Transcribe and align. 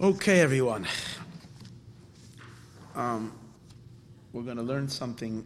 Okay, 0.00 0.38
everyone. 0.38 0.86
Um, 2.94 3.32
we're 4.32 4.44
going 4.44 4.56
to 4.56 4.62
learn 4.62 4.88
something 4.88 5.44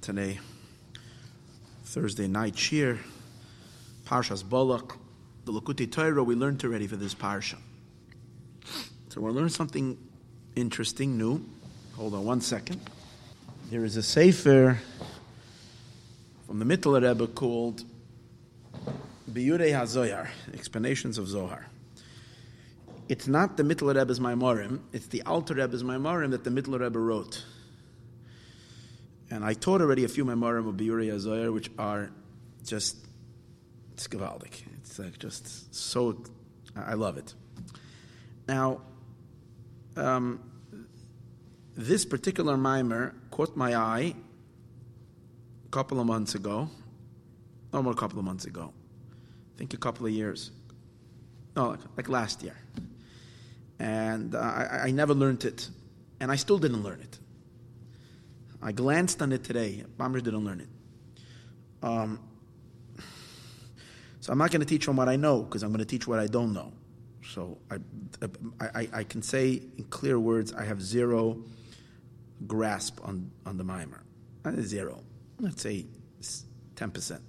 today. 0.00 0.38
Thursday 1.82 2.28
night 2.28 2.56
shir, 2.56 3.00
Parshas 4.06 4.48
Balak, 4.48 4.96
the 5.44 5.50
Likutei 5.50 5.90
Torah. 5.90 6.22
We 6.22 6.36
learned 6.36 6.62
already 6.62 6.86
for 6.86 6.94
this 6.94 7.16
parsha. 7.16 7.56
So 9.08 9.20
we'll 9.20 9.34
learn 9.34 9.48
something 9.48 9.98
interesting, 10.54 11.18
new. 11.18 11.44
Hold 11.96 12.14
on 12.14 12.24
one 12.24 12.40
second. 12.40 12.80
There 13.72 13.84
is 13.84 13.96
a 13.96 14.04
sefer 14.04 14.78
from 16.46 16.60
the 16.60 16.64
Mittler 16.64 17.02
Rebbe 17.02 17.26
called 17.26 17.82
Biyurei 19.28 19.72
HaZoyar, 19.72 20.28
Explanations 20.54 21.18
of 21.18 21.26
Zohar. 21.26 21.66
It's 23.08 23.26
not 23.26 23.56
the 23.56 23.62
Mittler 23.62 23.96
Rebbe's 23.96 24.20
Maimorim, 24.20 24.80
it's 24.92 25.06
the 25.06 25.22
Alter 25.22 25.54
Rebbe's 25.54 25.82
Maimorim 25.82 26.30
that 26.32 26.44
the 26.44 26.50
Mittler 26.50 26.80
Rebbe 26.80 26.98
wrote. 26.98 27.42
And 29.30 29.42
I 29.42 29.54
taught 29.54 29.80
already 29.80 30.04
a 30.04 30.08
few 30.08 30.26
Maimorim 30.26 30.68
of 30.68 30.74
Biyurei 30.74 31.10
HaZoyar, 31.12 31.52
which 31.52 31.70
are 31.78 32.10
just, 32.66 32.98
it's. 33.96 34.66
It's 34.76 34.98
like 34.98 35.18
just 35.18 35.74
so, 35.74 36.22
I 36.76 36.94
love 36.94 37.16
it. 37.16 37.32
Now, 38.46 38.82
um, 39.96 40.40
this 41.74 42.04
particular 42.04 42.58
mimer 42.58 43.14
caught 43.30 43.56
my 43.56 43.74
eye 43.74 44.14
a 45.64 45.70
couple 45.70 45.98
of 45.98 46.06
months 46.06 46.34
ago, 46.34 46.68
no 47.72 47.82
more 47.82 47.92
a 47.92 47.96
couple 47.96 48.18
of 48.18 48.26
months 48.26 48.44
ago, 48.44 48.74
I 49.54 49.58
think 49.58 49.72
a 49.72 49.78
couple 49.78 50.04
of 50.04 50.12
years, 50.12 50.50
no, 51.56 51.70
like, 51.70 51.80
like 51.96 52.08
last 52.10 52.42
year 52.42 52.56
and 53.78 54.34
uh, 54.34 54.38
I, 54.38 54.80
I, 54.84 54.90
never 54.90 55.14
learned 55.14 55.44
it, 55.44 55.68
and 56.20 56.30
I 56.32 56.36
still 56.36 56.58
didn't 56.58 56.82
learn 56.82 57.00
it. 57.00 57.18
I 58.60 58.72
glanced 58.72 59.22
on 59.22 59.32
it 59.32 59.44
today. 59.44 59.84
Bombers 59.96 60.22
didn't 60.22 60.44
learn 60.44 60.60
it. 60.60 60.68
Um, 61.82 62.18
so 64.20 64.32
I'm 64.32 64.38
not 64.38 64.50
going 64.50 64.60
to 64.60 64.66
teach 64.66 64.84
from 64.84 64.96
what 64.96 65.08
I 65.08 65.16
know 65.16 65.42
because 65.42 65.62
I'm 65.62 65.70
going 65.70 65.78
to 65.78 65.84
teach 65.84 66.06
what 66.06 66.18
I 66.18 66.26
don't 66.26 66.52
know. 66.52 66.72
So 67.24 67.58
I, 67.70 67.76
I, 68.60 68.88
I 68.92 69.04
can 69.04 69.22
say 69.22 69.62
in 69.76 69.84
clear 69.84 70.18
words, 70.18 70.52
I 70.52 70.64
have 70.64 70.82
zero 70.82 71.42
grasp 72.46 73.00
on, 73.04 73.30
on 73.46 73.58
the 73.58 73.64
mimer. 73.64 74.02
Zero. 74.60 75.02
Let's 75.40 75.62
say 75.62 75.86
10%. 76.74 77.20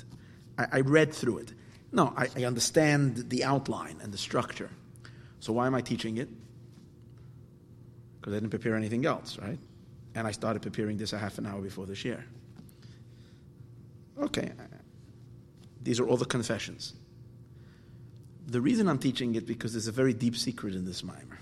I, 0.57 0.65
I 0.71 0.81
read 0.81 1.13
through 1.13 1.39
it. 1.39 1.53
No, 1.91 2.13
I, 2.15 2.27
I 2.35 2.45
understand 2.45 3.29
the 3.29 3.43
outline 3.43 3.99
and 4.01 4.13
the 4.13 4.17
structure. 4.17 4.69
So 5.39 5.53
why 5.53 5.67
am 5.67 5.75
I 5.75 5.81
teaching 5.81 6.17
it? 6.17 6.29
Because 8.29 8.37
I 8.37 8.41
didn't 8.41 8.51
prepare 8.51 8.75
anything 8.75 9.07
else, 9.07 9.39
right? 9.39 9.57
And 10.13 10.27
I 10.27 10.31
started 10.31 10.61
preparing 10.61 10.97
this 10.97 11.13
a 11.13 11.17
half 11.17 11.39
an 11.39 11.47
hour 11.47 11.61
before 11.61 11.87
this 11.87 12.05
year. 12.05 12.23
Okay, 14.21 14.51
these 15.81 15.99
are 15.99 16.07
all 16.07 16.15
the 16.15 16.25
confessions. 16.25 16.93
The 18.45 18.61
reason 18.61 18.87
I'm 18.87 18.99
teaching 18.99 19.33
it 19.33 19.47
because 19.47 19.73
there's 19.73 19.87
a 19.87 19.91
very 19.91 20.13
deep 20.13 20.37
secret 20.37 20.75
in 20.75 20.85
this 20.85 21.03
mimer. 21.03 21.39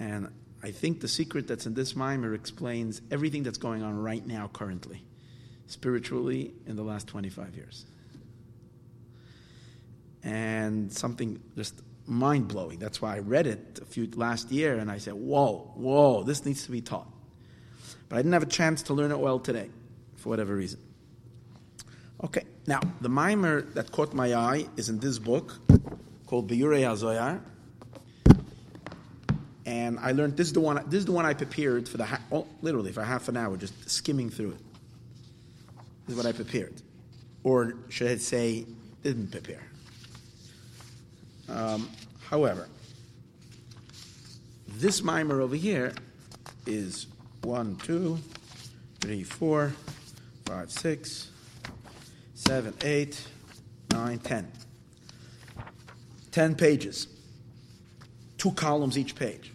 And 0.00 0.32
I 0.64 0.72
think 0.72 1.00
the 1.00 1.06
secret 1.06 1.46
that's 1.46 1.64
in 1.64 1.74
this 1.74 1.94
mimer 1.94 2.34
explains 2.34 3.00
everything 3.12 3.44
that's 3.44 3.58
going 3.58 3.84
on 3.84 3.96
right 3.96 4.26
now, 4.26 4.50
currently, 4.52 5.04
spiritually, 5.68 6.54
in 6.66 6.74
the 6.74 6.82
last 6.82 7.06
25 7.06 7.54
years. 7.54 7.86
And 10.24 10.92
something 10.92 11.40
just 11.54 11.82
mind 12.06 12.48
blowing. 12.48 12.78
That's 12.78 13.02
why 13.02 13.16
I 13.16 13.18
read 13.18 13.46
it 13.46 13.80
a 13.82 13.84
few 13.84 14.08
last 14.14 14.50
year 14.50 14.78
and 14.78 14.90
I 14.90 14.98
said, 14.98 15.14
whoa, 15.14 15.72
whoa, 15.74 16.22
this 16.22 16.44
needs 16.44 16.64
to 16.64 16.70
be 16.70 16.80
taught. 16.80 17.08
But 18.08 18.16
I 18.16 18.18
didn't 18.20 18.32
have 18.34 18.42
a 18.42 18.46
chance 18.46 18.82
to 18.84 18.94
learn 18.94 19.10
it 19.10 19.18
well 19.18 19.38
today, 19.38 19.70
for 20.16 20.28
whatever 20.28 20.54
reason. 20.54 20.80
Okay, 22.22 22.44
now 22.66 22.80
the 23.00 23.08
mimer 23.08 23.62
that 23.62 23.92
caught 23.92 24.14
my 24.14 24.34
eye 24.34 24.66
is 24.76 24.88
in 24.88 24.98
this 24.98 25.18
book 25.18 25.58
called 26.26 26.48
Biyurei 26.50 26.82
HaZoyar. 26.82 27.40
And 29.66 29.98
I 29.98 30.12
learned 30.12 30.36
this 30.36 30.46
is 30.46 30.52
the 30.52 30.60
one. 30.60 30.76
This 30.88 31.00
is 31.00 31.06
the 31.06 31.12
one 31.12 31.26
I 31.26 31.34
prepared 31.34 31.88
for 31.88 31.96
the 31.96 32.06
oh, 32.30 32.46
literally 32.62 32.92
for 32.92 33.02
half 33.02 33.28
an 33.28 33.36
hour, 33.36 33.56
just 33.56 33.90
skimming 33.90 34.30
through 34.30 34.52
it. 34.52 34.60
This 36.06 36.16
is 36.16 36.16
what 36.16 36.26
I 36.26 36.30
prepared, 36.30 36.80
or 37.42 37.74
should 37.88 38.08
I 38.08 38.16
say, 38.16 38.64
didn't 39.02 39.32
prepare. 39.32 39.62
Um, 41.48 41.88
however, 42.30 42.68
this 44.68 45.02
mimer 45.02 45.40
over 45.40 45.56
here 45.56 45.92
is 46.66 47.06
one, 47.42 47.76
two, 47.76 48.18
three, 49.00 49.22
four, 49.22 49.72
five, 50.44 50.70
six, 50.70 51.30
seven, 52.34 52.74
eight, 52.82 53.26
nine, 53.90 54.18
ten. 54.18 54.50
Ten 56.30 56.54
pages. 56.54 57.08
Two 58.36 58.52
columns 58.52 58.98
each 58.98 59.14
page. 59.14 59.52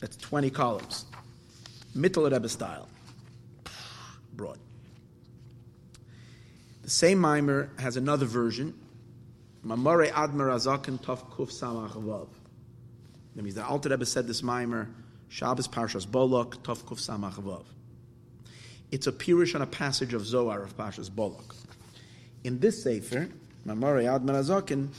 That's 0.00 0.16
20 0.18 0.50
columns. 0.50 1.06
Mittler 1.96 2.30
Rebbe 2.30 2.48
style. 2.48 2.88
Broad. 4.34 4.58
The 6.82 6.90
same 6.90 7.18
mimer 7.18 7.70
has 7.78 7.96
another 7.96 8.26
version 8.26 8.74
Mamare 9.66 10.12
Admar 10.12 10.50
Azakin 10.54 10.96
Tov 10.96 11.28
Kuf 11.32 11.50
Samach 11.50 11.94
Vav. 11.94 12.28
That 13.34 13.42
means 13.42 13.56
the 13.56 13.66
Alter 13.66 13.88
Rebbe 13.88 14.06
said 14.06 14.28
this 14.28 14.40
mimer, 14.40 14.88
Shabbos 15.28 15.66
Parshas 15.66 16.06
Bolok, 16.06 16.58
Tov 16.58 16.84
Kuf 16.84 17.00
Samach 17.00 17.34
Vav. 17.42 17.64
It's 18.92 19.08
a 19.08 19.12
pirush 19.12 19.56
on 19.56 19.62
a 19.62 19.66
passage 19.66 20.14
of 20.14 20.24
Zohar 20.24 20.62
of 20.62 20.76
Parshas 20.76 21.10
Bolok. 21.10 21.56
In 22.44 22.60
this 22.60 22.84
Sefer, 22.84 23.28
Mamare 23.66 24.04
Admar 24.04 24.36
Azakin, 24.36 24.90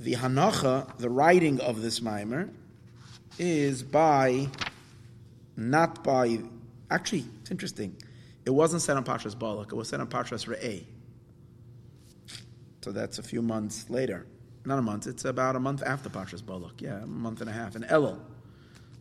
the 0.00 0.14
Hanacha, 0.14 0.98
the 0.98 1.08
writing 1.08 1.60
of 1.60 1.80
this 1.80 2.02
mimer, 2.02 2.48
is 3.38 3.84
by, 3.84 4.48
not 5.56 6.02
by, 6.02 6.40
actually, 6.90 7.24
it's 7.40 7.52
interesting. 7.52 7.94
It 8.44 8.50
wasn't 8.50 8.82
said 8.82 8.96
on 8.96 9.04
Parshas 9.04 9.36
Bolok, 9.36 9.68
it 9.68 9.76
was 9.76 9.88
said 9.88 10.00
on 10.00 10.08
Parshas 10.08 10.48
Re'eh. 10.48 10.86
So 12.86 12.92
that's 12.92 13.18
a 13.18 13.22
few 13.24 13.42
months 13.42 13.90
later. 13.90 14.28
Not 14.64 14.78
a 14.78 14.82
month, 14.82 15.08
it's 15.08 15.24
about 15.24 15.56
a 15.56 15.58
month 15.58 15.82
after 15.84 16.08
Pashas 16.08 16.46
Balak. 16.46 16.80
Yeah, 16.80 17.02
a 17.02 17.06
month 17.06 17.40
and 17.40 17.50
a 17.50 17.52
half. 17.52 17.74
And 17.74 17.84
Elul, 17.86 18.20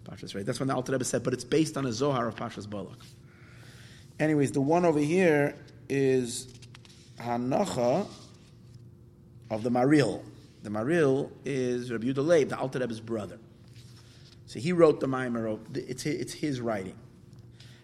Pashas 0.05 0.33
right. 0.33 0.43
That's 0.43 0.59
when 0.59 0.69
the 0.69 0.73
Alter 0.73 0.93
Rebbe 0.93 1.03
said, 1.03 1.21
but 1.21 1.33
it's 1.33 1.43
based 1.43 1.77
on 1.77 1.85
a 1.85 1.93
Zohar 1.93 2.27
of 2.27 2.35
Pashas 2.35 2.67
Balak. 2.67 2.97
Anyways, 4.19 4.53
the 4.53 4.61
one 4.61 4.85
over 4.85 4.97
here 4.97 5.55
is 5.87 6.51
Hanacha 7.19 8.07
of 9.51 9.61
the 9.61 9.69
Maharil. 9.69 10.23
The 10.63 10.71
Maharil 10.71 11.29
is 11.45 11.91
Rabbi 11.91 12.07
Yehuda 12.07 12.49
the 12.49 12.57
Alter 12.57 12.79
Rebbe's 12.79 12.99
brother. 12.99 13.37
So 14.47 14.57
he 14.57 14.71
wrote 14.71 14.99
the 14.99 15.05
Maimer, 15.05 15.59
it's 15.75 16.01
his, 16.01 16.15
it's 16.15 16.33
his 16.33 16.59
writing. 16.59 16.95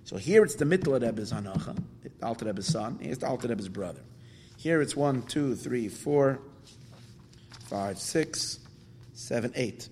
So 0.05 0.17
here 0.17 0.43
it's 0.43 0.55
the 0.55 0.65
Mittler 0.65 0.99
Rebbe's 0.99 1.31
Hanacha, 1.31 1.77
the 2.01 2.25
Alter 2.25 2.45
Rebbe's 2.47 2.65
son. 2.65 2.97
Here's 2.99 3.19
the 3.19 3.27
Alter 3.27 3.49
Rebbe's 3.49 3.69
brother. 3.69 4.01
Here 4.61 4.79
it's 4.79 4.95
one, 4.95 5.23
two, 5.23 5.55
three, 5.55 5.87
four, 5.87 6.39
five, 7.67 7.97
six, 7.97 8.59
seven, 9.11 9.51
eight. 9.55 9.89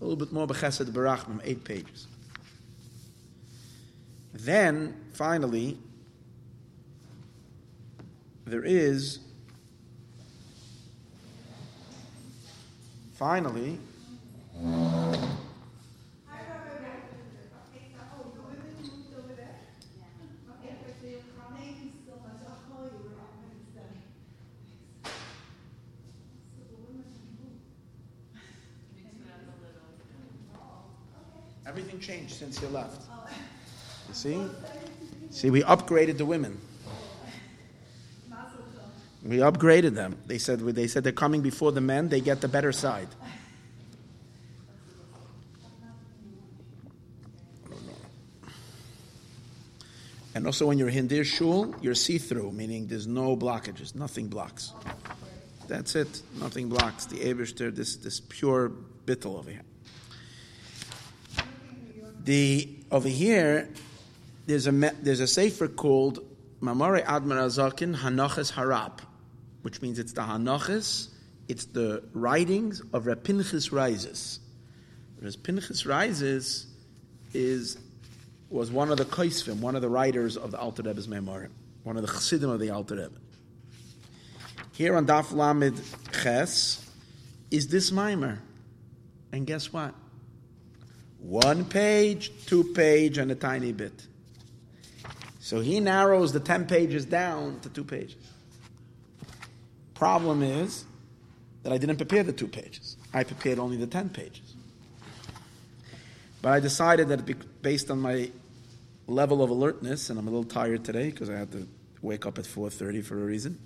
A 0.00 0.04
little 0.04 0.16
bit 0.16 0.32
more 0.32 0.46
Bechesed 0.46 0.90
Barachmim, 0.90 1.38
eight 1.44 1.64
pages. 1.64 2.06
Then, 4.32 4.96
finally, 5.12 5.76
there 8.46 8.64
is, 8.64 9.18
finally, 13.18 13.78
Everything 31.70 32.00
left. 32.68 33.02
You 34.08 34.14
see? 34.14 34.46
See, 35.30 35.50
we 35.50 35.62
upgraded 35.62 36.18
the 36.18 36.26
women. 36.26 36.60
We 39.24 39.38
upgraded 39.38 39.94
them. 39.94 40.16
They 40.26 40.38
said 40.38 40.60
they 40.60 40.86
said 40.86 41.04
they're 41.04 41.12
coming 41.12 41.42
before 41.42 41.72
the 41.72 41.80
men. 41.80 42.08
They 42.08 42.20
get 42.20 42.40
the 42.40 42.48
better 42.48 42.72
side. 42.72 43.08
And 50.34 50.46
also, 50.46 50.66
when 50.66 50.78
you're 50.78 50.88
in 50.88 50.94
Hindir 50.94 51.24
shul, 51.24 51.74
you're 51.82 51.94
see-through, 51.94 52.52
meaning 52.52 52.86
there's 52.86 53.06
no 53.06 53.36
blockages, 53.36 53.94
nothing 53.94 54.28
blocks. 54.28 54.72
That's 55.66 55.96
it. 55.96 56.22
Nothing 56.38 56.68
blocks 56.68 57.06
the 57.06 57.18
Eberster, 57.18 57.74
this, 57.74 57.96
this 57.96 58.20
pure 58.20 58.70
bittel 59.06 59.36
over 59.38 59.50
here. 59.50 59.62
The, 62.24 62.68
over 62.90 63.08
here, 63.08 63.68
there's 64.46 64.66
a, 64.66 64.72
there's 64.72 65.20
a 65.20 65.26
sefer 65.26 65.68
called 65.68 66.20
Mamare 66.60 67.04
Admar 67.04 67.38
Azakin 67.38 67.96
Hanoches 67.96 68.52
Harab, 68.52 69.00
which 69.62 69.80
means 69.80 69.98
it's 69.98 70.12
the 70.12 70.22
Hanoches, 70.22 71.08
it's 71.48 71.64
the 71.66 72.02
writings 72.12 72.82
of 72.92 73.06
Reb 73.06 73.24
Pinchas 73.24 73.70
Reizes. 73.70 74.38
Whereas 75.18 75.86
Rises 75.86 76.66
is 77.34 77.78
was 78.48 78.70
one 78.70 78.90
of 78.90 78.98
the 78.98 79.04
Kaisvim, 79.04 79.60
one 79.60 79.76
of 79.76 79.82
the 79.82 79.88
writers 79.88 80.36
of 80.36 80.50
the 80.50 80.58
Alter 80.58 80.82
Rebbe's 80.82 81.06
Memorim, 81.06 81.50
one 81.84 81.96
of 81.96 82.02
the 82.02 82.08
Chassidim 82.08 82.50
of 82.50 82.58
the 82.58 82.70
Alter 82.70 82.96
Rebbe. 82.96 83.10
Here 84.72 84.96
on 84.96 85.06
Daf 85.06 85.32
Lamed 85.32 85.80
Ches 86.22 86.84
is 87.50 87.68
this 87.68 87.92
mimer. 87.92 88.40
And 89.30 89.46
guess 89.46 89.72
what? 89.72 89.94
One 91.20 91.64
page, 91.64 92.32
two 92.46 92.64
page, 92.72 93.18
and 93.18 93.30
a 93.30 93.34
tiny 93.34 93.72
bit. 93.72 94.06
So 95.38 95.60
he 95.60 95.80
narrows 95.80 96.32
the 96.32 96.40
10 96.40 96.66
pages 96.66 97.04
down 97.04 97.60
to 97.60 97.68
two 97.68 97.84
pages. 97.84 98.16
Problem 99.94 100.42
is 100.42 100.84
that 101.62 101.72
I 101.72 101.78
didn't 101.78 101.96
prepare 101.96 102.22
the 102.22 102.32
two 102.32 102.48
pages. 102.48 102.96
I 103.12 103.24
prepared 103.24 103.58
only 103.58 103.76
the 103.76 103.86
10 103.86 104.10
pages. 104.10 104.54
But 106.40 106.52
I 106.52 106.60
decided 106.60 107.08
that 107.08 107.62
based 107.62 107.90
on 107.90 108.00
my 108.00 108.30
level 109.06 109.42
of 109.42 109.50
alertness, 109.50 110.08
and 110.08 110.18
I'm 110.18 110.26
a 110.26 110.30
little 110.30 110.44
tired 110.44 110.84
today 110.84 111.10
because 111.10 111.28
I 111.28 111.36
had 111.36 111.52
to 111.52 111.66
wake 112.00 112.24
up 112.24 112.38
at 112.38 112.44
4.30 112.44 113.04
for 113.04 113.20
a 113.20 113.24
reason, 113.24 113.58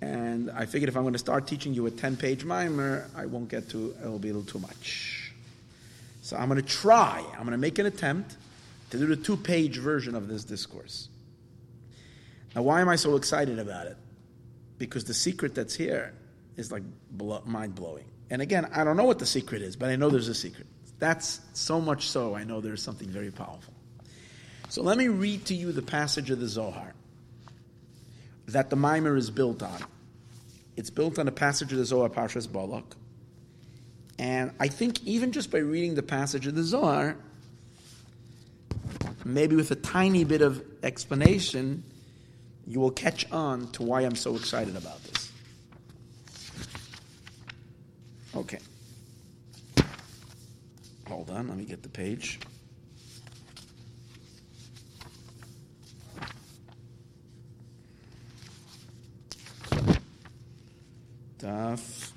and 0.00 0.50
I 0.50 0.66
figured 0.66 0.88
if 0.88 0.96
I'm 0.96 1.02
going 1.02 1.12
to 1.12 1.18
start 1.18 1.46
teaching 1.46 1.74
you 1.74 1.86
a 1.86 1.90
10-page 1.90 2.44
mimer, 2.44 3.08
I 3.14 3.26
won't 3.26 3.48
get 3.48 3.68
to, 3.70 3.94
it'll 4.00 4.18
be 4.18 4.30
a 4.30 4.32
little 4.32 4.50
too 4.50 4.58
much. 4.58 5.19
So 6.30 6.36
I'm 6.36 6.48
going 6.48 6.62
to 6.62 6.68
try, 6.68 7.24
I'm 7.32 7.40
going 7.40 7.50
to 7.50 7.58
make 7.58 7.80
an 7.80 7.86
attempt 7.86 8.36
to 8.90 8.98
do 8.98 9.04
the 9.04 9.16
two-page 9.16 9.78
version 9.78 10.14
of 10.14 10.28
this 10.28 10.44
discourse. 10.44 11.08
Now, 12.54 12.62
why 12.62 12.80
am 12.80 12.88
I 12.88 12.94
so 12.94 13.16
excited 13.16 13.58
about 13.58 13.88
it? 13.88 13.96
Because 14.78 15.02
the 15.02 15.12
secret 15.12 15.56
that's 15.56 15.74
here 15.74 16.14
is 16.56 16.70
like 16.70 16.84
mind-blowing. 17.46 18.04
And 18.30 18.40
again, 18.40 18.70
I 18.72 18.84
don't 18.84 18.96
know 18.96 19.06
what 19.06 19.18
the 19.18 19.26
secret 19.26 19.60
is, 19.60 19.74
but 19.74 19.88
I 19.88 19.96
know 19.96 20.08
there's 20.08 20.28
a 20.28 20.34
secret. 20.36 20.68
That's 21.00 21.40
so 21.52 21.80
much 21.80 22.08
so, 22.08 22.36
I 22.36 22.44
know 22.44 22.60
there's 22.60 22.80
something 22.80 23.08
very 23.08 23.32
powerful. 23.32 23.74
So 24.68 24.84
let 24.84 24.98
me 24.98 25.08
read 25.08 25.46
to 25.46 25.54
you 25.56 25.72
the 25.72 25.82
passage 25.82 26.30
of 26.30 26.38
the 26.38 26.46
Zohar 26.46 26.94
that 28.46 28.70
the 28.70 28.76
mimer 28.76 29.16
is 29.16 29.32
built 29.32 29.64
on. 29.64 29.82
It's 30.76 30.90
built 30.90 31.18
on 31.18 31.26
a 31.26 31.32
passage 31.32 31.72
of 31.72 31.78
the 31.78 31.84
Zohar, 31.84 32.08
Parshas 32.08 32.46
Balak. 32.46 32.84
And 34.20 34.52
I 34.60 34.68
think 34.68 35.02
even 35.04 35.32
just 35.32 35.50
by 35.50 35.58
reading 35.58 35.94
the 35.94 36.02
passage 36.02 36.46
of 36.46 36.54
the 36.54 36.62
Zohar, 36.62 37.16
maybe 39.24 39.56
with 39.56 39.70
a 39.70 39.76
tiny 39.76 40.24
bit 40.24 40.42
of 40.42 40.62
explanation, 40.82 41.82
you 42.66 42.80
will 42.80 42.90
catch 42.90 43.32
on 43.32 43.72
to 43.72 43.82
why 43.82 44.02
I'm 44.02 44.14
so 44.14 44.36
excited 44.36 44.76
about 44.76 45.02
this. 45.04 45.32
Okay. 48.36 48.58
Hold 51.08 51.30
on, 51.30 51.48
let 51.48 51.56
me 51.56 51.64
get 51.64 51.82
the 51.82 51.88
page. 51.88 52.40
Daf. 61.38 62.09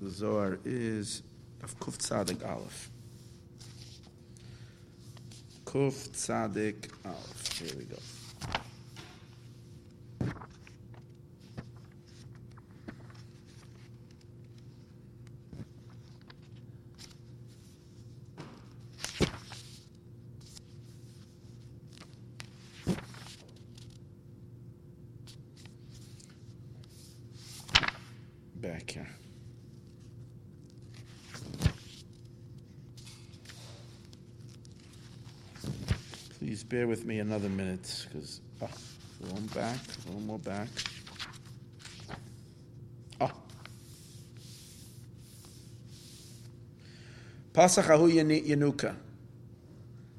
The 0.00 0.10
Zohar 0.10 0.58
is 0.64 1.22
of 1.62 1.78
Kuf 1.80 1.96
Tzadik 1.96 2.46
Aleph. 2.46 2.90
Kuf 5.64 6.08
Tzadik 6.10 6.90
Aleph. 7.04 7.58
Here 7.58 7.76
we 7.78 7.84
go. 7.84 7.96
Bear 36.68 36.86
with 36.86 37.04
me 37.04 37.20
another 37.20 37.48
minute 37.48 38.06
because 38.08 38.40
oh, 38.60 38.68
ah, 38.70 38.76
a 39.20 39.24
little 39.24 39.48
back, 39.54 39.78
a 40.04 40.06
little 40.08 40.22
more 40.22 40.38
back. 40.38 40.68
Ah. 43.20 43.30
Oh. 43.32 43.32
Pasachahu 47.52 48.12
Yanuka. 48.12 48.96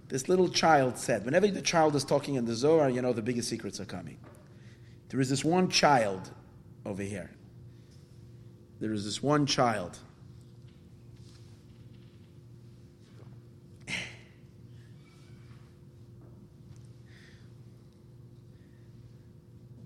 This 0.07 0.29
little 0.29 0.47
child 0.47 0.97
said, 0.97 1.25
whenever 1.25 1.47
the 1.47 1.61
child 1.61 1.95
is 1.95 2.05
talking 2.05 2.35
in 2.35 2.45
the 2.45 2.55
Zohar, 2.55 2.89
you 2.89 3.01
know 3.01 3.11
the 3.11 3.21
biggest 3.21 3.49
secrets 3.49 3.79
are 3.81 3.85
coming. 3.85 4.17
There 5.09 5.19
is 5.19 5.29
this 5.29 5.43
one 5.43 5.69
child 5.69 6.31
over 6.85 7.03
here. 7.03 7.31
There 8.79 8.93
is 8.93 9.03
this 9.03 9.21
one 9.21 9.45
child. 9.45 9.99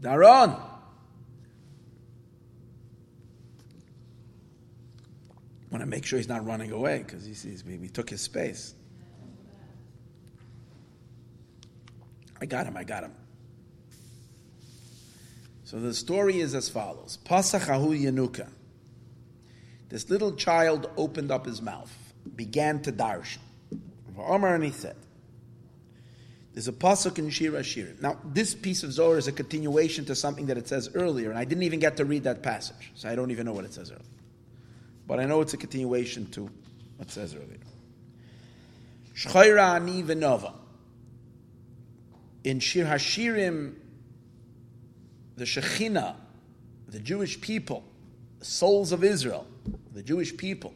Daron. 0.01 0.59
Want 5.69 5.81
to 5.81 5.86
make 5.86 6.06
sure 6.06 6.18
he's 6.18 6.27
not 6.27 6.45
running 6.45 6.71
away 6.71 7.00
because 7.00 7.24
he 7.25 7.33
sees 7.33 7.63
me. 7.63 7.77
We 7.77 7.88
took 7.88 8.09
his 8.09 8.21
space. 8.21 8.74
I 12.42 12.45
got 12.45 12.65
him. 12.65 12.75
I 12.75 12.83
got 12.83 13.03
him. 13.03 13.13
So 15.63 15.80
the 15.80 15.94
story 15.94 16.42
is 16.42 16.53
as 16.56 16.68
follows: 16.68 17.19
Pasachahu 17.24 17.98
Yanuka. 17.98 18.50
This 19.88 20.09
little 20.09 20.33
child 20.33 20.89
opened 20.98 21.31
up 21.31 21.45
his 21.45 21.62
mouth, 21.62 21.92
began 22.36 22.81
to 22.81 22.91
darsh. 22.91 23.38
Omar 24.17 24.55
and 24.55 24.63
he 24.63 24.72
said, 24.72 24.96
there's 26.53 26.67
a 26.67 26.74
pasuk 26.74 27.17
in 27.17 27.29
Shir 27.29 27.51
Hashirim. 27.51 28.01
Now, 28.01 28.17
this 28.25 28.53
piece 28.53 28.84
of 28.84 28.91
Zohar 28.91 29.17
is 29.17 29.27
a 29.27 29.31
continuation 29.31 30.05
to 30.05 30.15
something 30.15 30.48
that 30.48 30.58
it 30.58 30.67
says 30.67 30.89
earlier, 30.93 31.29
and 31.29 31.39
I 31.39 31.46
didn't 31.46 31.63
even 31.63 31.79
get 31.79 31.98
to 31.98 32.05
read 32.05 32.24
that 32.25 32.43
passage, 32.43 32.91
so 32.96 33.10
I 33.10 33.15
don't 33.15 33.31
even 33.31 33.46
know 33.46 33.53
what 33.53 33.63
it 33.63 33.74
says 33.74 33.89
earlier. 33.89 34.05
But 35.08 35.20
I 35.20 35.25
know 35.25 35.41
it's 35.41 35.53
a 35.53 35.58
continuation 35.58 36.29
to 36.31 36.43
what 36.98 37.08
it 37.08 37.12
says 37.12 37.36
earlier. 37.36 37.60
Shchayra 39.15 39.75
ani 39.75 40.03
v'nova. 40.03 40.53
In 42.43 42.60
Shir 42.60 42.86
Hashirim, 42.86 43.75
the 45.38 45.46
Shekhinah, 45.46 46.15
the 46.88 47.00
Jewish 47.00 47.39
people, 47.39 47.84
the 48.39 48.46
souls 48.46 48.91
of 48.91 49.03
Israel, 49.03 49.48
the 49.93 50.03
Jewish 50.03 50.36
people, 50.36 50.74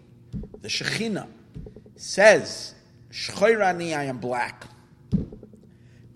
the 0.62 0.68
Shekhinah, 0.68 1.28
says, 1.96 2.76
Shchayrani, 3.12 3.98
I 3.98 4.06
am 4.06 4.18
black. 4.20 4.66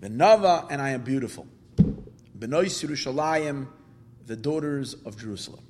Benava, 0.00 0.66
and 0.70 0.80
I 0.80 0.90
am 0.90 1.02
beautiful. 1.02 1.46
Benois 1.76 2.82
Yerushalayim, 2.82 3.68
the 4.26 4.36
daughters 4.36 4.94
of 4.94 5.18
Jerusalem. 5.18 5.64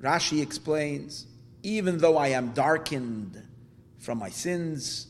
Rashi 0.00 0.42
explains, 0.42 1.26
even 1.62 1.98
though 1.98 2.18
I 2.18 2.28
am 2.28 2.52
darkened 2.52 3.42
from 3.98 4.18
my 4.18 4.28
sins, 4.28 5.06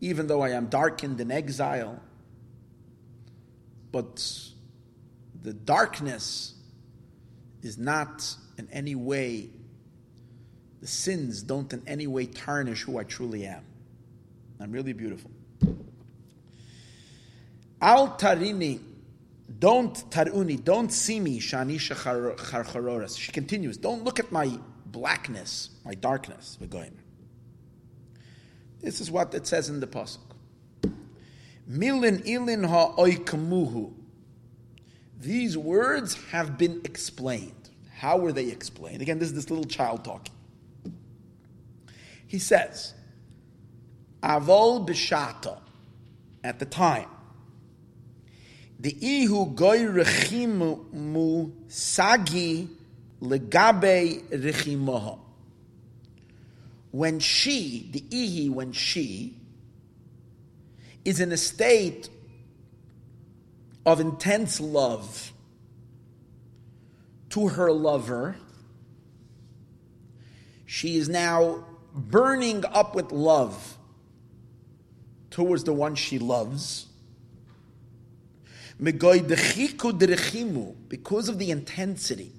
even 0.00 0.26
though 0.26 0.40
I 0.40 0.50
am 0.50 0.66
darkened 0.66 1.20
in 1.20 1.30
exile, 1.30 2.00
but 3.92 4.24
the 5.42 5.52
darkness 5.52 6.54
is 7.62 7.76
not 7.76 8.34
in 8.56 8.68
any 8.72 8.94
way, 8.94 9.50
the 10.80 10.86
sins 10.86 11.42
don't 11.42 11.70
in 11.72 11.82
any 11.86 12.06
way 12.06 12.24
tarnish 12.26 12.82
who 12.82 12.98
I 12.98 13.04
truly 13.04 13.44
am. 13.44 13.64
I'm 14.58 14.72
really 14.72 14.94
beautiful. 14.94 15.30
Al 17.80 18.16
tarini, 18.18 18.80
don't 19.58 19.94
taruni, 20.10 20.62
don't 20.62 20.92
see 20.92 21.18
me, 21.20 21.40
shanisha 21.40 21.96
charcharoras. 22.36 23.18
She 23.18 23.32
continues, 23.32 23.76
don't 23.76 24.04
look 24.04 24.18
at 24.20 24.30
my 24.30 24.58
blackness, 24.86 25.70
my 25.84 25.94
darkness. 25.94 26.58
Going. 26.68 26.96
This 28.80 29.00
is 29.00 29.10
what 29.10 29.34
it 29.34 29.46
says 29.46 29.68
in 29.68 29.80
the 29.80 29.86
pasuk. 29.86 30.18
Milin 31.70 32.24
ilin. 32.26 33.92
These 35.20 35.58
words 35.58 36.14
have 36.30 36.56
been 36.58 36.80
explained. 36.84 37.54
How 37.94 38.16
were 38.16 38.32
they 38.32 38.48
explained? 38.48 39.02
Again, 39.02 39.18
this 39.18 39.28
is 39.28 39.34
this 39.34 39.50
little 39.50 39.64
child 39.66 40.04
talking. 40.04 40.34
He 42.26 42.38
says, 42.38 42.94
Avol 44.22 44.86
b'shata, 44.86 45.58
at 46.44 46.58
the 46.58 46.64
time, 46.64 47.08
the 48.78 48.96
ihu 49.00 49.54
goy 49.54 49.80
rechimu 49.80 51.52
sagi 51.68 52.68
legabe 53.20 54.22
rechimoha. 54.30 55.18
When 56.90 57.20
she, 57.20 57.88
the 57.92 58.00
ihi, 58.00 58.50
when 58.50 58.72
she 58.72 59.36
is 61.04 61.20
in 61.20 61.30
a 61.30 61.36
state 61.36 62.08
of 63.86 64.00
intense 64.00 64.60
love 64.60 65.32
to 67.30 67.48
her 67.48 67.70
lover, 67.70 68.36
she 70.66 70.96
is 70.96 71.08
now 71.08 71.64
burning 71.94 72.64
up 72.72 72.94
with 72.94 73.12
love 73.12 73.76
towards 75.30 75.64
the 75.64 75.72
one 75.72 75.94
she 75.94 76.18
loves. 76.18 76.86
Because 78.82 79.20
of 81.28 81.38
the 81.38 81.50
intensity, 81.50 82.32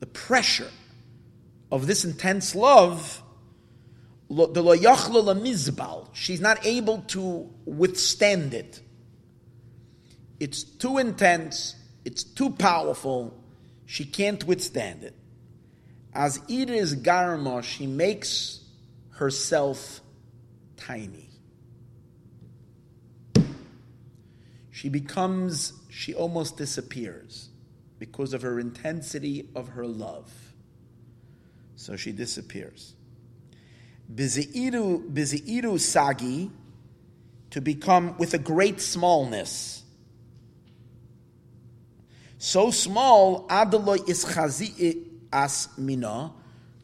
the 0.00 0.06
pressure 0.06 0.70
of 1.70 1.86
this 1.86 2.04
intense 2.04 2.54
love, 2.54 3.22
she's 6.12 6.40
not 6.40 6.66
able 6.66 6.98
to 7.08 7.50
withstand 7.64 8.54
it. 8.54 8.80
It's 10.40 10.64
too 10.64 10.98
intense, 10.98 11.76
it's 12.04 12.24
too 12.24 12.50
powerful, 12.50 13.38
she 13.86 14.04
can't 14.04 14.44
withstand 14.44 15.04
it. 15.04 15.14
As 16.12 16.40
Iris 16.50 16.94
Garma, 16.96 17.62
she 17.62 17.86
makes 17.86 18.60
herself 19.10 20.00
tiny. 20.86 21.28
She 24.70 24.88
becomes, 24.88 25.74
she 25.88 26.14
almost 26.14 26.56
disappears 26.56 27.50
because 27.98 28.32
of 28.32 28.42
her 28.42 28.58
intensity 28.58 29.48
of 29.54 29.68
her 29.70 29.86
love. 29.86 30.32
So 31.76 31.96
she 31.96 32.10
disappears. 32.12 32.94
Bizi'iru 34.12 35.78
sagi, 35.78 36.50
to 37.50 37.60
become 37.60 38.16
with 38.18 38.34
a 38.34 38.38
great 38.38 38.80
smallness. 38.80 39.82
So 42.38 42.70
small, 42.70 43.46
adaloy 43.48 44.08
is 44.08 44.24
chazi 44.24 45.04
as 45.32 45.68
mina, 45.76 46.32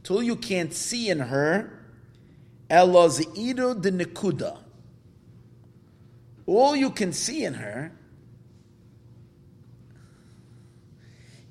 till 0.04 0.22
you 0.22 0.36
can't 0.36 0.72
see 0.72 1.08
in 1.08 1.20
her 1.20 1.77
All 2.70 3.16
you 6.76 6.90
can 6.90 7.12
see 7.12 7.44
in 7.44 7.54
her 7.54 7.92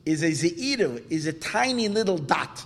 is 0.05 0.24
a 0.24 0.29
Zeiru, 0.31 1.03
is 1.09 1.25
a 1.25 1.33
tiny 1.33 1.88
little 1.89 2.17
dot. 2.17 2.65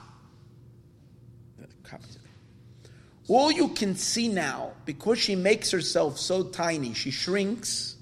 All 3.28 3.52
you 3.52 3.70
can 3.70 3.96
see 3.96 4.28
now, 4.28 4.74
because 4.86 5.18
she 5.18 5.36
makes 5.36 5.72
herself 5.72 6.18
so 6.20 6.44
tiny, 6.44 6.94
she 6.94 7.12
shrinks. 7.12 7.96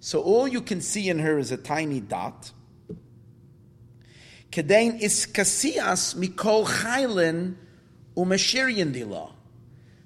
So 0.00 0.20
all 0.20 0.46
you 0.46 0.60
can 0.60 0.82
see 0.82 1.08
in 1.08 1.18
her 1.18 1.38
is 1.38 1.50
a 1.50 1.56
tiny 1.56 2.00
dot. 2.00 2.52
Kedain 4.52 5.00
is 5.00 5.26
kasias 5.26 6.14
mikol 6.14 6.66
chaylin 6.66 7.56
umeshirian. 8.14 9.33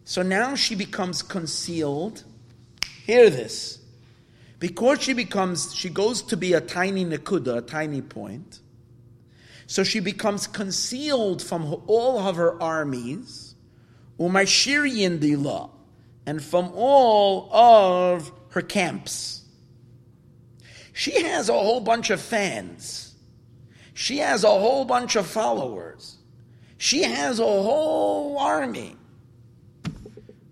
So 0.08 0.22
now 0.22 0.54
she 0.54 0.74
becomes 0.74 1.22
concealed. 1.22 2.24
Hear 3.04 3.28
this. 3.28 3.78
Because 4.58 5.02
she 5.02 5.12
becomes, 5.12 5.74
she 5.74 5.90
goes 5.90 6.22
to 6.22 6.36
be 6.38 6.54
a 6.54 6.62
tiny 6.62 7.04
nakuda, 7.04 7.58
a 7.58 7.60
tiny 7.60 8.00
point. 8.00 8.60
So 9.66 9.84
she 9.84 10.00
becomes 10.00 10.46
concealed 10.46 11.42
from 11.42 11.82
all 11.86 12.20
of 12.20 12.36
her 12.36 12.58
armies, 12.58 13.54
umashirian 14.18 15.18
dila, 15.18 15.68
and 16.24 16.42
from 16.42 16.72
all 16.74 17.54
of 17.54 18.32
her 18.52 18.62
camps. 18.62 19.42
She 20.94 21.22
has 21.22 21.50
a 21.50 21.52
whole 21.52 21.80
bunch 21.80 22.08
of 22.08 22.22
fans. 22.22 23.14
She 23.92 24.16
has 24.16 24.42
a 24.42 24.48
whole 24.48 24.86
bunch 24.86 25.16
of 25.16 25.26
followers. 25.26 26.16
She 26.78 27.02
has 27.02 27.38
a 27.38 27.44
whole 27.44 28.38
army 28.38 28.96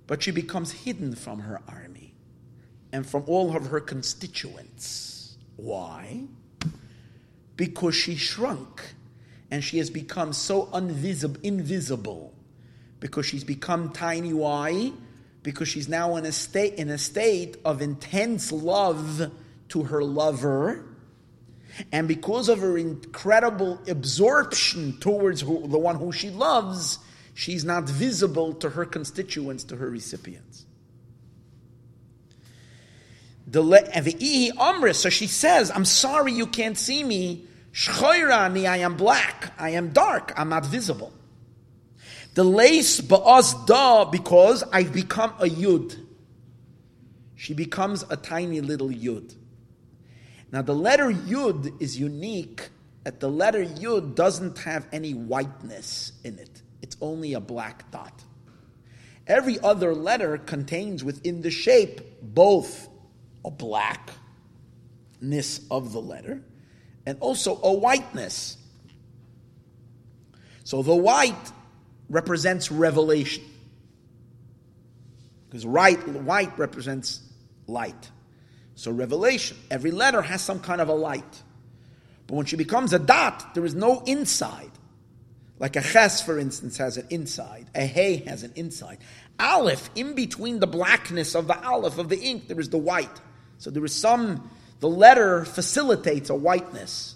but 0.07 0.23
she 0.23 0.31
becomes 0.31 0.73
hidden 0.73 1.15
from 1.15 1.41
her 1.41 1.61
army 1.69 2.15
and 2.93 3.07
from 3.07 3.25
all 3.27 3.57
of 3.57 3.67
her 3.67 3.81
constituents. 3.81 5.37
Why? 5.57 6.25
Because 7.57 7.95
she 7.95 8.17
shrunk 8.17 8.95
and 9.51 9.63
she 9.63 9.79
has 9.79 9.91
become 9.91 10.33
so 10.33 10.69
invisible, 10.75 11.41
invisible 11.43 12.35
because 13.01 13.27
she's 13.27 13.45
become 13.45 13.91
tiny. 13.93 14.33
Why? 14.33 14.93
Because 15.43 15.69
she's 15.69 15.89
now 15.89 16.17
in 16.17 16.25
a 16.25 16.33
state 16.33 16.75
in 16.75 16.89
a 16.89 16.99
state 16.99 17.57
of 17.65 17.83
intense 17.83 18.53
love 18.53 19.31
to 19.69 19.83
her 19.85 20.03
lover, 20.03 20.85
and 21.93 22.09
because 22.09 22.49
of 22.49 22.61
her 22.61 22.79
incredible 22.79 23.81
absorption 23.89 24.99
towards 24.99 25.41
who, 25.41 25.67
the 25.67 25.79
one 25.79 25.97
who 25.97 26.13
she 26.13 26.31
loves, 26.31 26.99
she's 27.37 27.67
not 27.67 27.85
visible 27.85 28.55
to 28.55 28.71
her 28.71 28.87
constituents, 28.87 29.63
to 29.65 29.77
her 29.77 29.91
recipients. 29.91 30.65
So 33.53 35.11
she 35.11 35.27
says, 35.27 35.71
I'm 35.71 35.85
sorry 35.85 36.33
you 36.33 36.47
can't 36.47 36.79
see 36.79 37.05
me. 37.05 37.45
I 37.87 38.79
am 38.79 38.97
black. 38.97 39.53
I 39.59 39.71
am 39.71 39.91
dark. 39.91 40.33
I'm 40.37 40.49
not 40.49 40.65
visible. 40.65 41.13
The 42.35 42.43
lace 42.43 43.03
ba'az 43.03 43.67
da, 43.67 44.07
because 44.07 44.65
I've 44.73 44.95
become 44.95 45.35
a 45.39 45.45
yud. 45.45 45.95
She 47.35 47.53
becomes 47.53 48.03
a 48.09 48.17
tiny 48.17 48.63
little 48.63 48.89
yud. 48.89 49.35
Now 50.51 50.63
the 50.63 50.75
letter 50.75 51.11
yud 51.13 51.83
is 51.83 52.01
unique 52.01 52.71
that 53.05 53.21
the 53.21 53.29
letter 53.29 53.65
yud 53.65 54.15
doesn't 54.15 54.59
have 54.61 54.87
any 54.91 55.13
whiteness 55.13 56.13
in 56.25 56.39
it 56.39 56.56
it's 56.83 56.97
only 57.01 57.35
a 57.35 57.41
black 57.41 57.91
dot. 57.91 58.25
Every 59.27 59.59
other 59.61 59.95
letter 59.95 60.39
contains 60.39 61.03
within 61.03 61.43
the 61.43 61.51
shape 61.51 62.01
both 62.23 62.89
a 63.45 63.51
blackness 63.51 64.17
of 65.71 65.93
the 65.93 66.01
letter 66.01 66.43
and 67.05 67.19
also 67.21 67.61
a 67.63 67.73
whiteness. 67.73 68.57
So 70.65 70.83
the 70.83 70.95
white 70.95 71.53
represents 72.09 72.71
revelation. 72.71 73.45
Because 75.49 75.65
right, 75.65 75.97
white 76.09 76.57
represents 76.59 77.21
light. 77.67 78.11
So 78.75 78.91
revelation, 78.91 79.57
every 79.71 79.91
letter 79.91 80.23
has 80.23 80.43
some 80.43 80.61
kind 80.61 80.81
of 80.81 80.89
a 80.89 80.95
light. 80.95 81.43
But 82.27 82.35
when 82.35 82.47
she 82.47 82.57
becomes 82.57 82.93
a 82.93 82.99
dot, 82.99 83.55
there 83.55 83.65
is 83.65 83.75
no 83.75 84.03
inside. 84.07 84.71
Like 85.59 85.77
a 85.77 85.83
ches, 85.83 86.21
for 86.21 86.39
instance, 86.39 86.77
has 86.79 86.97
an 86.97 87.07
inside. 87.11 87.67
A 87.75 87.87
hay 87.87 88.17
has 88.27 88.43
an 88.43 88.53
inside. 88.57 88.99
Aleph, 89.41 89.91
in 89.95 90.15
between 90.15 90.61
the 90.61 90.67
blackness 90.67 91.35
of 91.35 91.47
the 91.47 91.59
aleph 91.65 91.99
of 91.99 92.09
the 92.09 92.19
ink, 92.19 92.49
there 92.49 92.61
is 92.61 92.69
the 92.69 92.79
white. 92.79 93.21
So 93.59 93.71
there 93.71 93.85
is 93.85 93.95
some, 93.95 94.51
the 94.81 94.89
letter 94.89 95.45
facilitates 95.45 96.29
a 96.29 96.35
whiteness. 96.35 97.15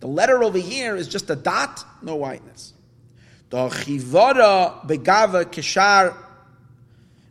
The 0.00 0.06
letter 0.06 0.42
over 0.42 0.58
here 0.58 0.96
is 0.96 1.08
just 1.08 1.30
a 1.30 1.36
dot, 1.36 1.84
no 2.02 2.16
whiteness. 2.16 2.74
The 3.50 3.68
chivara 3.68 4.86
begava 4.86 5.44
kishar 5.44 6.14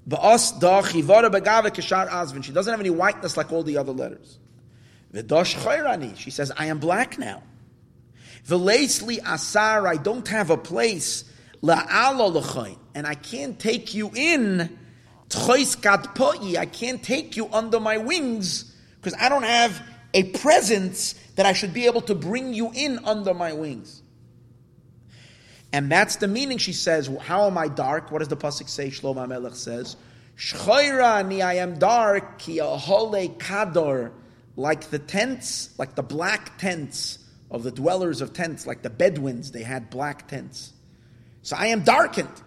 Ba'as 0.08 0.58
da 0.60 0.82
chivara 0.82 1.30
begava 1.30 1.70
kishar 1.70 2.08
azvin. 2.10 2.44
She 2.44 2.54
doesn't 2.54 2.72
have 2.72 2.80
any 2.80 2.90
whiteness 2.90 3.36
like 3.36 3.52
all 3.52 3.64
the 3.64 3.78
other 3.78 3.92
letters. 3.92 4.40
V'dosh 5.14 5.56
chayrani. 5.56 6.16
She 6.16 6.32
says, 6.32 6.52
I 6.58 6.68
am 6.68 6.80
black 6.80 7.20
now. 7.20 7.44
V'leisli 8.48 9.20
asar, 9.26 9.88
I 9.88 9.98
don't 9.98 10.28
have 10.30 10.50
a 10.50 10.58
place, 10.58 11.26
la'alo 11.62 12.78
and 12.96 13.06
I 13.06 13.16
can't 13.16 13.60
take 13.60 13.94
you 13.94 14.10
in, 14.16 14.78
I 15.36 16.70
can't 16.72 17.04
take 17.04 17.36
you 17.36 17.50
under 17.52 17.80
my 17.80 17.98
wings, 17.98 18.74
because 18.96 19.14
I 19.20 19.28
don't 19.28 19.44
have 19.44 19.82
a 20.14 20.24
presence 20.24 21.14
that 21.36 21.46
I 21.46 21.52
should 21.52 21.74
be 21.74 21.88
able 21.88 22.02
to 22.02 22.16
bring 22.16 22.54
you 22.54 22.72
in 22.74 23.00
under 23.04 23.34
my 23.34 23.52
wings. 23.52 24.02
And 25.74 25.92
that's 25.92 26.16
the 26.16 26.30
meaning, 26.30 26.58
she 26.58 26.72
says, 26.72 27.10
how 27.22 27.48
am 27.48 27.58
I 27.58 27.68
dark? 27.68 28.12
What 28.12 28.20
does 28.20 28.30
the 28.30 28.38
Pasuk 28.38 28.70
say? 28.70 28.88
Shlomo 28.88 29.28
Melech 29.28 29.56
says, 29.56 29.98
Shchoirani, 30.38 31.44
I 31.46 31.56
am 31.56 31.78
dark, 31.78 32.40
ki 32.40 32.60
kador, 32.60 34.12
like 34.56 34.90
the 34.90 35.00
tents, 35.00 35.78
like 35.78 35.96
the 35.96 36.04
black 36.04 36.58
tents 36.58 37.20
of 37.50 37.64
the 37.64 37.72
dwellers 37.72 38.22
of 38.22 38.34
tents, 38.34 38.68
like 38.68 38.82
the 38.82 38.90
Bedouins, 38.90 39.52
they 39.52 39.64
had 39.64 39.90
black 39.90 40.28
tents. 40.28 40.74
So 41.42 41.56
I 41.56 41.68
am 41.68 41.84
darkened. 41.84 42.42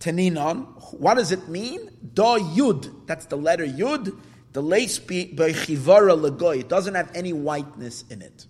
Teninon, 0.00 0.66
what 0.98 1.14
does 1.14 1.32
it 1.32 1.48
mean? 1.48 1.90
Da 2.12 2.38
Yud, 2.38 3.06
that's 3.06 3.26
the 3.26 3.36
letter 3.36 3.66
Yud. 3.66 4.18
The 4.52 4.62
lace 4.62 4.98
bechivara 4.98 6.16
legoy, 6.16 6.60
it 6.60 6.68
doesn't 6.68 6.94
have 6.94 7.10
any 7.14 7.32
whiteness 7.32 8.04
in 8.10 8.22
it. 8.22 8.46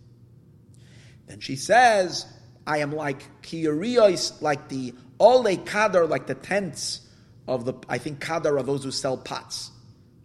Then 1.26 1.40
she 1.40 1.56
says, 1.56 2.26
I 2.66 2.78
am 2.78 2.92
like 2.92 3.42
kiyarios, 3.42 4.42
like 4.42 4.68
the 4.68 4.94
ole 5.18 5.56
kadar, 5.56 6.08
like 6.08 6.26
the 6.26 6.34
tents 6.34 7.00
of 7.46 7.64
the, 7.64 7.74
I 7.88 7.98
think 7.98 8.20
kadar 8.20 8.58
are 8.58 8.62
those 8.62 8.84
who 8.84 8.90
sell 8.90 9.16
pots, 9.16 9.70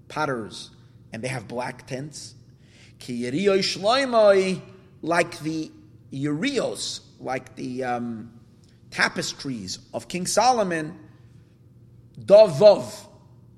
potters, 0.08 0.70
and 1.14 1.24
they 1.24 1.28
have 1.28 1.48
black 1.48 1.88
tents. 1.88 2.36
Kiyarios 3.00 3.78
shloimoi, 3.78 4.62
like 5.02 5.40
the 5.40 5.72
urios, 6.12 7.02
like 7.20 7.56
the 7.56 7.84
um, 7.84 8.32
tapestries 8.92 9.80
of 9.94 10.08
King 10.08 10.26
Solomon, 10.26 10.98
Dovov, 12.20 13.08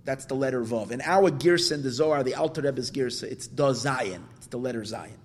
that's 0.04 0.26
the 0.26 0.34
letter 0.34 0.62
Vav. 0.64 0.92
In 0.92 1.02
our 1.02 1.32
Girsa 1.32 1.74
in 1.74 1.84
the 1.84 1.92
Zohar, 1.92 2.24
the 2.24 2.36
Alter 2.36 2.62
Rebbe's 2.62 2.92
Girsa, 2.92 3.24
it's 3.24 3.48
Da 3.48 3.74
Zion, 3.74 4.24
it's 4.38 4.48
the 4.48 4.58
letter 4.58 4.84
Zion. 4.84 5.18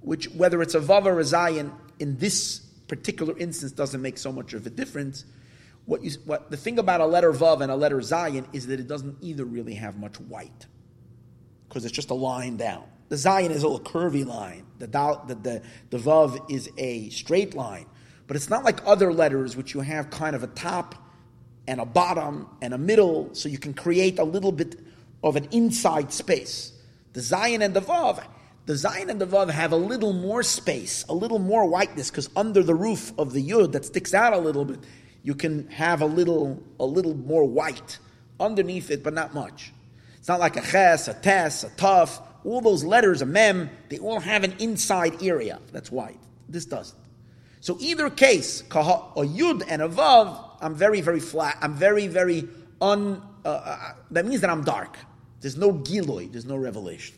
Which, 0.00 0.30
whether 0.30 0.62
it's 0.62 0.74
a 0.74 0.80
Vav 0.80 1.04
or 1.06 1.20
a 1.20 1.24
Zion, 1.24 1.72
in 1.98 2.16
this 2.16 2.60
particular 2.88 3.36
instance 3.38 3.72
doesn't 3.72 4.00
make 4.00 4.18
so 4.18 4.32
much 4.32 4.54
of 4.54 4.66
a 4.66 4.70
difference. 4.70 5.24
What, 5.86 6.02
you, 6.02 6.12
what 6.24 6.50
the 6.50 6.56
thing 6.56 6.78
about 6.78 7.00
a 7.00 7.06
letter 7.06 7.32
Vav 7.32 7.60
and 7.60 7.70
a 7.70 7.76
letter 7.76 8.00
Zion 8.00 8.46
is 8.52 8.66
that 8.68 8.80
it 8.80 8.86
doesn't 8.86 9.16
either 9.20 9.44
really 9.44 9.74
have 9.74 9.98
much 9.98 10.18
white, 10.20 10.66
because 11.68 11.84
it's 11.84 11.94
just 11.94 12.10
a 12.10 12.14
line 12.14 12.56
down. 12.56 12.84
The 13.10 13.16
Zion 13.16 13.50
is 13.50 13.62
a 13.62 13.68
little 13.68 13.84
curvy 13.84 14.24
line. 14.24 14.64
The, 14.78 14.86
the, 14.86 15.34
the, 15.34 15.62
the 15.90 15.98
Vav 15.98 16.50
is 16.50 16.70
a 16.78 17.10
straight 17.10 17.54
line. 17.54 17.86
But 18.26 18.36
it's 18.36 18.48
not 18.48 18.64
like 18.64 18.80
other 18.86 19.12
letters, 19.12 19.56
which 19.56 19.74
you 19.74 19.80
have 19.80 20.10
kind 20.10 20.34
of 20.36 20.44
a 20.44 20.46
top 20.46 20.94
and 21.66 21.80
a 21.80 21.84
bottom 21.84 22.48
and 22.62 22.72
a 22.72 22.78
middle, 22.78 23.34
so 23.34 23.48
you 23.48 23.58
can 23.58 23.74
create 23.74 24.18
a 24.20 24.24
little 24.24 24.52
bit 24.52 24.78
of 25.22 25.34
an 25.34 25.48
inside 25.50 26.12
space. 26.12 26.72
The 27.12 27.20
Zion 27.20 27.62
and 27.62 27.74
the 27.74 27.82
Vav, 27.82 28.24
the 28.66 28.76
Zion 28.76 29.10
and 29.10 29.20
the 29.20 29.26
Vav 29.26 29.50
have 29.50 29.72
a 29.72 29.76
little 29.76 30.12
more 30.12 30.44
space, 30.44 31.04
a 31.08 31.12
little 31.12 31.40
more 31.40 31.66
whiteness, 31.66 32.10
because 32.10 32.30
under 32.36 32.62
the 32.62 32.74
roof 32.74 33.12
of 33.18 33.32
the 33.32 33.42
Yud 33.46 33.72
that 33.72 33.84
sticks 33.84 34.14
out 34.14 34.32
a 34.32 34.38
little 34.38 34.64
bit, 34.64 34.78
you 35.24 35.34
can 35.34 35.68
have 35.68 36.00
a 36.00 36.06
little, 36.06 36.62
a 36.78 36.86
little 36.86 37.14
more 37.14 37.44
white 37.44 37.98
underneath 38.38 38.90
it, 38.92 39.02
but 39.02 39.12
not 39.12 39.34
much. 39.34 39.72
It's 40.18 40.28
not 40.28 40.38
like 40.38 40.56
a 40.56 40.62
ches, 40.62 41.08
a 41.08 41.14
tes, 41.14 41.64
a 41.64 41.70
tuf. 41.70 42.20
All 42.44 42.60
those 42.60 42.84
letters, 42.84 43.22
a 43.22 43.26
mem, 43.26 43.70
they 43.88 43.98
all 43.98 44.20
have 44.20 44.44
an 44.44 44.54
inside 44.58 45.22
area 45.22 45.58
that's 45.72 45.90
why. 45.90 46.14
This 46.48 46.64
doesn't. 46.64 46.98
So 47.60 47.76
either 47.80 48.08
case, 48.10 48.62
a 48.62 48.64
yud 48.74 49.64
and 49.68 49.82
a 49.82 49.88
vav, 49.88 50.38
I'm 50.60 50.74
very, 50.74 51.00
very 51.00 51.20
flat. 51.20 51.58
I'm 51.60 51.74
very, 51.74 52.06
very 52.06 52.48
un. 52.80 53.22
Uh, 53.44 53.48
uh, 53.48 53.92
that 54.10 54.26
means 54.26 54.40
that 54.40 54.50
I'm 54.50 54.64
dark. 54.64 54.96
There's 55.40 55.56
no 55.56 55.72
giloi. 55.72 56.30
There's 56.30 56.44
no 56.44 56.56
revelation. 56.56 57.16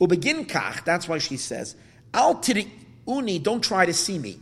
Ubegin 0.00 0.46
kach. 0.46 0.84
That's 0.84 1.08
why 1.08 1.18
she 1.18 1.36
says, 1.36 1.76
"Al 2.14 2.36
tiri 2.36 2.68
uni. 3.06 3.38
Don't 3.38 3.62
try 3.62 3.86
to 3.86 3.94
see 3.94 4.18
me. 4.18 4.38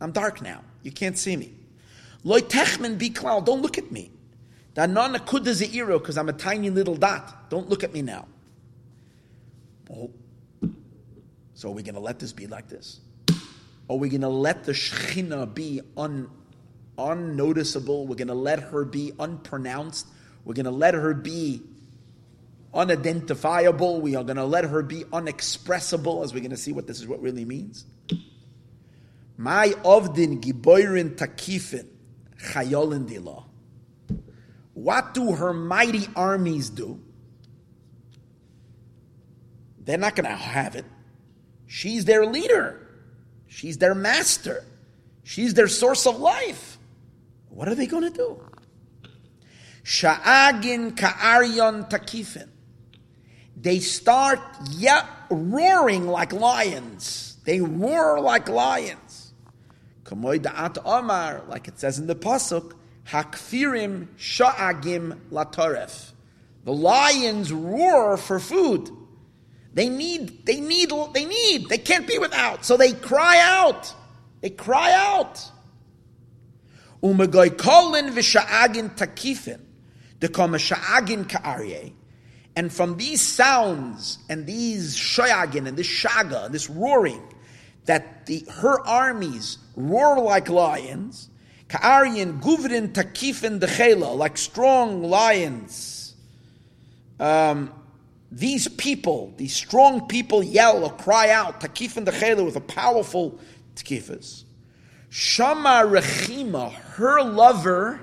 I'm 0.00 0.12
dark 0.12 0.42
now. 0.42 0.62
You 0.82 0.92
can't 0.92 1.16
see 1.16 1.36
me. 1.36 1.52
Loy 2.24 2.40
techmen 2.40 3.14
cloud. 3.14 3.46
Don't 3.46 3.62
look 3.62 3.78
at 3.78 3.90
me. 3.90 4.10
Danana 4.74 5.18
kuda 5.18 5.98
because 5.98 6.16
I'm 6.16 6.28
a 6.28 6.32
tiny 6.32 6.70
little 6.70 6.96
dot. 6.96 7.50
Don't 7.50 7.68
look 7.68 7.84
at 7.84 7.92
me 7.92 8.02
now. 8.02 8.26
Oh. 9.92 10.10
So 11.54 11.68
are 11.70 11.72
we 11.72 11.82
going 11.82 11.94
to 11.94 12.00
let 12.00 12.18
this 12.18 12.32
be 12.32 12.46
like 12.46 12.68
this? 12.68 13.00
Are 13.88 13.96
we 13.96 14.08
going 14.08 14.20
to 14.20 14.28
let 14.28 14.64
the 14.64 14.72
Shekhinah 14.72 15.52
be 15.52 15.80
un, 15.96 16.30
unnoticeable? 16.96 18.06
We're 18.06 18.14
going 18.14 18.28
to 18.28 18.34
let 18.34 18.60
her 18.60 18.84
be 18.84 19.12
unpronounced. 19.18 20.06
We're 20.44 20.54
going 20.54 20.64
to 20.64 20.70
let 20.70 20.94
her 20.94 21.12
be 21.12 21.62
unidentifiable. 22.72 24.00
We 24.00 24.14
are 24.14 24.24
going 24.24 24.36
to 24.36 24.44
let 24.44 24.64
her 24.64 24.82
be 24.82 25.04
unexpressible, 25.12 26.22
as 26.22 26.32
we're 26.32 26.40
going 26.40 26.50
to 26.50 26.56
see 26.56 26.72
what 26.72 26.86
this 26.86 27.00
is 27.00 27.06
what 27.06 27.20
really 27.20 27.44
means. 27.44 27.84
My 29.36 29.68
ovdin 29.84 30.40
giboirin 30.40 31.16
takifin 31.16 31.88
chayolin 32.40 33.08
dila. 33.08 33.44
What 34.74 35.14
do 35.14 35.32
her 35.32 35.52
mighty 35.52 36.06
armies 36.14 36.70
do? 36.70 37.00
They're 39.80 39.98
not 39.98 40.14
going 40.14 40.28
to 40.28 40.36
have 40.36 40.76
it. 40.76 40.84
She's 41.66 42.04
their 42.04 42.26
leader. 42.26 42.86
She's 43.46 43.78
their 43.78 43.94
master. 43.94 44.64
She's 45.24 45.54
their 45.54 45.68
source 45.68 46.06
of 46.06 46.18
life. 46.18 46.78
What 47.48 47.68
are 47.68 47.74
they 47.74 47.86
going 47.86 48.04
to 48.04 48.16
do? 48.16 48.42
Sha'agin 49.84 50.96
ka'aryon 50.96 51.88
takifin. 51.88 52.48
They 53.56 53.80
start 53.80 54.40
yeah, 54.70 55.06
roaring 55.30 56.06
like 56.06 56.32
lions. 56.32 57.38
They 57.44 57.60
roar 57.60 58.20
like 58.20 58.48
lions. 58.48 59.32
Da'at 60.04 60.78
omar, 60.84 61.44
like 61.48 61.68
it 61.68 61.78
says 61.78 61.98
in 61.98 62.06
the 62.06 62.14
pasuk, 62.14 62.72
hakfirim 63.08 64.08
sha'agim 64.18 65.18
latoref. 65.30 66.12
The 66.64 66.72
lions 66.72 67.52
roar 67.52 68.16
for 68.16 68.40
food. 68.40 68.90
They 69.72 69.88
need, 69.88 70.46
they 70.46 70.60
need, 70.60 70.90
they 71.14 71.24
need, 71.24 71.68
they 71.68 71.78
can't 71.78 72.06
be 72.06 72.18
without. 72.18 72.64
So 72.64 72.76
they 72.76 72.92
cry 72.92 73.40
out. 73.40 73.94
They 74.40 74.50
cry 74.50 74.92
out. 74.92 75.50
Umagoy 77.02 77.50
kolin 77.50 78.10
v'sha'agin 78.10 78.96
takifin. 78.96 79.60
Dekoma 80.18 80.58
sha'agin 80.58 81.28
ka'arye. 81.28 81.92
And 82.56 82.72
from 82.72 82.96
these 82.96 83.22
sounds 83.22 84.18
and 84.28 84.44
these 84.46 84.96
shayagin 84.96 85.68
and 85.68 85.76
this 85.76 85.86
shaga, 85.86 86.46
and 86.46 86.54
this 86.54 86.68
roaring, 86.68 87.22
that 87.86 88.26
the, 88.26 88.44
her 88.50 88.80
armies 88.86 89.58
roar 89.76 90.20
like 90.20 90.48
lions, 90.48 91.30
ka'aryin 91.68 92.42
guvrin 92.42 92.92
takifin 92.92 93.60
dechela, 93.60 94.16
like 94.16 94.36
strong 94.36 95.04
lions. 95.04 96.14
Um, 97.20 97.72
these 98.30 98.68
people, 98.68 99.34
these 99.36 99.54
strong 99.54 100.06
people, 100.06 100.42
yell 100.42 100.84
or 100.84 100.92
cry 100.92 101.30
out, 101.30 101.60
takif 101.60 101.96
and 101.96 102.06
the 102.06 102.44
with 102.44 102.56
a 102.56 102.60
powerful 102.60 103.38
takifas. 103.74 104.44
Shama 105.08 105.84
Rechima, 105.84 106.70
her 106.72 107.22
lover, 107.22 108.00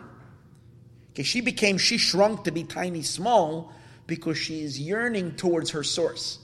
okay, 1.12 1.24
she 1.24 1.40
became, 1.40 1.78
she 1.78 1.98
shrunk 1.98 2.44
to 2.44 2.52
be 2.52 2.66
tiny 2.66 3.02
small 3.02 3.72
because 4.06 4.38
she 4.38 4.62
is 4.62 4.78
yearning 4.80 5.36
towards 5.36 5.72
her 5.72 5.84
source, 5.84 6.40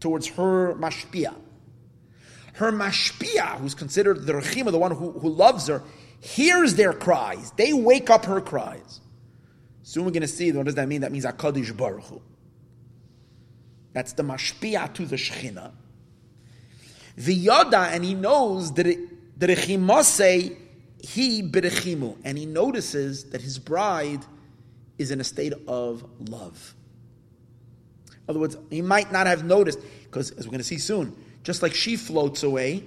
towards 0.00 0.26
her 0.28 0.74
mashpia. 0.74 1.34
Her 2.54 2.72
mashpia, 2.72 3.58
who's 3.58 3.74
considered 3.74 4.24
the 4.24 4.32
Rechima, 4.32 4.70
the 4.70 4.78
one 4.78 4.92
who, 4.92 5.10
who 5.12 5.28
loves 5.28 5.66
her, 5.66 5.82
hears 6.20 6.76
their 6.76 6.94
cries. 6.94 7.50
They 7.52 7.74
wake 7.74 8.08
up 8.08 8.24
her 8.24 8.40
cries. 8.40 9.00
Soon 9.82 10.06
we're 10.06 10.12
going 10.12 10.22
to 10.22 10.28
see 10.28 10.50
what 10.52 10.64
does 10.64 10.76
that 10.76 10.88
mean? 10.88 11.02
That 11.02 11.12
means 11.12 11.26
HaKadosh 11.26 11.76
Baruch 11.76 12.04
Hu. 12.04 12.22
That's 13.94 14.12
the 14.12 14.24
mashpia 14.24 14.92
to 14.92 15.06
the 15.06 15.16
Shechina. 15.16 15.72
The 17.16 17.46
Yoda, 17.46 17.92
and 17.92 18.04
he 18.04 18.14
knows 18.14 18.74
that 18.74 18.84
the 19.36 19.46
Rechimase, 19.46 20.56
he 20.98 21.42
berechimu, 21.42 22.18
and 22.24 22.36
he 22.36 22.44
notices 22.44 23.24
that 23.30 23.40
his 23.40 23.58
bride 23.58 24.24
is 24.98 25.10
in 25.10 25.20
a 25.20 25.24
state 25.24 25.52
of 25.66 26.04
love. 26.28 26.74
In 28.06 28.30
other 28.30 28.40
words, 28.40 28.56
he 28.68 28.82
might 28.82 29.12
not 29.12 29.26
have 29.26 29.44
noticed, 29.44 29.78
because 30.04 30.32
as 30.32 30.46
we're 30.46 30.50
going 30.50 30.58
to 30.58 30.64
see 30.64 30.78
soon, 30.78 31.16
just 31.44 31.62
like 31.62 31.74
she 31.74 31.96
floats 31.96 32.42
away 32.42 32.84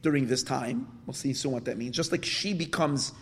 during 0.00 0.26
this 0.26 0.42
time, 0.42 0.86
we'll 1.06 1.14
see 1.14 1.34
soon 1.34 1.52
what 1.52 1.66
that 1.66 1.76
means, 1.76 1.94
just 1.94 2.10
like 2.10 2.24
she 2.24 2.54
becomes 2.54 3.12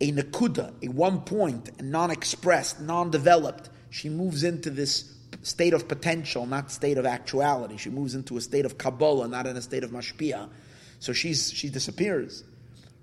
a 0.00 0.12
nakuda, 0.12 0.74
a 0.82 0.88
one 0.88 1.20
point, 1.22 1.80
non 1.82 2.10
expressed, 2.10 2.80
non 2.80 3.10
developed, 3.10 3.70
she 3.88 4.10
moves 4.10 4.44
into 4.44 4.68
this 4.68 5.15
state 5.46 5.74
of 5.74 5.86
potential, 5.86 6.44
not 6.44 6.72
state 6.72 6.98
of 6.98 7.06
actuality. 7.06 7.76
She 7.76 7.88
moves 7.88 8.16
into 8.16 8.36
a 8.36 8.40
state 8.40 8.64
of 8.64 8.78
Kabbalah, 8.78 9.28
not 9.28 9.46
in 9.46 9.56
a 9.56 9.62
state 9.62 9.84
of 9.84 9.92
mashpia. 9.92 10.48
So 10.98 11.12
she's, 11.12 11.52
she 11.52 11.68
disappears. 11.68 12.42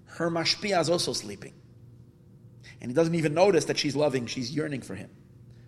Her 0.08 0.30
mashpia 0.30 0.82
is 0.82 0.90
also 0.90 1.14
sleeping. 1.14 1.54
And 2.82 2.92
he 2.92 2.96
doesn't 2.96 3.16
even 3.16 3.34
notice 3.34 3.66
that 3.66 3.78
she's 3.78 3.96
loving, 3.96 4.26
she's 4.26 4.52
yearning 4.52 4.82
for 4.82 4.94
him, 4.94 5.10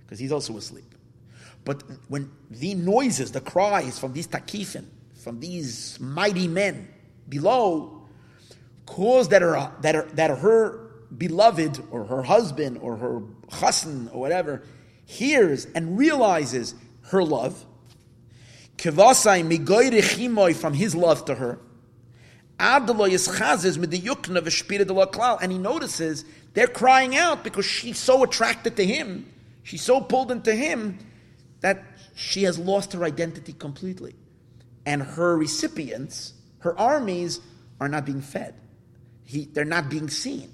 because 0.01 0.19
he's 0.19 0.33
also 0.33 0.57
asleep. 0.57 0.93
But 1.63 1.81
when 2.09 2.29
the 2.51 2.75
noises, 2.75 3.31
the 3.31 3.39
cries 3.39 3.97
from 3.97 4.11
these 4.11 4.27
takifin, 4.27 4.83
from 5.23 5.39
these 5.39 5.97
mighty 6.01 6.49
men 6.49 6.89
below, 7.29 8.05
cause 8.85 9.29
that 9.29 9.41
are, 9.41 9.73
that 9.79 9.95
are, 9.95 10.07
that 10.15 10.39
her 10.39 10.91
beloved 11.17 11.81
or 11.89 12.03
her 12.03 12.21
husband 12.21 12.79
or 12.81 12.97
her 12.97 13.21
chassan 13.49 14.13
or 14.13 14.19
whatever 14.19 14.63
hears 15.05 15.65
and 15.75 15.97
realizes 15.97 16.75
her 17.03 17.23
love. 17.23 17.65
Kivasai 18.77 19.45
migoyre 19.47 20.01
chimoy 20.01 20.55
from 20.55 20.73
his 20.73 20.95
love 20.95 21.25
to 21.25 21.35
her. 21.35 21.59
Adalo 22.59 23.09
yischazes 23.09 23.77
with 23.77 23.91
the 23.91 23.99
yukna 23.99 24.41
v'shpira 24.41 24.85
klal. 25.11 25.37
And 25.41 25.51
he 25.51 25.57
notices 25.57 26.25
they're 26.53 26.67
crying 26.67 27.15
out 27.15 27.43
because 27.43 27.65
she's 27.65 27.97
so 27.97 28.23
attracted 28.23 28.75
to 28.77 28.85
him. 28.85 29.31
She's 29.63 29.81
so 29.81 30.01
pulled 30.01 30.31
into 30.31 30.53
him 30.53 30.99
that 31.61 31.83
she 32.15 32.43
has 32.43 32.57
lost 32.57 32.93
her 32.93 33.03
identity 33.03 33.53
completely. 33.53 34.15
And 34.85 35.01
her 35.01 35.37
recipients, 35.37 36.33
her 36.59 36.77
armies, 36.77 37.39
are 37.79 37.89
not 37.89 38.05
being 38.05 38.21
fed. 38.21 38.55
He, 39.25 39.45
they're 39.45 39.65
not 39.65 39.89
being 39.89 40.09
seen. 40.09 40.51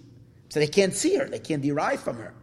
So 0.50 0.60
they 0.60 0.68
can't 0.68 0.94
see 0.94 1.16
her, 1.16 1.26
they 1.26 1.40
can't 1.40 1.62
derive 1.62 2.02
from 2.02 2.18
her. 2.18 2.34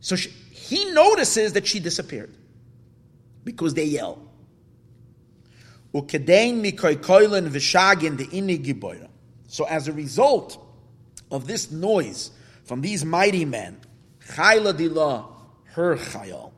So 0.00 0.16
she, 0.16 0.32
he 0.62 0.84
notices 0.92 1.54
that 1.54 1.66
she 1.66 1.80
disappeared 1.80 2.32
because 3.44 3.74
they 3.74 3.84
yell. 3.84 4.22
So 9.48 9.64
as 9.64 9.88
a 9.88 9.92
result 9.92 10.64
of 11.30 11.46
this 11.46 11.70
noise 11.70 12.30
from 12.64 12.80
these 12.80 13.04
mighty 13.04 13.44
men, 13.44 13.80
her 15.74 15.96
Chayal. 15.96 16.52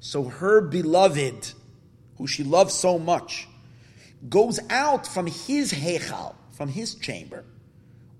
So 0.00 0.24
her 0.24 0.60
beloved, 0.60 1.52
who 2.16 2.26
she 2.28 2.44
loves 2.44 2.74
so 2.74 2.98
much, 2.98 3.48
goes 4.28 4.60
out 4.70 5.06
from 5.06 5.26
his 5.26 5.72
Hechal, 5.72 6.36
from 6.52 6.68
his 6.68 6.94
chamber, 6.94 7.44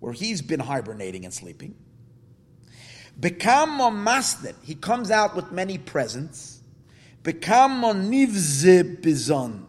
where 0.00 0.12
he's 0.12 0.42
been 0.42 0.60
hibernating 0.60 1.24
and 1.24 1.34
sleeping 1.34 1.74
Become 3.20 3.80
a 3.80 3.90
masnit. 3.90 4.54
He 4.62 4.74
comes 4.74 5.10
out 5.10 5.34
with 5.34 5.50
many 5.50 5.76
presents. 5.76 6.60
Become 7.24 7.82
a 7.82 7.92
nivze 7.92 9.00
bizon. 9.00 9.64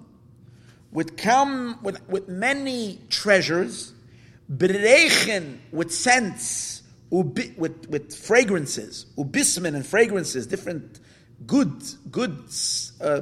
With 0.91 1.17
come 1.17 1.79
with, 1.81 2.07
with 2.07 2.27
many 2.27 2.99
treasures. 3.09 3.93
Berechen 4.51 5.59
with 5.71 5.91
scents. 5.91 6.83
Ubi, 7.11 7.53
with, 7.57 7.89
with 7.89 8.15
fragrances. 8.15 9.07
Ubismin 9.17 9.73
and 9.75 9.85
fragrances. 9.85 10.45
Different 10.45 10.99
good, 11.47 11.83
good 12.11 12.37
uh. 13.01 13.21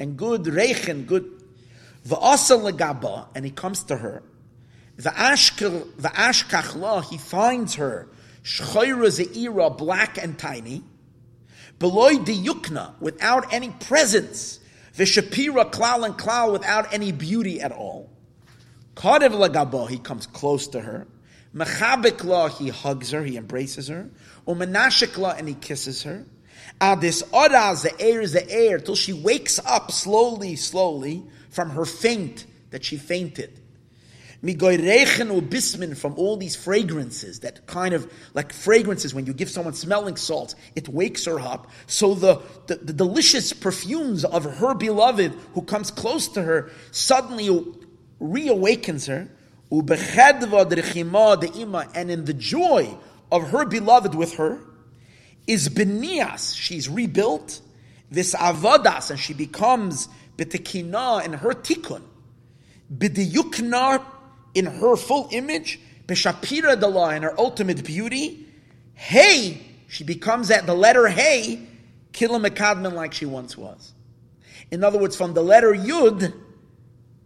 And 0.00 0.16
good 0.16 0.44
rechen, 0.44 1.06
good. 1.06 1.34
Legaba. 2.06 3.26
And 3.34 3.44
he 3.44 3.50
comes 3.50 3.82
to 3.84 3.96
her. 3.98 4.22
The 4.98 5.10
ashkachla, 5.10 7.04
he 7.04 7.18
finds 7.18 7.76
her 7.76 8.08
Shchoira 8.42 9.06
Ze'ira, 9.06 9.76
black 9.76 10.18
and 10.18 10.36
tiny. 10.36 10.82
Beloy 11.78 12.18
de 12.18 12.34
Yukna, 12.34 12.98
without 13.00 13.52
any 13.52 13.70
presence. 13.70 14.58
Vishapira 14.96 15.70
Klal 15.70 16.04
and 16.04 16.14
Klal, 16.18 16.50
without 16.52 16.92
any 16.92 17.12
beauty 17.12 17.60
at 17.60 17.70
all. 17.70 18.10
Kadev 18.96 19.30
Lagabo, 19.30 19.88
he 19.88 19.98
comes 19.98 20.26
close 20.26 20.66
to 20.68 20.80
her. 20.80 21.06
Mechabikla, 21.54 22.50
he 22.50 22.68
hugs 22.68 23.12
her, 23.12 23.22
he 23.22 23.36
embraces 23.36 23.86
her. 23.86 24.10
Umanashikla, 24.48 25.38
and 25.38 25.46
he 25.46 25.54
kisses 25.54 26.02
her. 26.02 26.24
Adis 26.80 27.22
Ora 27.32 27.76
Ze'er 27.76 28.26
Ze'er, 28.26 28.84
till 28.84 28.96
she 28.96 29.12
wakes 29.12 29.60
up 29.64 29.92
slowly, 29.92 30.56
slowly 30.56 31.22
from 31.50 31.70
her 31.70 31.84
faint 31.84 32.46
that 32.70 32.84
she 32.84 32.96
fainted 32.96 33.60
migoyrechen 34.42 35.48
bismin 35.48 35.96
from 35.96 36.14
all 36.14 36.36
these 36.36 36.54
fragrances 36.54 37.40
that 37.40 37.66
kind 37.66 37.94
of 37.94 38.10
like 38.34 38.52
fragrances 38.52 39.12
when 39.12 39.26
you 39.26 39.32
give 39.32 39.50
someone 39.50 39.74
smelling 39.74 40.16
salts, 40.16 40.54
it 40.76 40.88
wakes 40.88 41.24
her 41.24 41.40
up. 41.40 41.70
So 41.86 42.14
the, 42.14 42.40
the, 42.66 42.76
the 42.76 42.92
delicious 42.92 43.52
perfumes 43.52 44.24
of 44.24 44.44
her 44.44 44.74
beloved 44.74 45.32
who 45.54 45.62
comes 45.62 45.90
close 45.90 46.28
to 46.28 46.42
her 46.42 46.70
suddenly 46.92 47.48
reawakens 48.20 49.08
her. 49.08 49.28
And 49.70 49.90
in 52.10 52.24
the 52.24 52.34
joy 52.34 52.96
of 53.30 53.50
her 53.50 53.66
beloved 53.66 54.14
with 54.14 54.34
her 54.34 54.58
is 55.46 55.68
benias, 55.68 56.56
she's 56.56 56.88
rebuilt, 56.88 57.60
this 58.10 58.34
avodas, 58.34 59.10
and 59.10 59.18
she 59.18 59.34
becomes 59.34 60.08
betekina 60.36 61.24
in 61.24 61.34
her 61.34 61.52
tikkun. 61.52 62.02
Bidiyukna 62.94 64.02
in 64.54 64.66
her 64.66 64.96
full 64.96 65.28
image, 65.30 65.80
Beshapira 66.06 66.80
Dala 66.80 67.14
in 67.14 67.22
her 67.22 67.38
ultimate 67.38 67.84
beauty, 67.84 68.46
hey, 68.94 69.62
she 69.88 70.04
becomes 70.04 70.50
at 70.50 70.66
the 70.66 70.74
letter 70.74 71.06
hey, 71.08 71.66
Kila 72.12 72.40
Mekadman 72.40 72.94
like 72.94 73.12
she 73.12 73.26
once 73.26 73.56
was. 73.56 73.92
In 74.70 74.84
other 74.84 74.98
words, 74.98 75.16
from 75.16 75.34
the 75.34 75.42
letter 75.42 75.72
Yud, 75.72 76.34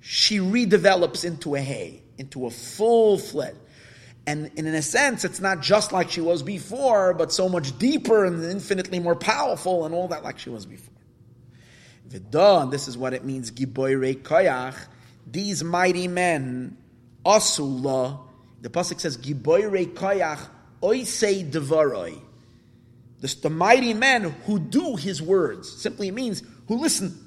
she 0.01 0.39
redevelops 0.39 1.25
into 1.25 1.55
a 1.55 1.61
hey, 1.61 2.03
into 2.19 2.47
a 2.47 2.51
full 2.51 3.19
fledged. 3.19 3.59
And, 4.25 4.53
in 4.55 4.67
a 4.69 4.83
sense, 4.83 5.25
it's 5.25 5.41
not 5.41 5.63
just 5.63 5.91
like 5.91 6.11
she 6.11 6.21
was 6.21 6.45
before, 6.45 7.13
but 7.13 7.33
so 7.33 7.49
much 7.49 7.77
deeper 7.79 8.25
and 8.25 8.45
infinitely 8.45 9.01
more 9.01 9.17
powerful 9.17 9.85
and 9.85 9.93
all 9.93 10.09
that 10.09 10.23
like 10.23 10.39
she 10.39 10.49
was 10.49 10.65
before. 10.65 10.95
Vidah, 12.09 12.71
this 12.71 12.87
is 12.87 12.97
what 12.97 13.15
it 13.15 13.25
means, 13.25 13.51
Giboire 13.51 14.15
Koyach, 14.23 14.77
these 15.27 15.65
mighty 15.65 16.07
men 16.07 16.77
Asula, 17.25 18.21
the 18.61 18.69
pasuk 18.69 19.01
says, 19.01 19.17
Giboire 19.17 19.93
Koyach 19.93 20.49
Oisei 20.83 21.49
Devaroi. 21.49 22.21
The, 23.21 23.37
the 23.43 23.51
mighty 23.51 23.95
men 23.95 24.35
who 24.47 24.59
do 24.59 24.97
his 24.97 25.23
words. 25.23 25.71
Simply 25.71 26.11
means 26.11 26.43
who 26.67 26.77
listen. 26.77 27.19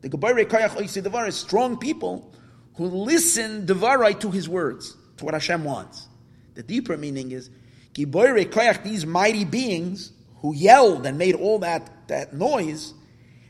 The 0.00 0.08
Giboire 0.08 0.44
Koyach 0.46 0.70
Oisei 0.70 1.02
Devaroi, 1.02 1.32
strong 1.32 1.78
people 1.78 2.34
who 2.76 2.86
listen 2.86 3.66
Devaroi 3.66 4.18
to 4.20 4.30
his 4.30 4.48
words, 4.48 4.96
to 5.18 5.24
what 5.24 5.34
Hashem 5.34 5.64
wants. 5.64 6.08
The 6.54 6.62
deeper 6.62 6.96
meaning 6.96 7.30
is, 7.30 7.50
Giboire 7.92 8.44
Koyach, 8.46 8.82
these 8.82 9.06
mighty 9.06 9.44
beings 9.44 10.12
who 10.36 10.54
yelled 10.54 11.06
and 11.06 11.16
made 11.18 11.34
all 11.34 11.60
that, 11.60 12.08
that 12.08 12.34
noise, 12.34 12.94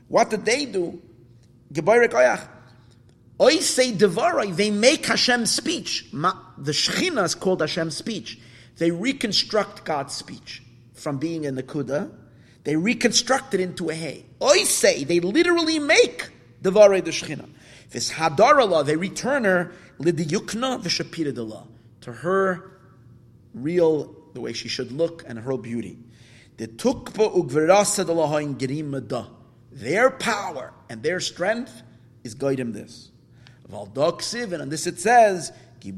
what 0.09 0.31
did 0.31 0.45
they 0.45 0.65
do? 0.65 1.01
Giboire 1.73 2.09
Koyach, 2.09 2.49
I 3.40 3.57
say 3.59 3.92
Devarai, 3.92 4.55
they 4.55 4.70
make 4.70 5.07
Hashem's 5.07 5.51
speech. 5.51 6.07
The 6.12 6.73
Shechina 6.73 7.25
is 7.25 7.35
called 7.35 7.61
Hashem's 7.61 7.97
speech. 7.97 8.38
They 8.77 8.90
reconstruct 8.90 9.85
God's 9.85 10.14
speech 10.14 10.62
from 10.92 11.18
being 11.18 11.47
a 11.47 11.51
Nakuda. 11.51 12.11
They 12.62 12.77
reconstruct 12.77 13.55
it 13.55 13.61
into 13.61 13.90
a 13.90 13.94
Hey. 13.94 14.25
I 14.40 14.64
say, 14.64 15.05
they 15.05 15.20
literally 15.20 15.79
make 15.79 16.31
Devarai 16.62 17.05
the 17.05 17.11
Shechina. 17.11 17.49
This 17.90 18.12
Hadarala, 18.12 18.85
they 18.85 18.97
return 18.97 19.44
her 19.44 19.73
Lidiyukna 19.99 20.83
Vishapira 20.83 21.66
to 22.01 22.12
her 22.12 22.70
real, 23.53 24.14
the 24.33 24.40
way 24.40 24.53
she 24.53 24.68
should 24.68 24.92
look 24.92 25.25
and 25.27 25.38
her 25.38 25.57
beauty. 25.57 25.99
The 26.57 26.68
Tukpa 26.68 27.35
Ugverasa 27.35 29.31
Their 29.73 30.11
power 30.11 30.73
and 30.88 31.03
their 31.03 31.20
strength 31.20 31.83
is 32.23 32.35
guiding 32.35 32.73
this. 32.73 33.11
And 33.75 34.63
on 34.63 34.69
this 34.69 34.87
it 34.87 35.01
says, 35.01 35.53
The 35.83 35.93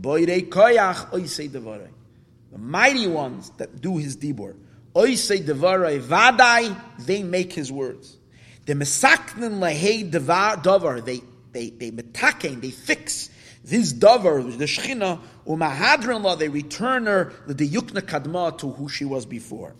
mighty 2.58 3.06
ones 3.06 3.50
that 3.58 3.80
do 3.80 3.96
his 3.98 4.16
dibur. 4.16 4.56
Oisei 4.94 5.44
devarai 5.44 6.00
vadai, 6.00 6.74
they 7.04 7.22
make 7.22 7.52
his 7.52 7.70
words. 7.70 8.16
The 8.64 8.72
mesaknen 8.74 9.60
lahei 9.60 10.10
davar, 10.10 11.04
they 11.04 11.20
they 11.52 11.68
they 11.68 11.90
metaken, 11.90 12.62
they 12.62 12.70
fix 12.70 13.28
this 13.62 13.92
davar, 13.92 14.56
the 14.56 14.64
shechina, 14.64 15.20
umahadrin 15.46 16.22
la, 16.22 16.34
they 16.34 16.48
return 16.48 17.04
her 17.04 17.34
the 17.46 17.68
yukna 17.68 18.00
kadma 18.00 18.56
to 18.58 18.70
who 18.70 18.88
she 18.88 19.04
was 19.04 19.26
before. 19.26 19.74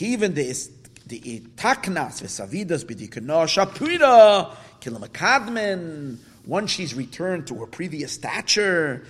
Even 0.00 0.32
the 0.32 0.44
the 1.06 1.40
taknas 1.56 2.22
v'savidas 2.22 2.86
b'dikana 2.86 3.46
shapira 3.46 4.56
kilamakadmen 4.80 6.16
once 6.46 6.70
she's 6.70 6.94
returned 6.94 7.48
to 7.48 7.56
her 7.56 7.66
previous 7.66 8.12
stature. 8.12 9.04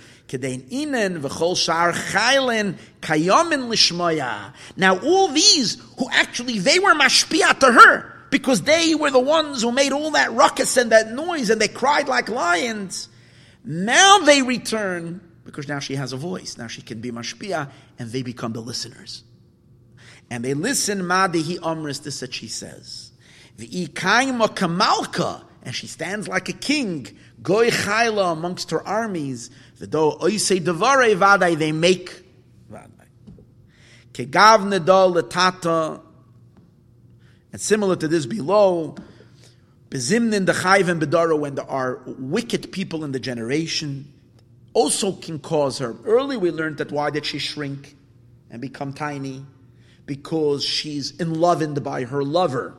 Now 4.77 4.99
all 4.99 5.27
these 5.29 5.77
who 5.97 6.09
actually 6.11 6.59
they 6.59 6.79
were 6.79 6.93
mashpia 6.95 7.59
to 7.59 7.71
her 7.71 8.13
because 8.29 8.63
they 8.63 8.95
were 8.95 9.11
the 9.11 9.19
ones 9.19 9.61
who 9.61 9.71
made 9.71 9.93
all 9.93 10.11
that 10.11 10.33
ruckus 10.33 10.75
and 10.77 10.91
that 10.91 11.11
noise 11.11 11.49
and 11.49 11.61
they 11.61 11.67
cried 11.67 12.07
like 12.07 12.27
lions. 12.27 13.07
Now 13.63 14.19
they 14.19 14.41
return 14.41 15.21
because 15.45 15.67
now 15.67 15.79
she 15.79 15.95
has 15.95 16.13
a 16.13 16.17
voice. 16.17 16.57
Now 16.57 16.67
she 16.67 16.81
can 16.81 16.99
be 16.99 17.11
mashpia 17.11 17.69
and 17.99 18.11
they 18.11 18.23
become 18.23 18.53
the 18.53 18.61
listeners. 18.61 19.23
And 20.29 20.43
they 20.43 20.53
listen 20.53 21.01
madihi 21.03 21.59
amris 21.59 21.99
this 21.99 22.19
that 22.19 22.33
she 22.33 22.47
says. 22.47 23.11
V'ikaima 23.57 24.53
kamalka 24.55 25.43
and 25.63 25.75
she 25.75 25.87
stands 25.87 26.27
like 26.27 26.49
a 26.49 26.53
king 26.53 27.07
goy 27.41 27.69
chayla 27.69 28.33
amongst 28.33 28.71
her 28.71 28.85
armies. 28.87 29.49
V'do 29.79 30.19
oisei 30.19 30.59
devare 30.59 31.15
vadai, 31.15 31.57
they 31.57 31.71
make 31.71 32.23
vadai. 32.71 33.07
Kegavne 34.13 34.83
dol 34.83 35.13
letata, 35.13 36.01
and 37.51 37.61
similar 37.61 37.95
to 37.95 38.07
this 38.07 38.25
below, 38.25 38.95
bezimnin 39.89 40.45
the 40.45 40.53
chayven 40.53 40.99
bedara 40.99 41.37
when 41.37 41.55
there 41.55 41.69
are 41.69 42.01
wicked 42.05 42.71
people 42.71 43.03
in 43.03 43.11
the 43.11 43.19
generation, 43.19 44.11
also 44.73 45.11
can 45.11 45.39
cause 45.39 45.79
her. 45.79 45.95
Early 46.05 46.37
we 46.37 46.51
learned 46.51 46.77
that 46.77 46.91
why 46.91 47.09
did 47.09 47.25
she 47.25 47.39
shrink 47.39 47.95
and 48.49 48.61
become 48.61 48.93
tiny? 48.93 49.45
Because 50.05 50.63
she's 50.63 51.11
in 51.19 51.73
by 51.75 52.03
her 52.03 52.23
lover, 52.23 52.75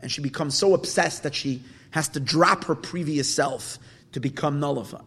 and 0.00 0.10
she 0.10 0.22
becomes 0.22 0.56
so 0.56 0.74
obsessed 0.74 1.22
that 1.22 1.34
she 1.34 1.62
has 1.90 2.08
to 2.10 2.20
drop 2.20 2.64
her 2.64 2.74
previous 2.74 3.32
self 3.32 3.78
to 4.12 4.20
become 4.20 4.60
nullified. 4.60 5.04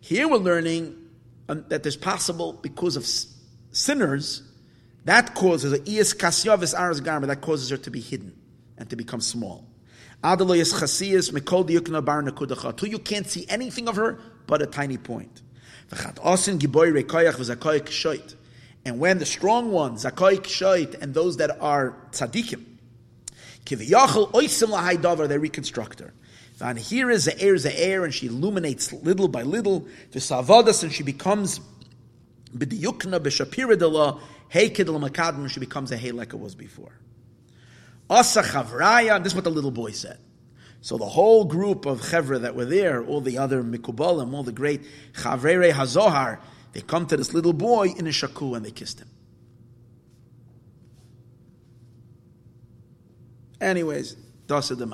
Here 0.00 0.28
we're 0.28 0.38
learning 0.38 0.96
um, 1.48 1.64
that 1.68 1.82
there's 1.82 1.96
possible 1.96 2.52
because 2.52 2.96
of 2.96 3.06
sinners 3.72 4.42
that 5.04 5.34
causes 5.34 5.72
a 5.72 5.78
ias 5.78 6.16
kasyavis 6.16 6.78
aras 6.78 7.00
garment 7.00 7.28
that 7.28 7.40
causes 7.40 7.70
her 7.70 7.76
to 7.78 7.90
be 7.90 8.00
hidden 8.00 8.38
and 8.78 8.88
to 8.90 8.96
become 8.96 9.20
small. 9.20 9.66
Until 10.22 10.56
you 12.88 12.98
can't 12.98 13.26
see 13.26 13.46
anything 13.48 13.88
of 13.88 13.96
her 13.96 14.18
but 14.46 14.62
a 14.62 14.66
tiny 14.66 14.98
point. 14.98 15.42
And 18.84 18.98
when 18.98 19.18
the 19.18 19.26
strong 19.26 19.72
ones, 19.72 20.04
zakoik 20.04 20.46
shoit, 20.46 20.94
and 21.00 21.14
those 21.14 21.38
that 21.38 21.60
are 21.60 21.96
tzaddikim, 22.12 22.64
they 23.76 25.38
reconstruct 25.38 26.00
her. 26.00 26.12
And 26.60 26.78
here 26.78 27.10
is 27.10 27.24
the 27.24 27.40
air, 27.40 27.58
the 27.58 27.80
air, 27.80 28.04
and 28.04 28.12
she 28.12 28.26
illuminates 28.26 28.92
little 28.92 29.28
by 29.28 29.42
little. 29.42 29.86
The 30.10 30.18
savadas, 30.18 30.82
and 30.82 30.92
she 30.92 31.02
becomes 31.02 31.60
b'diyukna 32.54 33.20
b'shapira 33.20 33.78
dela 33.78 34.20
hekid 34.52 34.88
l'makadm, 34.88 35.48
she 35.48 35.60
becomes 35.60 35.90
a 35.90 35.96
hay 35.96 36.10
like 36.10 36.34
it 36.34 36.38
was 36.38 36.54
before. 36.54 36.92
Asa 38.10 38.42
chavraya, 38.42 39.22
this 39.22 39.32
is 39.32 39.34
what 39.36 39.44
the 39.44 39.50
little 39.50 39.70
boy 39.70 39.92
said. 39.92 40.18
So 40.82 40.98
the 40.98 41.06
whole 41.06 41.44
group 41.44 41.86
of 41.86 42.00
chevra 42.00 42.40
that 42.40 42.54
were 42.54 42.64
there, 42.64 43.04
all 43.04 43.20
the 43.20 43.38
other 43.38 43.62
mikubalim, 43.62 44.32
all 44.34 44.42
the 44.42 44.52
great 44.52 44.82
chavrere 45.12 45.72
hazohar, 45.72 46.40
they 46.72 46.80
come 46.80 47.06
to 47.06 47.16
this 47.16 47.32
little 47.32 47.52
boy 47.52 47.88
in 47.96 48.06
a 48.06 48.12
shaku 48.12 48.54
and 48.54 48.64
they 48.64 48.70
kissed 48.70 49.00
him. 49.00 49.08
Anyways, 53.60 54.16
dasa 54.46 54.76
de 54.76 54.86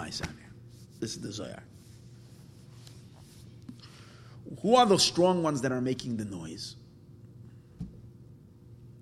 This 0.99 1.11
is 1.11 1.21
the 1.21 1.33
Zohar. 1.33 1.63
Who 4.63 4.75
are 4.75 4.87
the 4.87 4.99
strong 4.99 5.43
ones 5.43 5.61
that 5.63 5.73
are 5.73 5.81
making 5.81 6.17
the 6.17 6.25
noise? 6.25 6.77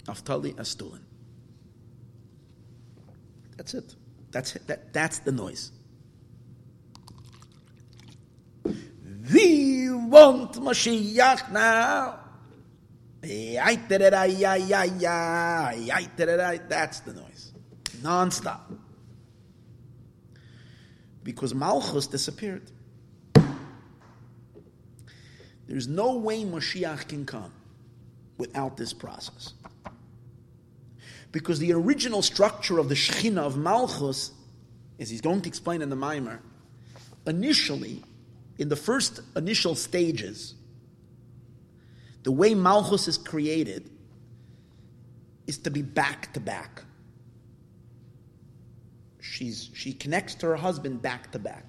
Aftali 0.06 0.54
Astulin. 0.56 1.00
That's 3.56 3.74
it. 3.74 3.94
That's 4.30 4.56
it. 4.56 4.66
That, 4.66 4.92
that's 4.92 5.20
the 5.20 5.32
noise. 5.32 5.70
We 9.32 9.90
want 9.90 10.52
Mashiach 10.54 11.50
now. 11.50 12.20
That's 16.68 17.00
the 17.00 17.14
noise. 17.14 17.52
Non-stop. 18.02 18.70
Because 21.24 21.54
Malchus 21.54 22.06
disappeared. 22.06 22.70
There's 25.66 25.88
no 25.88 26.16
way 26.16 26.44
Mashiach 26.44 27.08
can 27.08 27.24
come 27.26 27.52
without 28.38 28.76
this 28.76 28.92
process. 28.92 29.54
Because 31.32 31.58
the 31.58 31.72
original 31.72 32.22
structure 32.22 32.78
of 32.78 32.88
the 32.88 32.94
Shechina 32.94 33.38
of 33.38 33.56
Malchus, 33.56 34.30
as 35.00 35.10
he's 35.10 35.20
going 35.20 35.40
to 35.40 35.48
explain 35.48 35.82
in 35.82 35.88
the 35.88 35.96
Maimer, 35.96 36.38
initially 37.26 38.02
in 38.58 38.68
the 38.68 38.76
first 38.76 39.20
initial 39.34 39.74
stages, 39.74 40.54
the 42.22 42.30
way 42.30 42.54
Malchus 42.54 43.08
is 43.08 43.18
created 43.18 43.90
is 45.46 45.58
to 45.58 45.70
be 45.70 45.82
back 45.82 46.32
to 46.34 46.40
back. 46.40 46.84
She's, 49.34 49.68
she 49.74 49.92
connects 49.92 50.36
to 50.36 50.46
her 50.46 50.54
husband 50.54 51.02
back 51.02 51.32
to 51.32 51.40
back. 51.40 51.64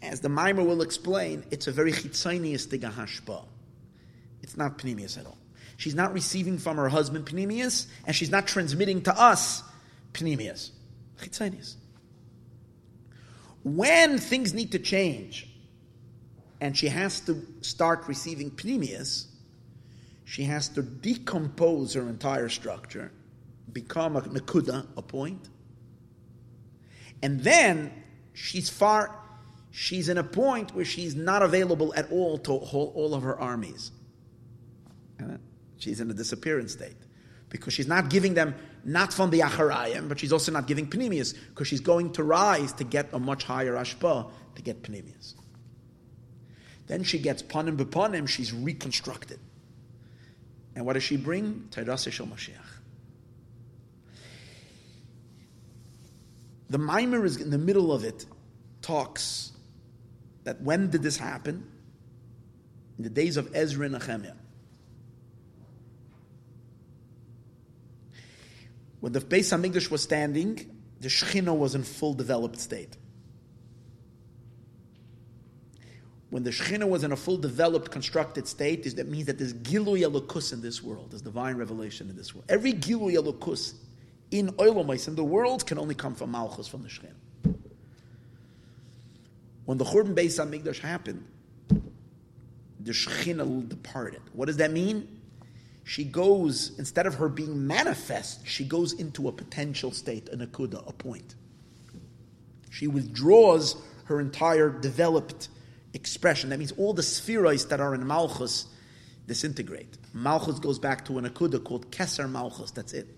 As 0.00 0.20
the 0.20 0.30
Mimer 0.30 0.64
will 0.64 0.80
explain, 0.80 1.44
it's 1.50 1.66
a 1.66 1.70
very 1.70 1.92
chitzoniistic 1.92 2.80
hashpa. 2.80 3.44
It's 4.42 4.56
not 4.56 4.78
panemius 4.78 5.18
at 5.18 5.26
all. 5.26 5.36
She's 5.76 5.94
not 5.94 6.14
receiving 6.14 6.56
from 6.56 6.78
her 6.78 6.88
husband 6.88 7.26
panemius, 7.26 7.88
and 8.06 8.16
she's 8.16 8.30
not 8.30 8.46
transmitting 8.46 9.02
to 9.02 9.14
us 9.14 9.62
panemius. 10.14 10.70
Chitzonius. 11.20 11.74
When 13.64 14.16
things 14.16 14.54
need 14.54 14.72
to 14.72 14.78
change, 14.78 15.46
and 16.58 16.74
she 16.74 16.88
has 16.88 17.20
to 17.20 17.46
start 17.60 18.08
receiving 18.08 18.50
pneumias, 18.50 19.26
she 20.24 20.44
has 20.44 20.70
to 20.70 20.80
decompose 20.80 21.92
her 21.92 22.08
entire 22.08 22.48
structure, 22.48 23.12
become 23.70 24.16
a 24.16 24.22
nakuda, 24.22 24.86
a 24.96 25.02
point, 25.02 25.50
and 27.22 27.40
then 27.40 27.92
she's 28.32 28.68
far, 28.68 29.16
she's 29.70 30.08
in 30.08 30.18
a 30.18 30.24
point 30.24 30.74
where 30.74 30.84
she's 30.84 31.14
not 31.14 31.42
available 31.42 31.94
at 31.94 32.10
all 32.10 32.38
to 32.38 32.52
all 32.52 33.14
of 33.14 33.22
her 33.22 33.38
armies. 33.38 33.92
She's 35.78 36.00
in 36.00 36.10
a 36.10 36.14
disappearance 36.14 36.72
state 36.72 36.96
because 37.48 37.72
she's 37.72 37.86
not 37.86 38.08
giving 38.08 38.34
them 38.34 38.54
not 38.84 39.12
from 39.12 39.30
the 39.30 39.40
acharayim, 39.40 40.08
but 40.08 40.18
she's 40.18 40.32
also 40.32 40.50
not 40.50 40.66
giving 40.66 40.88
pneumias 40.88 41.34
because 41.50 41.68
she's 41.68 41.80
going 41.80 42.12
to 42.12 42.24
rise 42.24 42.72
to 42.74 42.84
get 42.84 43.08
a 43.12 43.18
much 43.18 43.44
higher 43.44 43.74
ashpa 43.74 44.30
to 44.54 44.62
get 44.62 44.82
pneumias. 44.82 45.34
Then 46.86 47.04
she 47.04 47.18
gets 47.18 47.42
panim 47.42 47.76
b'panim, 47.76 48.28
she's 48.28 48.52
reconstructed. 48.52 49.38
And 50.74 50.86
what 50.86 50.94
does 50.94 51.02
she 51.02 51.16
bring? 51.16 51.68
Tairasa 51.70 52.10
Shel 52.10 52.26
Mashiach. 52.26 52.71
The 56.72 56.78
mimer 56.78 57.26
is 57.26 57.36
in 57.36 57.50
the 57.50 57.58
middle 57.58 57.92
of 57.92 58.02
it, 58.02 58.24
talks 58.80 59.52
that 60.44 60.62
when 60.62 60.88
did 60.88 61.02
this 61.02 61.18
happen? 61.18 61.70
In 62.96 63.04
the 63.04 63.10
days 63.10 63.36
of 63.36 63.54
Ezra 63.54 63.84
and 63.84 63.98
Nehemiah. 63.98 64.32
When 69.00 69.12
the 69.12 69.20
Beis 69.20 69.52
Hamikdash 69.52 69.90
was 69.90 70.02
standing, 70.02 70.74
the 70.98 71.08
Shechina 71.08 71.54
was 71.54 71.74
in 71.74 71.82
full 71.82 72.14
developed 72.14 72.58
state. 72.58 72.96
when 76.32 76.44
the 76.44 76.50
Shekhinah 76.50 76.88
was 76.88 77.04
in 77.04 77.12
a 77.12 77.16
full 77.16 77.36
developed, 77.36 77.90
constructed 77.90 78.48
state, 78.48 78.96
that 78.96 79.06
means 79.06 79.26
that 79.26 79.36
there's 79.36 79.52
Gilu 79.52 80.00
Elokus 80.00 80.54
in 80.54 80.62
this 80.62 80.82
world, 80.82 81.10
there's 81.10 81.20
divine 81.20 81.56
revelation 81.56 82.08
in 82.08 82.16
this 82.16 82.34
world. 82.34 82.46
Every 82.48 82.72
Gilu 82.72 83.12
Elokus 83.12 83.74
in 84.32 84.48
Oilomais, 84.54 85.06
in 85.06 85.14
the 85.14 85.22
world, 85.22 85.66
can 85.66 85.78
only 85.78 85.94
come 85.94 86.14
from 86.14 86.32
Malchus, 86.32 86.66
from 86.66 86.82
the 86.82 86.88
Shekhinah. 86.88 87.54
When 89.66 89.78
the 89.78 89.84
Churban 89.84 90.14
Beis 90.14 90.40
HaMikdash 90.40 90.80
happened, 90.80 91.24
the 92.80 92.92
Shekhinah 92.92 93.68
departed. 93.68 94.22
What 94.32 94.46
does 94.46 94.56
that 94.56 94.72
mean? 94.72 95.20
She 95.84 96.04
goes, 96.04 96.72
instead 96.78 97.06
of 97.06 97.14
her 97.16 97.28
being 97.28 97.66
manifest, 97.66 98.46
she 98.46 98.64
goes 98.64 98.94
into 98.94 99.28
a 99.28 99.32
potential 99.32 99.92
state, 99.92 100.28
a 100.30 100.36
nakuda, 100.36 100.88
a 100.88 100.92
point. 100.92 101.34
She 102.70 102.86
withdraws 102.86 103.76
her 104.04 104.18
entire 104.18 104.70
developed 104.70 105.48
expression. 105.92 106.50
That 106.50 106.58
means 106.58 106.72
all 106.72 106.94
the 106.94 107.02
sefiros 107.02 107.68
that 107.68 107.80
are 107.80 107.94
in 107.94 108.06
Malchus 108.06 108.66
disintegrate. 109.26 109.98
Malchus 110.14 110.58
goes 110.58 110.78
back 110.78 111.04
to 111.04 111.18
an 111.18 111.28
akuda 111.28 111.62
called 111.62 111.90
Keser 111.90 112.30
Malchus. 112.30 112.70
That's 112.70 112.94
it. 112.94 113.08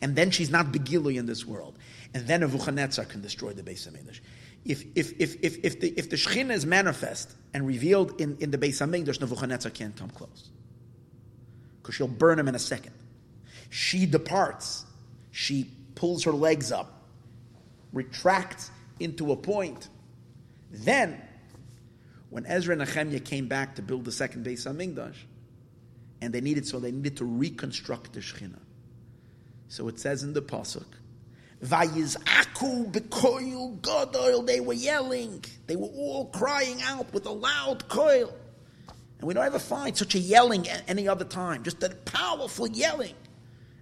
And 0.00 0.14
then 0.14 0.30
she's 0.30 0.50
not 0.50 0.72
Begilui 0.72 1.18
in 1.18 1.26
this 1.26 1.44
world. 1.44 1.78
And 2.14 2.26
then 2.26 2.40
Nebuchadnezzar 2.40 3.04
can 3.04 3.20
destroy 3.20 3.52
the 3.52 3.62
Beis 3.62 3.88
Hamikdash. 3.88 4.20
If, 4.64 4.84
if, 4.94 5.12
if, 5.18 5.36
if, 5.42 5.64
if, 5.64 5.80
the, 5.80 5.88
if 5.96 6.10
the 6.10 6.16
Shekhinah 6.16 6.52
is 6.52 6.66
manifest 6.66 7.34
and 7.54 7.66
revealed 7.66 8.20
in, 8.20 8.36
in 8.38 8.50
the 8.50 8.58
Beis 8.58 8.80
Hamikdash, 8.80 9.20
Nebuchadnezzar 9.20 9.70
can't 9.70 9.96
come 9.96 10.10
close. 10.10 10.50
Because 11.82 11.94
she'll 11.94 12.08
burn 12.08 12.38
him 12.38 12.48
in 12.48 12.54
a 12.54 12.60
second. 12.60 12.92
She 13.70 14.06
departs. 14.06 14.84
She 15.30 15.70
pulls 15.94 16.24
her 16.24 16.32
legs 16.32 16.70
up, 16.70 17.02
retracts 17.92 18.70
into 19.00 19.32
a 19.32 19.36
point. 19.36 19.88
Then 20.70 21.20
when 22.30 22.46
Ezra 22.46 22.76
and 22.78 22.84
Nehemiah 22.84 23.20
came 23.20 23.48
back 23.48 23.76
to 23.76 23.82
build 23.82 24.04
the 24.04 24.12
second 24.12 24.44
Beis 24.44 24.66
Hamikdash, 24.66 25.16
and 26.20 26.32
they 26.32 26.40
needed 26.40 26.66
so 26.66 26.78
they 26.80 26.90
needed 26.90 27.16
to 27.18 27.24
reconstruct 27.24 28.12
the 28.12 28.20
Shechina. 28.20 28.58
So 29.68 29.86
it 29.88 30.00
says 30.00 30.22
in 30.22 30.32
the 30.32 30.42
pasuk, 30.42 30.86
"Vayizaku 31.62 32.90
bekoil 32.90 33.80
gadol." 33.82 34.42
They 34.42 34.60
were 34.60 34.72
yelling. 34.72 35.44
They 35.66 35.76
were 35.76 35.88
all 35.88 36.26
crying 36.26 36.82
out 36.82 37.12
with 37.12 37.26
a 37.26 37.30
loud 37.30 37.88
coil. 37.88 38.34
And 39.18 39.26
we 39.26 39.34
don't 39.34 39.44
ever 39.44 39.58
find 39.58 39.96
such 39.96 40.14
a 40.14 40.18
yelling 40.18 40.68
at 40.68 40.84
any 40.88 41.08
other 41.08 41.24
time. 41.24 41.64
Just 41.64 41.82
a 41.82 41.90
powerful 41.90 42.68
yelling. 42.68 43.14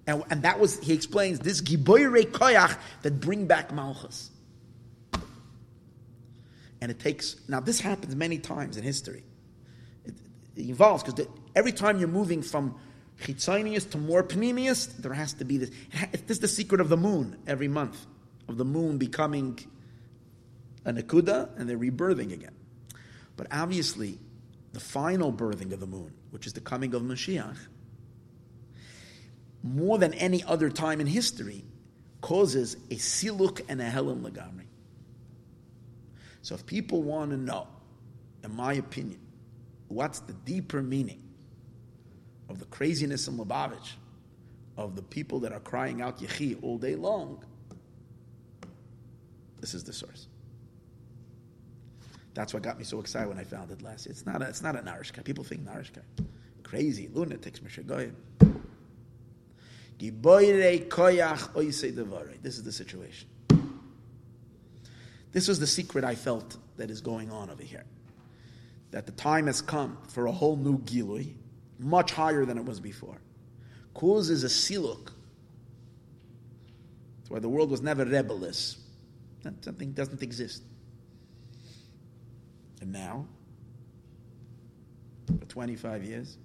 And, 0.07 0.25
and 0.31 0.43
that 0.43 0.59
was, 0.59 0.79
he 0.79 0.93
explains, 0.93 1.41
this 1.41 1.61
giboire 1.61 2.25
koyach 2.25 2.79
that 3.03 3.21
bring 3.21 3.47
back 3.47 3.73
malchus. 3.73 4.31
And 6.81 6.91
it 6.91 6.99
takes, 7.01 7.37
now 7.49 7.61
this 7.61 7.81
happens 7.81 8.15
many 8.15 8.39
times 8.39 8.77
in 8.77 8.83
history. 8.83 9.25
It, 10.05 10.15
it 10.57 10.67
evolves, 10.67 11.03
because 11.03 11.27
every 11.55 11.73
time 11.73 11.99
you're 11.99 12.09
moving 12.09 12.41
from 12.43 12.77
chitzonius 13.21 13.91
to 13.91 13.99
more 13.99 14.23
panemius, 14.23 14.95
there 14.97 15.13
has 15.13 15.33
to 15.35 15.45
be 15.45 15.59
this. 15.59 15.71
This 16.13 16.37
is 16.37 16.41
the 16.41 16.49
secret 16.49 16.81
of 16.81 16.89
the 16.89 16.97
moon 16.97 17.37
every 17.47 17.69
month, 17.69 18.07
of 18.49 18.57
the 18.57 18.65
moon 18.65 18.99
becoming 18.99 19.59
a 20.85 20.93
nakuda 20.93 21.49
and 21.59 21.69
they're 21.69 21.79
rebirthing 21.79 22.33
again. 22.33 22.55
But 23.37 23.49
obviously, 23.51 24.19
the 24.73 24.81
final 24.81 25.33
birthing 25.33 25.73
of 25.73 25.81
the 25.81 25.87
moon, 25.87 26.13
which 26.31 26.47
is 26.47 26.53
the 26.53 26.61
coming 26.61 26.95
of 26.95 27.03
Mashiach, 27.03 27.57
more 29.63 29.99
than 29.99 30.15
any 30.15 30.45
other 30.45 30.71
time 30.71 31.01
in 31.01 31.07
history, 31.07 31.65
causes 32.21 32.77
a 32.91 32.95
siluk 32.95 33.61
and 33.69 33.81
a 33.81 33.91
helam 33.91 34.23
lagamri. 34.23 34.67
So 36.43 36.55
if 36.55 36.65
people 36.67 37.03
want 37.03 37.31
to 37.33 37.37
know, 37.37 37.67
in 38.45 38.55
my 38.55 38.75
opinion, 38.75 39.19
what's 39.89 40.21
the 40.21 40.33
deeper 40.33 40.83
meaning 40.83 41.23
of 42.49 42.59
the 42.59 42.65
craziness 42.67 43.29
in 43.29 43.37
Lubavitch, 43.37 43.93
of 44.77 44.95
the 44.95 45.03
people 45.03 45.41
that 45.41 45.53
are 45.53 45.61
crying 45.61 46.03
out 46.03 46.21
Yechi 46.21 46.63
all 46.63 46.79
day 46.79 46.95
long, 46.95 47.43
this 49.61 49.75
is 49.75 49.85
the 49.85 49.93
source. 49.93 50.29
That's 52.35 52.53
what 52.53 52.63
got 52.63 52.79
me 52.79 52.85
so 52.85 53.01
excited 53.01 53.29
when 53.29 53.39
I 53.39 53.45
found 53.45 53.71
it 53.71 53.81
last. 53.81 54.07
It's 54.07 54.27
not 54.27 54.43
a, 54.43 54.49
it's 54.49 54.63
not 54.63 54.77
a 54.77 54.81
Narishka. 54.81 55.25
People 55.25 55.43
think 55.43 55.63
Narishka. 55.65 56.03
Crazy, 56.63 57.09
lunatics, 57.13 57.61
Mishagoyim. 57.61 58.13
This 62.43 62.59
is 62.59 62.63
the 62.63 62.73
situation. 62.73 63.29
This 65.33 65.49
was 65.49 65.59
the 65.59 65.67
secret 65.67 66.05
I 66.05 66.15
felt 66.15 66.59
that 66.77 66.91
is 66.91 67.01
going 67.01 67.31
on 67.31 67.49
over 67.49 67.63
here. 67.63 67.85
That 68.91 69.07
the 69.07 69.13
time 69.13 69.47
has 69.47 69.63
come 69.63 69.97
for 70.09 70.27
a 70.27 70.33
whole 70.33 70.57
new 70.57 70.79
Gilui, 70.81 71.33
much 71.79 72.13
higher 72.13 72.45
than 72.45 72.59
it 72.59 72.65
was 72.65 72.81
before. 72.81 73.21
Kuz 73.95 74.31
is 74.31 74.45
a 74.45 74.49
siluk. 74.49 75.11
That's 77.19 77.31
why 77.31 77.39
the 77.39 77.49
world 77.49 77.71
was 77.71 77.83
never 77.83 78.05
rebellious. 78.05 78.79
That 79.43 79.65
something 79.65 79.93
doesn't 79.93 80.23
exist. 80.23 80.63
And 82.81 82.93
now, 82.93 83.27
for 85.27 85.45
25 85.47 86.05
years, 86.05 86.39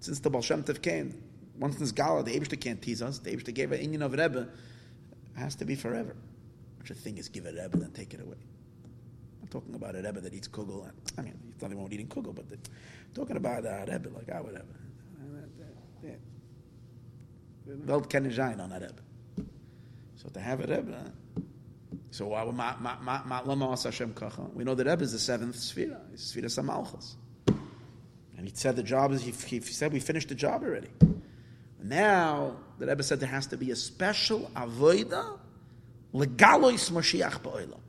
since 0.00 0.20
the 0.20 0.30
Baal 0.30 0.42
Shem 0.42 0.62
came, 0.64 1.22
once 1.58 1.76
this 1.76 1.92
Gala, 1.92 2.22
the 2.22 2.38
Abishta 2.38 2.60
can't 2.60 2.80
tease 2.80 3.02
us, 3.02 3.18
the 3.18 3.30
Abishta 3.30 3.52
gave 3.52 3.72
an 3.72 3.80
inyan 3.80 4.02
of 4.04 4.12
Rebbe, 4.12 4.40
it 4.40 5.38
has 5.38 5.54
to 5.56 5.64
be 5.64 5.74
forever. 5.74 6.16
Such 6.80 6.90
a 6.90 6.94
thing 6.94 7.18
is 7.18 7.28
give 7.28 7.46
a 7.46 7.52
Rebbe 7.52 7.84
and 7.84 7.94
take 7.94 8.14
it 8.14 8.20
away. 8.20 8.36
Talking 9.52 9.74
about 9.74 9.94
a 9.94 9.98
Rebbe 10.00 10.18
that 10.22 10.32
eats 10.32 10.48
kugel. 10.48 10.90
I 11.18 11.20
mean, 11.20 11.38
he's 11.44 11.60
nothing 11.60 11.76
wrong 11.76 11.84
with 11.84 11.92
eating 11.92 12.08
kugel, 12.08 12.34
but 12.34 12.48
the, 12.48 12.56
talking 13.12 13.36
about 13.36 13.66
a 13.66 13.84
Rebbe 13.86 14.08
like 14.08 14.30
ah, 14.32 14.36
our 14.36 14.44
Rebbe. 14.44 14.64
Welt 17.86 18.06
kennen 18.06 18.32
zijn 18.32 18.60
on 18.60 18.72
a 18.72 18.78
Rebbe. 18.78 19.02
So 20.16 20.30
to 20.30 20.40
have 20.40 20.60
a 20.60 20.66
Rebbe, 20.66 21.12
so 22.10 22.28
why 22.28 22.42
would 22.44 22.54
ma 22.54 22.76
ma 22.80 22.96
ma 23.02 23.22
ma 23.26 23.42
lama 23.44 23.76
Hashem 23.76 24.14
kacha? 24.14 24.48
We 24.54 24.64
know 24.64 24.74
that 24.74 24.86
Rebbe 24.86 25.02
is 25.02 25.12
the 25.12 25.18
seventh 25.18 25.56
Sfira. 25.56 26.00
It's 26.14 26.34
Sfiras 26.34 26.64
Malchus. 26.64 27.16
And 28.38 28.48
he 28.48 28.52
said 28.54 28.74
the 28.76 28.82
job 28.82 29.12
is, 29.12 29.22
he, 29.22 29.32
he 29.32 29.60
said 29.60 29.92
we 29.92 30.00
finished 30.00 30.30
the 30.30 30.34
job 30.34 30.62
already. 30.62 30.88
Now, 31.82 32.56
the 32.78 32.86
Rebbe 32.86 33.02
said 33.02 33.20
there 33.20 33.28
has 33.28 33.48
to 33.48 33.58
be 33.58 33.70
a 33.70 33.76
special 33.76 34.50
avoida 34.56 35.38
legalois 36.14 36.90
Mashiach 36.90 37.42
ba'olam. 37.42 37.80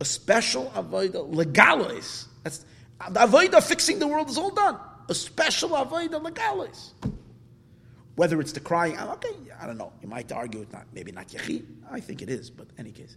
A 0.00 0.04
special 0.04 0.70
avoida 0.74 1.30
legalois. 1.30 2.26
That's 2.42 2.64
the 3.10 3.20
avoida 3.20 3.62
fixing 3.62 3.98
the 3.98 4.06
world 4.06 4.30
is 4.30 4.38
all 4.38 4.50
done. 4.50 4.78
A 5.08 5.14
special 5.14 5.70
avoida 5.70 6.22
legalois. 6.22 6.92
Whether 8.16 8.40
it's 8.40 8.52
the 8.52 8.60
crying, 8.60 8.98
okay, 8.98 9.36
I 9.60 9.66
don't 9.66 9.78
know. 9.78 9.92
You 10.02 10.08
might 10.08 10.30
argue 10.32 10.62
it's 10.62 10.72
not, 10.72 10.86
maybe 10.92 11.12
not 11.12 11.28
Yechi. 11.28 11.64
I 11.90 12.00
think 12.00 12.22
it 12.22 12.28
is, 12.28 12.50
but 12.50 12.66
any 12.78 12.92
case. 12.92 13.16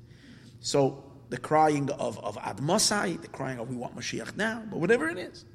So 0.60 1.04
the 1.30 1.38
crying 1.38 1.90
of, 1.92 2.24
of 2.24 2.38
Admasai, 2.38 3.22
the 3.22 3.28
crying 3.28 3.60
of 3.60 3.70
we 3.70 3.76
want 3.76 3.96
Mashiach 3.96 4.38
now, 4.38 4.64
but 4.70 4.80
whatever 4.80 5.10
it 5.10 5.18
is. 5.18 5.46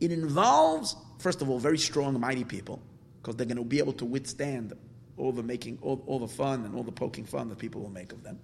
It 0.00 0.10
involves, 0.10 0.96
first 1.18 1.42
of 1.42 1.50
all, 1.50 1.58
very 1.58 1.78
strong, 1.78 2.18
mighty 2.18 2.44
people, 2.44 2.80
because 3.20 3.36
they're 3.36 3.46
going 3.46 3.58
to 3.58 3.64
be 3.64 3.78
able 3.78 3.92
to 3.94 4.04
withstand 4.04 4.72
all 5.16 5.32
the 5.32 5.42
making, 5.42 5.78
all, 5.82 6.02
all 6.06 6.18
the 6.18 6.28
fun 6.28 6.64
and 6.64 6.74
all 6.74 6.82
the 6.82 6.92
poking 6.92 7.24
fun 7.24 7.48
that 7.50 7.58
people 7.58 7.80
will 7.82 7.90
make 7.90 8.12
of 8.12 8.22
them. 8.22 8.38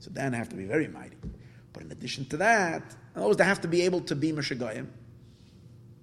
So 0.00 0.10
then 0.10 0.34
I 0.34 0.38
have 0.38 0.48
to 0.48 0.56
be 0.56 0.64
very 0.64 0.88
mighty. 0.88 1.16
But 1.72 1.84
in 1.84 1.92
addition 1.92 2.24
to 2.26 2.36
that, 2.38 2.82
always 3.16 3.38
have 3.38 3.60
to 3.60 3.68
be 3.68 3.82
able 3.82 4.00
to 4.02 4.16
be 4.16 4.32
Meshagayim, 4.32 4.86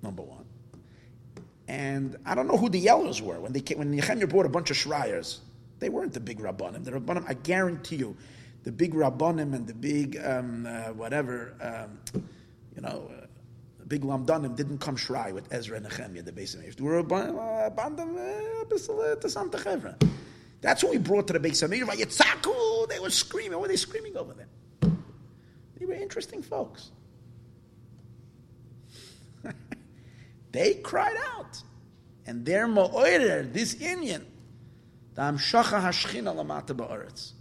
number 0.02 0.22
one. 0.22 0.46
And 1.68 2.16
I 2.26 2.36
don't 2.36 2.48
know 2.48 2.58
who 2.58 2.70
the 2.70 2.84
yellers 2.84 3.22
were 3.22 3.40
when 3.40 3.52
they 3.52 3.60
came, 3.60 3.80
when 3.80 3.92
Nehemiah 3.92 4.28
brought 4.28 4.46
a 4.46 4.50
bunch 4.50 4.72
of 4.72 4.78
Shriers. 4.78 5.40
They 5.80 5.90
weren't 5.90 6.14
the 6.14 6.20
big 6.20 6.40
Rabbanim. 6.40 6.86
The 6.86 6.92
Rabbanim, 6.92 7.26
I 7.28 7.34
guarantee 7.34 7.98
you, 7.98 8.16
the 8.64 8.72
big 8.72 8.94
Rabbanim 8.94 9.54
and 9.54 9.68
the 9.68 9.74
big 9.74 10.18
um, 10.24 10.66
uh, 10.66 10.94
whatever, 10.94 11.54
um, 11.62 12.00
you 12.76 12.82
know, 12.82 13.12
uh, 13.12 13.26
the 13.80 13.86
big 13.86 14.02
Lamdanim 14.04 14.56
didn't 14.56 14.80
come 14.80 14.96
Shrai 14.96 15.34
with 15.34 15.52
Ezra 15.52 15.78
and 15.78 15.86
Nehemiah, 15.86 16.24
the 16.24 16.32
base 16.32 16.56
of 16.56 16.76
They 16.76 16.84
were 16.84 16.98
a 17.00 17.04
band 17.04 18.00
That's 20.62 20.84
what 20.84 20.92
we 20.92 20.98
brought 20.98 21.28
to 21.28 21.34
the 21.34 21.40
base 21.40 21.62
of 21.62 21.72
Yitzaku, 21.72 22.90
they 22.90 23.00
were 23.00 23.10
screaming. 23.10 23.52
What 23.52 23.62
were 23.62 23.68
they 23.68 23.76
screaming 23.76 24.18
over 24.18 24.34
there? 24.34 24.48
They 25.78 25.86
were 25.86 25.94
interesting 25.94 26.42
folks. 26.42 26.92
They 30.52 30.76
cried 30.76 31.18
out. 31.36 31.62
And 32.26 32.46
their 32.46 32.68
ma'oirer, 32.68 33.54
this 33.54 33.76
inyan, 33.76 34.24
the 35.14 35.22
Amshacha 35.22 35.82
Hashchina 35.82 36.34
Lamata 36.36 36.76
Ba'aretz, 36.76 37.34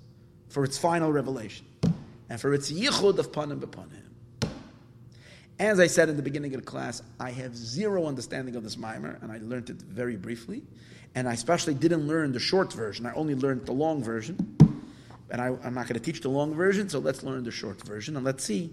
for 0.48 0.64
its 0.64 0.76
final 0.76 1.10
revelation, 1.10 1.66
and 2.28 2.40
for 2.40 2.52
its 2.52 2.70
yichud 2.70 3.18
of 3.18 3.32
panim 3.32 3.60
b'panim. 3.60 4.50
As 5.58 5.80
I 5.80 5.86
said 5.86 6.08
in 6.08 6.16
the 6.16 6.22
beginning 6.22 6.54
of 6.54 6.60
the 6.60 6.66
class, 6.66 7.02
I 7.18 7.30
have 7.30 7.56
zero 7.56 8.06
understanding 8.06 8.54
of 8.56 8.62
this 8.62 8.76
mimer, 8.76 9.18
and 9.22 9.32
I 9.32 9.38
learned 9.38 9.70
it 9.70 9.76
very 9.76 10.16
briefly. 10.16 10.62
And 11.16 11.28
I 11.28 11.32
especially 11.32 11.74
didn't 11.74 12.06
learn 12.06 12.30
the 12.30 12.38
short 12.38 12.72
version, 12.72 13.06
I 13.06 13.12
only 13.14 13.34
learned 13.34 13.66
the 13.66 13.72
long 13.72 14.04
version. 14.04 14.56
And 15.28 15.40
I, 15.40 15.48
am 15.48 15.74
not 15.74 15.88
going 15.88 15.94
to 15.94 16.00
teach 16.00 16.20
the 16.20 16.28
long 16.28 16.54
version, 16.54 16.88
so 16.88 17.00
let's 17.00 17.24
learn 17.24 17.42
the 17.42 17.50
short 17.50 17.82
version, 17.82 18.14
and 18.14 18.24
let's 18.24 18.44
see 18.44 18.70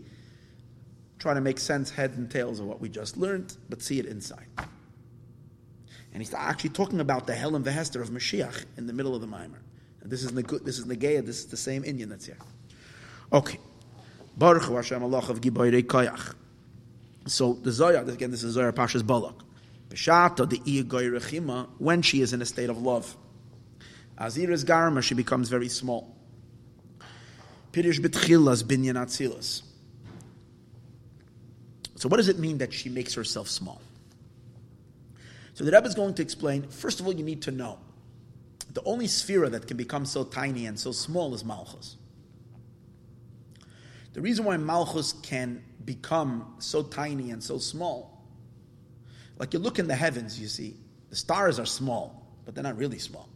try 1.24 1.34
to 1.34 1.40
make 1.40 1.58
sense, 1.58 1.90
heads 1.90 2.18
and 2.18 2.30
tails 2.30 2.60
of 2.60 2.66
what 2.66 2.82
we 2.82 2.90
just 2.90 3.16
learned, 3.16 3.56
but 3.70 3.82
see 3.82 3.98
it 3.98 4.06
inside. 4.06 4.46
And 6.14 6.22
he's 6.22 6.34
actually 6.34 6.72
talking 6.72 7.00
about 7.00 7.26
the 7.28 7.34
hell 7.34 7.56
and 7.56 7.64
the 7.64 7.72
Hester 7.72 8.02
of 8.02 8.10
Mashiach 8.10 8.66
in 8.78 8.88
the 8.88 8.94
middle 8.94 9.16
of 9.16 9.22
the 9.22 9.28
Mimer. 9.28 9.62
And 10.02 10.12
this 10.12 10.22
is 10.22 10.32
this 10.34 10.80
is 10.80 10.86
this 10.86 11.38
is 11.40 11.46
the 11.46 11.56
same 11.56 11.84
inyan 11.84 12.10
that's 12.10 12.26
here. 12.26 12.38
Okay. 13.32 13.58
Baruch 14.38 14.64
Hashem 14.64 15.02
Allah 15.02 15.20
of 15.30 15.40
Gibayre 15.40 15.82
Koyach. 15.82 16.36
So 17.26 17.54
the 17.54 17.72
Zohar, 17.72 18.04
again, 18.04 18.30
this 18.30 18.44
is 18.44 18.56
Zohar 18.56 18.74
Parshas 18.74 19.08
Balak. 19.08 19.36
Beshata 19.94 20.50
the 20.50 20.62
Iya 20.66 21.68
when 21.78 22.02
she 22.02 22.22
is 22.22 22.34
in 22.34 22.42
a 22.42 22.46
state 22.46 22.70
of 22.70 22.82
love. 22.82 23.16
Azir 24.18 24.50
is 24.50 24.66
Garma, 24.66 25.04
she 25.04 25.14
becomes 25.14 25.50
very 25.50 25.70
small. 25.70 26.16
Pirish 27.72 28.00
Betchilas 28.00 28.64
Binyan 28.64 28.96
Atzilus. 28.96 29.64
So, 31.96 32.10
what 32.10 32.18
does 32.18 32.28
it 32.28 32.38
mean 32.38 32.58
that 32.58 32.74
she 32.74 32.90
makes 32.90 33.14
herself 33.14 33.50
small? 33.50 33.82
So, 35.54 35.64
the 35.64 35.72
Rebbe 35.72 35.88
is 35.88 35.96
going 35.96 36.16
to 36.16 36.22
explain 36.22 36.64
first 36.70 37.00
of 37.00 37.06
all, 37.06 37.14
you 37.14 37.24
need 37.24 37.42
to 37.44 37.52
know 37.52 37.80
the 38.74 38.84
only 38.84 39.08
sphere 39.08 39.50
that 39.50 39.68
can 39.68 39.78
become 39.78 40.06
so 40.06 40.24
tiny 40.24 40.66
and 40.66 40.80
so 40.80 40.92
small 40.92 41.34
is 41.36 41.46
Malchus. 41.46 41.98
The 44.14 44.22
reason 44.22 44.46
why 44.46 44.58
Malchus 44.58 45.14
can 45.14 45.64
become 45.86 46.56
so 46.60 46.84
tiny 46.84 47.32
and 47.32 47.44
so 47.44 47.58
small, 47.58 48.13
like 49.38 49.54
you 49.54 49.60
look 49.60 49.80
in 49.80 49.88
the 49.88 49.96
heavens, 49.96 50.40
you 50.40 50.48
see, 50.48 50.78
the 51.10 51.16
stars 51.16 51.60
are 51.60 51.66
small, 51.66 52.28
but 52.46 52.56
they're 52.56 52.64
not 52.64 52.78
really 52.78 53.00
small. 53.00 53.30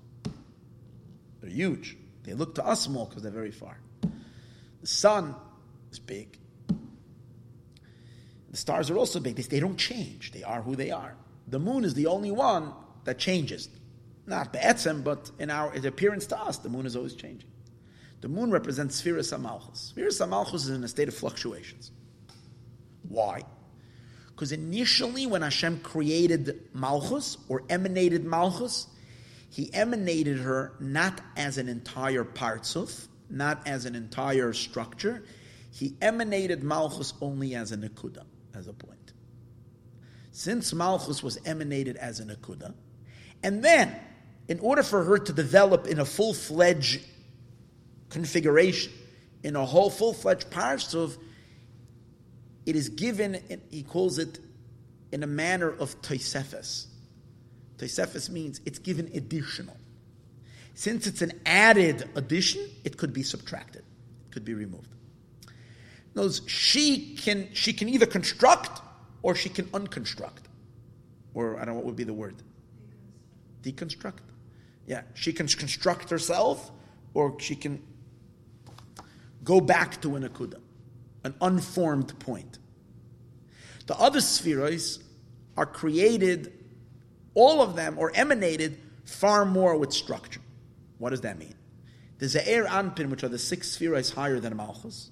They're 1.41 1.49
huge. 1.49 1.97
They 2.23 2.33
look 2.33 2.55
to 2.55 2.65
us 2.65 2.81
small 2.81 3.05
because 3.05 3.23
they're 3.23 3.31
very 3.31 3.51
far. 3.51 3.77
The 4.81 4.87
sun 4.87 5.35
is 5.91 5.99
big, 5.99 6.37
the 8.57 8.61
stars 8.61 8.89
are 8.89 8.97
also 8.97 9.19
big. 9.19 9.35
They, 9.35 9.59
don't 9.59 9.77
change. 9.77 10.31
They 10.31 10.41
are 10.41 10.63
who 10.63 10.75
they 10.75 10.89
are. 10.89 11.15
The 11.47 11.59
moon 11.59 11.83
is 11.83 11.93
the 11.93 12.07
only 12.07 12.31
one 12.31 12.73
that 13.03 13.19
changes. 13.19 13.69
Not 14.25 14.51
be'etzem, 14.51 15.03
but 15.03 15.29
in 15.37 15.51
our 15.51 15.71
appearance 15.85 16.25
to 16.27 16.39
us, 16.39 16.57
the 16.57 16.69
moon 16.69 16.87
is 16.87 16.95
always 16.95 17.13
changing. 17.13 17.49
The 18.21 18.27
moon 18.27 18.49
represents 18.49 18.99
Sfiras 18.99 19.31
HaMalchus. 19.31 19.93
Sfiras 19.93 20.25
HaMalchus 20.25 20.55
is 20.55 20.69
in 20.69 20.83
a 20.83 20.87
state 20.87 21.07
of 21.07 21.13
fluctuations. 21.13 21.91
Why? 23.07 23.43
Because 24.37 24.51
initially, 24.51 25.25
when 25.25 25.41
Hashem 25.41 25.79
created 25.79 26.61
Malchus 26.71 27.39
or 27.49 27.63
emanated 27.71 28.23
Malchus, 28.23 28.85
he 29.49 29.73
emanated 29.73 30.37
her 30.37 30.73
not 30.79 31.19
as 31.35 31.57
an 31.57 31.67
entire 31.67 32.23
partsuf, 32.23 33.07
not 33.31 33.65
as 33.65 33.85
an 33.85 33.95
entire 33.95 34.53
structure. 34.53 35.23
He 35.71 35.95
emanated 36.03 36.61
Malchus 36.61 37.15
only 37.19 37.55
as 37.55 37.71
a 37.71 37.77
Nakuda, 37.77 38.25
as 38.53 38.67
a 38.67 38.73
point. 38.73 39.13
Since 40.29 40.71
Malchus 40.71 41.23
was 41.23 41.39
emanated 41.43 41.97
as 41.97 42.19
a 42.19 42.25
Nakuda, 42.25 42.75
and 43.41 43.63
then, 43.63 43.95
in 44.47 44.59
order 44.59 44.83
for 44.83 45.03
her 45.03 45.17
to 45.17 45.33
develop 45.33 45.87
in 45.87 45.97
a 45.99 46.05
full 46.05 46.35
fledged 46.35 47.01
configuration, 48.11 48.93
in 49.41 49.55
a 49.55 49.65
whole 49.65 49.89
full 49.89 50.13
fledged 50.13 50.51
partsuf, 50.51 51.17
it 52.67 52.75
is 52.75 52.89
given, 52.89 53.41
he 53.71 53.81
calls 53.81 54.19
it, 54.19 54.39
in 55.11 55.23
a 55.23 55.27
manner 55.27 55.69
of 55.69 55.99
Tosefes. 56.01 56.87
Tosefes 57.77 58.29
means 58.29 58.59
it's 58.65 58.77
given 58.77 59.09
additional. 59.13 59.77
Since 60.73 61.07
it's 61.07 61.21
an 61.21 61.31
added 61.45 62.09
addition, 62.15 62.69
it 62.83 62.97
could 62.97 63.13
be 63.13 63.23
subtracted, 63.23 63.83
it 63.83 64.31
could 64.31 64.45
be 64.45 64.53
removed. 64.53 64.89
Knows 66.13 66.41
she 66.45 67.15
can 67.15 67.47
she 67.53 67.73
can 67.73 67.89
either 67.89 68.05
construct 68.05 68.81
or 69.21 69.33
she 69.33 69.49
can 69.49 69.65
unconstruct, 69.67 70.43
or 71.33 71.55
I 71.57 71.65
don't 71.65 71.69
know 71.69 71.73
what 71.75 71.85
would 71.85 71.95
be 71.95 72.03
the 72.03 72.13
word. 72.13 72.35
Deconstruct. 73.61 74.19
Yeah, 74.87 75.03
she 75.13 75.31
can 75.31 75.47
construct 75.47 76.09
herself, 76.09 76.71
or 77.13 77.39
she 77.39 77.55
can 77.55 77.81
go 79.43 79.61
back 79.61 80.01
to 80.01 80.15
an 80.15 80.27
akuda, 80.27 80.59
an 81.23 81.33
unformed 81.41 82.17
point. 82.19 82.59
The 83.87 83.97
other 83.97 84.21
spheres 84.21 84.99
are 85.55 85.65
created, 85.65 86.53
all 87.33 87.61
of 87.61 87.75
them, 87.75 87.97
or 87.97 88.11
emanated 88.13 88.77
far 89.05 89.45
more 89.45 89.77
with 89.77 89.93
structure. 89.93 90.41
What 90.97 91.11
does 91.11 91.21
that 91.21 91.37
mean? 91.37 91.55
The 92.19 92.25
Ze'er 92.27 92.65
Anpin, 92.65 93.09
which 93.09 93.23
are 93.23 93.29
the 93.29 93.39
six 93.39 93.69
spheres 93.71 94.11
higher 94.11 94.39
than 94.39 94.55
Malchus, 94.57 95.11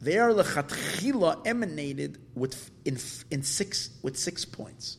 they 0.00 0.18
are 0.18 0.30
lechatchila 0.30 1.46
emanated 1.46 2.18
with 2.34 2.70
in, 2.84 2.98
in 3.30 3.42
six 3.44 3.90
with 4.02 4.16
six 4.16 4.44
points, 4.44 4.98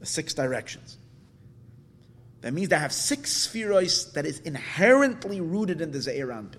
the 0.00 0.06
six 0.06 0.34
directions. 0.34 0.98
That 2.42 2.52
means 2.52 2.68
they 2.68 2.76
have 2.76 2.92
six 2.92 3.30
spheres 3.32 4.12
that 4.12 4.26
is 4.26 4.40
inherently 4.40 5.40
rooted 5.40 5.80
in 5.80 5.92
the 5.92 5.98
Ze'er 5.98 6.26
Anpin. 6.26 6.58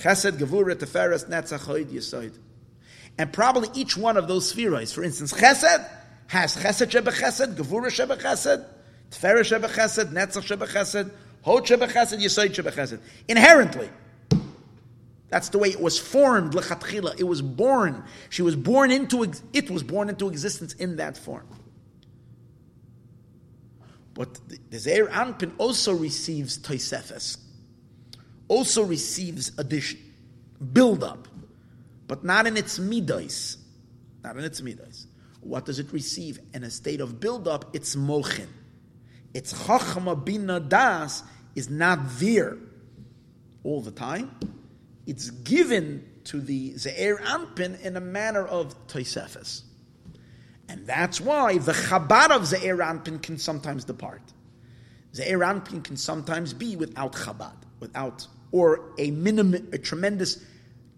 Chesed, 0.00 0.38
Gevurah, 0.38 0.74
Teferes, 0.74 1.28
Netzach, 1.28 1.86
Yesod. 1.86 2.32
And 3.18 3.32
probably 3.32 3.68
each 3.74 3.96
one 3.96 4.16
of 4.16 4.28
those 4.28 4.48
spheres, 4.48 4.92
for 4.92 5.02
instance, 5.02 5.32
Chesed 5.32 5.88
has 6.28 6.56
Chesed 6.56 6.90
Shebe 6.90 7.12
Chesed, 7.12 7.54
Gevurah 7.56 7.86
Shebe 7.86 8.20
Chesed, 8.20 8.64
Teferes 9.10 9.58
Shebe 9.58 9.68
Chesed, 9.68 10.12
Netzach 10.12 10.56
Shebe 10.56 10.68
Chesed, 10.68 11.10
Hod 11.42 11.64
Shebe 11.64 11.88
Chesed, 11.88 12.22
Yesod 12.22 12.48
Shebe 12.48 12.72
Chesed. 12.72 13.00
Inherently. 13.28 13.88
That's 15.28 15.48
the 15.48 15.58
way 15.58 15.68
it 15.70 15.80
was 15.80 15.98
formed, 15.98 16.52
lechatchila. 16.52 17.18
It 17.18 17.24
was 17.24 17.42
born. 17.42 18.04
She 18.30 18.42
was 18.42 18.54
born 18.54 18.90
into, 18.90 19.24
it 19.52 19.70
was 19.70 19.82
born 19.82 20.08
into 20.08 20.28
existence 20.28 20.72
in 20.74 20.96
that 20.96 21.16
form. 21.16 21.46
But 24.14 24.38
the 24.70 24.78
Zeir 24.78 25.08
Anpin 25.08 25.52
also 25.58 25.92
receives 25.92 26.58
Toisefes, 26.58 27.38
also 28.48 28.82
receives 28.82 29.58
addition, 29.58 29.98
build 30.72 31.02
up 31.02 31.26
but 32.06 32.24
not 32.24 32.46
in 32.46 32.56
its 32.56 32.78
midas. 32.78 33.58
Not 34.22 34.36
in 34.36 34.44
its 34.44 34.62
midas. 34.62 35.06
What 35.40 35.64
does 35.64 35.78
it 35.78 35.92
receive? 35.92 36.38
In 36.54 36.64
a 36.64 36.70
state 36.70 37.00
of 37.00 37.20
build-up, 37.20 37.74
it's 37.74 37.94
mochin. 37.94 38.48
Its 39.34 39.52
chachma 39.52 40.22
bina 40.24 40.60
das 40.60 41.22
is 41.54 41.68
not 41.68 41.98
there 42.18 42.56
all 43.62 43.80
the 43.80 43.90
time. 43.90 44.30
It's 45.06 45.30
given 45.30 46.08
to 46.24 46.40
the 46.40 46.72
Ze'er 46.74 47.20
Anpin 47.20 47.80
in 47.82 47.96
a 47.96 48.00
manner 48.00 48.46
of 48.46 48.74
Toisefes. 48.88 49.62
And 50.68 50.84
that's 50.86 51.20
why 51.20 51.58
the 51.58 51.72
Chabad 51.72 52.30
of 52.30 52.42
Ze'er 52.42 52.78
Anpin 52.78 53.22
can 53.22 53.38
sometimes 53.38 53.84
depart. 53.84 54.22
Ze'er 55.14 55.38
Anpin 55.38 55.84
can 55.84 55.96
sometimes 55.96 56.52
be 56.52 56.74
without 56.74 57.12
Chabad, 57.12 57.54
without, 57.78 58.26
or 58.52 58.92
a 58.98 59.10
minimum, 59.10 59.68
a 59.72 59.78
tremendous 59.78 60.42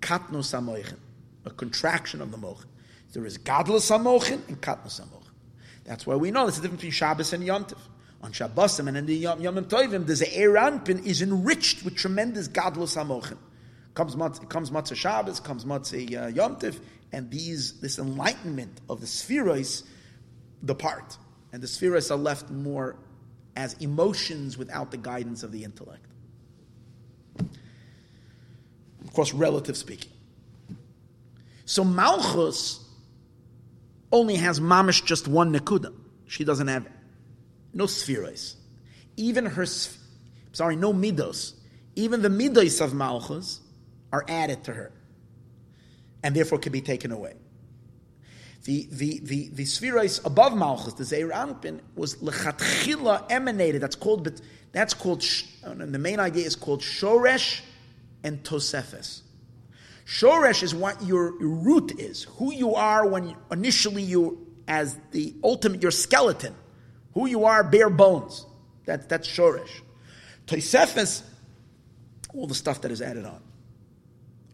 katnos 0.00 0.54
hamochin, 0.54 0.98
a 1.44 1.50
contraction 1.50 2.20
of 2.20 2.30
the 2.30 2.38
mochin. 2.38 2.66
There 3.12 3.24
is 3.24 3.38
gadlus 3.38 3.90
hamochin 3.90 4.46
and 4.48 4.60
katnos 4.60 5.00
hamochin. 5.00 5.24
That's 5.84 6.06
why 6.06 6.16
we 6.16 6.30
know 6.30 6.44
there's 6.44 6.58
a 6.58 6.62
difference 6.62 6.80
between 6.80 6.92
Shabbos 6.92 7.32
and 7.32 7.44
Yom 7.44 7.64
Tov. 7.64 7.78
On 8.20 8.32
Shabbosim 8.32 8.88
and 8.88 8.96
in 8.96 9.06
the 9.06 9.14
Yom, 9.14 9.40
Yom 9.40 9.56
Tovim, 9.64 10.04
there's 10.04 10.22
a 10.22 10.26
Ze'er 10.26 10.58
Anpin 10.58 11.04
is 11.06 11.22
enriched 11.22 11.84
with 11.84 11.94
tremendous 11.94 12.48
gadlus 12.48 12.96
hamochin. 12.96 13.38
Comes 13.94 14.16
Motzei, 14.16 14.48
comes 14.48 14.70
Motzei 14.70 14.96
Shabbos, 14.96 15.40
comes 15.40 15.64
Motzei 15.64 16.20
uh, 16.20 16.26
Yom 16.26 16.56
Tov, 16.56 16.78
and 17.12 17.30
these 17.30 17.80
this 17.80 17.98
enlightenment 17.98 18.80
of 18.88 19.00
the 19.00 19.06
spherois 19.06 19.84
depart, 20.64 21.16
and 21.52 21.62
the 21.62 21.66
spherois 21.66 22.10
are 22.10 22.16
left 22.16 22.50
more 22.50 22.96
as 23.56 23.74
emotions 23.74 24.58
without 24.58 24.90
the 24.90 24.96
guidance 24.96 25.42
of 25.42 25.52
the 25.52 25.64
intellect 25.64 26.08
of 29.07 29.07
course, 29.18 29.34
relative 29.34 29.76
speaking. 29.76 30.12
So 31.64 31.82
Malchus 31.82 32.78
only 34.12 34.36
has 34.36 34.60
mamish 34.60 35.04
just 35.04 35.26
one 35.26 35.52
nekuda. 35.52 35.92
She 36.28 36.44
doesn't 36.44 36.68
have 36.68 36.86
no 37.74 37.86
spheres. 37.86 38.56
Even 39.16 39.44
her, 39.44 39.66
sorry, 40.52 40.76
no 40.76 40.92
midos. 40.92 41.54
Even 41.96 42.22
the 42.22 42.28
midos 42.28 42.80
of 42.80 42.94
Malchus 42.94 43.60
are 44.12 44.24
added 44.28 44.62
to 44.64 44.72
her, 44.72 44.92
and 46.22 46.36
therefore 46.36 46.60
can 46.60 46.70
be 46.70 46.80
taken 46.80 47.10
away. 47.10 47.34
The 48.62 48.86
the 48.92 49.18
the 49.24 49.48
the 49.48 49.64
spheres 49.64 50.20
above 50.24 50.56
Malchus, 50.56 50.94
the 50.94 51.04
Zeir 51.04 51.30
Anpin, 51.30 51.80
was 51.96 52.14
lechatchila 52.18 53.26
emanated. 53.30 53.82
That's 53.82 53.96
called, 53.96 54.40
that's 54.70 54.94
called. 54.94 55.24
And 55.64 55.82
uh, 55.82 55.86
the 55.86 55.98
main 55.98 56.20
idea 56.20 56.46
is 56.46 56.54
called 56.54 56.82
shoresh 56.82 57.62
and 58.28 58.44
Tosefes. 58.44 59.22
Shoresh 60.04 60.62
is 60.62 60.74
what 60.74 61.02
your 61.02 61.32
root 61.38 61.98
is, 61.98 62.24
who 62.24 62.52
you 62.52 62.74
are 62.74 63.06
when 63.06 63.34
initially 63.50 64.02
you, 64.02 64.46
as 64.68 64.96
the 65.10 65.34
ultimate, 65.42 65.82
your 65.82 65.90
skeleton, 65.90 66.54
who 67.14 67.26
you 67.26 67.46
are, 67.46 67.64
bare 67.64 67.90
bones. 67.90 68.46
That, 68.84 69.08
that's 69.08 69.26
Shoresh. 69.26 69.80
Tosefes, 70.46 71.22
all 72.34 72.46
the 72.46 72.54
stuff 72.54 72.82
that 72.82 72.90
is 72.90 73.02
added 73.02 73.24
on. 73.24 73.42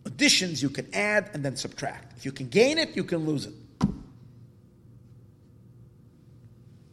Additions 0.07 0.63
you 0.63 0.71
can 0.71 0.93
add 0.95 1.31
and 1.35 1.45
then 1.45 1.57
subtract. 1.57 2.17
If 2.17 2.25
you 2.25 2.33
can 2.33 2.49
gain 2.49 2.79
it, 2.79 2.97
you 2.97 3.05
can 3.05 3.27
lose 3.27 3.47
it. 3.47 3.55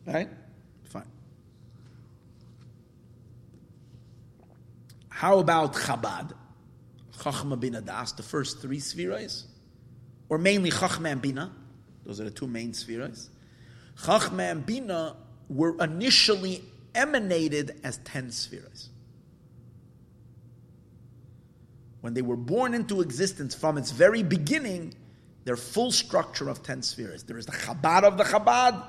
Right? 0.05 0.29
Fine. 0.85 1.05
How 5.09 5.39
about 5.39 5.73
Chabad? 5.73 6.33
Chachma 7.21 7.59
Bina 7.59 7.81
Das, 7.81 8.13
the 8.13 8.23
first 8.23 8.61
three 8.61 8.79
spheres, 8.79 9.45
or 10.27 10.37
mainly 10.39 10.71
Chachma 10.71 11.11
and 11.11 11.21
Bina. 11.21 11.51
Those 12.03 12.19
are 12.19 12.23
the 12.23 12.31
two 12.31 12.47
main 12.47 12.73
spheres. 12.73 13.29
Chachma 14.03 14.51
and 14.51 14.65
Bina 14.65 15.15
were 15.47 15.77
initially 15.83 16.63
emanated 16.95 17.79
as 17.83 17.97
ten 17.97 18.31
spheres. 18.31 18.89
When 22.01 22.15
they 22.15 22.23
were 22.23 22.35
born 22.35 22.73
into 22.73 23.01
existence 23.01 23.53
from 23.53 23.77
its 23.77 23.91
very 23.91 24.23
beginning, 24.23 24.95
their 25.43 25.57
full 25.57 25.91
structure 25.91 26.49
of 26.49 26.63
ten 26.63 26.81
spheres. 26.81 27.23
There 27.23 27.37
is 27.37 27.45
the 27.45 27.51
Chabad 27.51 28.03
of 28.03 28.17
the 28.17 28.23
Chabad, 28.23 28.83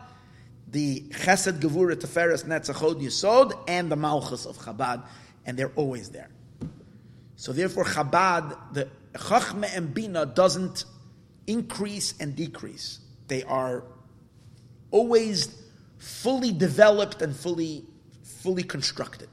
the 0.69 1.03
Chesed, 1.11 1.61
Gevurah, 1.61 1.97
Teferes, 1.97 2.45
Netzachod, 2.47 3.03
Yisod, 3.03 3.59
and 3.69 3.93
the 3.93 3.97
Malchus 3.97 4.47
of 4.47 4.57
Chabad, 4.57 5.05
and 5.45 5.59
they're 5.59 5.73
always 5.77 6.09
there. 6.09 6.31
So 7.43 7.53
therefore, 7.53 7.83
Chabad, 7.83 8.57
the 8.73 8.89
Chachma 9.15 9.77
and 9.77 9.93
Bina 9.93 10.27
doesn't 10.27 10.85
increase 11.49 12.15
and 12.21 12.37
decrease. 12.37 13.01
They 13.27 13.43
are 13.43 13.83
always 14.93 15.53
fully 15.99 16.53
developed 16.53 17.21
and 17.21 17.35
fully, 17.35 17.85
fully 18.23 18.63
constructed. 18.63 19.29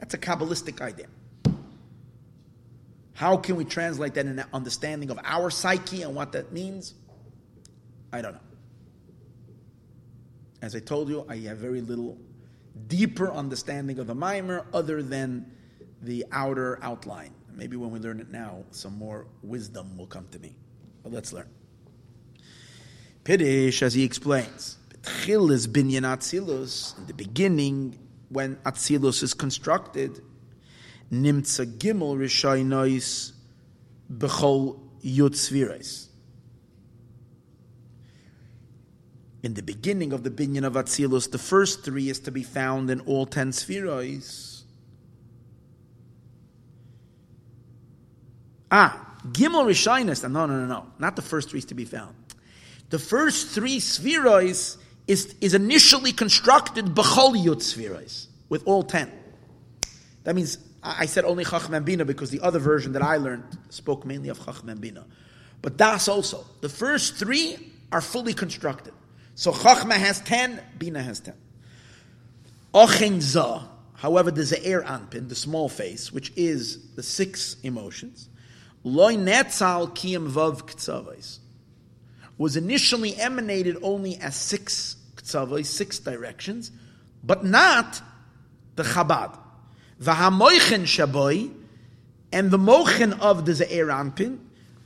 That's 0.00 0.14
a 0.14 0.18
Kabbalistic 0.18 0.80
idea. 0.80 1.06
How 3.14 3.36
can 3.36 3.54
we 3.54 3.64
translate 3.64 4.14
that 4.14 4.26
in 4.26 4.40
an 4.40 4.46
understanding 4.52 5.08
of 5.10 5.20
our 5.22 5.48
psyche 5.48 6.02
and 6.02 6.16
what 6.16 6.32
that 6.32 6.50
means? 6.50 6.94
I 8.12 8.20
don't 8.20 8.32
know. 8.32 8.40
As 10.60 10.74
I 10.74 10.80
told 10.80 11.08
you, 11.08 11.24
I 11.28 11.36
have 11.36 11.58
very 11.58 11.82
little 11.82 12.18
deeper 12.88 13.30
understanding 13.30 14.00
of 14.00 14.08
the 14.08 14.14
mimer 14.16 14.66
other 14.74 15.04
than 15.04 15.52
the 16.02 16.24
outer 16.32 16.78
outline. 16.82 17.34
Maybe 17.54 17.76
when 17.76 17.90
we 17.90 17.98
learn 17.98 18.20
it 18.20 18.30
now, 18.30 18.64
some 18.70 18.96
more 18.96 19.26
wisdom 19.42 19.96
will 19.96 20.06
come 20.06 20.28
to 20.30 20.38
me. 20.38 20.56
But 21.02 21.12
let's 21.12 21.32
learn. 21.32 21.48
Piddish, 23.24 23.82
as 23.82 23.94
he 23.94 24.04
explains, 24.04 24.78
binyan 25.02 26.02
Atzilus, 26.02 26.96
in 26.98 27.06
the 27.06 27.14
beginning, 27.14 27.98
when 28.28 28.56
Atzilus 28.56 29.22
is 29.22 29.34
constructed, 29.34 30.22
Nimtza 31.12 31.66
Gimel 31.78 32.16
Rishaynois 32.16 33.32
Bechol 34.12 34.78
Yud 35.02 35.30
Tzvirais. 35.30 36.08
In 39.42 39.54
the 39.54 39.62
beginning 39.62 40.12
of 40.12 40.24
the 40.24 40.30
binyan 40.30 40.64
of 40.64 40.74
Atzilus, 40.74 41.30
the 41.30 41.38
first 41.38 41.84
three 41.84 42.08
is 42.08 42.18
to 42.20 42.30
be 42.30 42.42
found 42.42 42.90
in 42.90 43.00
all 43.00 43.24
ten 43.24 43.50
sefiros. 43.50 44.57
Ah, 48.70 49.16
Gimel 49.28 49.64
Rishainas. 49.64 50.22
No, 50.30 50.46
no, 50.46 50.58
no, 50.58 50.66
no. 50.66 50.86
Not 50.98 51.16
the 51.16 51.22
first 51.22 51.50
three 51.50 51.58
is 51.58 51.64
to 51.66 51.74
be 51.74 51.84
found. 51.84 52.14
The 52.90 52.98
first 52.98 53.48
three 53.48 53.78
sefiros 53.78 54.78
is, 55.06 55.34
is 55.40 55.54
initially 55.54 56.12
constructed 56.12 56.86
Bechol 56.86 57.34
Yud 57.42 57.56
sefiros, 57.56 58.26
with 58.48 58.66
all 58.66 58.82
ten. 58.82 59.12
That 60.24 60.34
means, 60.34 60.58
I 60.82 61.06
said 61.06 61.24
only 61.24 61.44
Chacham 61.44 61.82
Bina 61.84 62.04
because 62.04 62.30
the 62.30 62.40
other 62.40 62.58
version 62.58 62.92
that 62.92 63.02
I 63.02 63.16
learned 63.16 63.44
spoke 63.70 64.04
mainly 64.04 64.28
of 64.28 64.44
Chacham 64.44 64.78
Bina. 64.78 65.04
But 65.60 65.76
Das 65.76 66.08
also. 66.08 66.44
The 66.60 66.68
first 66.68 67.16
three 67.16 67.72
are 67.90 68.00
fully 68.00 68.34
constructed. 68.34 68.92
So 69.34 69.52
Chachma 69.52 69.94
has 69.94 70.20
ten, 70.20 70.60
Bina 70.78 71.02
has 71.02 71.20
ten. 71.20 71.34
Ochen 72.74 73.20
Zah, 73.20 73.62
however, 73.94 74.30
there's 74.30 74.52
a 74.52 74.56
Ze'er 74.56 74.84
Anpin, 74.84 75.28
the 75.28 75.34
small 75.34 75.68
face, 75.68 76.12
which 76.12 76.32
is 76.36 76.94
the 76.94 77.02
six 77.02 77.56
emotions. 77.62 78.28
Loy 78.88 79.16
netzal 79.16 79.90
kiyam 79.94 80.30
vav 80.30 80.62
ktsavais 80.62 81.40
was 82.38 82.56
initially 82.56 83.14
emanated 83.16 83.76
only 83.82 84.16
as 84.16 84.34
six 84.34 84.96
ktsavais, 85.16 85.66
six 85.66 85.98
directions, 85.98 86.70
but 87.22 87.44
not 87.44 88.00
the 88.76 88.84
Chabad. 88.84 89.38
V'hamoichen 90.00 90.84
shaboy, 90.84 91.52
and 92.32 92.50
the 92.50 92.58
mochen 92.58 93.12
of 93.14 93.44
the 93.44 93.52
Ze'er 93.52 93.88
Anpin, 93.88 94.38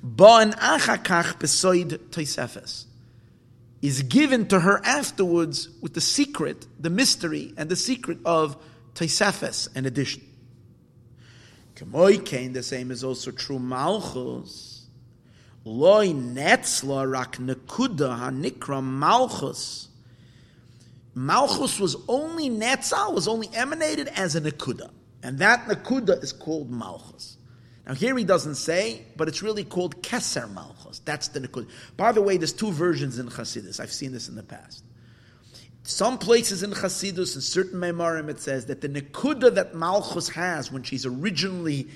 ba'an 0.05 0.53
achakach 0.57 1.35
besoid 1.39 1.99
toisefes, 2.09 2.87
is 3.83 4.03
given 4.03 4.49
to 4.49 4.61
her 4.61 4.81
afterwards 4.85 5.69
with 5.81 5.95
the 5.95 6.01
secret, 6.01 6.67
the 6.81 6.91
mystery, 6.91 7.53
and 7.57 7.69
the 7.69 7.77
secret 7.77 8.19
of 8.25 8.57
toisefes, 8.95 9.69
an 9.77 9.87
addition. 9.87 10.23
The 11.91 12.63
same 12.63 12.91
is 12.91 13.05
also 13.05 13.31
true 13.31 13.59
Malchus. 13.59 14.87
Loi 15.65 16.09
netzla 16.09 17.11
rak 17.11 17.37
nekuda 17.37 18.19
hanikra 18.19 18.83
Malchus. 18.83 19.89
Malchus 21.15 21.79
was 21.79 21.97
only 22.09 22.49
netzal, 22.49 23.15
was 23.15 23.29
only 23.29 23.49
emanated 23.55 24.09
as 24.09 24.35
a 24.35 24.41
nekuda. 24.41 24.91
And 25.23 25.39
that 25.39 25.67
nekuda 25.67 26.23
is 26.23 26.33
called 26.33 26.71
Malchus. 26.71 27.37
Now 27.87 27.95
here 27.95 28.17
he 28.17 28.25
doesn't 28.25 28.57
say, 28.57 29.03
but 29.17 29.29
it's 29.29 29.43
really 29.43 29.65
called 29.65 30.03
Keser 30.03 30.53
Malchus. 30.53 31.01
That's 31.05 31.29
the 31.29 31.41
nekuda. 31.41 31.69
By 31.97 32.13
the 32.13 32.23
way, 32.23 32.37
there's 32.39 32.53
two 32.53 32.73
versions 32.73 33.19
in 33.19 33.29
Chassidus. 33.29 33.79
I've 33.79 33.93
seen 33.93 34.13
this 34.13 34.29
in 34.29 34.35
the 34.35 34.43
past. 34.43 34.85
Some 35.85 36.19
places 36.19 36.63
in 36.63 36.71
Chasidus, 36.71 37.35
in 37.35 37.41
certain 37.41 37.81
Memarim, 37.81 38.29
it 38.29 38.41
says 38.41 38.67
that 38.67 38.81
the 38.81 38.89
Nekuda 38.89 39.55
that 39.57 39.75
Malchus 39.75 40.29
has 40.31 40.71
when 40.71 40.85
she's 40.85 41.05
originally 41.05 41.89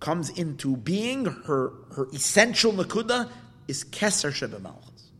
comes 0.00 0.30
into 0.30 0.76
being, 0.76 1.24
her, 1.24 1.72
her 1.94 2.08
essential 2.12 2.72
Nekuda 2.72 3.30
is 3.68 3.84
Keser 3.84 4.32
Sheba 4.32 4.58
Malchus. 4.58 5.10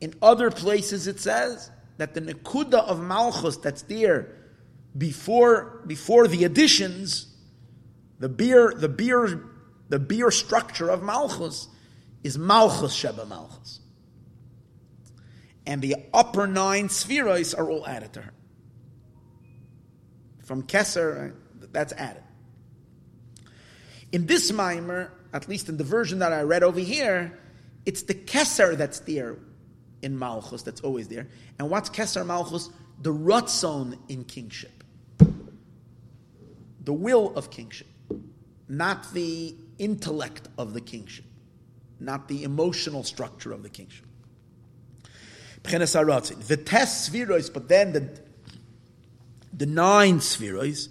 In 0.00 0.12
other 0.20 0.50
places, 0.50 1.06
it 1.06 1.20
says 1.20 1.70
that 1.96 2.12
the 2.12 2.20
Nekuda 2.20 2.86
of 2.86 3.02
Malchus 3.02 3.56
that's 3.56 3.82
there 3.82 4.34
before, 4.96 5.82
before 5.86 6.28
the 6.28 6.44
additions, 6.44 7.34
the 8.18 8.28
beer, 8.28 8.74
the 8.76 8.90
beer, 8.90 9.42
the 9.88 9.98
beer 9.98 10.30
structure 10.30 10.90
of 10.90 11.02
Malchus 11.02 11.68
is 12.22 12.36
Malchus 12.36 12.92
Sheba 12.92 13.24
Malchus 13.24 13.80
and 15.66 15.82
the 15.82 15.96
upper 16.14 16.46
nine 16.46 16.88
sefiros 16.88 17.56
are 17.58 17.68
all 17.68 17.86
added 17.86 18.12
to 18.14 18.22
her. 18.22 18.32
From 20.44 20.62
Kesser, 20.62 21.34
that's 21.72 21.92
added. 21.92 22.22
In 24.12 24.26
this 24.26 24.52
mimer, 24.52 25.12
at 25.32 25.48
least 25.48 25.68
in 25.68 25.76
the 25.76 25.84
version 25.84 26.20
that 26.20 26.32
I 26.32 26.42
read 26.42 26.62
over 26.62 26.78
here, 26.78 27.38
it's 27.84 28.02
the 28.02 28.14
Kesser 28.14 28.76
that's 28.76 29.00
there 29.00 29.36
in 30.02 30.16
Malchus, 30.18 30.62
that's 30.62 30.80
always 30.82 31.08
there. 31.08 31.26
And 31.58 31.68
what's 31.68 31.90
Kesser 31.90 32.24
Malchus? 32.24 32.70
The 33.02 33.12
Ratzon 33.12 33.98
in 34.08 34.24
kingship. 34.24 34.84
The 35.18 36.92
will 36.92 37.34
of 37.34 37.50
kingship. 37.50 37.88
Not 38.68 39.12
the 39.12 39.56
intellect 39.78 40.48
of 40.56 40.72
the 40.72 40.80
kingship. 40.80 41.24
Not 41.98 42.28
the 42.28 42.44
emotional 42.44 43.02
structure 43.02 43.52
of 43.52 43.62
the 43.64 43.68
kingship. 43.68 44.06
The 45.66 46.62
test 46.64 47.12
sefiros, 47.12 47.52
but 47.52 47.68
then 47.68 47.92
the 47.92 48.20
the 49.56 49.66
nine 49.66 50.18
sefiros, 50.18 50.88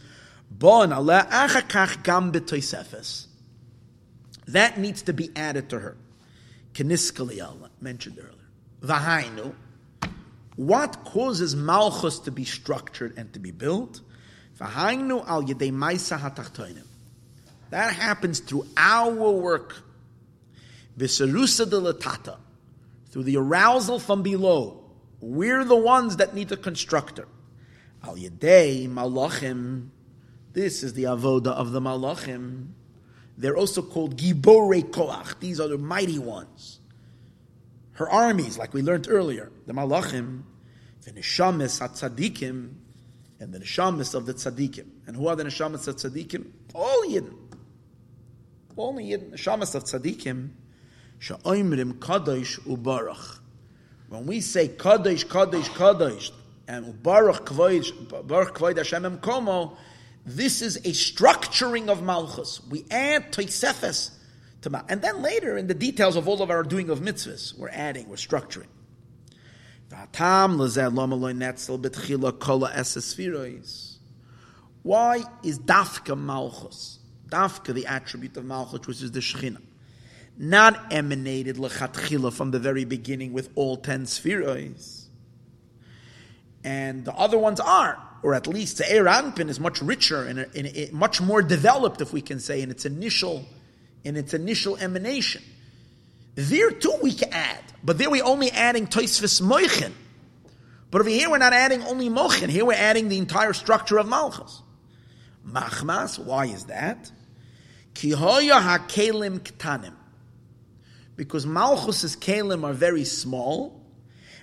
bon 0.49 0.91
ala 0.91 1.27
achakach 1.29 2.03
gam 2.03 2.31
b'toisefes. 2.31 3.27
That 4.47 4.77
needs 4.79 5.03
to 5.03 5.13
be 5.13 5.31
added 5.35 5.69
to 5.69 5.79
her. 5.79 5.97
Keniskali 6.73 7.41
mentioned 7.81 8.19
earlier. 8.19 9.53
What 10.55 11.03
causes 11.05 11.55
Malchus 11.55 12.19
to 12.19 12.31
be 12.31 12.45
structured 12.45 13.17
and 13.17 13.31
to 13.33 13.39
be 13.39 13.51
built? 13.51 14.01
Al 14.59 14.67
yedei 14.67 15.71
maisa 15.71 16.19
hatachtoinim. 16.19 16.85
That 17.71 17.93
happens 17.93 18.39
through 18.39 18.67
our 18.77 19.11
work. 19.33 19.75
Visarusa 20.97 21.69
de 21.69 21.77
latata 21.77 22.37
through 23.15 23.23
the 23.23 23.37
arousal 23.37 23.97
from 23.97 24.23
below. 24.23 24.83
We're 25.21 25.63
the 25.63 25.73
ones 25.73 26.17
that 26.17 26.35
need 26.35 26.49
to 26.49 26.57
construct 26.57 27.17
her. 27.17 27.29
Al 28.03 28.17
Yedei 28.17 28.89
Malachim. 28.89 29.87
This 30.51 30.83
is 30.83 30.95
the 30.95 31.03
avoda 31.03 31.47
of 31.47 31.71
the 31.71 31.79
Malachim. 31.79 32.71
They're 33.37 33.55
also 33.55 33.81
called 33.81 34.17
Gibore 34.17 34.83
Koach. 34.83 35.39
These 35.39 35.61
are 35.61 35.69
the 35.69 35.77
mighty 35.77 36.19
ones. 36.19 36.81
Her 37.93 38.09
armies, 38.09 38.57
like 38.57 38.73
we 38.73 38.81
learned 38.81 39.07
earlier, 39.09 39.49
the 39.65 39.71
Malachim, 39.71 40.41
the 41.05 41.11
Neshamis 41.11 41.79
Tzadikim, 41.79 42.73
and 43.39 43.53
the 43.53 43.59
Neshamis 43.59 44.13
of 44.13 44.25
the 44.25 44.33
Tzadikim. 44.33 44.87
And 45.07 45.15
who 45.15 45.27
are 45.27 45.37
the 45.37 45.45
Neshamis 45.45 45.87
of 45.87 45.95
Tzadikim? 45.95 46.51
All 46.73 47.05
Yidden. 47.05 47.37
Only 48.77 49.05
Yidden. 49.05 49.31
Neshamis 49.31 49.73
of 49.73 49.85
Tzadikim 49.85 50.49
Kadosh 51.19 52.59
ubarach. 52.61 53.39
When 54.09 54.25
we 54.25 54.41
say 54.41 54.67
kadosh, 54.69 55.25
kadosh, 55.25 55.69
kadosh, 55.69 56.31
and 56.67 56.85
ubarach 56.93 57.41
kvoid, 57.41 58.27
baruch 58.27 58.55
kvoid 58.55 58.77
Hashem 58.77 59.17
komo, 59.19 59.75
this 60.25 60.61
is 60.61 60.77
a 60.77 60.91
structuring 60.91 61.89
of 61.89 62.01
malchus. 62.01 62.61
We 62.69 62.85
add 62.89 63.31
toisefes 63.31 64.11
to 64.61 64.69
malchus. 64.69 64.91
And 64.91 65.01
then 65.01 65.21
later, 65.21 65.57
in 65.57 65.67
the 65.67 65.73
details 65.73 66.15
of 66.15 66.27
all 66.27 66.41
of 66.41 66.49
our 66.49 66.63
doing 66.63 66.89
of 66.89 66.99
mitzvahs, 66.99 67.57
we're 67.57 67.69
adding, 67.69 68.09
we're 68.09 68.15
structuring. 68.15 68.67
Why 74.83 75.23
is 75.43 75.59
dafka 75.59 76.17
malchus? 76.17 76.99
Dafka, 77.27 77.73
the 77.73 77.85
attribute 77.85 78.37
of 78.37 78.45
malchus, 78.45 78.87
which 78.87 79.01
is 79.01 79.11
the 79.11 79.19
shechina 79.19 79.61
not 80.37 80.91
emanated 80.91 81.57
lechatchila 81.57 82.33
from 82.33 82.51
the 82.51 82.59
very 82.59 82.85
beginning 82.85 83.33
with 83.33 83.49
all 83.55 83.77
ten 83.77 84.03
sefiros. 84.03 85.05
And 86.63 87.05
the 87.05 87.13
other 87.13 87.37
ones 87.37 87.59
are, 87.59 88.01
or 88.23 88.33
at 88.33 88.47
least 88.47 88.79
the 88.79 88.85
Ze'er 88.85 89.05
Anpin 89.05 89.49
is 89.49 89.59
much 89.59 89.81
richer 89.81 90.23
and, 90.23 90.91
much 90.91 91.21
more 91.21 91.41
developed, 91.41 92.01
if 92.01 92.11
we 92.11 92.21
can 92.21 92.39
say, 92.39 92.61
in 92.61 92.71
its 92.71 92.85
initial, 92.85 93.45
in 94.03 94.17
its 94.17 94.33
initial 94.33 94.75
emanation. 94.77 95.43
There 96.33 96.71
too 96.71 96.97
we 97.01 97.13
can 97.13 97.31
add, 97.31 97.63
but 97.83 97.97
there 97.97 98.09
we're 98.09 98.25
only 98.25 98.51
adding 98.51 98.87
Toisvis 98.87 99.41
Moichin. 99.41 99.93
But 100.91 101.01
over 101.01 101.09
here 101.09 101.29
we're 101.29 101.37
not 101.37 101.53
adding 101.53 101.83
only 101.83 102.09
Mochin. 102.09 102.49
Here 102.49 102.65
we're 102.65 102.73
adding 102.73 103.09
the 103.09 103.17
entire 103.17 103.53
structure 103.53 103.97
of 103.97 104.07
Malchus. 104.07 104.61
Machmas, 105.47 106.17
why 106.17 106.45
is 106.47 106.65
that? 106.65 107.11
Kihoya 107.93 108.59
hakelim 108.61 109.39
ktanim 109.39 109.93
because 111.15 111.45
Malchus's 111.45 112.15
kalim 112.15 112.63
are 112.63 112.73
very 112.73 113.05
small. 113.05 113.81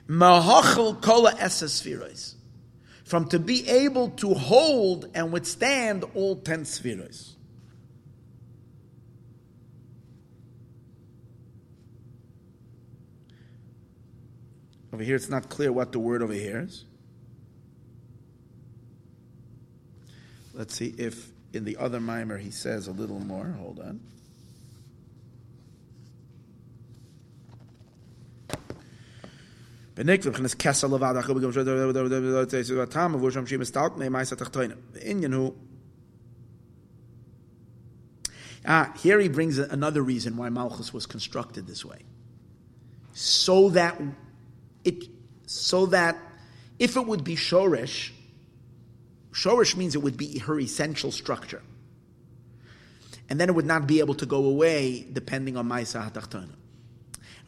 Mahachel 0.08 1.00
kola 1.00 1.32
esespheros. 1.32 2.34
From 3.04 3.28
to 3.28 3.38
be 3.38 3.68
able 3.68 4.10
to 4.10 4.32
hold 4.32 5.08
and 5.14 5.32
withstand 5.32 6.04
all 6.14 6.36
ten 6.36 6.64
spheres. 6.64 7.36
Over 14.92 15.02
here, 15.02 15.16
it's 15.16 15.30
not 15.30 15.48
clear 15.48 15.72
what 15.72 15.92
the 15.92 15.98
word 15.98 16.22
over 16.22 16.34
here 16.34 16.60
is. 16.60 16.84
Let's 20.52 20.74
see 20.74 20.94
if 20.98 21.30
in 21.54 21.64
the 21.64 21.78
other 21.78 21.98
mimer 21.98 22.36
he 22.36 22.50
says 22.50 22.88
a 22.88 22.92
little 22.92 23.20
more. 23.20 23.56
Hold 23.58 23.80
on. 23.80 24.00
Who 29.96 30.04
Ah, 38.64 38.92
here 39.02 39.18
he 39.18 39.28
brings 39.28 39.58
another 39.58 40.02
reason 40.02 40.36
why 40.36 40.48
Malchus 40.48 40.92
was 40.92 41.06
constructed 41.06 41.66
this 41.66 41.84
way. 41.84 41.98
So 43.12 43.70
that 43.70 44.00
it 44.84 45.04
so 45.46 45.86
that 45.86 46.16
if 46.78 46.96
it 46.96 47.06
would 47.06 47.24
be 47.24 47.34
Shorish, 47.34 48.12
Shorish 49.32 49.76
means 49.76 49.94
it 49.94 50.02
would 50.02 50.16
be 50.16 50.38
her 50.38 50.60
essential 50.60 51.10
structure. 51.10 51.62
And 53.28 53.40
then 53.40 53.48
it 53.48 53.54
would 53.54 53.66
not 53.66 53.86
be 53.86 53.98
able 53.98 54.14
to 54.14 54.26
go 54.26 54.44
away 54.44 55.06
depending 55.12 55.56
on 55.56 55.68
Maisa 55.68 56.10
HaTachtana. 56.10 56.54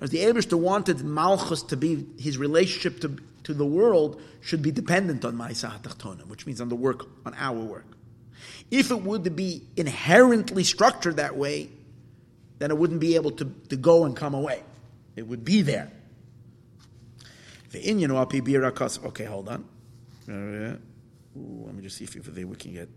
As 0.00 0.10
the 0.10 0.18
Abishter 0.18 0.58
wanted 0.58 1.04
Malchus 1.04 1.62
to 1.64 1.76
be, 1.76 2.06
his 2.18 2.36
relationship 2.36 3.00
to, 3.00 3.16
to 3.44 3.54
the 3.54 3.64
world 3.64 4.20
should 4.40 4.62
be 4.62 4.70
dependent 4.70 5.24
on 5.24 5.36
Maisa 5.36 5.70
HaTachtana, 5.80 6.26
which 6.26 6.46
means 6.46 6.60
on 6.60 6.68
the 6.68 6.76
work, 6.76 7.06
on 7.24 7.34
our 7.34 7.58
work. 7.58 7.86
If 8.70 8.90
it 8.90 9.02
would 9.02 9.36
be 9.36 9.62
inherently 9.76 10.64
structured 10.64 11.16
that 11.16 11.36
way, 11.36 11.70
then 12.58 12.70
it 12.70 12.78
wouldn't 12.78 13.00
be 13.00 13.14
able 13.14 13.30
to, 13.32 13.44
to 13.68 13.76
go 13.76 14.04
and 14.04 14.16
come 14.16 14.34
away. 14.34 14.62
It 15.16 15.26
would 15.26 15.44
be 15.44 15.62
there. 15.62 15.90
The 17.70 17.82
Inyan 17.82 19.04
Okay, 19.04 19.24
hold 19.24 19.48
on. 19.48 19.64
Ooh, 21.36 21.64
let 21.66 21.74
me 21.74 21.82
just 21.82 21.96
see 21.96 22.04
if 22.04 22.14
we 22.14 22.56
can 22.56 22.72
get 22.72 22.88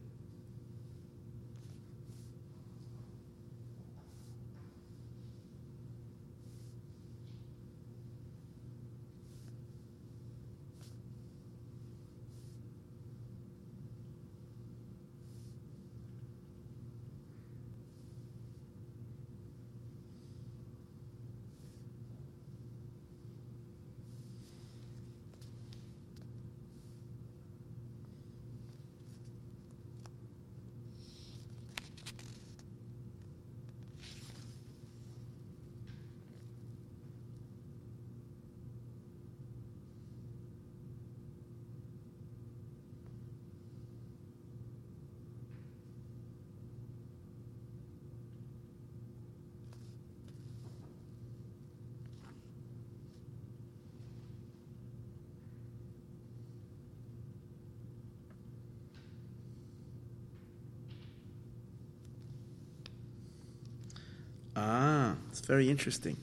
Ah, 64.59 65.15
it's 65.29 65.36
very 65.47 65.69
interesting. 65.69 66.17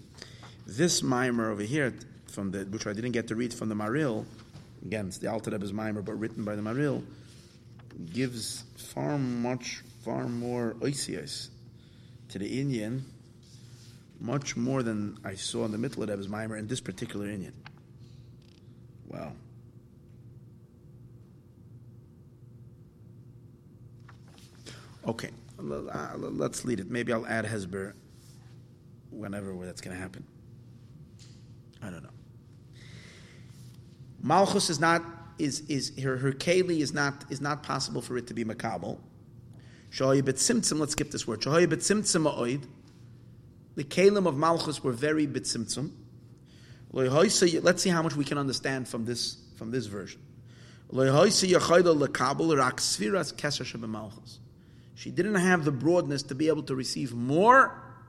This 0.67 1.03
mimer 1.03 1.51
over 1.51 1.63
here, 1.63 1.95
from 2.27 2.51
the 2.51 2.65
which 2.65 2.87
I 2.87 2.93
didn't 2.93 3.13
get 3.13 3.29
to 3.29 3.35
read 3.35 3.53
from 3.53 3.69
the 3.69 3.75
Maharil, 3.75 4.27
again, 4.85 5.09
it's 5.09 5.19
the 5.19 5.29
Alter 5.29 5.51
Rebbe's 5.51 5.73
mimer, 5.73 6.03
but 6.03 6.13
written 6.19 6.45
by 6.45 6.55
the 6.55 6.63
Maharil, 6.63 7.03
gives 8.13 8.65
far 8.77 9.19
much, 9.19 9.83
far 10.05 10.29
more 10.29 10.77
oisias 10.81 11.49
to 12.29 12.39
the 12.39 12.63
inyan, 12.63 13.03
much 14.21 14.57
more 14.57 14.83
than 14.83 15.19
I 15.25 15.35
saw 15.35 15.65
in 15.65 15.73
the 15.73 15.79
Mittler 15.79 16.09
Rebbe's 16.09 16.29
mimer 16.29 16.57
in 16.57 16.67
this 16.67 16.81
particular 16.81 17.27
inyan. 17.27 17.53
Wow. 19.09 19.33
Okay, 25.07 25.31
uh, 25.59 26.09
let's 26.17 26.65
lead 26.65 26.81
it. 26.81 26.91
Maybe 26.91 27.13
I'll 27.13 27.27
add 27.27 27.45
Hezber 27.45 27.93
whenever 29.15 29.55
that's 29.65 29.81
going 29.81 29.97
to 29.97 30.03
happen. 30.03 30.25
I 31.83 31.91
don't 31.91 32.03
know. 32.03 32.11
Malchus 34.23 34.71
is 34.71 34.81
not 34.81 35.03
is 35.39 35.61
is 35.69 35.99
her 36.03 36.17
her 36.17 36.33
keli 36.33 36.81
is 36.81 36.95
not 36.95 37.25
is 37.31 37.41
not 37.41 37.63
possible 37.63 38.01
for 38.01 38.17
it 38.17 38.27
to 38.29 38.35
be 38.35 38.45
makabel. 38.45 38.99
Shoyibet 39.91 40.35
simtzim. 40.35 40.79
Let's 40.79 40.93
skip 40.93 41.11
this 41.11 41.27
word. 41.27 41.41
Shoyibet 41.41 41.79
simtzim 41.79 42.33
oid. 42.33 42.65
The 43.77 43.85
kalim 43.85 44.27
of 44.27 44.37
Malchus 44.37 44.83
were 44.83 44.93
very 44.93 45.27
bitsimtzum. 45.27 45.91
Let's 46.93 47.83
see 47.83 47.91
how 47.91 48.03
much 48.03 48.15
we 48.15 48.25
can 48.25 48.39
understand 48.39 48.89
from 48.89 49.05
this 49.05 49.39
from 49.57 49.73
this 49.73 49.87
version. 49.87 50.21
She 50.91 50.99
didn't 55.11 55.35
have 55.35 55.65
the 55.65 55.73
broadness 55.73 56.23
to 56.25 56.35
be 56.37 56.49
able 56.49 56.63
to 56.65 56.77
receive 56.77 57.15
more 57.15 57.84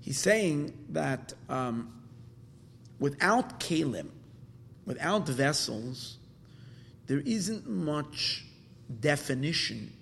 He's 0.00 0.18
saying 0.18 0.72
that 0.90 1.34
um, 1.48 1.92
without 2.98 3.60
kalim, 3.60 4.08
without 4.86 5.28
vessels, 5.28 6.18
there 7.06 7.20
isn't 7.20 7.68
much 7.68 8.46
definition. 9.00 9.92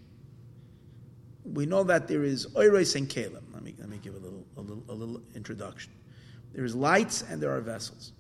We 1.45 1.67
know 1.67 1.83
that 1.85 2.09
there 2.09 2.23
is 2.25 2.47
oiros 2.49 2.95
and 2.97 3.09
kalim. 3.09 3.43
Let 3.53 3.63
me, 3.63 3.75
let 3.79 3.89
me 3.89 3.99
give 4.03 4.15
a 4.15 4.19
little, 4.19 4.45
a, 4.57 4.61
little, 4.61 4.85
a 4.89 4.93
little 4.93 5.23
introduction. 5.35 5.93
There 6.53 6.65
is 6.65 6.75
lights 6.75 7.23
and 7.23 7.43
there 7.43 7.51
are 7.51 7.61
vessels. 7.61 8.13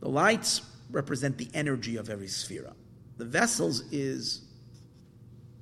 The 0.00 0.08
lights 0.08 0.62
represent 0.90 1.38
the 1.38 1.48
energy 1.54 1.96
of 1.96 2.10
every 2.10 2.28
sphere. 2.28 2.72
The 3.16 3.24
vessels 3.24 3.82
is 3.92 4.42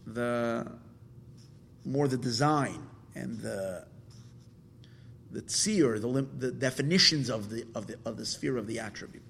the 0.07 0.71
more 1.85 2.09
the 2.09 2.17
design 2.17 2.87
and 3.15 3.39
the 3.39 3.87
the 5.35 5.43
tzir, 5.43 6.01
the, 6.01 6.23
the 6.39 6.53
definitions 6.53 7.29
of 7.29 7.51
the, 7.51 7.67
of, 7.75 7.87
the, 7.87 7.99
of 8.05 8.17
the 8.17 8.25
sphere 8.25 8.57
of 8.57 8.67
the 8.67 8.79
attribute. 8.79 9.23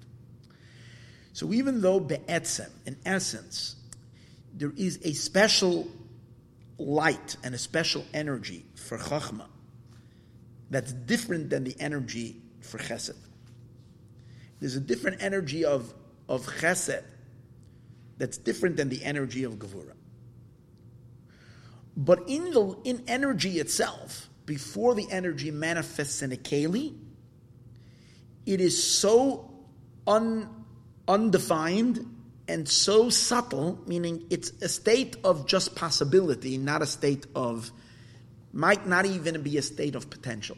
So 1.33 1.51
even 1.51 1.81
though 1.81 1.99
be'etzem, 1.99 2.69
in 2.85 2.95
essence, 3.05 3.75
there 4.53 4.71
is 4.77 4.99
a 5.03 5.13
special 5.13 5.87
light 6.77 7.35
and 7.43 7.53
a 7.55 7.57
special 7.57 8.05
energy 8.13 8.65
for 8.75 8.97
chachma 8.97 9.47
that's 10.69 10.93
different 10.93 11.49
than 11.49 11.63
the 11.63 11.75
energy 11.79 12.41
for 12.61 12.77
chesed. 12.77 13.17
There's 14.59 14.75
a 14.75 14.79
different 14.79 15.21
energy 15.21 15.65
of, 15.65 15.93
of 16.29 16.45
chesed 16.45 17.03
that's 18.17 18.37
different 18.37 18.77
than 18.77 18.89
the 18.89 19.03
energy 19.03 19.43
of 19.43 19.55
gevura. 19.55 19.93
But 21.97 22.27
in 22.27 22.51
the 22.51 22.77
in 22.83 23.03
energy 23.07 23.59
itself, 23.59 24.29
before 24.45 24.93
the 24.95 25.07
energy 25.09 25.51
manifests 25.51 26.21
in 26.21 26.31
a 26.31 26.35
keli, 26.35 26.95
it 28.45 28.61
is 28.61 28.81
so 28.81 29.51
un, 30.05 30.49
undefined 31.07 32.05
and 32.47 32.69
so 32.69 33.09
subtle, 33.09 33.79
meaning 33.87 34.25
it's 34.29 34.51
a 34.61 34.69
state 34.69 35.17
of 35.23 35.47
just 35.47 35.75
possibility, 35.75 36.57
not 36.57 36.81
a 36.81 36.85
state 36.85 37.25
of, 37.35 37.71
might 38.53 38.85
not 38.85 39.05
even 39.05 39.41
be 39.41 39.57
a 39.57 39.61
state 39.61 39.95
of 39.95 40.09
potential, 40.09 40.57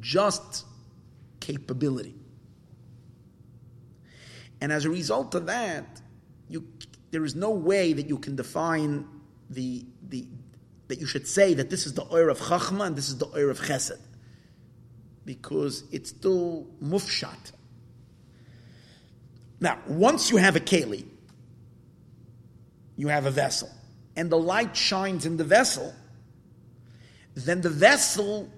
just 0.00 0.64
capability. 1.40 2.14
And 4.60 4.72
as 4.72 4.86
a 4.86 4.90
result 4.90 5.34
of 5.34 5.46
that, 5.46 6.00
you, 6.48 6.66
there 7.10 7.24
is 7.24 7.34
no 7.34 7.50
way 7.50 7.92
that 7.92 8.08
you 8.08 8.18
can 8.18 8.34
define 8.34 9.06
the, 9.50 9.84
the, 10.08 10.26
that 10.88 10.98
you 10.98 11.06
should 11.06 11.26
say 11.26 11.54
that 11.54 11.70
this 11.70 11.86
is 11.86 11.94
the 11.94 12.06
oil 12.12 12.30
of 12.30 12.38
Chachma 12.38 12.86
and 12.86 12.96
this 12.96 13.08
is 13.08 13.18
the 13.18 13.26
oil 13.26 13.50
of 13.50 13.60
Chesed. 13.60 14.00
Because 15.24 15.84
it's 15.92 16.10
still 16.10 16.66
mufshat. 16.82 17.52
Now, 19.60 19.78
once 19.86 20.30
you 20.30 20.38
have 20.38 20.56
a 20.56 20.60
keli, 20.60 21.04
you 22.96 23.08
have 23.08 23.26
a 23.26 23.30
vessel, 23.30 23.70
and 24.16 24.30
the 24.30 24.38
light 24.38 24.76
shines 24.76 25.26
in 25.26 25.36
the 25.36 25.44
vessel, 25.44 25.94
then 27.34 27.60
the 27.60 27.70
vessel 27.70 28.50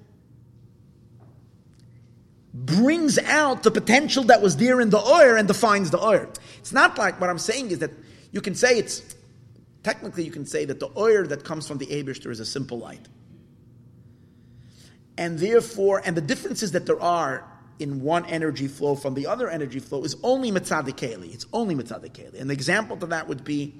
brings 2.52 3.18
out 3.18 3.62
the 3.62 3.70
potential 3.70 4.24
that 4.24 4.42
was 4.42 4.56
there 4.56 4.80
in 4.80 4.90
the 4.90 4.98
oil 4.98 5.36
and 5.36 5.46
defines 5.46 5.90
the 5.90 6.02
oil. 6.02 6.26
It's 6.58 6.72
not 6.72 6.98
like 6.98 7.20
what 7.20 7.30
I'm 7.30 7.38
saying 7.38 7.70
is 7.70 7.78
that 7.80 7.90
you 8.32 8.40
can 8.40 8.54
say 8.54 8.78
it's 8.78 9.14
technically 9.82 10.24
you 10.24 10.30
can 10.30 10.46
say 10.46 10.64
that 10.64 10.80
the 10.80 10.90
oil 10.96 11.24
that 11.24 11.44
comes 11.44 11.66
from 11.66 11.78
the 11.78 11.86
Abishter 11.86 12.30
is 12.30 12.40
a 12.40 12.46
simple 12.46 12.78
light. 12.78 13.08
And 15.18 15.38
therefore, 15.38 16.02
and 16.04 16.16
the 16.16 16.22
differences 16.22 16.72
that 16.72 16.86
there 16.86 17.00
are 17.00 17.46
in 17.78 18.02
one 18.02 18.24
energy 18.26 18.68
flow 18.68 18.94
from 18.94 19.14
the 19.14 19.26
other 19.26 19.48
energy 19.48 19.78
flow 19.78 20.04
is 20.04 20.16
only 20.22 20.50
mitzadikeli. 20.52 21.32
It's 21.32 21.46
only 21.52 21.74
mitzadikeli. 21.74 22.40
An 22.40 22.50
example 22.50 22.96
to 22.98 23.06
that 23.06 23.26
would 23.26 23.42
be 23.42 23.74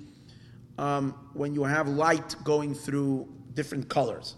um, 0.78 1.14
when 1.34 1.55
you 1.55 1.64
have 1.64 1.88
light 1.88 2.34
going 2.42 2.74
through 2.74 3.28
different 3.55 3.88
colors, 3.88 4.36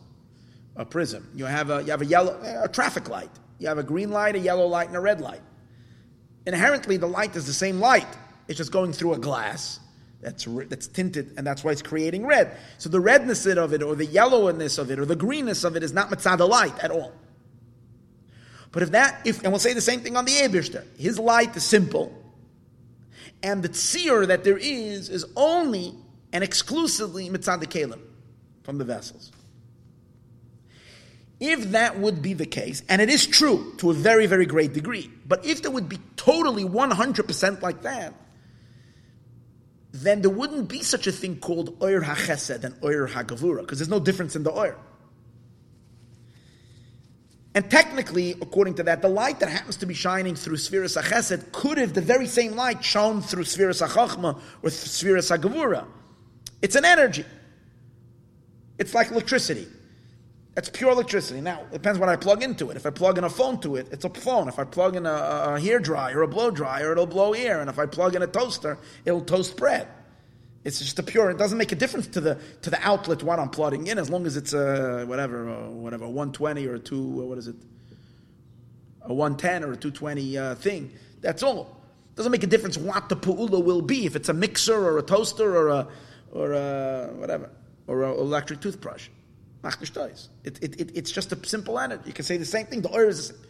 a 0.77 0.85
prism. 0.85 1.29
You 1.35 1.45
have 1.45 1.71
a 1.71 1.83
you 1.83 1.91
have 1.91 2.03
a 2.03 2.07
yellow 2.07 2.41
a 2.63 2.69
traffic 2.69 3.09
light. 3.09 3.31
You 3.59 3.69
have 3.69 3.79
a 3.79 3.85
green 3.85 4.11
light, 4.11 4.35
a 4.35 4.41
yellow 4.41 4.67
light, 4.67 4.89
and 4.89 4.97
a 4.97 5.01
red 5.01 5.21
light. 5.21 5.43
Inherently, 6.47 6.97
the 6.97 7.07
light 7.07 7.37
is 7.37 7.47
the 7.47 7.53
same 7.53 7.79
light. 7.79 8.09
It's 8.49 8.59
just 8.59 8.73
going 8.73 8.93
through 8.93 9.15
a 9.15 9.19
glass 9.19 9.79
that's, 10.23 10.47
that's 10.69 10.87
tinted, 10.87 11.35
and 11.37 11.45
that's 11.45 11.65
why 11.65 11.73
it's 11.73 11.83
creating 11.83 12.25
red. 12.25 12.57
So 12.79 12.89
the 12.89 13.01
redness 13.01 13.45
of 13.45 13.73
it, 13.73 13.83
or 13.83 13.97
the 13.97 14.07
yellowness 14.07 14.79
of 14.79 14.91
it, 14.91 14.99
or 15.01 15.05
the 15.05 15.17
greenness 15.17 15.65
of 15.65 15.77
it 15.77 15.83
is 15.83 15.93
not 15.93 16.11
mitzad 16.11 16.49
light 16.49 16.79
at 16.79 16.93
all. 16.93 17.13
But 18.71 18.85
if 18.85 18.93
that, 18.93 19.21
if 19.27 19.43
and 19.43 19.53
we'll 19.53 19.59
say 19.59 19.75
the 19.75 19.81
same 19.81 20.01
thing 20.01 20.17
on 20.17 20.25
the 20.25 20.33
Ebishter, 20.33 20.85
his 20.97 21.19
light 21.19 21.57
is 21.57 21.65
simple, 21.65 22.17
and 23.43 23.63
the 23.63 23.69
tzir 23.69 24.29
that 24.29 24.45
there 24.45 24.57
is 24.57 25.09
is 25.09 25.27
only 25.37 25.93
and 26.33 26.45
exclusively 26.45 27.29
mitzad 27.29 27.61
the 27.61 27.99
from 28.63 28.79
the 28.79 28.85
vessels. 28.85 29.33
If 31.41 31.73
that 31.73 31.99
would 31.99 32.23
be 32.23 32.35
the 32.35 32.47
case, 32.47 32.85
and 32.89 33.03
it 33.03 33.11
is 33.11 33.27
true 33.27 33.75
to 33.79 33.91
a 33.91 33.95
very, 33.95 34.27
very 34.27 34.47
great 34.47 34.73
degree, 34.73 35.11
but 35.27 35.45
if 35.45 35.63
there 35.63 35.73
would 35.73 35.89
be 35.89 35.99
totally 36.15 36.63
100% 36.63 37.63
like 37.63 37.83
that, 37.83 38.15
then 39.93 40.23
there 40.23 40.31
wouldn't 40.31 40.69
be 40.69 40.83
such 40.83 41.07
a 41.07 41.13
thing 41.13 41.37
called 41.37 41.77
Oyer 41.83 42.01
HaChesed 42.01 42.65
and 42.65 42.75
Oyer 42.83 43.07
HaGavura, 43.07 43.61
because 43.61 43.79
there's 43.79 43.91
no 43.91 44.01
difference 44.01 44.35
in 44.35 44.43
the 44.43 44.51
Oyer. 44.51 44.79
And 47.55 47.71
technically, 47.71 48.31
according 48.41 48.75
to 48.77 48.83
that, 48.85 49.03
the 49.03 49.09
light 49.09 49.41
that 49.41 49.51
happens 49.51 49.77
to 49.79 49.87
be 49.87 49.93
shining 49.93 50.35
through 50.35 50.57
Spheres 50.57 50.97
HaChesed 50.97 51.53
could 51.53 51.77
have 51.77 51.93
the 51.93 52.01
very 52.01 52.27
same 52.27 52.57
light 52.57 52.83
shone 52.83 53.21
through 53.21 53.45
Spheres 53.45 53.83
HaChachma 53.83 54.41
or 54.63 54.71
Spheres 54.71 55.29
HaGavura. 55.29 55.85
It's 56.63 56.77
an 56.77 56.87
energy. 56.87 57.27
It's 58.79 58.95
like 58.95 59.11
electricity. 59.11 59.69
It's 60.55 60.69
pure 60.69 60.91
electricity. 60.91 61.41
Now, 61.41 61.63
it 61.63 61.73
depends 61.73 61.99
what 61.99 62.11
I 62.11 62.17
plug 62.17 62.43
into 62.43 62.71
it. 62.71 62.77
If 62.77 62.85
I 62.85 62.91
plug 62.91 63.17
in 63.17 63.25
a 63.25 63.31
phone 63.31 63.59
to 63.61 63.77
it, 63.77 63.89
it's 63.91 64.05
a 64.05 64.11
phone. 64.11 64.49
If 64.49 64.59
I 64.59 64.65
plug 64.65 64.97
in 64.97 65.07
a, 65.07 65.13
a 65.55 65.61
hair 65.61 65.79
dryer 65.79 66.19
or 66.19 66.23
a 66.23 66.29
blow 66.29 66.51
dryer, 66.51 66.93
it'll 66.93 67.07
blow 67.07 67.33
air. 67.33 67.61
And 67.61 67.71
if 67.71 67.79
I 67.79 67.87
plug 67.87 68.15
in 68.15 68.23
a 68.23 68.27
toaster, 68.27 68.79
it'll 69.07 69.23
toast 69.23 69.57
bread. 69.57 69.89
It's 70.65 70.79
just 70.79 70.99
a 70.99 71.03
pure. 71.03 71.31
It 71.31 71.39
doesn't 71.39 71.57
make 71.57 71.73
a 71.73 71.77
difference 71.77 72.07
to 72.09 72.21
the 72.21 72.39
to 72.61 72.71
the 72.71 72.79
outlet 72.87 73.23
what 73.23 73.41
I'm 73.41 73.49
plugging 73.49 73.89
in, 73.89 73.99
as 73.99 74.11
long 74.11 74.27
as 74.27 74.37
it's 74.37 74.53
a 74.53 75.05
whatever, 75.07 75.49
a, 75.49 75.71
whatever, 75.71 76.05
120 76.05 76.67
or 76.67 76.75
a 76.75 76.79
two. 76.79 77.03
What 77.03 77.39
is 77.39 77.49
it? 77.49 77.57
A 79.03 79.13
110 79.13 79.65
or 79.65 79.73
a 79.73 79.77
220 79.77 80.39
uh, 80.39 80.55
thing. 80.55 80.93
That's 81.21 81.43
all. 81.43 81.83
It 82.13 82.17
doesn't 82.17 82.31
make 82.31 82.45
a 82.45 82.47
difference 82.47 82.77
what 82.77 83.09
the 83.09 83.17
pu'ula 83.17 83.65
will 83.65 83.83
be. 83.83 84.07
If 84.07 84.15
it's 84.15 84.29
a 84.29 84.35
mixer 84.35 84.77
or 84.77 84.99
a 84.99 85.03
toaster 85.03 85.57
or 85.57 85.69
a 85.69 85.89
or 86.31 86.53
a 86.53 87.11
whatever 87.17 87.51
or 87.89 88.05
an 88.05 88.19
electric 88.19 88.61
toothbrush. 88.61 89.09
It, 90.45 90.59
it, 90.63 90.81
it, 90.81 90.91
it's 90.97 91.11
just 91.11 91.33
a 91.33 91.47
simple 91.47 91.79
energy. 91.79 92.03
You 92.07 92.13
can 92.13 92.25
say 92.25 92.37
the 92.37 92.45
same 92.45 92.67
thing. 92.67 92.83
The 92.83 92.91
oir 92.91 93.09
is 93.09 93.29
the 93.29 93.35
same. 93.35 93.47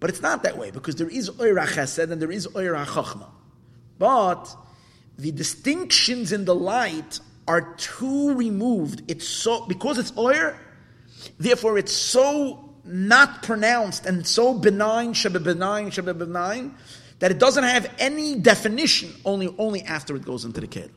But 0.00 0.10
it's 0.10 0.20
not 0.20 0.42
that 0.42 0.58
way 0.58 0.70
because 0.70 0.96
there 0.96 1.08
is 1.08 1.30
oir 1.40 1.54
chesed 1.66 2.10
and 2.10 2.20
there 2.20 2.30
is 2.30 2.46
oir 2.54 2.74
chachma. 2.84 3.26
But 3.98 4.54
the 5.16 5.30
distinctions 5.30 6.32
in 6.32 6.44
the 6.44 6.54
light 6.54 7.20
are 7.46 7.74
too 7.76 8.34
removed. 8.34 9.02
It's 9.08 9.26
so 9.26 9.64
because 9.66 9.98
it's 9.98 10.12
oir, 10.16 10.58
therefore 11.38 11.78
it's 11.78 11.92
so 11.92 12.74
not 12.84 13.42
pronounced 13.42 14.04
and 14.04 14.26
so 14.26 14.52
benign, 14.58 15.14
shebe 15.14 15.42
benign, 15.42 15.90
shebe 15.90 16.18
benign, 16.18 16.74
that 17.20 17.30
it 17.30 17.38
doesn't 17.38 17.64
have 17.64 17.90
any 17.98 18.34
definition. 18.34 19.10
Only 19.24 19.54
only 19.58 19.82
after 19.82 20.16
it 20.16 20.24
goes 20.24 20.44
into 20.44 20.60
the 20.60 20.66
kelim. 20.66 20.90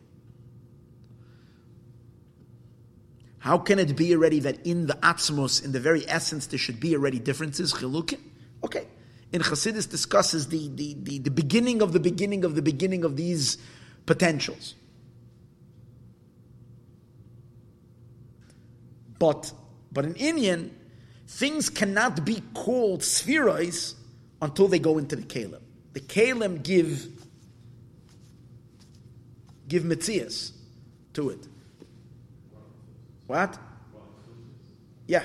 How 3.39 3.57
can 3.57 3.79
it 3.79 3.95
be 3.95 4.13
already 4.13 4.39
that 4.41 4.65
in 4.65 4.87
the 4.87 4.95
Atzmos, 4.95 5.63
in 5.63 5.71
the 5.71 5.79
very 5.79 6.07
essence, 6.09 6.47
there 6.47 6.59
should 6.59 6.79
be 6.79 6.95
already 6.95 7.19
differences, 7.19 7.73
chilukim? 7.73 8.19
Okay. 8.63 8.87
In 9.31 9.41
Chassidus 9.41 9.89
discusses 9.89 10.47
the, 10.47 10.69
the, 10.69 10.95
the, 10.99 11.19
the 11.19 11.31
beginning 11.31 11.81
of 11.81 11.93
the 11.93 11.99
beginning 11.99 12.45
of 12.45 12.55
the 12.55 12.61
beginning 12.61 13.03
of 13.03 13.17
these 13.17 13.57
potentials. 14.05 14.75
But, 19.19 19.51
but 19.91 20.05
in 20.05 20.13
inyan, 20.13 20.71
things 21.27 21.69
cannot 21.69 22.23
be 22.25 22.41
called 22.53 23.01
sefiros 23.01 23.95
until 24.41 24.67
they 24.67 24.79
go 24.79 24.97
into 24.97 25.15
the 25.15 25.23
Kalim. 25.23 25.61
The 25.93 25.99
Kalim 25.99 26.63
give, 26.63 27.07
give 29.67 29.83
mitzias 29.83 30.51
to 31.13 31.29
it. 31.31 31.47
What? 33.27 33.57
Yeah. 35.05 35.23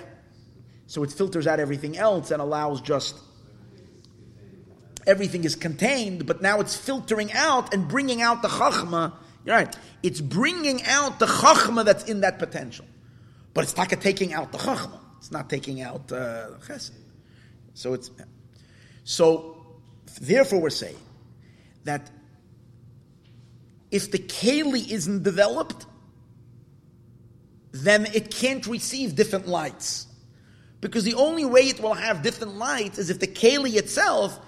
So 0.87 1.03
it 1.03 1.13
filters 1.13 1.47
out 1.47 1.59
everything 1.61 1.97
else 1.97 2.31
and 2.31 2.43
allows 2.43 2.81
just 2.81 3.19
everything 5.07 5.45
is 5.45 5.57
contained, 5.57 6.27
but 6.27 6.43
now 6.43 6.61
it's 6.61 6.77
filtering 6.77 7.33
out 7.33 7.73
and 7.73 7.89
bringing 7.89 8.23
out 8.23 8.43
the 8.43 8.49
chachma. 8.49 9.13
You're 9.45 9.57
right. 9.57 9.77
It's 10.03 10.21
bringing 10.21 10.83
out 10.85 11.19
the 11.19 11.27
chachma 11.27 11.85
that's 11.85 12.05
in 12.05 12.21
that 12.21 12.39
potential, 12.39 12.85
but 13.55 13.65
it's 13.65 13.77
not 13.77 13.89
taking 13.89 14.33
out 14.33 14.53
the 14.53 14.59
chachma. 14.59 14.99
It's 15.19 15.31
not 15.31 15.49
taking 15.49 15.81
out 15.81 16.13
uh, 16.13 16.51
chesed. 16.67 16.93
So 17.75 17.95
it's 17.95 18.11
so. 19.05 19.57
Therefore, 20.21 20.61
we're 20.61 20.71
saying 20.71 20.99
that 21.85 22.11
if 23.91 24.11
the 24.11 24.19
keli 24.19 24.91
isn't 24.91 25.23
developed, 25.23 25.87
then 27.73 28.07
it 28.15 28.31
can't 28.31 28.67
receive 28.67 29.17
different 29.17 29.49
lights. 29.49 30.07
Because 30.81 31.05
the 31.05 31.15
only 31.15 31.45
way 31.45 31.63
it 31.63 31.81
will 31.81 31.95
have 31.95 32.23
different 32.23 32.57
lights 32.57 32.99
is 32.99 33.09
if 33.09 33.19
the 33.19 33.27
keli 33.27 33.77
itself 33.77 34.39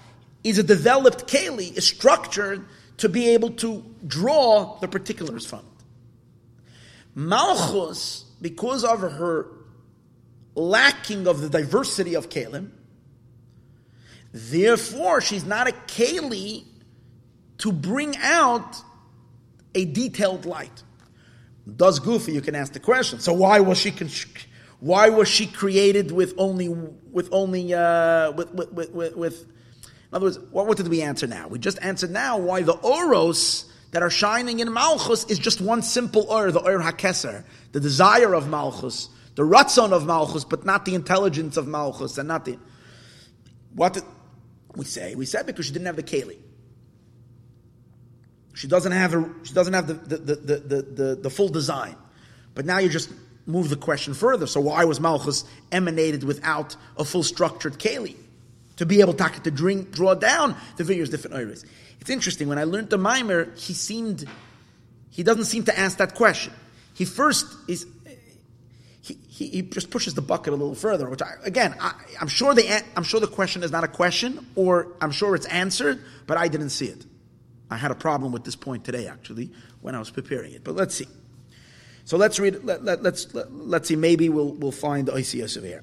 is 0.43 0.59
a 0.59 0.63
developed 0.63 1.27
keli, 1.27 1.75
is 1.75 1.87
structured 1.87 2.65
to 2.97 3.09
be 3.09 3.29
able 3.29 3.51
to 3.51 3.83
draw 4.05 4.77
the 4.79 4.87
particulars 4.87 5.45
from 5.45 5.59
it. 5.59 5.83
Malchus, 7.15 8.25
because 8.41 8.83
of 8.83 8.99
her 8.99 9.47
lacking 10.53 11.27
of 11.27 11.41
the 11.41 11.49
diversity 11.49 12.15
of 12.15 12.29
kelim, 12.29 12.69
therefore 14.31 15.21
she's 15.21 15.45
not 15.45 15.67
a 15.67 15.71
keli 15.71 16.65
to 17.57 17.71
bring 17.71 18.15
out 18.17 18.75
a 19.73 19.85
detailed 19.85 20.45
light 20.45 20.83
does 21.73 21.99
goofy, 21.99 22.33
you 22.33 22.41
can 22.41 22.55
ask 22.55 22.73
the 22.73 22.79
question. 22.79 23.19
So 23.19 23.33
why 23.33 23.59
was 23.59 23.77
she 23.77 23.91
Con- 23.91 24.09
why 24.79 25.09
was 25.09 25.27
she 25.27 25.47
created 25.47 26.11
with 26.11 26.33
only 26.37 26.69
with 26.69 27.29
only 27.31 27.73
uh, 27.73 28.31
with, 28.31 28.53
with, 28.53 28.91
with, 28.93 29.15
with 29.15 29.41
in 29.41 29.47
other 30.13 30.25
words, 30.25 30.39
what, 30.51 30.67
what 30.67 30.77
did 30.77 30.87
we 30.87 31.01
answer 31.01 31.27
now? 31.27 31.47
We 31.47 31.59
just 31.59 31.79
answered 31.81 32.11
now 32.11 32.37
why 32.37 32.61
the 32.61 32.73
oros 32.73 33.65
that 33.91 34.03
are 34.03 34.09
shining 34.09 34.59
in 34.59 34.71
Malchus 34.71 35.25
is 35.25 35.39
just 35.39 35.61
one 35.61 35.81
simple 35.81 36.27
or, 36.29 36.51
the 36.51 36.59
or 36.59 36.79
hakeser, 36.79 37.43
the 37.71 37.79
desire 37.79 38.33
of 38.33 38.47
Malchus, 38.47 39.09
the 39.35 39.43
ratzon 39.43 39.91
of 39.91 40.05
Malchus, 40.05 40.43
but 40.45 40.65
not 40.65 40.85
the 40.85 40.95
intelligence 40.95 41.57
of 41.57 41.67
Malchus, 41.67 42.17
and 42.17 42.27
not 42.27 42.45
the 42.45 42.59
what 43.73 43.93
did 43.93 44.03
we 44.75 44.85
say? 44.85 45.15
We 45.15 45.25
said 45.25 45.45
because 45.45 45.65
she 45.65 45.73
didn't 45.73 45.87
have 45.87 45.95
the 45.95 46.03
keli. 46.03 46.37
She 48.55 48.67
doesn't 48.67 48.91
have 48.91 49.11
she 49.43 49.53
doesn't 49.53 49.73
have 49.73 49.87
the, 49.87 49.93
the, 49.93 50.17
the, 50.17 50.35
the, 50.35 50.81
the, 50.81 51.15
the 51.21 51.29
full 51.29 51.49
design. 51.49 51.95
But 52.55 52.65
now 52.65 52.79
you 52.79 52.89
just 52.89 53.11
move 53.45 53.69
the 53.69 53.75
question 53.75 54.13
further. 54.13 54.47
So 54.47 54.61
why 54.61 54.85
was 54.85 54.99
Malchus 54.99 55.43
emanated 55.71 56.23
without 56.23 56.75
a 56.97 57.05
full 57.05 57.21
structured 57.21 57.77
keli? 57.77 58.15
to 58.77 58.85
be 58.85 59.01
able 59.01 59.13
to, 59.13 59.29
to 59.43 59.51
drink, 59.51 59.91
draw 59.91 60.13
down 60.13 60.55
the 60.77 60.83
various 60.83 61.09
different 61.09 61.35
oiris. 61.35 61.65
It's 62.01 62.09
interesting, 62.09 62.47
when 62.47 62.57
I 62.57 62.65
learned 62.65 62.89
the 62.89 62.97
mimer, 62.97 63.51
he 63.55 63.73
seemed, 63.73 64.25
he 65.09 65.23
doesn't 65.23 65.45
seem 65.45 65.63
to 65.65 65.77
ask 65.77 65.97
that 65.97 66.15
question. 66.15 66.53
He 66.93 67.05
first 67.05 67.45
is, 67.67 67.87
he, 69.01 69.17
he, 69.27 69.47
he 69.47 69.61
just 69.61 69.89
pushes 69.89 70.13
the 70.13 70.21
bucket 70.21 70.53
a 70.53 70.55
little 70.55 70.75
further, 70.75 71.09
which 71.09 71.21
I, 71.21 71.33
again, 71.43 71.75
I, 71.79 71.93
am 72.21 72.27
sure 72.27 72.53
the, 72.53 72.83
I'm 72.95 73.03
sure 73.03 73.19
the 73.19 73.27
question 73.27 73.63
is 73.63 73.71
not 73.71 73.83
a 73.83 73.87
question, 73.87 74.45
or 74.55 74.87
I'm 75.01 75.11
sure 75.11 75.35
it's 75.35 75.45
answered, 75.47 76.03
but 76.27 76.37
I 76.37 76.47
didn't 76.47 76.69
see 76.69 76.87
it. 76.87 77.05
I 77.69 77.77
had 77.77 77.91
a 77.91 77.95
problem 77.95 78.31
with 78.31 78.43
this 78.43 78.55
point 78.55 78.85
today, 78.85 79.07
actually, 79.07 79.49
when 79.81 79.95
I 79.95 79.99
was 79.99 80.11
preparing 80.11 80.53
it. 80.53 80.63
But 80.63 80.75
let's 80.75 80.95
see. 80.95 81.07
So 82.05 82.17
let's 82.17 82.39
read. 82.39 82.63
Let, 82.63 82.83
let, 82.83 83.01
let's 83.01 83.33
let, 83.33 83.47
us 83.47 83.81
us 83.81 83.87
see. 83.87 83.95
Maybe 83.95 84.29
we'll 84.29 84.51
we'll 84.51 84.71
find 84.71 85.07
the 85.07 85.13
ICS 85.13 85.57
over 85.57 85.65
here. 85.65 85.81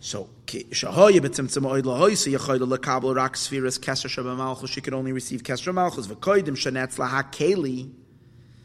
So 0.00 0.28
shahoya 0.46 1.20
b'tzimtzim 1.20 1.62
oid 1.62 1.84
lahoyse 1.84 2.30
yachoyd 2.36 2.60
lekabel 2.60 3.16
rak 3.16 3.34
spheres 3.34 3.78
keser 3.78 4.08
shabamalchus. 4.08 4.68
She 4.68 4.82
could 4.82 4.92
only 4.92 5.12
receive 5.12 5.42
keser 5.42 5.72
malchus 5.72 6.06
v'koydim 6.06 6.54
shenetz 6.54 6.98
laha 6.98 7.32
keli. 7.32 7.90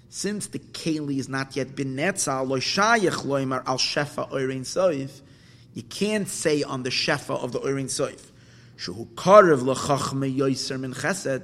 Since 0.09 0.47
the 0.47 0.59
keli 0.59 1.15
has 1.17 1.29
not 1.29 1.55
yet 1.55 1.73
been 1.73 1.95
netzal 1.95 2.49
lo 2.49 2.57
shayich 2.57 3.25
loimer 3.25 3.63
al 3.65 3.77
shefa 3.77 4.29
oirin 4.31 4.61
soif. 4.61 5.21
You 5.73 5.83
can't 5.83 6.27
say 6.27 6.63
on 6.63 6.83
the 6.83 6.89
shefa 6.89 7.41
of 7.41 7.53
the 7.53 7.61
oirin 7.61 7.85
soif. 7.85 8.29
Shehu 8.77 9.07
karev 9.15 9.61
lechachme 9.61 10.37
yoiser 10.37 10.77
min 10.77 10.93
chesed 10.93 11.43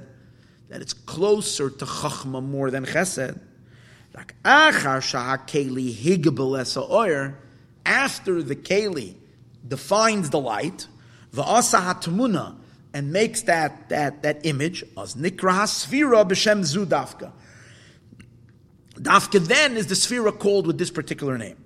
that 0.68 0.82
it's 0.82 0.92
closer 0.92 1.70
to 1.70 1.84
chachma 1.84 2.42
more 2.42 2.70
than 2.70 2.84
chesed. 2.84 3.38
After 7.86 8.42
the 8.42 8.56
keli 8.56 9.14
defines 9.66 10.30
the 10.30 10.40
light, 10.40 10.86
the 11.32 11.42
asa 11.42 11.78
hatamuna, 11.78 12.56
and 12.92 13.12
makes 13.12 13.42
that, 13.42 13.88
that, 13.90 14.22
that 14.22 14.44
image, 14.44 14.82
as 14.96 15.14
nikra 15.14 15.64
sfira 15.64 16.26
b'shem 16.28 16.64
zu 16.64 16.86
dafka. 16.86 17.32
Then 18.96 19.76
is 19.76 19.86
the 19.86 19.94
sphera 19.94 20.36
called 20.36 20.66
with 20.66 20.78
this 20.78 20.90
particular 20.90 21.38
name. 21.38 21.56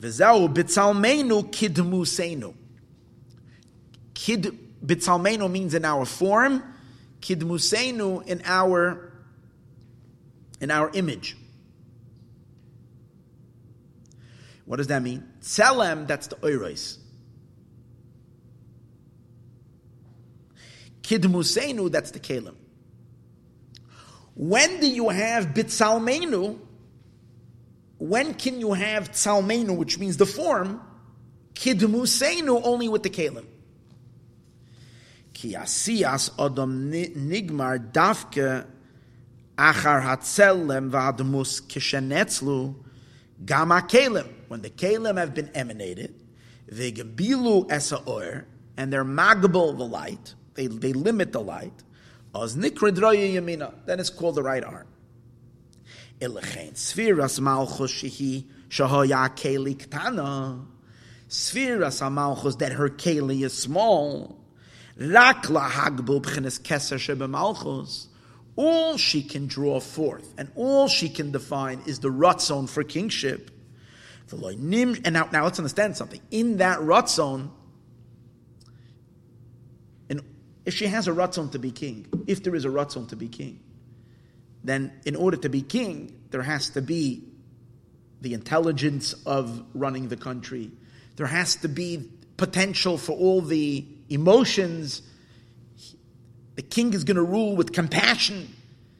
V'zau 0.00 0.52
bitzalmeinu 0.52 1.50
kidmuseinu. 1.52 2.54
Kid 4.14 4.58
bitzalmeinu 4.84 5.50
means 5.50 5.74
in 5.74 5.84
our 5.84 6.04
form, 6.04 6.62
kidmuseinu 7.24 8.26
in 8.26 8.42
our 8.44 9.10
in 10.60 10.70
our 10.70 10.90
image. 10.92 11.36
What 14.66 14.76
does 14.76 14.86
that 14.88 15.02
mean? 15.02 15.24
Tselem, 15.40 16.06
that's 16.06 16.26
the 16.28 16.36
oiros. 16.36 16.98
Kidmusenu, 21.02 21.90
that's 21.90 22.12
the 22.12 22.20
Kalim. 22.20 22.54
When 24.34 24.80
do 24.80 24.88
you 24.88 25.10
have 25.10 25.48
Bitzalmenu? 25.48 26.58
When 27.98 28.34
can 28.34 28.58
you 28.58 28.72
have 28.72 29.10
Tzalmenu, 29.12 29.76
which 29.76 29.98
means 29.98 30.16
the 30.16 30.26
form? 30.26 30.80
Kidmusenu, 31.54 32.60
only 32.64 32.88
with 32.88 33.02
the 33.02 33.10
Kalim. 33.10 33.44
Ki 35.44 35.52
asiyas 35.52 36.30
adam 36.38 36.90
nigmar 36.90 37.92
dafke 37.92 38.64
achar 39.58 40.00
hatzelem 40.02 40.90
v'admus 40.90 41.60
kishenetzlu 41.60 42.74
gama 43.44 43.82
kalim. 43.86 44.26
When 44.48 44.62
the 44.62 44.70
kalim 44.70 45.18
have 45.18 45.34
been 45.34 45.50
emanated, 45.54 46.14
they 46.66 46.92
gebilu 46.92 47.70
esa 47.70 47.98
oir, 48.08 48.46
and 48.78 48.90
they're 48.90 49.04
magable 49.04 49.76
the 49.76 49.84
light, 49.84 50.34
they, 50.54 50.66
they 50.66 50.94
limit 50.94 51.32
the 51.32 51.42
light, 51.42 51.82
as 52.34 52.56
nikridroya 52.56 53.34
yamina, 53.34 53.74
then 53.84 54.00
it's 54.00 54.08
called 54.08 54.36
the 54.36 54.42
right 54.42 54.64
arm. 54.64 54.86
Elechein 56.20 56.72
sfiras 56.72 57.38
malchus 57.38 57.92
shehi 57.92 58.46
shahaya 58.70 59.28
keli 59.36 59.76
ktana. 59.76 60.64
Sfiras 61.28 62.10
malchus 62.10 62.56
that 62.56 62.72
her 62.72 62.88
keli 62.88 63.44
is 63.44 63.52
small. 63.52 64.40
Rak 64.96 65.44
lahagbul 65.44 66.22
b'chines 66.22 66.60
keser 66.60 66.98
shebemalchus. 66.98 68.06
All 68.56 68.96
she 68.96 69.22
can 69.22 69.46
draw 69.46 69.80
forth 69.80 70.32
and 70.38 70.50
all 70.54 70.86
she 70.86 71.08
can 71.08 71.32
define 71.32 71.82
is 71.86 71.98
the 71.98 72.10
ratzon 72.10 72.68
for 72.68 72.84
kingship. 72.84 73.50
And 74.30 75.12
now, 75.12 75.28
now 75.32 75.44
let's 75.44 75.58
understand 75.58 75.96
something. 75.96 76.20
In 76.30 76.58
that 76.58 76.78
ratzon, 76.78 77.50
if 80.64 80.74
she 80.74 80.86
has 80.86 81.08
a 81.08 81.10
ratzon 81.10 81.52
to 81.52 81.58
be 81.58 81.70
king, 81.70 82.06
if 82.26 82.42
there 82.42 82.54
is 82.54 82.64
a 82.64 82.68
ratzon 82.68 83.08
to 83.10 83.16
be 83.16 83.28
king, 83.28 83.60
then 84.62 84.92
in 85.04 85.14
order 85.14 85.36
to 85.36 85.48
be 85.48 85.60
king, 85.60 86.18
there 86.30 86.42
has 86.42 86.70
to 86.70 86.80
be 86.80 87.24
the 88.22 88.32
intelligence 88.32 89.14
of 89.26 89.62
running 89.74 90.08
the 90.08 90.16
country. 90.16 90.70
There 91.16 91.26
has 91.26 91.56
to 91.56 91.68
be 91.68 92.10
potential 92.38 92.96
for 92.96 93.12
all 93.12 93.42
the 93.42 93.86
emotions. 94.14 95.02
The 96.56 96.62
king 96.62 96.94
is 96.94 97.04
going 97.04 97.16
to 97.16 97.22
rule 97.22 97.56
with 97.56 97.72
compassion. 97.72 98.48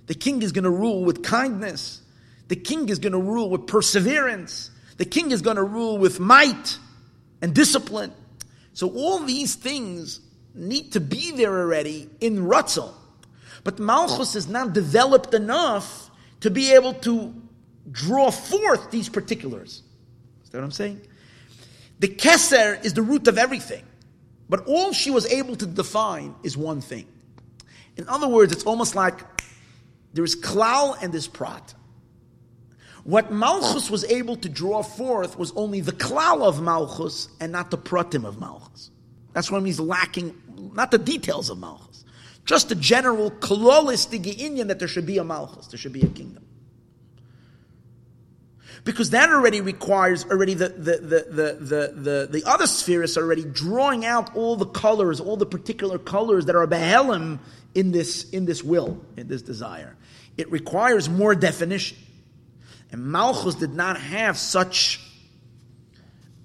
The 0.07 0.15
king 0.15 0.43
is 0.43 0.53
going 0.53 0.65
to 0.65 0.71
rule 0.71 1.05
with 1.05 1.23
kindness. 1.23 2.03
The 2.49 2.57
king 2.57 2.89
is 2.89 2.99
going 2.99 3.13
to 3.13 3.21
rule 3.21 3.49
with 3.49 3.67
perseverance. 3.67 4.71
The 4.97 5.05
king 5.05 5.31
is 5.31 5.41
going 5.43 5.57
to 5.57 5.63
rule 5.63 5.99
with 5.99 6.21
might 6.21 6.79
and 7.41 7.55
discipline. 7.55 8.13
So 8.75 8.91
all 8.91 9.21
these 9.21 9.55
things 9.55 10.21
need 10.55 10.93
to 10.93 11.01
be 11.01 11.33
there 11.33 11.59
already 11.59 12.09
in 12.21 12.47
Ratzon. 12.47 12.93
But 13.65 13.79
Malchus 13.79 14.35
is 14.35 14.47
not 14.47 14.73
developed 14.73 15.33
enough 15.33 16.11
to 16.41 16.51
be 16.51 16.73
able 16.73 16.95
to 16.95 17.35
draw 17.91 18.31
forth 18.31 18.91
these 18.91 19.09
particulars. 19.09 19.83
Is 20.45 20.51
that 20.51 20.59
what 20.59 20.65
I'm 20.65 20.71
saying? 20.71 21.01
The 22.01 22.09
Keser 22.09 22.85
is 22.85 22.95
the 22.95 23.03
root 23.03 23.29
of 23.29 23.39
everything. 23.39 23.85
But 24.49 24.67
all 24.67 24.93
she 24.93 25.11
was 25.11 25.27
able 25.27 25.57
to 25.57 25.67
define 25.67 26.35
is 26.43 26.57
one 26.57 26.81
thing. 26.81 27.07
In 27.97 28.09
other 28.09 28.29
words, 28.29 28.53
it's 28.53 28.65
almost 28.65 28.95
like 28.95 29.21
there 30.13 30.25
is 30.25 30.37
klal 30.37 30.97
and 31.03 31.13
there's 31.13 31.29
prat. 31.29 31.75
What 33.05 33.31
Malchus 33.31 33.91
was 33.91 34.05
able 34.05 34.37
to 34.37 34.49
draw 34.49 34.83
forth 34.83 35.39
was 35.39 35.53
only 35.57 35.81
the 35.81 35.93
klal 35.93 36.43
of 36.43 36.63
Malchus 36.63 37.29
and 37.41 37.53
not 37.53 37.71
the 37.71 37.79
pratim 37.79 38.25
of 38.25 38.41
Malchus. 38.41 38.91
That's 39.35 39.51
why 39.51 39.61
he's 39.61 39.81
lacking, 39.81 40.35
not 40.75 40.91
the 40.91 40.99
details 40.99 41.51
of 41.51 41.59
Malchus, 41.59 42.05
just 42.47 42.71
the 42.71 42.75
general 42.75 43.31
klolistic 43.31 44.25
inyan 44.25 44.69
that 44.69 44.79
there 44.79 44.89
should 44.89 45.07
be 45.07 45.19
a 45.19 45.25
Malchus, 45.25 45.67
there 45.67 45.79
should 45.79 45.93
be 45.93 46.03
a 46.03 46.09
kingdom. 46.09 46.45
Because 48.83 49.11
that 49.11 49.31
already 49.31 49.61
requires 49.61 50.25
already 50.25 50.55
the 50.55 50.69
the 50.71 50.97
the 50.97 51.27
the 51.31 51.59
the, 51.61 51.93
the, 51.95 52.29
the 52.31 52.45
other 52.45 52.67
spheres 52.67 53.17
are 53.17 53.23
already 53.23 53.45
drawing 53.45 54.05
out 54.05 54.35
all 54.35 54.57
the 54.57 54.67
colors, 54.67 55.21
all 55.21 55.37
the 55.37 55.47
particular 55.47 55.99
colors 55.99 56.47
that 56.47 56.57
are 56.57 56.67
behelim 56.67 57.39
in 57.75 57.93
this 57.93 58.29
in 58.31 58.45
this 58.45 58.65
will, 58.65 59.01
in 59.17 59.29
this 59.29 59.43
desire. 59.43 59.97
It 60.37 60.51
requires 60.51 61.09
more 61.09 61.35
definition. 61.35 61.99
And 62.91 63.07
Malchus 63.07 63.57
did 63.57 63.75
not 63.75 64.01
have 64.01 64.39
such 64.39 65.01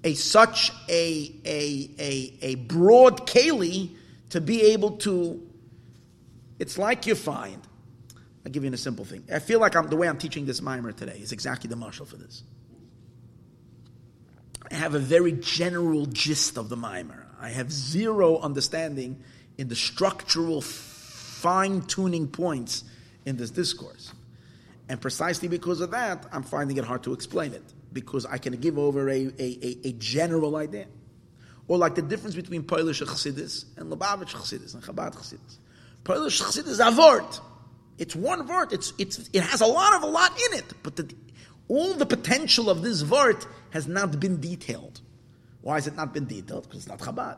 a 0.02 0.14
such 0.14 0.72
a, 0.88 1.32
a, 1.44 1.90
a, 1.98 2.38
a 2.42 2.54
broad 2.56 3.26
keli 3.26 3.90
to 4.30 4.40
be 4.40 4.72
able 4.72 4.92
to. 4.98 5.46
It's 6.58 6.78
like 6.78 7.06
you 7.06 7.14
find. 7.14 7.60
I'll 8.44 8.52
give 8.52 8.64
you 8.64 8.72
a 8.72 8.76
simple 8.76 9.04
thing. 9.04 9.24
I 9.32 9.38
feel 9.38 9.60
like 9.60 9.76
I'm, 9.76 9.88
the 9.88 9.96
way 9.96 10.08
I'm 10.08 10.18
teaching 10.18 10.46
this 10.46 10.62
mimer 10.62 10.92
today 10.92 11.18
is 11.20 11.32
exactly 11.32 11.68
the 11.68 11.76
marshal 11.76 12.06
for 12.06 12.16
this. 12.16 12.42
I 14.70 14.74
have 14.74 14.94
a 14.94 14.98
very 14.98 15.32
general 15.32 16.06
gist 16.06 16.56
of 16.56 16.68
the 16.68 16.76
mimer. 16.76 17.26
I 17.40 17.50
have 17.50 17.72
zero 17.72 18.38
understanding 18.38 19.22
in 19.58 19.68
the 19.68 19.76
structural 19.76 20.62
fine 20.62 21.82
tuning 21.82 22.28
points 22.28 22.84
in 23.26 23.36
this 23.36 23.50
discourse. 23.50 24.12
And 24.88 25.00
precisely 25.00 25.48
because 25.48 25.80
of 25.80 25.90
that, 25.90 26.26
I'm 26.32 26.42
finding 26.42 26.76
it 26.76 26.84
hard 26.84 27.02
to 27.04 27.12
explain 27.12 27.52
it 27.52 27.62
because 27.92 28.26
I 28.26 28.38
can 28.38 28.54
give 28.56 28.78
over 28.78 29.08
a, 29.08 29.26
a, 29.26 29.32
a, 29.38 29.88
a 29.88 29.92
general 29.92 30.56
idea. 30.56 30.86
Or 31.68 31.78
like 31.78 31.94
the 31.94 32.02
difference 32.02 32.34
between 32.34 32.64
Polish 32.64 33.00
Chassidus 33.00 33.64
and 33.76 33.92
Lubavitch 33.92 34.34
Chassidus 34.34 34.74
and 34.74 34.82
Chabad 34.82 35.14
Chassidus. 35.14 35.58
Polish 36.04 36.40
Chassidus 36.40 36.68
is 36.68 36.80
a 36.80 36.90
word. 36.90 37.26
It's 38.00 38.16
one 38.16 38.48
word. 38.48 38.72
It's, 38.72 38.92
it's, 38.98 39.30
it 39.32 39.42
has 39.42 39.60
a 39.60 39.66
lot 39.66 39.94
of 39.94 40.02
a 40.02 40.06
lot 40.06 40.32
in 40.32 40.58
it. 40.58 40.64
But 40.82 40.96
the, 40.96 41.14
all 41.68 41.94
the 41.94 42.06
potential 42.06 42.68
of 42.68 42.82
this 42.82 43.04
word 43.04 43.44
has 43.70 43.86
not 43.86 44.18
been 44.18 44.40
detailed. 44.40 45.00
Why 45.60 45.76
has 45.76 45.86
it 45.86 45.94
not 45.94 46.12
been 46.12 46.26
detailed? 46.26 46.64
Because 46.64 46.86
it's 46.86 46.88
not 46.88 46.98
Chabad. 46.98 47.36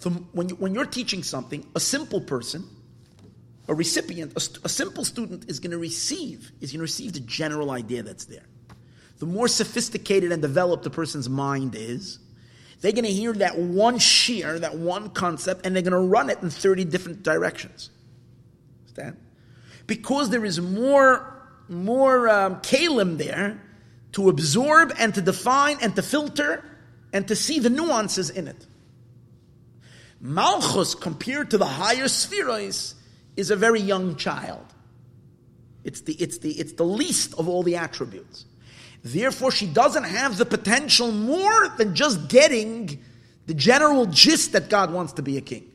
So 0.00 0.10
when, 0.10 0.50
you, 0.50 0.56
when 0.56 0.74
you're 0.74 0.86
teaching 0.86 1.22
something, 1.22 1.66
a 1.74 1.80
simple 1.80 2.20
person 2.20 2.68
a 3.68 3.74
recipient, 3.74 4.32
a, 4.32 4.66
a 4.66 4.68
simple 4.68 5.04
student 5.04 5.48
is 5.48 5.60
going 5.60 5.70
to 5.70 5.78
receive, 5.78 6.50
is 6.60 6.72
going 6.72 6.80
to 6.80 6.82
receive 6.82 7.12
the 7.12 7.20
general 7.20 7.70
idea 7.70 8.02
that's 8.02 8.24
there. 8.24 8.42
The 9.20 9.26
more 9.26 9.46
sophisticated 9.46 10.32
and 10.32 10.42
developed 10.42 10.82
the 10.82 10.90
person's 10.90 11.28
mind 11.28 11.76
is, 11.76 12.18
They're 12.80 12.92
going 12.92 13.04
to 13.04 13.12
hear 13.12 13.32
that 13.34 13.58
one 13.58 13.98
shear, 13.98 14.58
that 14.58 14.76
one 14.76 15.10
concept, 15.10 15.64
and 15.64 15.74
they're 15.74 15.82
going 15.82 15.92
to 15.92 15.98
run 15.98 16.30
it 16.30 16.42
in 16.42 16.50
30 16.50 16.86
different 16.86 17.22
directions. 17.22 17.90
Understand? 19.00 19.16
Because 19.86 20.30
there 20.30 20.44
is 20.44 20.60
more, 20.60 21.42
more 21.68 22.28
um, 22.28 22.56
kalim 22.56 23.18
there 23.18 23.60
to 24.12 24.28
absorb 24.28 24.92
and 24.98 25.14
to 25.14 25.20
define 25.20 25.78
and 25.82 25.94
to 25.96 26.02
filter 26.02 26.64
and 27.12 27.26
to 27.28 27.36
see 27.36 27.58
the 27.58 27.70
nuances 27.70 28.30
in 28.30 28.46
it. 28.48 28.66
Malchus, 30.20 30.94
compared 30.94 31.50
to 31.50 31.58
the 31.58 31.66
higher 31.66 32.08
spheres, 32.08 32.94
is 33.36 33.50
a 33.50 33.56
very 33.56 33.80
young 33.80 34.16
child. 34.16 34.64
It's 35.82 36.02
the, 36.02 36.12
it's, 36.14 36.38
the, 36.38 36.52
it's 36.52 36.74
the 36.74 36.84
least 36.84 37.34
of 37.38 37.48
all 37.48 37.62
the 37.62 37.76
attributes. 37.76 38.44
Therefore, 39.02 39.50
she 39.50 39.66
doesn't 39.66 40.04
have 40.04 40.36
the 40.36 40.44
potential 40.44 41.10
more 41.10 41.68
than 41.78 41.94
just 41.94 42.28
getting 42.28 43.02
the 43.46 43.54
general 43.54 44.04
gist 44.06 44.52
that 44.52 44.68
God 44.68 44.92
wants 44.92 45.14
to 45.14 45.22
be 45.22 45.38
a 45.38 45.40
king. 45.40 45.69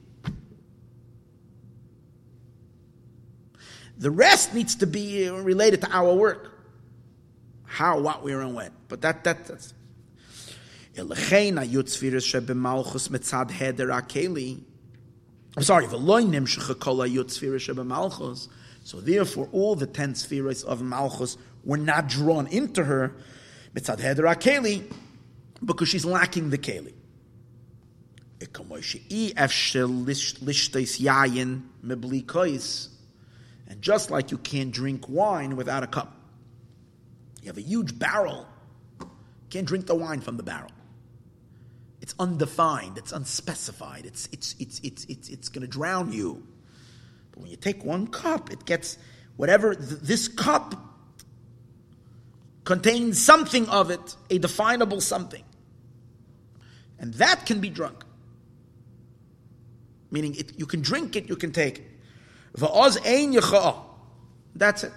The 3.98 4.12
rest 4.12 4.54
needs 4.54 4.76
to 4.76 4.88
be 4.88 5.30
related 5.30 5.82
to 5.82 5.92
our 5.92 6.14
work. 6.14 6.52
How, 7.64 8.00
what, 8.00 8.24
where, 8.24 8.42
and 8.42 8.54
when. 8.56 8.72
But 8.88 9.02
that, 9.02 9.24
that 9.24 9.46
that's. 9.46 9.74
I'm 15.58 15.64
sorry, 15.64 15.88
so 18.84 19.02
therefore 19.02 19.50
all 19.52 19.76
the 19.76 19.88
ten 19.88 20.16
spheres 20.16 20.64
of 20.64 20.82
Malchus 20.82 21.38
were 21.64 21.78
not 21.78 22.08
drawn 22.08 22.48
into 22.48 22.84
her, 22.86 23.14
because 25.64 25.90
she's 25.90 26.06
lacking 26.06 26.50
the 26.50 26.58
keli. 26.58 26.94
And 33.68 33.82
just 33.82 34.12
like 34.12 34.32
you 34.32 34.38
can't 34.38 34.72
drink 34.72 35.10
wine 35.10 35.56
without 35.56 35.84
a 35.84 35.88
cup, 35.88 36.16
you 37.42 37.48
have 37.48 37.58
a 37.58 37.62
huge 37.62 37.98
barrel, 37.98 38.48
can't 39.50 39.68
drink 39.68 39.88
the 39.88 39.96
wine 39.96 40.22
from 40.22 40.38
the 40.38 40.44
barrel. 40.44 40.72
It's 42.02 42.14
undefined, 42.20 42.98
it's 42.98 43.12
unspecified, 43.12 44.06
it's, 44.06 44.30
it's, 44.32 44.56
it's, 44.60 44.80
it's, 44.84 45.06
it's, 45.06 45.30
it's 45.30 45.50
going 45.50 45.62
to 45.62 45.68
drown 45.68 46.12
you. 46.12 46.46
But 47.32 47.42
when 47.42 47.52
you 47.52 47.58
take 47.58 47.84
one 47.84 48.08
cup, 48.08 48.52
it 48.52 48.66
gets 48.66 48.98
whatever 49.38 49.74
th- 49.74 50.02
this 50.02 50.28
cup 50.28 50.76
contains 52.64 53.22
something 53.22 53.68
of 53.70 53.92
it, 53.92 54.16
a 54.30 54.38
definable 54.38 55.02
something. 55.02 55.44
And 57.00 57.14
that 57.16 57.46
can 57.46 57.60
be 57.60 57.70
drunk. 57.70 58.04
Meaning 60.12 60.36
it, 60.36 60.58
you 60.58 60.66
can 60.66 60.82
drink 60.82 61.16
it, 61.16 61.30
you 61.30 61.36
can 61.36 61.52
take 61.52 61.80
it. 61.80 61.92
That's 64.56 64.84
it. 64.84 64.94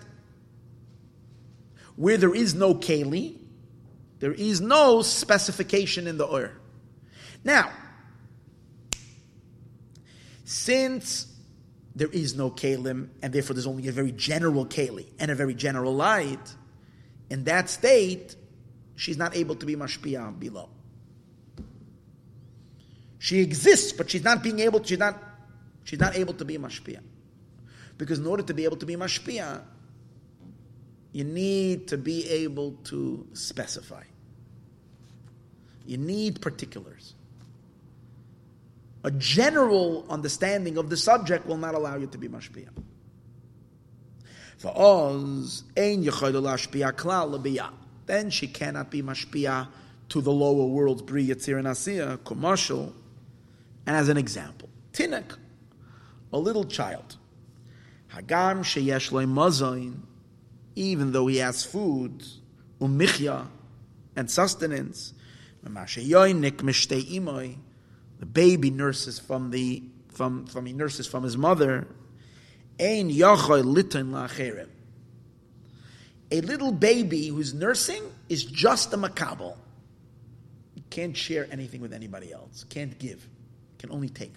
Where 1.97 2.17
there 2.17 2.35
is 2.35 2.55
no 2.55 2.75
keli, 2.75 3.37
there 4.21 4.33
is 4.33 4.61
no 4.61 5.03
specification 5.03 6.07
in 6.07 6.19
the 6.19 6.27
oil. 6.27 6.51
Now, 7.43 7.71
since 10.45 11.27
there 11.95 12.09
is 12.09 12.37
no 12.37 12.51
kalim, 12.51 13.09
and 13.23 13.33
therefore 13.33 13.55
there's 13.55 13.67
only 13.67 13.89
a 13.89 13.93
very 13.93 14.13
general 14.13 14.65
keli 14.65 15.07
and 15.19 15.31
a 15.31 15.35
very 15.35 15.55
general 15.55 15.95
light, 15.95 16.55
in 17.31 17.45
that 17.45 17.69
state, 17.69 18.37
she's 18.95 19.17
not 19.17 19.37
able 19.37 19.57
to 19.57 19.67
be 19.67 19.75
mashpia 19.75 20.39
below. 20.39 20.69
She 23.19 23.41
exists, 23.41 23.93
but 23.93 24.09
she's 24.09 24.23
not 24.23 24.43
being 24.43 24.61
able. 24.61 24.83
She's 24.83 24.99
not. 24.99 25.21
She's 25.85 25.99
not 25.99 26.17
able 26.17 26.35
to 26.35 26.45
be 26.45 26.59
mashpia, 26.59 27.01
because 27.99 28.21
in 28.21 28.27
order 28.27 28.45
to 28.45 28.55
be 28.55 28.65
able 28.65 28.77
to 28.77 28.87
be 28.87 28.97
mashpia, 28.97 29.61
you 31.13 31.25
need 31.25 31.89
to 31.89 31.99
be 31.99 32.29
able 32.29 32.73
to 32.85 33.27
specify. 33.33 34.05
You 35.85 35.99
need 35.99 36.41
particulars. 36.41 37.15
A 39.05 39.11
general 39.11 40.05
understanding 40.11 40.77
of 40.77 40.91
the 40.91 40.97
subject 40.97 41.47
will 41.47 41.57
not 41.57 41.75
allow 41.75 41.97
you 41.97 42.07
to 42.09 42.19
be 42.19 42.29
mashpia. 42.29 42.69
For 44.59 44.73
Oz, 44.77 45.65
ein 45.77 46.05
klal 46.05 47.73
Then 48.07 48.31
she 48.31 48.49
cannot 48.49 48.91
be 48.91 49.03
mashpia 49.03 49.69
to 50.09 50.21
the 50.21 50.33
lower 50.33 50.67
worlds, 50.67 51.03
bri 51.03 51.29
yitzir 51.29 51.59
and 51.59 52.25
commercial. 52.25 52.93
And 53.87 53.97
as 53.97 54.09
an 54.09 54.17
example, 54.17 54.69
tinek, 54.93 55.37
a 56.33 56.39
little 56.39 56.65
child, 56.65 57.18
hagam 58.13 58.61
sheyesh 58.61 59.11
mazayin, 59.11 60.01
even 60.75 61.13
though 61.13 61.27
he 61.27 61.39
has 61.39 61.65
food, 61.65 62.25
umichya, 62.81 63.47
and 64.17 64.31
sustenance, 64.31 65.15
the 65.63 65.71
baby 68.33 68.71
nurses 68.71 69.19
from 69.19 69.51
the 69.51 69.83
from 70.13 70.47
from 70.47 70.67
he 70.67 70.73
nurses 70.73 71.07
from 71.07 71.23
his 71.23 71.37
mother. 71.37 71.87
Ein 72.81 73.11
A 76.31 76.41
little 76.41 76.73
baby 76.73 77.29
who's 77.29 77.55
nursing 77.55 78.03
is 78.29 78.45
just 78.45 78.93
a 78.93 78.97
makabel. 78.97 79.57
Can't 80.91 81.17
share 81.17 81.47
anything 81.51 81.81
with 81.81 81.93
anybody 81.93 82.33
else. 82.33 82.65
Can't 82.69 82.99
give. 82.99 83.27
Can 83.79 83.91
only 83.91 84.09
take. 84.09 84.37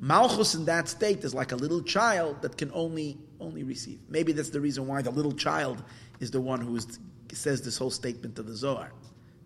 Malchus 0.00 0.54
in 0.54 0.64
that 0.66 0.88
state 0.88 1.24
is 1.24 1.34
like 1.34 1.52
a 1.52 1.56
little 1.56 1.82
child 1.82 2.42
that 2.42 2.56
can 2.58 2.70
only 2.72 3.18
only 3.40 3.62
receive. 3.62 3.98
Maybe 4.08 4.32
that's 4.32 4.50
the 4.50 4.60
reason 4.60 4.86
why 4.86 5.02
the 5.02 5.10
little 5.10 5.32
child 5.32 5.82
is 6.20 6.30
the 6.30 6.40
one 6.40 6.60
who 6.60 6.76
is, 6.76 6.98
says 7.32 7.62
this 7.62 7.78
whole 7.78 7.90
statement 7.90 8.36
to 8.36 8.42
the 8.42 8.54
Zohar. 8.54 8.92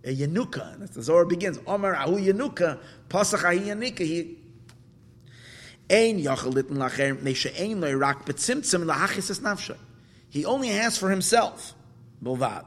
A 0.05 0.15
Yanuka, 0.15 0.79
that's 0.79 0.95
the 0.95 1.03
Zohar 1.03 1.25
begins. 1.25 1.59
Omar 1.67 1.95
Ahu 1.95 2.19
Yanuka, 2.19 2.79
Pasach 3.09 3.45
Ahi 3.45 3.61
Yanika. 3.61 4.01
He 4.01 4.39
Ein 5.91 6.23
Yachalitin 6.23 6.77
Lacher 6.77 7.17
Nesha 7.17 7.51
Ein 7.61 7.81
Rak 7.99 8.25
Betzimtzim 8.25 8.85
Lahachis 8.85 9.31
Es 9.31 9.41
Nafshay. 9.41 9.77
He 10.31 10.45
only 10.45 10.69
has 10.69 10.97
for 10.97 11.11
himself. 11.11 11.75
Bilvad. 12.23 12.65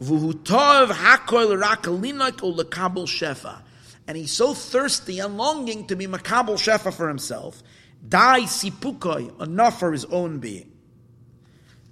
Vuhutov 0.00 0.88
Hakoil 0.88 1.60
Rak 1.60 1.82
Linoik 1.82 2.38
Shefa. 2.38 3.62
And 4.08 4.16
he's 4.16 4.32
so 4.32 4.54
thirsty 4.54 5.20
and 5.20 5.36
longing 5.36 5.86
to 5.88 5.94
be 5.94 6.06
Makabel 6.06 6.54
Shefa 6.54 6.92
for 6.92 7.08
himself. 7.08 7.62
Dai 8.08 8.40
Sipukoi, 8.40 9.40
enough 9.40 9.78
for 9.78 9.92
his 9.92 10.06
own 10.06 10.38
being. 10.38 10.72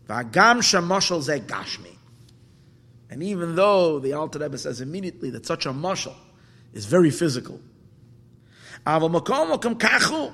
Vagam 0.09 0.63
Shamoshal 0.63 1.21
Ze 1.21 1.41
Gashmi. 1.41 1.95
And 3.11 3.23
even 3.23 3.55
though 3.55 3.99
the 3.99 4.15
Alter 4.15 4.39
Rebbe 4.39 4.57
says 4.57 4.81
immediately 4.81 5.29
that 5.31 5.45
such 5.45 5.67
a 5.67 5.71
mashal 5.71 6.15
is 6.73 6.87
very 6.87 7.11
physical, 7.11 7.61
the 8.85 10.33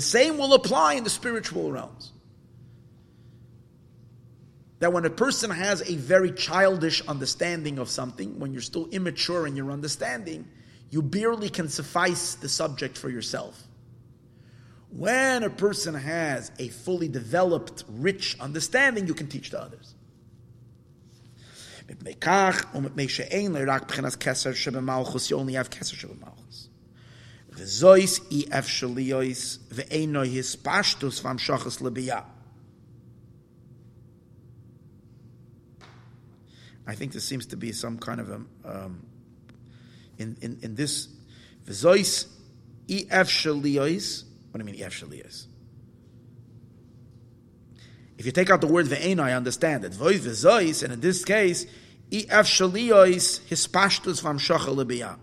same 0.00 0.36
will 0.36 0.54
apply 0.54 0.94
in 0.94 1.04
the 1.04 1.10
spiritual 1.10 1.72
realms. 1.72 2.12
That 4.80 4.92
when 4.92 5.06
a 5.06 5.10
person 5.10 5.50
has 5.50 5.80
a 5.88 5.96
very 5.96 6.32
childish 6.32 7.00
understanding 7.08 7.78
of 7.78 7.88
something, 7.88 8.38
when 8.38 8.52
you're 8.52 8.60
still 8.60 8.88
immature 8.88 9.46
in 9.46 9.56
your 9.56 9.70
understanding, 9.70 10.46
you 10.90 11.02
barely 11.02 11.48
can 11.48 11.68
suffice 11.68 12.34
the 12.34 12.48
subject 12.48 12.96
for 12.96 13.10
yourself. 13.10 13.62
When 14.90 15.42
a 15.42 15.50
person 15.50 15.94
has 15.94 16.52
a 16.58 16.68
fully 16.68 17.08
developed, 17.08 17.84
rich 17.88 18.36
understanding, 18.40 19.06
you 19.06 19.14
can 19.14 19.26
teach 19.26 19.50
to 19.50 19.60
others. 19.60 19.94
You 21.88 21.94
only 25.36 25.54
have 25.54 25.70
keser 25.70 25.94
shebemalchus. 25.94 26.68
V'zois 27.52 28.20
i 28.30 30.26
his 30.26 30.56
pashtus. 30.56 32.24
I 36.88 36.94
think 36.94 37.12
there 37.12 37.20
seems 37.20 37.46
to 37.46 37.56
be 37.56 37.72
some 37.72 37.98
kind 37.98 38.20
of 38.20 38.30
a 38.30 38.40
um, 38.64 39.05
in, 40.18 40.36
in 40.40 40.58
in 40.62 40.74
this 40.74 41.08
v'zois 41.66 42.26
ef 42.88 43.28
shaliois 43.28 44.24
what 44.56 44.64
do 44.64 44.70
you 44.70 44.72
mean 44.72 44.82
Ef 44.86 44.94
Shaliyas? 44.94 45.48
If 48.16 48.24
you 48.24 48.32
take 48.32 48.48
out 48.48 48.62
the 48.62 48.66
word 48.66 48.86
ve'ena, 48.86 49.20
I 49.20 49.34
understand 49.34 49.84
it. 49.84 49.92
Voiz 49.92 50.20
v'zois, 50.20 50.82
and 50.82 50.94
in 50.94 51.00
this 51.00 51.26
case, 51.26 51.66
Ef 52.10 52.46
Shaliyos 52.46 53.42
hispashtus 53.50 54.22
vam 54.22 54.38
shachal 54.38 54.80
I 55.02 55.16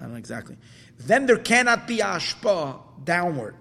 don't 0.00 0.12
know 0.12 0.16
exactly. 0.16 0.56
Then 0.98 1.26
there 1.26 1.36
cannot 1.36 1.86
be 1.86 1.98
ashpa 1.98 2.80
downward. 3.04 3.54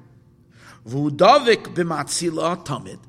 V'udavik 0.87 1.75
b'matzila 1.75 2.65
tamid. 2.65 2.99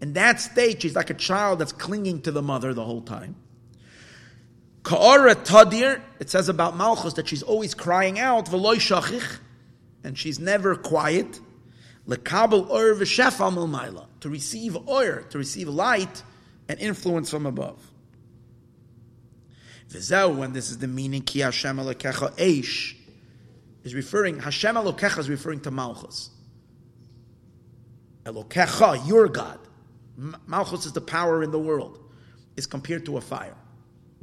In 0.00 0.14
that 0.14 0.40
state, 0.40 0.80
she's 0.80 0.96
like 0.96 1.10
a 1.10 1.14
child 1.14 1.58
that's 1.58 1.72
clinging 1.72 2.22
to 2.22 2.32
the 2.32 2.40
mother 2.40 2.72
the 2.72 2.86
whole 2.86 3.02
time. 3.02 3.36
Ka'ara 4.84 5.34
tadir, 5.34 6.02
it 6.20 6.28
says 6.28 6.50
about 6.50 6.76
Malchus 6.76 7.14
that 7.14 7.26
she's 7.26 7.42
always 7.42 7.74
crying 7.74 8.18
out, 8.18 8.46
v'loy 8.46 8.76
shachich, 8.76 9.38
and 10.04 10.16
she's 10.16 10.38
never 10.38 10.76
quiet. 10.76 11.40
Lekabel 12.06 12.68
oir 12.68 12.94
v'shefal 12.94 13.54
milmaila, 13.54 14.06
to 14.20 14.28
receive 14.28 14.76
oir, 14.86 15.22
to 15.30 15.38
receive 15.38 15.68
light 15.68 16.22
and 16.68 16.78
influence 16.80 17.30
from 17.30 17.46
above. 17.46 17.82
V'zeu, 19.88 20.36
when 20.36 20.52
this 20.52 20.70
is 20.70 20.76
the 20.76 20.86
meaning, 20.86 21.22
ki 21.22 21.40
Hashem 21.40 21.78
alokecha 21.78 22.36
eish, 22.36 22.94
is 23.84 23.94
referring, 23.94 24.38
Hashem 24.38 24.76
alokecha 24.76 25.18
is 25.18 25.30
referring 25.30 25.60
to 25.60 25.70
Malchus. 25.70 26.28
Elokecha, 28.24 29.08
your 29.08 29.28
God. 29.28 29.60
Malchus 30.46 30.84
is 30.84 30.92
the 30.92 31.00
power 31.00 31.42
in 31.42 31.52
the 31.52 31.58
world, 31.58 31.98
is 32.58 32.66
compared 32.66 33.06
to 33.06 33.16
a 33.16 33.22
fire. 33.22 33.56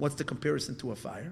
What's 0.02 0.16
the 0.16 0.24
comparison 0.24 0.74
to 0.78 0.94
a 0.94 0.96
fire? 0.96 1.32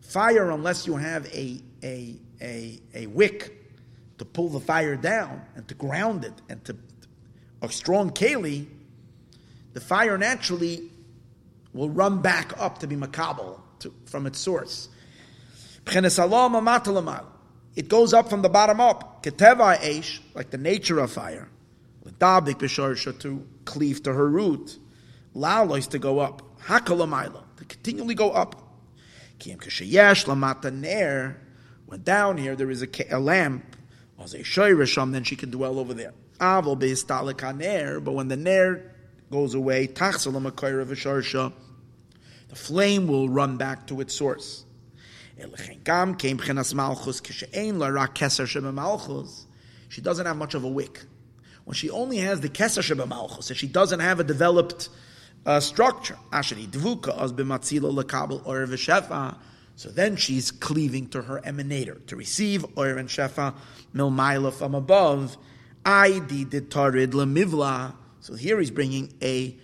Fire, 0.00 0.50
unless 0.50 0.88
you 0.88 0.96
have 0.96 1.24
a, 1.26 1.60
a, 1.84 2.16
a, 2.40 2.80
a 2.92 3.06
wick 3.06 3.72
to 4.18 4.24
pull 4.24 4.48
the 4.48 4.58
fire 4.58 4.96
down 4.96 5.42
and 5.54 5.68
to 5.68 5.74
ground 5.74 6.24
it 6.24 6.32
and 6.48 6.64
to 6.64 6.76
a 7.62 7.68
strong 7.68 8.10
keli, 8.10 8.66
the 9.74 9.80
fire 9.80 10.18
naturally 10.18 10.90
will 11.72 11.90
run 11.90 12.20
back 12.20 12.52
up 12.58 12.78
to 12.78 12.88
be 12.88 12.96
makabel 12.96 13.60
from 14.06 14.26
its 14.26 14.40
source. 14.40 14.88
It 15.86 17.88
goes 17.88 18.12
up 18.12 18.28
from 18.28 18.42
the 18.42 18.48
bottom 18.48 18.80
up. 18.80 19.22
Keteva 19.22 19.78
eish, 19.78 20.18
like 20.34 20.50
the 20.50 20.58
nature 20.58 20.98
of 20.98 21.12
fire. 21.12 21.48
To 22.04 23.46
cleave 23.64 24.02
to 24.02 24.12
her 24.12 24.28
root. 24.28 24.78
Lalois 25.34 25.88
to 25.90 25.98
go 25.98 26.18
up. 26.18 26.42
Hakalamayla, 26.62 27.42
to 27.56 27.64
continually 27.64 28.14
go 28.14 28.30
up. 28.30 28.62
Kim 29.38 29.58
kashayesh 29.58 30.26
lamata 30.26 30.72
ner. 30.72 31.40
When 31.86 32.02
down 32.02 32.38
here 32.38 32.54
there 32.56 32.70
is 32.70 32.82
a, 32.82 32.88
a 33.10 33.18
lamp, 33.18 33.76
as 34.22 34.34
a 34.34 34.38
shoyrisham, 34.38 35.12
then 35.12 35.24
she 35.24 35.36
can 35.36 35.50
dwell 35.50 35.78
over 35.78 35.94
there. 35.94 36.14
Avol 36.38 36.78
beistalik 36.78 38.04
but 38.04 38.12
when 38.12 38.28
the 38.28 38.36
ner 38.36 38.92
goes 39.30 39.54
away, 39.54 39.86
tachsalam 39.88 40.46
a 40.46 41.52
the 42.48 42.56
flame 42.56 43.06
will 43.06 43.28
run 43.28 43.56
back 43.56 43.86
to 43.86 44.00
its 44.00 44.14
source. 44.14 44.64
She 49.88 50.00
doesn't 50.00 50.26
have 50.26 50.36
much 50.36 50.54
of 50.54 50.64
a 50.64 50.68
wick. 50.68 51.00
When 51.64 51.74
she 51.74 51.90
only 51.90 52.18
has 52.18 52.40
the 52.40 52.48
keser 52.48 52.82
sheba 52.82 53.06
malchus, 53.06 53.50
if 53.50 53.56
she 53.56 53.66
doesn't 53.66 54.00
have 54.00 54.20
a 54.20 54.24
developed 54.24 54.90
uh, 55.44 55.60
structure, 55.60 56.16
so 59.74 59.88
then 59.88 60.16
she's 60.16 60.50
cleaving 60.50 61.08
to 61.08 61.22
her 61.22 61.40
emanator 61.44 62.06
to 62.06 62.16
receive 62.16 62.64
oir 62.76 62.98
and 62.98 63.08
shefa 63.08 63.54
milmaila 63.94 64.52
from 64.52 64.74
above. 64.74 65.36
I 65.84 66.20
did 66.20 66.70
tarid 66.70 67.08
lemivla. 67.08 67.94
So 68.20 68.34
here 68.34 68.60
he's 68.60 68.70
bringing 68.70 69.12
a, 69.20 69.56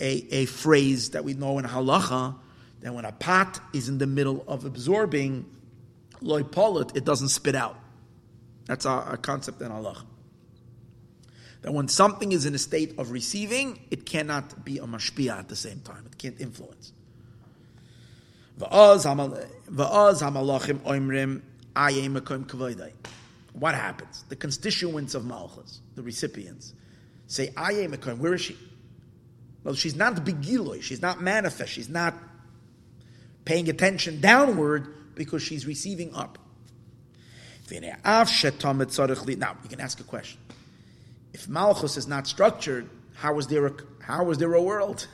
a, 0.00 0.34
a 0.34 0.46
phrase 0.46 1.10
that 1.10 1.22
we 1.24 1.34
know 1.34 1.58
in 1.58 1.64
halacha 1.64 2.34
that 2.80 2.92
when 2.92 3.04
a 3.04 3.12
pot 3.12 3.60
is 3.72 3.88
in 3.88 3.98
the 3.98 4.06
middle 4.08 4.44
of 4.48 4.64
absorbing 4.64 5.44
loy 6.20 6.42
polit, 6.42 6.96
it 6.96 7.04
doesn't 7.04 7.28
spit 7.28 7.54
out. 7.54 7.78
That's 8.66 8.86
our, 8.86 9.02
our 9.02 9.16
concept 9.16 9.62
in 9.62 9.70
halacha. 9.70 10.04
That 11.62 11.72
when 11.72 11.88
something 11.88 12.32
is 12.32 12.44
in 12.44 12.54
a 12.54 12.58
state 12.58 12.98
of 12.98 13.10
receiving, 13.10 13.80
it 13.90 14.04
cannot 14.04 14.64
be 14.64 14.78
a 14.78 14.82
mashpia 14.82 15.38
at 15.38 15.48
the 15.48 15.56
same 15.56 15.80
time. 15.80 16.04
It 16.06 16.18
can't 16.18 16.40
influence. 16.40 16.92
What 23.52 23.74
happens? 23.74 24.24
The 24.28 24.36
constituents 24.36 25.14
of 25.14 25.24
Malchus, 25.24 25.80
the 25.94 26.02
recipients, 26.02 26.74
say, 27.26 27.48
Ayemekoim, 27.48 28.18
where 28.18 28.34
is 28.34 28.40
she? 28.40 28.56
Well, 29.64 29.74
she's 29.74 29.94
not 29.94 30.16
begiloi, 30.16 30.82
she's 30.82 31.00
not 31.00 31.20
manifest, 31.22 31.72
she's 31.72 31.88
not 31.88 32.14
paying 33.44 33.68
attention 33.68 34.20
downward 34.20 35.14
because 35.14 35.42
she's 35.42 35.66
receiving 35.66 36.14
up. 36.14 36.38
Now, 37.70 37.76
you 39.62 39.68
can 39.68 39.80
ask 39.80 40.00
a 40.00 40.04
question. 40.04 40.40
If 41.32 41.48
Malchus 41.48 41.96
is 41.96 42.06
not 42.06 42.26
structured, 42.26 42.88
how 43.14 43.38
is 43.38 43.46
there 43.46 43.66
a, 43.66 43.72
how 44.00 44.30
is 44.30 44.38
there 44.38 44.52
a 44.54 44.62
world? 44.62 45.06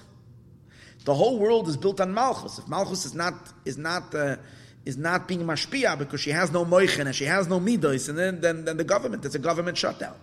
The 1.05 1.15
whole 1.15 1.39
world 1.39 1.69
is 1.69 1.77
built 1.77 2.01
on 2.01 2.13
Malchus. 2.13 2.59
If 2.59 2.69
Malchus 2.69 3.05
is 3.05 3.15
not 3.15 3.35
is 3.65 3.79
not 3.79 4.15
uh, 4.15 4.37
is 4.85 4.97
not 4.97 5.29
being 5.29 5.41
mashpia 5.41 5.99
because 5.99 6.21
she 6.21 6.31
has 6.31 6.51
no 6.51 6.65
moichen 6.65 7.07
and 7.07 7.15
she 7.15 7.25
has 7.25 7.49
no 7.49 7.61
midos, 7.61 8.09
and 8.09 8.19
then, 8.19 8.41
then 8.41 8.65
then 8.65 8.77
the 8.77 8.85
government 8.85 9.25
it's 9.25 9.35
a 9.35 9.39
government 9.39 9.79
shutdown. 9.79 10.17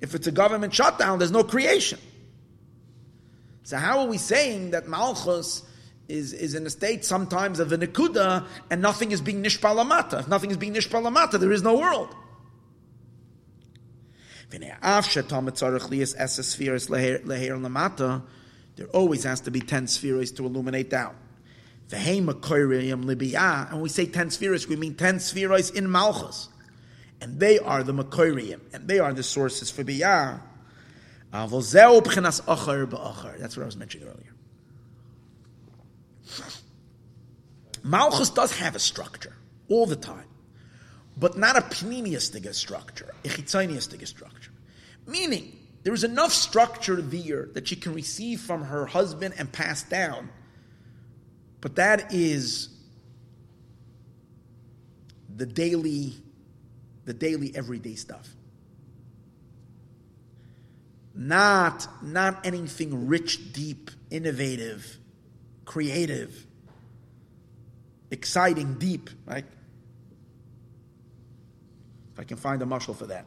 If 0.00 0.14
it's 0.14 0.26
a 0.26 0.32
government 0.32 0.74
shutdown, 0.74 1.18
there's 1.18 1.32
no 1.32 1.44
creation. 1.44 1.98
So 3.62 3.78
how 3.78 4.00
are 4.00 4.06
we 4.06 4.18
saying 4.18 4.70
that 4.72 4.86
Malchus 4.86 5.62
is, 6.08 6.32
is 6.32 6.54
in 6.54 6.66
a 6.66 6.70
state 6.70 7.04
sometimes 7.04 7.58
of 7.58 7.72
a 7.72 7.78
nekuda 7.78 8.46
and 8.70 8.80
nothing 8.80 9.10
is 9.10 9.20
being 9.20 9.42
nishpalamata? 9.42 10.20
If 10.20 10.28
nothing 10.28 10.50
is 10.50 10.56
being 10.56 10.74
nishpalamata, 10.74 11.40
there 11.40 11.50
is 11.50 11.62
no 11.62 11.76
world. 11.76 12.14
There 14.50 14.78
always 18.92 19.24
has 19.24 19.40
to 19.40 19.50
be 19.50 19.60
ten 19.60 19.86
spheres 19.86 20.32
to 20.32 20.44
illuminate 20.44 20.90
down. 20.90 21.16
And 21.90 23.80
we 23.80 23.88
say 23.88 24.04
ten 24.06 24.30
spheres, 24.30 24.68
we 24.68 24.76
mean 24.76 24.94
ten 24.94 25.20
spheres 25.20 25.70
in 25.70 25.90
Malchus. 25.90 26.50
And 27.20 27.40
they 27.40 27.58
are 27.58 27.82
the 27.82 27.94
Makoirium, 27.94 28.60
and 28.74 28.86
they 28.86 28.98
are 28.98 29.14
the 29.14 29.22
sources 29.22 29.70
for 29.70 29.84
Biyah. 29.84 30.42
That's 31.32 31.52
what 31.52 31.76
I 33.62 33.66
was 33.66 33.76
mentioning 33.76 34.08
earlier. 34.08 34.34
Malchus 37.82 38.30
does 38.30 38.56
have 38.58 38.76
a 38.76 38.78
structure 38.78 39.34
all 39.68 39.86
the 39.86 39.96
time 39.96 40.26
but 41.16 41.36
not 41.38 41.56
a 41.56 41.84
pneumiastic 41.84 42.52
structure, 42.54 43.14
a 43.24 43.28
chitzoniastic 43.28 44.06
structure. 44.06 44.50
Meaning, 45.06 45.56
there 45.82 45.94
is 45.94 46.04
enough 46.04 46.32
structure 46.32 47.00
there 47.00 47.48
that 47.54 47.68
she 47.68 47.76
can 47.76 47.94
receive 47.94 48.40
from 48.40 48.64
her 48.64 48.86
husband 48.86 49.34
and 49.38 49.50
pass 49.50 49.82
down, 49.84 50.28
but 51.60 51.76
that 51.76 52.12
is 52.12 52.68
the 55.34 55.46
daily, 55.46 56.14
the 57.04 57.14
daily 57.14 57.52
everyday 57.54 57.94
stuff. 57.94 58.28
Not, 61.14 61.86
not 62.02 62.44
anything 62.44 63.06
rich, 63.06 63.52
deep, 63.52 63.90
innovative, 64.10 64.98
creative, 65.64 66.46
exciting, 68.10 68.74
deep, 68.74 69.08
right? 69.24 69.46
If 72.16 72.20
I 72.20 72.24
can 72.24 72.38
find 72.38 72.62
a 72.62 72.66
muscle 72.66 72.94
for 72.94 73.04
that. 73.08 73.26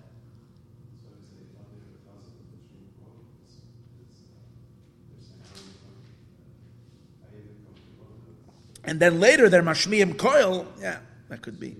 And 8.83 8.99
then 8.99 9.19
later 9.19 9.47
they're 9.47 9.61
mashmiim 9.61 10.17
coil. 10.17 10.65
Yeah, 10.81 10.97
that 11.27 11.43
could 11.43 11.59
be 11.59 11.77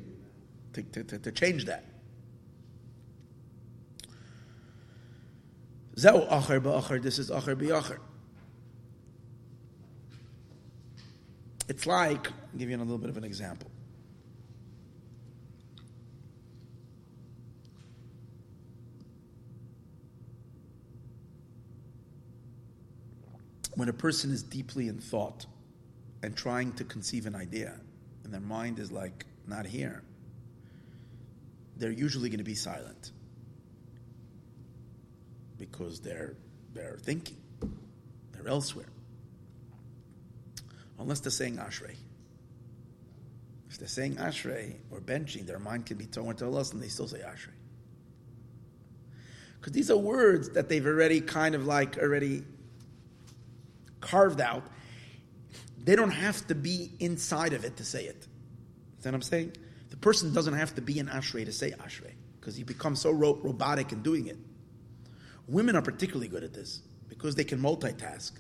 to, 0.73 0.84
to, 0.84 1.18
to, 1.18 1.31
change 1.31 1.65
that. 1.65 1.84
Zeu 5.98 6.27
acher 6.27 6.61
ba'acher. 6.61 7.02
This 7.02 7.18
is 7.18 7.31
acher 7.31 7.56
ba'acher. 7.56 7.98
It's 11.68 11.88
like, 11.88 12.27
I'll 12.27 12.60
give 12.60 12.69
you 12.69 12.77
a 12.77 12.77
little 12.77 12.99
bit 12.99 13.10
of 13.10 13.18
an 13.18 13.23
example. 13.23 13.68
When 23.80 23.88
a 23.88 23.93
person 23.93 24.30
is 24.30 24.43
deeply 24.43 24.89
in 24.89 24.97
thought 24.99 25.45
and 26.22 26.35
trying 26.35 26.73
to 26.73 26.84
conceive 26.84 27.26
an 27.26 27.34
idea, 27.34 27.80
and 28.26 28.34
their 28.34 28.41
mind 28.41 28.77
is 28.77 28.91
like 28.91 29.26
not 29.47 29.65
here, 29.65 30.03
they're 31.77 31.89
usually 31.89 32.27
going 32.27 32.39
to 32.39 32.43
be 32.43 32.56
silent 32.56 33.11
because 35.57 36.01
they're 36.01 36.35
they're 36.73 36.97
thinking, 37.01 37.38
they're 38.34 38.49
elsewhere. 38.49 38.89
Unless 40.99 41.22
they're 41.22 41.31
saying 41.31 41.56
Ashrei. 41.56 41.95
If 43.69 43.77
they're 43.77 43.88
saying 43.88 44.18
Ashrei 44.18 44.76
or 44.91 44.99
benching, 44.99 45.47
their 45.47 45.57
mind 45.57 45.85
can 45.85 45.95
be 45.95 46.06
torn 46.06 46.35
to 46.35 46.45
Allah 46.45 46.65
and 46.73 46.84
they 46.84 46.89
still 46.89 47.07
say 47.07 47.19
Ashrei. 47.19 47.56
Because 49.57 49.72
these 49.72 49.89
are 49.89 49.97
words 49.97 50.49
that 50.49 50.68
they've 50.68 50.85
already 50.85 51.22
kind 51.22 51.56
of 51.56 51.65
like 51.65 51.97
already 51.97 52.43
carved 54.01 54.41
out. 54.41 54.63
They 55.84 55.95
don't 55.95 56.11
have 56.11 56.45
to 56.47 56.55
be 56.55 56.91
inside 56.99 57.53
of 57.53 57.63
it 57.63 57.77
to 57.77 57.85
say 57.85 58.05
it. 58.05 58.27
That 59.01 59.09
what 59.09 59.15
I'm 59.15 59.21
saying? 59.21 59.53
The 59.89 59.97
person 59.97 60.34
doesn't 60.34 60.53
have 60.53 60.76
to 60.76 60.81
be 60.81 60.99
an 60.99 61.07
ashrei 61.07 61.45
to 61.45 61.51
say 61.51 61.71
ashrei 61.71 62.13
because 62.39 62.59
you 62.59 62.65
become 62.65 62.95
so 62.95 63.11
ro- 63.11 63.39
robotic 63.41 63.91
in 63.91 64.01
doing 64.01 64.27
it. 64.27 64.38
Women 65.47 65.76
are 65.76 65.81
particularly 65.81 66.27
good 66.27 66.43
at 66.43 66.53
this 66.53 66.81
because 67.07 67.35
they 67.35 67.43
can 67.43 67.59
multitask. 67.59 68.31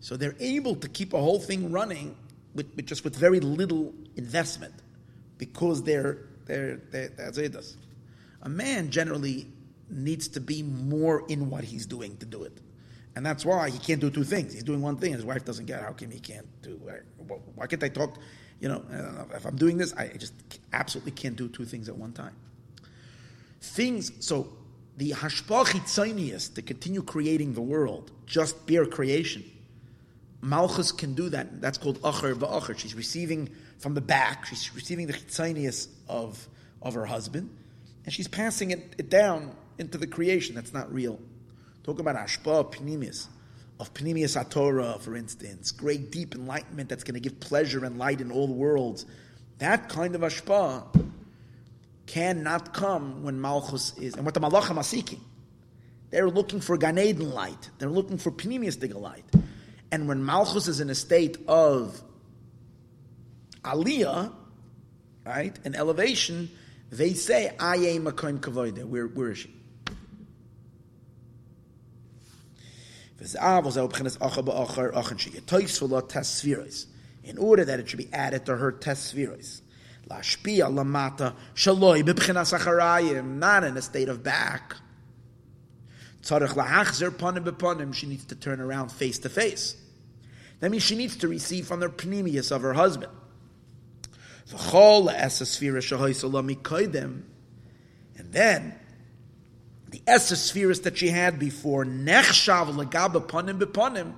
So 0.00 0.16
they're 0.16 0.36
able 0.38 0.76
to 0.76 0.88
keep 0.88 1.12
a 1.12 1.20
whole 1.20 1.40
thing 1.40 1.72
running 1.72 2.16
with, 2.54 2.74
with 2.74 2.86
just 2.86 3.04
with 3.04 3.16
very 3.16 3.40
little 3.40 3.92
investment 4.16 4.74
because 5.36 5.82
they're, 5.82 6.18
they're, 6.46 6.76
they're 6.90 7.08
that's 7.08 7.38
it. 7.38 7.56
A 8.42 8.48
man 8.48 8.90
generally 8.90 9.48
needs 9.90 10.28
to 10.28 10.40
be 10.40 10.62
more 10.62 11.24
in 11.28 11.50
what 11.50 11.64
he's 11.64 11.86
doing 11.86 12.16
to 12.18 12.26
do 12.26 12.44
it. 12.44 12.58
And 13.16 13.24
that's 13.24 13.46
why 13.46 13.70
he 13.70 13.78
can't 13.78 14.00
do 14.00 14.10
two 14.10 14.24
things. 14.24 14.52
He's 14.52 14.62
doing 14.62 14.82
one 14.82 14.98
thing, 14.98 15.12
and 15.12 15.16
his 15.16 15.24
wife 15.24 15.42
doesn't 15.42 15.64
get. 15.64 15.80
How 15.80 15.92
come 15.92 16.10
he 16.10 16.20
can't 16.20 16.46
do? 16.60 16.78
Why 17.54 17.66
can't 17.66 17.82
I 17.82 17.88
talk? 17.88 18.18
You 18.60 18.68
know, 18.68 18.84
if 19.34 19.46
I'm 19.46 19.56
doing 19.56 19.78
this, 19.78 19.94
I 19.94 20.08
just 20.08 20.34
absolutely 20.74 21.12
can't 21.12 21.34
do 21.34 21.48
two 21.48 21.64
things 21.64 21.88
at 21.88 21.96
one 21.96 22.12
time. 22.12 22.34
Things. 23.62 24.12
So 24.20 24.52
the 24.98 25.12
chitzonius 25.12 26.54
to 26.54 26.62
continue 26.62 27.02
creating 27.02 27.54
the 27.54 27.62
world, 27.62 28.12
just 28.26 28.66
bare 28.66 28.84
creation. 28.84 29.44
Malchus 30.42 30.92
can 30.92 31.14
do 31.14 31.30
that. 31.30 31.62
That's 31.62 31.78
called 31.78 32.00
acher 32.02 32.34
va'acher. 32.34 32.78
She's 32.78 32.94
receiving 32.94 33.48
from 33.78 33.94
the 33.94 34.02
back. 34.02 34.44
She's 34.44 34.74
receiving 34.74 35.06
the 35.06 35.14
chitzonius 35.14 35.88
of 36.06 36.46
of 36.82 36.92
her 36.92 37.06
husband, 37.06 37.48
and 38.04 38.12
she's 38.12 38.28
passing 38.28 38.72
it, 38.72 38.94
it 38.98 39.08
down 39.08 39.56
into 39.78 39.96
the 39.96 40.06
creation. 40.06 40.54
That's 40.54 40.74
not 40.74 40.92
real. 40.92 41.18
Talk 41.86 42.00
about 42.00 42.16
Ashpa, 42.16 42.74
Pnimius, 42.74 43.28
of 43.78 43.94
Pnimius 43.94 44.36
Atorah, 44.36 45.00
for 45.00 45.14
instance, 45.14 45.70
great 45.70 46.10
deep 46.10 46.34
enlightenment 46.34 46.88
that's 46.88 47.04
going 47.04 47.14
to 47.14 47.20
give 47.20 47.38
pleasure 47.38 47.84
and 47.84 47.96
light 47.96 48.20
in 48.20 48.32
all 48.32 48.48
the 48.48 48.52
worlds. 48.52 49.06
That 49.58 49.88
kind 49.88 50.16
of 50.16 50.22
Ashpa 50.22 50.84
cannot 52.06 52.74
come 52.74 53.22
when 53.22 53.40
Malchus 53.40 53.96
is, 53.98 54.14
and 54.14 54.24
what 54.24 54.34
the 54.34 54.40
Malachim 54.40 54.78
are 54.78 54.82
seeking. 54.82 55.20
They're 56.10 56.28
looking 56.28 56.60
for 56.60 56.76
Gan 56.76 56.98
Eden 56.98 57.30
light. 57.30 57.70
They're 57.78 57.88
looking 57.88 58.18
for 58.18 58.32
Pnimius 58.32 58.92
light. 59.00 59.24
And 59.92 60.08
when 60.08 60.24
Malchus 60.24 60.66
is 60.66 60.80
in 60.80 60.90
a 60.90 60.94
state 60.94 61.38
of 61.46 62.02
Aliyah, 63.62 64.32
right, 65.24 65.56
an 65.64 65.76
elevation, 65.76 66.50
they 66.90 67.14
say, 67.14 67.54
I 67.60 67.76
am 67.76 68.08
a. 68.08 68.10
Where, 68.10 69.06
where 69.06 69.30
is 69.30 69.38
she? 69.38 69.55
In 73.18 73.26
order 77.38 77.64
that 77.64 77.80
it 77.80 77.88
should 77.88 77.98
be 77.98 78.12
added 78.12 78.46
to 78.46 78.56
her 78.56 78.72
tesviros. 78.72 79.62
Lashpia 80.08 80.70
lamata 80.70 81.34
shaloi 81.54 82.02
b'bchinas 82.02 82.56
acharayim, 82.56 83.38
not 83.38 83.64
in 83.64 83.76
a 83.76 83.82
state 83.82 84.08
of 84.08 84.22
back. 84.22 84.76
Tzarech 86.22 86.54
lahachzer 86.54 87.94
she 87.94 88.06
needs 88.06 88.24
to 88.26 88.34
turn 88.34 88.60
around 88.60 88.92
face 88.92 89.18
to 89.20 89.28
face. 89.28 89.76
That 90.60 90.70
means 90.70 90.82
she 90.82 90.96
needs 90.96 91.16
to 91.16 91.28
receive 91.28 91.66
from 91.66 91.80
the 91.80 91.88
pneumius 91.88 92.50
of 92.50 92.62
her 92.62 92.74
husband. 92.74 93.12
And 98.18 98.32
then 98.32 98.74
the 99.90 100.02
Esser 100.06 100.34
that 100.82 100.98
she 100.98 101.08
had 101.08 101.38
before, 101.38 101.84
Nechshav 101.84 102.74
Lagaba 102.74 103.26
Panim 103.26 103.58
Bepanim, 103.58 104.14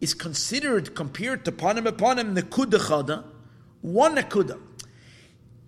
is 0.00 0.14
considered, 0.14 0.94
compared 0.94 1.44
to 1.44 1.52
Panim 1.52 1.86
Bepanim, 1.86 2.36
Nekuda 2.36 2.78
Chada, 2.78 3.24
one 3.80 4.16
Nekuda. 4.16 4.60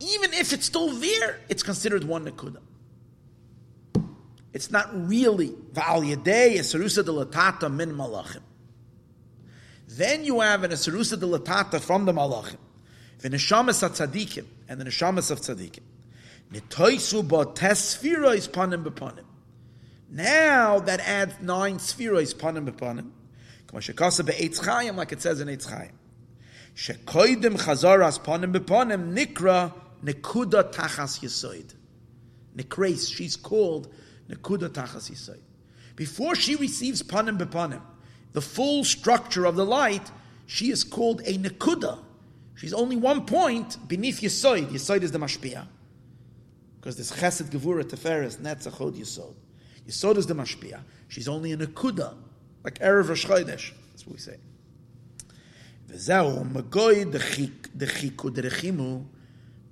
Even 0.01 0.33
if 0.35 0.53
it's 0.53 0.67
still 0.67 0.91
there, 0.91 1.41
it's 1.49 1.63
considered 1.63 2.05
one 2.05 2.27
Nekuda. 2.27 2.59
It's 4.53 4.71
not 4.71 4.89
really 5.09 5.55
Val 5.73 6.03
Yadei, 6.03 6.57
Esarusa 6.57 7.05
de 7.05 7.13
Latata 7.13 7.73
min 7.73 7.93
Malachim. 7.93 8.41
Then 9.89 10.25
you 10.25 10.41
have 10.41 10.65
an 10.65 10.73
Esarusa 10.73 11.21
de 11.21 11.27
Latata 11.27 11.81
from 11.81 12.07
the 12.07 12.13
Malachim, 12.13 12.57
the 13.21 13.31
Neshamas 13.31 13.89
Tzadikim, 13.89 14.47
and 14.69 14.81
the 14.81 14.85
Neshamas 14.85 15.31
of 15.31 15.41
Tzadikim. 15.41 15.81
Nitoisu 16.53 17.27
ba 17.27 17.47
tesfirois 17.47 18.49
panim 18.49 18.85
bepanim. 18.85 19.25
Now 20.09 20.79
that 20.79 21.01
adds 21.01 21.35
nine 21.41 21.79
spherois 21.79 22.35
panim 22.35 22.69
bepanim. 22.69 23.11
Kama 23.67 23.81
shekasa 23.81 24.25
be'etz 24.25 24.61
chayim, 24.61 24.97
like 24.97 25.13
it 25.13 25.21
says 25.21 25.41
in 25.41 25.49
Eitz 25.49 25.67
Chayim. 25.67 25.91
Shekoidim 26.77 27.59
chazaras 27.59 28.21
panim 28.21 28.53
bepanim 28.53 29.13
nikra 29.13 29.73
nekuda 30.05 30.73
tachas 30.73 31.21
yisoid. 31.21 31.75
Nekres, 32.57 33.13
she's 33.13 33.35
called 33.35 33.93
nekuda 34.29 34.69
tachas 34.69 35.11
yisoid. 35.11 35.41
Before 35.97 36.37
she 36.37 36.55
receives 36.55 37.03
panim 37.03 37.39
bepanim, 37.39 37.83
the 38.35 38.41
full 38.41 38.85
structure 38.85 39.47
of 39.47 39.57
the 39.57 39.65
light, 39.65 40.13
she 40.47 40.71
is 40.71 40.85
called 40.85 41.23
a 41.23 41.39
nekuda. 41.39 41.99
She's 42.55 42.73
only 42.73 42.97
one 42.97 43.27
point 43.27 43.77
beneath 43.89 44.21
Yisoid. 44.21 44.69
Yisoid 44.69 45.03
is 45.03 45.13
the 45.13 45.19
mashpia 45.19 45.67
because 46.87 46.97
this 46.97 47.11
Chesed 47.11 47.51
Gevura 47.51 47.83
Teferes 47.83 48.37
Netzach 48.37 48.75
Hod 48.75 48.95
Yisod. 48.95 49.35
Yisod 49.89 50.19
is 50.19 50.29
the 50.29 50.35
Mashpia. 50.35 50.83
She's 51.09 51.27
only 51.27 51.51
in 51.51 51.61
a 51.61 51.67
Kuda, 51.67 52.15
like 52.63 52.79
Erev 52.79 53.09
Rosh 53.09 53.27
Chodesh. 53.27 53.73
That's 53.91 54.07
what 54.07 54.13
we 54.13 54.19
say. 54.19 54.37
The 55.89 55.99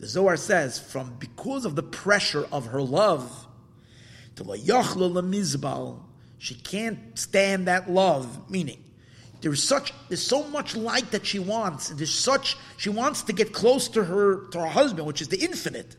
Zohar 0.09 0.37
says, 0.37 0.81
from 0.81 1.15
because 1.21 1.65
of 1.65 1.77
the 1.77 1.85
pressure 1.85 2.49
of 2.51 2.67
her 2.67 2.83
love, 2.83 3.47
to 4.35 4.43
la 4.43 4.57
lemizbal, 4.57 6.01
she 6.39 6.57
can't 6.57 7.17
stand 7.17 7.69
that 7.69 7.89
love. 7.89 8.51
Meaning, 8.51 8.83
there's 9.41 9.63
such 9.63 9.93
there's 10.09 10.21
so 10.21 10.43
much 10.49 10.75
light 10.75 11.13
that 11.13 11.25
she 11.25 11.39
wants. 11.39 11.91
There's 11.91 12.13
such 12.13 12.57
she 12.77 12.91
wants 12.91 13.23
to 13.23 13.33
get 13.33 13.53
close 13.53 13.87
to 13.91 14.03
her 14.03 14.47
to 14.49 14.59
her 14.59 14.67
husband, 14.67 15.07
which 15.07 15.21
is 15.21 15.29
the 15.29 15.39
infinite. 15.39 15.95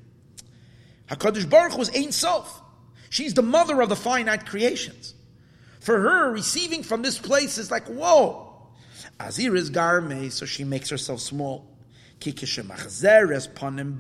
HaKadosh 1.10 1.50
Baruch 1.50 1.78
was 1.78 1.96
Ein 1.96 2.12
Sof. 2.12 2.62
She's 3.10 3.34
the 3.34 3.42
mother 3.42 3.82
of 3.82 3.90
the 3.90 3.96
finite 3.96 4.46
creations. 4.46 5.14
For 5.80 6.00
her, 6.00 6.32
receiving 6.32 6.84
from 6.84 7.02
this 7.02 7.18
place 7.18 7.58
is 7.58 7.70
like, 7.70 7.86
whoa. 7.86 8.52
Azir 9.20 9.56
is 9.56 9.70
garme, 9.70 10.32
so 10.32 10.46
she 10.46 10.64
makes 10.64 10.90
herself 10.90 11.20
small. 11.22 11.68
Ponim. 12.20 13.98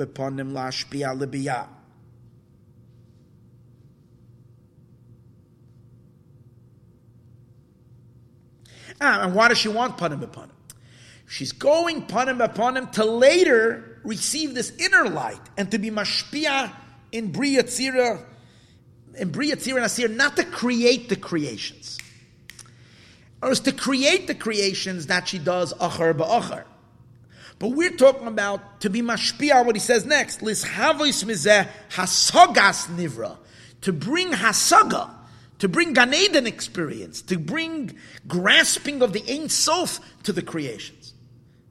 Ah, 9.01 9.23
and 9.23 9.35
why 9.35 9.47
does 9.49 9.57
she 9.57 9.67
want 9.67 9.97
panim 9.97 10.21
beponim? 10.21 10.49
She's 11.27 11.51
going 11.51 12.07
panim 12.07 12.39
beponim 12.39 12.91
to 12.93 13.05
later 13.05 13.99
receive 14.03 14.55
this 14.55 14.71
inner 14.77 15.09
light 15.09 15.41
and 15.57 15.69
to 15.71 15.77
be 15.77 15.91
mashpia 15.91 16.71
in 17.15 17.31
Bria 17.31 17.63
Tzira, 17.63 18.23
in 19.17 19.31
Bria 19.31 19.55
Tzira 19.55 19.77
and 19.77 19.85
Asir, 19.85 20.09
not 20.09 20.35
to 20.35 20.43
create 20.43 21.07
the 21.07 21.15
creations. 21.15 21.97
Or 23.41 23.51
is 23.51 23.61
to 23.61 23.71
create 23.71 24.27
the 24.27 24.35
creations 24.35 25.07
that 25.07 25.27
she 25.27 25.39
does 25.39 25.73
achar 25.75 26.13
ba'achar. 26.13 26.65
But 27.57 27.69
we're 27.69 27.95
talking 27.95 28.27
about 28.27 28.81
to 28.81 28.89
be 28.89 29.01
mashpia, 29.01 29.65
what 29.65 29.75
he 29.75 29.79
says 29.79 30.05
next, 30.05 30.41
lis 30.41 30.65
havois 30.65 31.23
mizeh 31.23 31.69
hasagas 31.91 32.87
nivra, 32.87 33.37
to 33.81 33.93
bring 33.93 34.31
hasaga, 34.31 35.09
to 35.59 35.69
bring 35.69 35.93
Gan 35.93 36.13
Eden 36.13 36.47
experience, 36.47 37.21
to 37.23 37.39
bring 37.39 37.95
grasping 38.27 39.01
of 39.01 39.13
the 39.13 39.23
Ein 39.31 39.47
Sof 39.47 40.01
to 40.23 40.33
the 40.33 40.41
creations. 40.41 41.13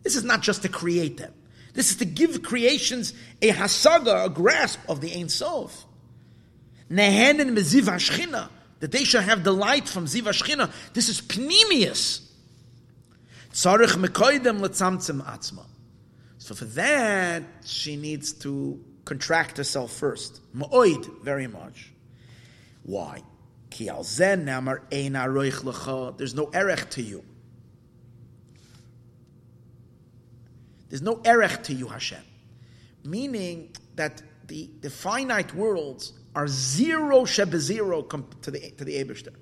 This 0.02 0.16
is 0.16 0.24
not 0.24 0.40
just 0.40 0.62
to 0.62 0.70
create 0.70 1.18
them. 1.18 1.34
This 1.74 1.90
is 1.90 1.96
to 1.96 2.04
give 2.04 2.42
creations 2.42 3.12
a 3.42 3.50
hasaga, 3.50 4.26
a 4.26 4.30
grasp 4.30 4.80
of 4.88 5.00
the 5.00 5.12
Ein 5.14 5.28
Sof. 5.28 5.84
Nehenen 6.90 7.50
meziv 7.50 7.82
hashchina, 7.82 8.48
that 8.80 8.92
they 8.92 9.04
shall 9.04 9.22
have 9.22 9.42
delight 9.42 9.88
from 9.88 10.06
ziv 10.06 10.22
hashchina. 10.22 10.70
This 10.94 11.08
is 11.08 11.20
pnimius. 11.20 12.22
Tzarich 13.52 13.96
mekoidem 13.96 14.60
letzamtzem 14.60 15.22
atzma. 15.24 15.66
So 16.38 16.54
for 16.54 16.64
that, 16.66 17.42
she 17.64 17.96
needs 17.96 18.32
to 18.34 18.78
contract 19.04 19.56
herself 19.56 19.92
first. 19.92 20.40
Ma'oid, 20.54 21.22
very 21.22 21.46
much. 21.46 21.92
Why? 22.82 23.22
There's 23.76 24.18
no 26.34 26.50
erech 26.54 26.90
to 26.90 27.02
you. 27.02 27.24
There's 30.94 31.02
no 31.02 31.20
erech 31.24 31.64
to 31.64 31.74
you, 31.74 31.88
Hashem. 31.88 32.22
Meaning 33.02 33.74
that 33.96 34.22
the, 34.46 34.70
the 34.80 34.90
finite 34.90 35.52
worlds 35.52 36.12
are 36.36 36.46
zero 36.46 37.22
shebezero 37.22 38.08
to 38.42 38.50
the 38.52 38.70
to 38.70 38.84
the 38.84 39.02
Eberster. 39.02 39.34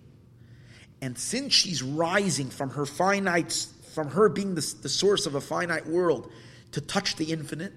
And 1.02 1.18
since 1.18 1.52
she's 1.52 1.82
rising 1.82 2.48
from 2.48 2.70
her 2.70 2.86
finite, 2.86 3.66
from 3.92 4.08
her 4.12 4.30
being 4.30 4.54
the, 4.54 4.74
the 4.80 4.88
source 4.88 5.26
of 5.26 5.34
a 5.34 5.42
finite 5.42 5.86
world 5.86 6.32
to 6.70 6.80
touch 6.80 7.16
the 7.16 7.26
infinite, 7.26 7.74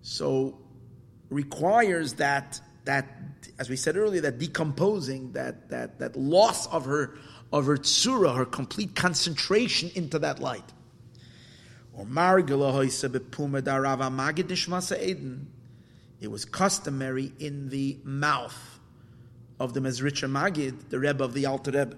so 0.00 0.58
requires 1.28 2.14
that 2.14 2.62
that 2.86 3.06
as 3.58 3.68
we 3.68 3.76
said 3.76 3.98
earlier, 3.98 4.22
that 4.22 4.38
decomposing, 4.38 5.32
that 5.32 5.68
that 5.68 5.98
that 5.98 6.16
loss 6.16 6.66
of 6.68 6.86
her 6.86 7.18
of 7.52 7.66
her 7.66 7.76
tsura, 7.76 8.34
her 8.34 8.46
complete 8.46 8.94
concentration 8.94 9.90
into 9.94 10.18
that 10.18 10.38
light. 10.38 10.72
Or 11.94 12.06
it 16.20 16.30
was 16.30 16.44
customary 16.44 17.32
in 17.38 17.68
the 17.68 17.98
mouth 18.04 18.80
of 19.60 19.74
the 19.74 19.80
Mezritcher 19.80 20.30
Magid, 20.30 20.88
the 20.88 20.98
Rebbe 20.98 21.22
of 21.22 21.34
the 21.34 21.46
Alter 21.46 21.70
Rebbe, 21.72 21.96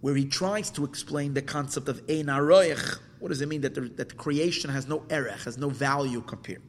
where 0.00 0.14
he 0.14 0.26
tries 0.26 0.70
to 0.70 0.84
explain 0.84 1.34
the 1.34 1.42
concept 1.42 1.88
of 1.88 2.00
Ein 2.08 2.26
Aroich. 2.26 2.98
What 3.18 3.28
does 3.28 3.40
it 3.40 3.48
mean 3.48 3.62
that, 3.62 3.74
the, 3.74 3.80
that 3.80 4.16
creation 4.16 4.70
has 4.70 4.86
no 4.86 5.04
erech, 5.08 5.44
has 5.44 5.56
no 5.56 5.70
value 5.70 6.20
compared? 6.20 6.62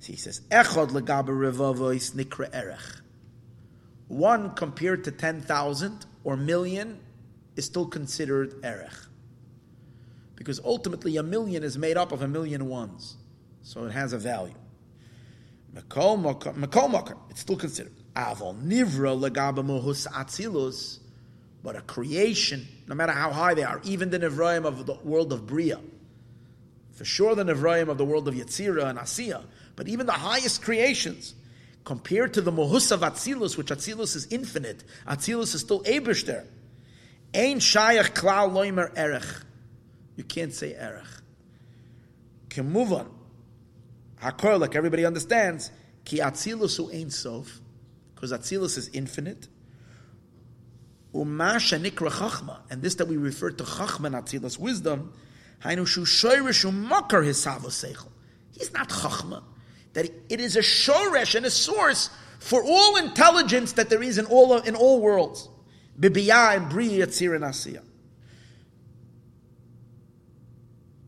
So 0.00 0.08
he 0.08 0.16
says, 0.16 0.40
Echod 0.50 0.88
legabe 0.88 1.28
nikra 2.14 2.52
erech. 2.52 3.00
One 4.08 4.50
compared 4.50 5.04
to 5.04 5.12
10,000 5.12 6.06
or 6.24 6.36
million 6.36 6.98
is 7.56 7.66
still 7.66 7.86
considered 7.86 8.62
erech. 8.64 8.92
Because 10.36 10.60
ultimately 10.64 11.16
a 11.16 11.22
million 11.22 11.62
is 11.62 11.78
made 11.78 11.96
up 11.96 12.12
of 12.12 12.22
a 12.22 12.28
million 12.28 12.68
ones. 12.68 13.16
So 13.62 13.84
it 13.84 13.92
has 13.92 14.12
a 14.12 14.18
value. 14.18 14.54
It's 15.74 17.40
still 17.40 17.56
considered. 17.56 17.92
Avol 18.14 18.60
nivra 18.62 19.18
legabe 19.18 19.64
mohus 19.64 20.06
atzilus, 20.06 20.98
but 21.62 21.76
a 21.76 21.80
creation, 21.80 22.66
no 22.86 22.94
matter 22.94 23.12
how 23.12 23.30
high 23.30 23.54
they 23.54 23.62
are, 23.62 23.80
even 23.84 24.10
the 24.10 24.18
Nevraim 24.18 24.64
of 24.66 24.84
the 24.84 24.94
world 25.04 25.32
of 25.32 25.46
Bria, 25.46 25.80
for 26.92 27.04
sure 27.04 27.34
the 27.34 27.44
Nevraim 27.44 27.88
of 27.88 27.96
the 27.96 28.04
world 28.04 28.28
of 28.28 28.34
Yetzira 28.34 28.84
and 28.84 28.98
Asiya, 28.98 29.42
but 29.76 29.88
even 29.88 30.04
the 30.06 30.12
highest 30.12 30.62
creations, 30.62 31.34
compared 31.84 32.34
to 32.34 32.40
the 32.42 32.52
Mohus 32.52 32.92
of 32.92 33.00
Atzilus, 33.00 33.56
which 33.56 33.68
Atzilus 33.68 34.14
is 34.14 34.26
infinite, 34.30 34.84
Atzilus 35.06 35.54
is 35.54 35.62
still 35.62 35.82
Eberster. 35.84 36.44
Ein 37.34 37.60
Shayach 37.60 38.10
Klal 38.10 38.50
Loimer 38.52 38.92
Erech. 38.94 39.24
You 40.16 40.24
can't 40.24 40.52
say 40.52 40.74
Erech. 40.74 41.04
On. 42.58 43.10
Hakor, 44.22 44.60
like 44.60 44.74
everybody 44.74 45.04
understands, 45.04 45.70
Ki 46.04 46.18
Atzilus 46.18 46.78
u 46.78 47.10
Sof, 47.10 47.60
because 48.14 48.32
Atzilus 48.32 48.76
is 48.76 48.88
infinite. 48.92 49.48
Umasha 51.14 51.80
Nikra 51.80 52.10
Chachma, 52.10 52.58
and 52.70 52.82
this 52.82 52.96
that 52.96 53.08
we 53.08 53.16
refer 53.16 53.50
to 53.50 53.64
Chachma 53.64 54.06
and 54.06 54.14
Atzilus, 54.14 54.58
wisdom, 54.58 55.12
Hainu 55.64 55.86
Shu 55.86 56.02
Shoirish 56.02 56.70
Umakar 56.70 57.24
Hisavo 57.24 57.66
Seichel. 57.66 58.08
He's 58.52 58.72
not 58.72 58.90
Chachma 58.90 59.42
that 59.94 60.06
it 60.28 60.40
is 60.40 60.56
a 60.56 60.60
shoresh 60.60 61.34
and 61.34 61.46
a 61.46 61.50
source 61.50 62.10
for 62.38 62.62
all 62.64 62.96
intelligence 62.96 63.72
that 63.72 63.90
there 63.90 64.02
is 64.02 64.18
in 64.18 64.26
all 64.26 64.58
in 64.58 64.74
all 64.74 65.00
worlds. 65.00 65.48
Bibiyah 65.98 66.56
and 66.56 66.68
Bri 66.68 66.88
Yatzir 66.88 67.34
and 67.34 67.44
Asiya. 67.44 67.82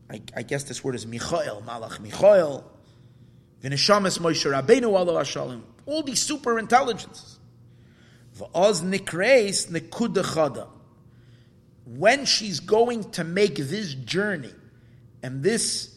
I, 0.09 0.21
I 0.35 0.43
guess 0.43 0.63
this 0.63 0.83
word 0.83 0.95
is 0.95 1.05
Michael, 1.05 1.63
Malach 1.65 1.99
Michael, 1.99 2.69
V'neshamas 3.63 4.19
Moshe 4.19 4.49
Rabbeinu 4.51 4.95
Allah 4.95 5.21
Hashalom. 5.21 5.61
All 5.85 6.03
these 6.03 6.21
super 6.21 6.59
intelligences. 6.59 7.39
V'oz 8.37 8.83
nikreis 8.83 9.69
nekudachada. 9.69 10.67
When 11.85 12.25
she's 12.25 12.59
going 12.59 13.11
to 13.11 13.23
make 13.23 13.55
this 13.55 13.93
journey 13.93 14.53
and 15.21 15.43
this, 15.43 15.95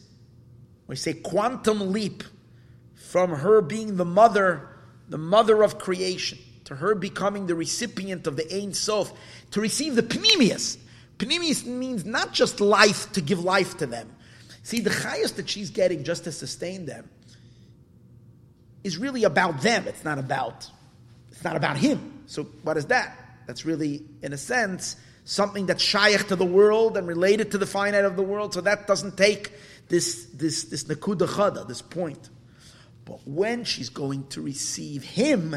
we 0.86 0.96
say 0.96 1.14
quantum 1.14 1.92
leap 1.92 2.22
from 2.94 3.30
her 3.30 3.62
being 3.62 3.96
the 3.96 4.04
mother, 4.04 4.68
the 5.08 5.18
mother 5.18 5.62
of 5.62 5.78
creation, 5.78 6.38
to 6.64 6.76
her 6.76 6.94
becoming 6.94 7.46
the 7.46 7.54
recipient 7.54 8.26
of 8.26 8.36
the 8.36 8.54
Ein 8.54 8.74
Sof, 8.74 9.12
to 9.52 9.60
receive 9.60 9.94
the 9.94 10.02
Pnimius. 10.02 10.76
Pnimius 11.18 11.66
means 11.66 12.04
not 12.04 12.32
just 12.32 12.60
life, 12.60 13.12
to 13.12 13.20
give 13.20 13.44
life 13.44 13.76
to 13.78 13.86
them. 13.86 14.08
See, 14.62 14.80
the 14.80 14.92
highest 14.92 15.36
that 15.36 15.48
she's 15.48 15.70
getting 15.70 16.04
just 16.04 16.24
to 16.24 16.32
sustain 16.32 16.86
them 16.86 17.08
is 18.84 18.96
really 18.96 19.24
about 19.24 19.60
them. 19.62 19.86
It's 19.88 20.04
not 20.04 20.18
about, 20.18 20.70
it's 21.30 21.42
not 21.42 21.56
about 21.56 21.76
him. 21.76 22.22
So 22.26 22.44
what 22.62 22.76
is 22.76 22.86
that? 22.86 23.16
That's 23.46 23.64
really, 23.64 24.04
in 24.22 24.32
a 24.32 24.36
sense, 24.36 24.96
something 25.24 25.66
that's 25.66 25.82
shaykh 25.82 26.28
to 26.28 26.36
the 26.36 26.44
world 26.44 26.96
and 26.96 27.06
related 27.06 27.50
to 27.52 27.58
the 27.58 27.66
finite 27.66 28.04
of 28.04 28.16
the 28.16 28.22
world. 28.22 28.54
So 28.54 28.60
that 28.62 28.86
doesn't 28.86 29.16
take 29.16 29.52
this 29.88 30.26
this 30.34 30.64
this 30.64 30.84
nakuda 30.84 31.26
chada, 31.26 31.66
this 31.66 31.82
point. 31.82 32.28
But 33.04 33.20
when 33.26 33.64
she's 33.64 33.88
going 33.88 34.26
to 34.28 34.42
receive 34.42 35.02
him, 35.02 35.56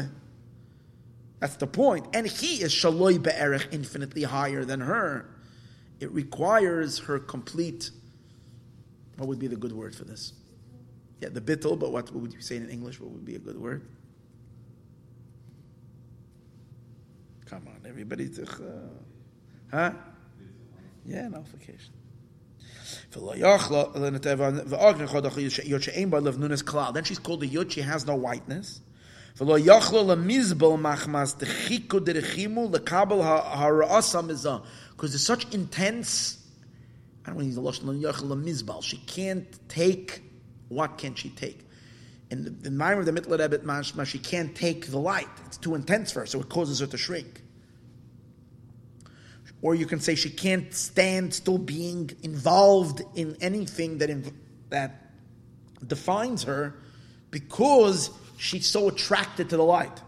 that's 1.38 1.56
the 1.56 1.66
point. 1.66 2.06
And 2.14 2.26
he 2.26 2.62
is 2.62 2.72
shaloi 2.72 3.22
be'erech, 3.22 3.72
infinitely 3.72 4.22
higher 4.22 4.64
than 4.64 4.80
her. 4.80 5.28
It 6.02 6.10
requires 6.10 6.98
her 6.98 7.20
complete. 7.20 7.92
What 9.18 9.28
would 9.28 9.38
be 9.38 9.46
the 9.46 9.54
good 9.54 9.70
word 9.70 9.94
for 9.94 10.02
this? 10.02 10.32
Yeah, 11.20 11.28
the 11.28 11.40
bittul, 11.40 11.78
but 11.78 11.92
what, 11.92 12.12
would 12.12 12.32
you 12.32 12.40
say 12.40 12.56
in 12.56 12.68
English? 12.68 12.98
What 12.98 13.12
would 13.12 13.24
be 13.24 13.36
a 13.36 13.38
good 13.38 13.56
word? 13.56 13.86
Come 17.46 17.68
on, 17.68 17.88
everybody. 17.88 18.28
Uh, 18.36 18.44
huh? 19.70 19.92
Yeah, 21.06 21.28
nullification. 21.28 21.94
Then 23.12 23.22
she's 27.04 27.20
called 27.20 27.40
the 27.40 27.48
Yud, 27.48 27.70
she 27.70 27.82
has 27.82 28.06
no 28.06 28.16
whiteness. 28.16 28.80
Because 35.02 35.14
there's 35.14 35.26
such 35.26 35.52
intense, 35.52 36.38
I 37.26 37.30
don't 37.30 37.44
use 37.44 37.56
the 37.56 37.60
Lashon, 37.60 38.82
she 38.84 38.98
can't 38.98 39.68
take, 39.68 40.22
what 40.68 40.96
can 40.96 41.16
she 41.16 41.30
take? 41.30 41.66
In 42.30 42.44
the, 42.44 42.50
the 42.50 42.70
mind 42.70 43.00
of 43.00 43.06
the 43.06 43.10
Mitler 43.10 43.36
Rebbe, 43.40 44.04
she 44.04 44.20
can't 44.20 44.54
take 44.54 44.92
the 44.92 45.00
light. 45.00 45.26
It's 45.46 45.56
too 45.56 45.74
intense 45.74 46.12
for 46.12 46.20
her, 46.20 46.26
so 46.26 46.40
it 46.40 46.48
causes 46.48 46.78
her 46.78 46.86
to 46.86 46.96
shrink. 46.96 47.42
Or 49.60 49.74
you 49.74 49.86
can 49.86 49.98
say 49.98 50.14
she 50.14 50.30
can't 50.30 50.72
stand 50.72 51.34
still 51.34 51.58
being 51.58 52.12
involved 52.22 53.02
in 53.16 53.36
anything 53.40 53.98
that, 53.98 54.08
inv- 54.08 54.32
that 54.68 55.10
defines 55.84 56.44
her 56.44 56.76
because 57.32 58.08
she's 58.36 58.68
so 58.68 58.86
attracted 58.86 59.50
to 59.50 59.56
the 59.56 59.64
light. 59.64 60.00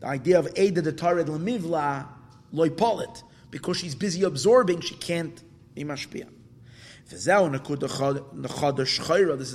The 0.00 0.06
idea 0.06 0.38
of 0.38 0.58
Eda 0.58 0.82
the 0.82 0.92
Tared 0.92 1.28
Lamivla 1.28 2.08
Loipolit, 2.54 3.22
because 3.50 3.76
she's 3.76 3.94
busy 3.94 4.22
absorbing, 4.22 4.80
she 4.80 4.94
can't 4.94 5.42
be 5.74 5.84
mashpia. 5.84 6.28
This 7.06 7.20
is 7.20 7.26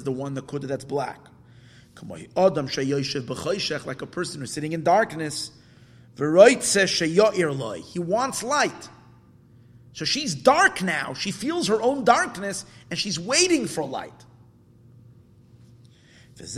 the 0.03 0.11
one 0.11 0.35
nakuda 0.35 0.67
that's 0.67 0.85
black. 0.85 1.19
Like 3.85 4.01
a 4.01 4.05
person 4.05 4.41
who's 4.41 4.51
sitting 4.51 4.73
in 4.73 4.83
darkness 4.83 5.51
he 6.15 7.99
wants 7.99 8.43
light. 8.43 8.89
So 9.93 10.05
she's 10.05 10.35
dark 10.35 10.81
now. 10.81 11.13
She 11.13 11.31
feels 11.31 11.67
her 11.67 11.81
own 11.81 12.03
darkness 12.03 12.65
and 12.89 12.99
she's 12.99 13.19
waiting 13.19 13.67
for 13.67 13.85
light. 13.85 14.25
When 16.37 16.55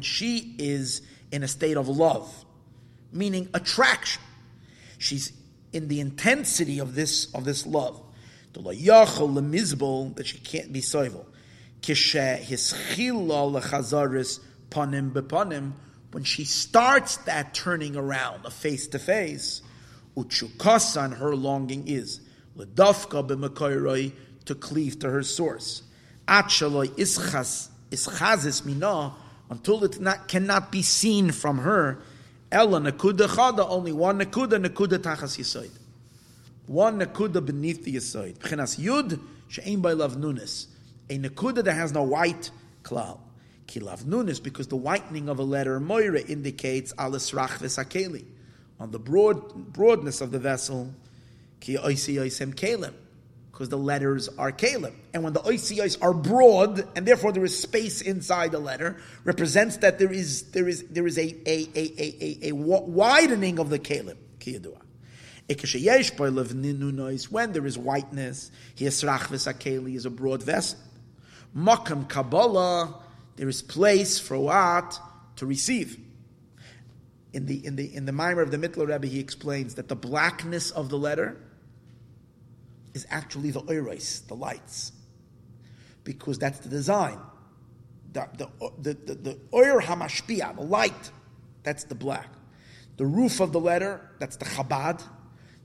she 0.00 0.54
is 0.58 1.02
in 1.30 1.42
a 1.42 1.48
state 1.48 1.76
of 1.76 1.88
love, 1.88 2.44
meaning 3.12 3.48
attraction, 3.54 4.22
she's 4.98 5.32
in 5.72 5.88
the 5.88 6.00
intensity 6.00 6.78
of 6.78 6.94
this 6.94 7.32
of 7.34 7.44
this 7.44 7.66
love. 7.66 8.00
That 8.54 10.22
she 10.24 10.38
can't 10.38 10.72
be 10.72 10.80
soivel. 10.80 11.26
panim 14.70 15.72
when 16.10 16.24
she 16.24 16.44
starts 16.44 17.18
that 17.18 17.52
turning 17.52 17.94
around, 17.94 18.46
a 18.46 18.50
face 18.50 18.86
to 18.88 18.98
face, 18.98 19.60
uchukasan, 20.16 21.18
her 21.18 21.36
longing 21.36 21.86
is 21.86 22.20
ledafka 22.56 23.26
b'makoyroi 23.28 24.12
to 24.46 24.54
cleave 24.54 24.98
to 25.00 25.10
her 25.10 25.22
source. 25.22 25.82
Achaloi 26.26 26.88
ischas 26.88 27.68
ischazis 27.90 28.64
mina 28.64 29.12
until 29.50 29.84
it 29.84 30.00
not, 30.00 30.28
cannot 30.28 30.72
be 30.72 30.82
seen 30.82 31.30
from 31.30 31.58
her. 31.58 31.98
Ella 32.50 32.80
nakuda 32.80 33.28
chada, 33.28 33.66
only 33.68 33.92
one 33.92 34.18
nakuda, 34.18 34.64
nakuda 34.64 34.98
tachas 34.98 35.38
yisoid. 35.38 35.70
One 36.66 36.98
nakuda 37.00 37.44
beneath 37.44 37.84
the 37.84 37.94
yisoid. 37.94 38.38
B'chinas 38.38 38.78
yud 38.78 39.20
she'ein 39.48 39.80
by 39.80 39.92
love 39.92 40.16
nunis. 40.16 40.66
A 41.10 41.18
nekuda 41.18 41.62
that 41.64 41.74
has 41.74 41.92
no 41.92 42.02
white 42.02 42.50
klal. 42.82 43.20
Kilav 43.66 44.06
nun 44.06 44.28
is 44.28 44.40
because 44.40 44.68
the 44.68 44.76
whitening 44.76 45.28
of 45.28 45.38
a 45.38 45.42
letter 45.42 45.78
moira 45.78 46.20
indicates 46.20 46.94
alis 46.98 47.32
rach 47.32 47.58
v'sakeli 47.58 48.24
on 48.80 48.90
the 48.90 48.98
broad 48.98 49.72
broadness 49.72 50.22
of 50.22 50.30
the 50.30 50.38
vessel. 50.38 50.94
Ki 51.60 51.76
oisi 51.76 52.14
oisem 52.14 52.54
kelim 52.54 52.94
because 53.58 53.70
the 53.70 53.76
letters 53.76 54.28
are 54.38 54.52
kalim. 54.52 54.94
And 55.12 55.24
when 55.24 55.32
the 55.32 55.40
oisiyos 55.40 55.98
are 56.00 56.14
broad, 56.14 56.86
and 56.94 57.04
therefore 57.04 57.32
there 57.32 57.44
is 57.44 57.60
space 57.60 58.00
inside 58.00 58.52
the 58.52 58.60
letter, 58.60 58.98
represents 59.24 59.78
that 59.78 59.98
there 59.98 60.12
is 60.12 60.44
there 60.52 60.68
is 60.68 60.84
there 60.84 61.08
is 61.08 61.18
a 61.18 61.22
a, 61.44 61.68
a, 61.74 61.92
a, 61.98 62.16
a, 62.20 62.48
a 62.50 62.52
widening 62.52 63.58
of 63.58 63.68
the 63.68 63.80
kalim. 63.80 64.16
Kiyadua. 64.38 64.78
When 67.32 67.52
there 67.52 67.66
is 67.66 67.78
whiteness, 67.78 68.50
he 68.76 68.86
is 68.86 69.02
is 69.02 70.06
a 70.06 70.10
broad 70.10 70.42
vessel. 70.44 70.78
Makam 71.56 72.08
Kabbalah, 72.08 73.02
there 73.34 73.48
is 73.48 73.62
place 73.62 74.20
for 74.20 74.38
what 74.38 75.00
to 75.34 75.46
receive. 75.46 75.98
In 77.32 77.46
the 77.46 77.66
in 77.66 77.74
the 77.74 77.92
in 77.92 78.06
the 78.06 78.12
mimer 78.12 78.42
of 78.42 78.52
the 78.52 78.56
Mittler 78.56 78.86
Rebbe, 78.86 79.08
he 79.08 79.18
explains 79.18 79.74
that 79.74 79.88
the 79.88 79.96
blackness 79.96 80.70
of 80.70 80.90
the 80.90 80.98
letter 80.98 81.36
is 82.94 83.06
actually 83.10 83.50
the 83.50 83.62
oiros, 83.62 84.26
the 84.26 84.34
lights, 84.34 84.92
because 86.04 86.38
that's 86.38 86.58
the 86.60 86.68
design. 86.68 87.18
The 88.12 88.28
the 88.36 88.48
the 88.78 88.94
the, 88.94 89.14
the 89.14 89.38
oir 89.52 89.80
hamashpia, 89.80 90.56
the 90.56 90.62
light, 90.62 91.10
that's 91.62 91.84
the 91.84 91.94
black. 91.94 92.32
The 92.96 93.06
roof 93.06 93.40
of 93.40 93.52
the 93.52 93.60
letter, 93.60 94.00
that's 94.18 94.36
the 94.36 94.44
Chabad. 94.44 95.02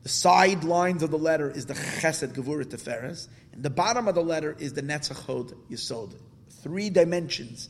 The 0.03 0.09
side 0.09 0.63
lines 0.63 1.01
of 1.01 1.11
the 1.11 1.17
letter 1.17 1.49
is 1.49 1.65
the 1.65 1.73
Chesed 1.73 2.33
Gevurah 2.33 2.65
Teferes, 2.65 3.29
and 3.53 3.63
the 3.63 3.69
bottom 3.69 4.07
of 4.07 4.15
the 4.15 4.23
letter 4.23 4.55
is 4.59 4.73
the 4.73 4.83
Netzach 4.83 5.25
Hod 5.25 5.53
Yisod. 5.69 6.13
Three 6.61 6.89
dimensions 6.89 7.69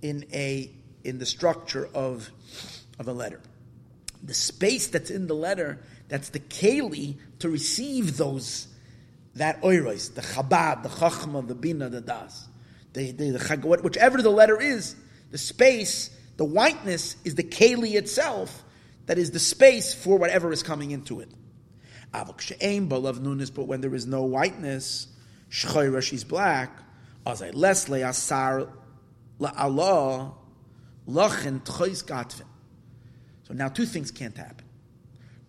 in 0.00 0.24
a 0.32 0.70
in 1.02 1.18
the 1.18 1.26
structure 1.26 1.88
of 1.94 2.30
of 2.98 3.08
a 3.08 3.12
letter. 3.12 3.40
The 4.22 4.34
space 4.34 4.86
that's 4.86 5.10
in 5.10 5.26
the 5.26 5.34
letter, 5.34 5.80
that's 6.08 6.30
the 6.30 6.38
keli 6.38 7.18
to 7.40 7.48
receive 7.50 8.16
those 8.16 8.68
that 9.36 9.60
oiros, 9.62 10.14
the 10.14 10.20
Chabad, 10.20 10.82
the 10.82 10.88
Chachma, 10.88 11.46
the 11.46 11.54
Bina, 11.54 11.88
the 11.88 12.00
Das, 12.00 12.48
the, 12.92 13.10
the, 13.10 13.30
the 13.30 13.80
whichever 13.82 14.22
the 14.22 14.30
letter 14.30 14.60
is, 14.60 14.94
the 15.30 15.38
space, 15.38 16.10
the 16.36 16.44
whiteness 16.44 17.16
is 17.24 17.34
the 17.34 17.42
keli 17.42 17.94
itself, 17.94 18.62
that 19.06 19.18
is 19.18 19.32
the 19.32 19.38
space 19.38 19.92
for 19.92 20.16
whatever 20.18 20.52
is 20.52 20.62
coming 20.62 20.92
into 20.92 21.20
it. 21.20 21.28
But 22.12 23.66
when 23.66 23.80
there 23.80 23.94
is 23.94 24.06
no 24.06 24.22
whiteness, 24.22 25.08
she's 25.48 26.24
black, 26.24 26.78
azay 27.26 27.52
lachen 31.08 31.62
tchois 31.64 32.04
gatvin. 32.04 32.46
So 33.42 33.52
now 33.52 33.68
two 33.68 33.84
things 33.84 34.10
can't 34.10 34.36
happen. 34.36 34.64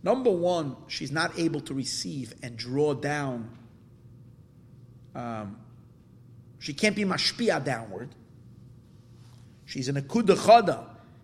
Number 0.03 0.32
one, 0.32 0.76
she's 0.88 1.12
not 1.12 1.38
able 1.40 1.62
to 1.62 1.74
receive 1.74 2.34
and 2.44 2.57
draw 2.57 2.94
down 2.94 3.49
um, 5.16 5.58
she 6.60 6.74
can't 6.74 6.96
be 6.96 7.06
mashpia 7.06 7.64
downward. 7.64 8.10
She's 9.66 9.88
in 9.88 9.98
a 9.98 10.02
kudachada, 10.02 10.84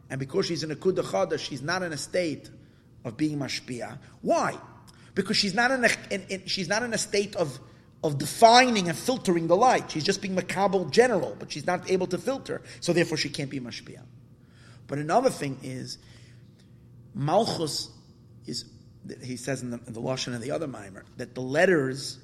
and 0.09 0.19
because 0.19 0.47
she's 0.47 0.63
in 0.63 0.71
a 0.71 0.75
kudachada, 0.75 1.37
she's 1.37 1.61
not 1.61 1.83
in 1.83 1.91
a 1.93 1.97
state 1.97 2.49
of 3.03 3.17
being 3.17 3.37
mashpia. 3.37 3.97
Why? 4.21 4.57
Because 5.13 5.37
she's 5.37 5.53
not 5.53 5.71
in 5.71 5.83
a 5.83 5.89
in, 6.09 6.25
in, 6.29 6.45
she's 6.45 6.67
not 6.67 6.83
in 6.83 6.93
a 6.93 6.97
state 6.97 7.35
of 7.35 7.59
of 8.03 8.17
defining 8.17 8.87
and 8.87 8.97
filtering 8.97 9.47
the 9.47 9.55
light. 9.55 9.91
She's 9.91 10.03
just 10.03 10.21
being 10.21 10.35
makabel 10.35 10.89
general, 10.89 11.35
but 11.37 11.51
she's 11.51 11.67
not 11.67 11.89
able 11.91 12.07
to 12.07 12.17
filter, 12.17 12.61
so 12.79 12.93
therefore 12.93 13.17
she 13.17 13.29
can't 13.29 13.49
be 13.49 13.59
mashpia. 13.59 14.01
But 14.87 14.97
another 14.99 15.29
thing 15.29 15.59
is, 15.61 15.97
malchus 17.13 17.89
is 18.45 18.65
he 19.23 19.35
says 19.35 19.61
in 19.61 19.71
the, 19.71 19.79
in 19.87 19.93
the 19.93 20.01
lashon 20.01 20.33
and 20.33 20.41
the 20.41 20.51
other 20.51 20.67
mimer 20.67 21.05
that 21.17 21.35
the 21.35 21.41
letters 21.41 22.19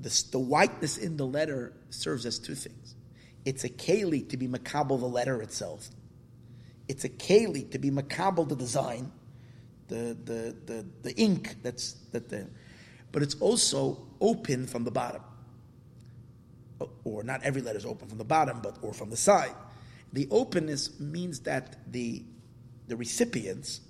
the, 0.00 0.24
the 0.32 0.38
whiteness 0.38 0.96
in 0.96 1.16
the 1.16 1.26
letter 1.26 1.72
serves 1.90 2.26
as 2.26 2.38
two 2.38 2.54
things. 2.54 2.94
It's 3.44 3.64
a 3.64 3.68
keli 3.68 4.28
to 4.30 4.36
be 4.36 4.48
makabel 4.48 4.98
the 4.98 5.06
letter 5.06 5.40
itself. 5.42 5.88
It's 6.88 7.04
a 7.04 7.08
keli 7.08 7.70
to 7.70 7.78
be 7.78 7.90
makabel 7.90 8.48
the 8.48 8.56
design, 8.56 9.12
the, 9.88 10.16
the, 10.24 10.56
the, 10.66 10.86
the 11.02 11.14
ink 11.16 11.56
that's 11.62 11.92
that 12.12 12.28
the, 12.28 12.48
but 13.12 13.22
it's 13.22 13.34
also 13.36 14.06
open 14.20 14.66
from 14.66 14.84
the 14.84 14.90
bottom. 14.90 15.22
Or 17.04 17.22
not 17.22 17.42
every 17.42 17.60
letter 17.60 17.78
is 17.78 17.84
open 17.86 18.08
from 18.08 18.18
the 18.18 18.24
bottom, 18.24 18.60
but 18.62 18.78
or 18.82 18.92
from 18.92 19.10
the 19.10 19.16
side. 19.16 19.54
The 20.12 20.26
openness 20.30 20.98
means 20.98 21.40
that 21.40 21.92
the 21.92 22.24
the 22.88 22.96
recipients 22.96 23.80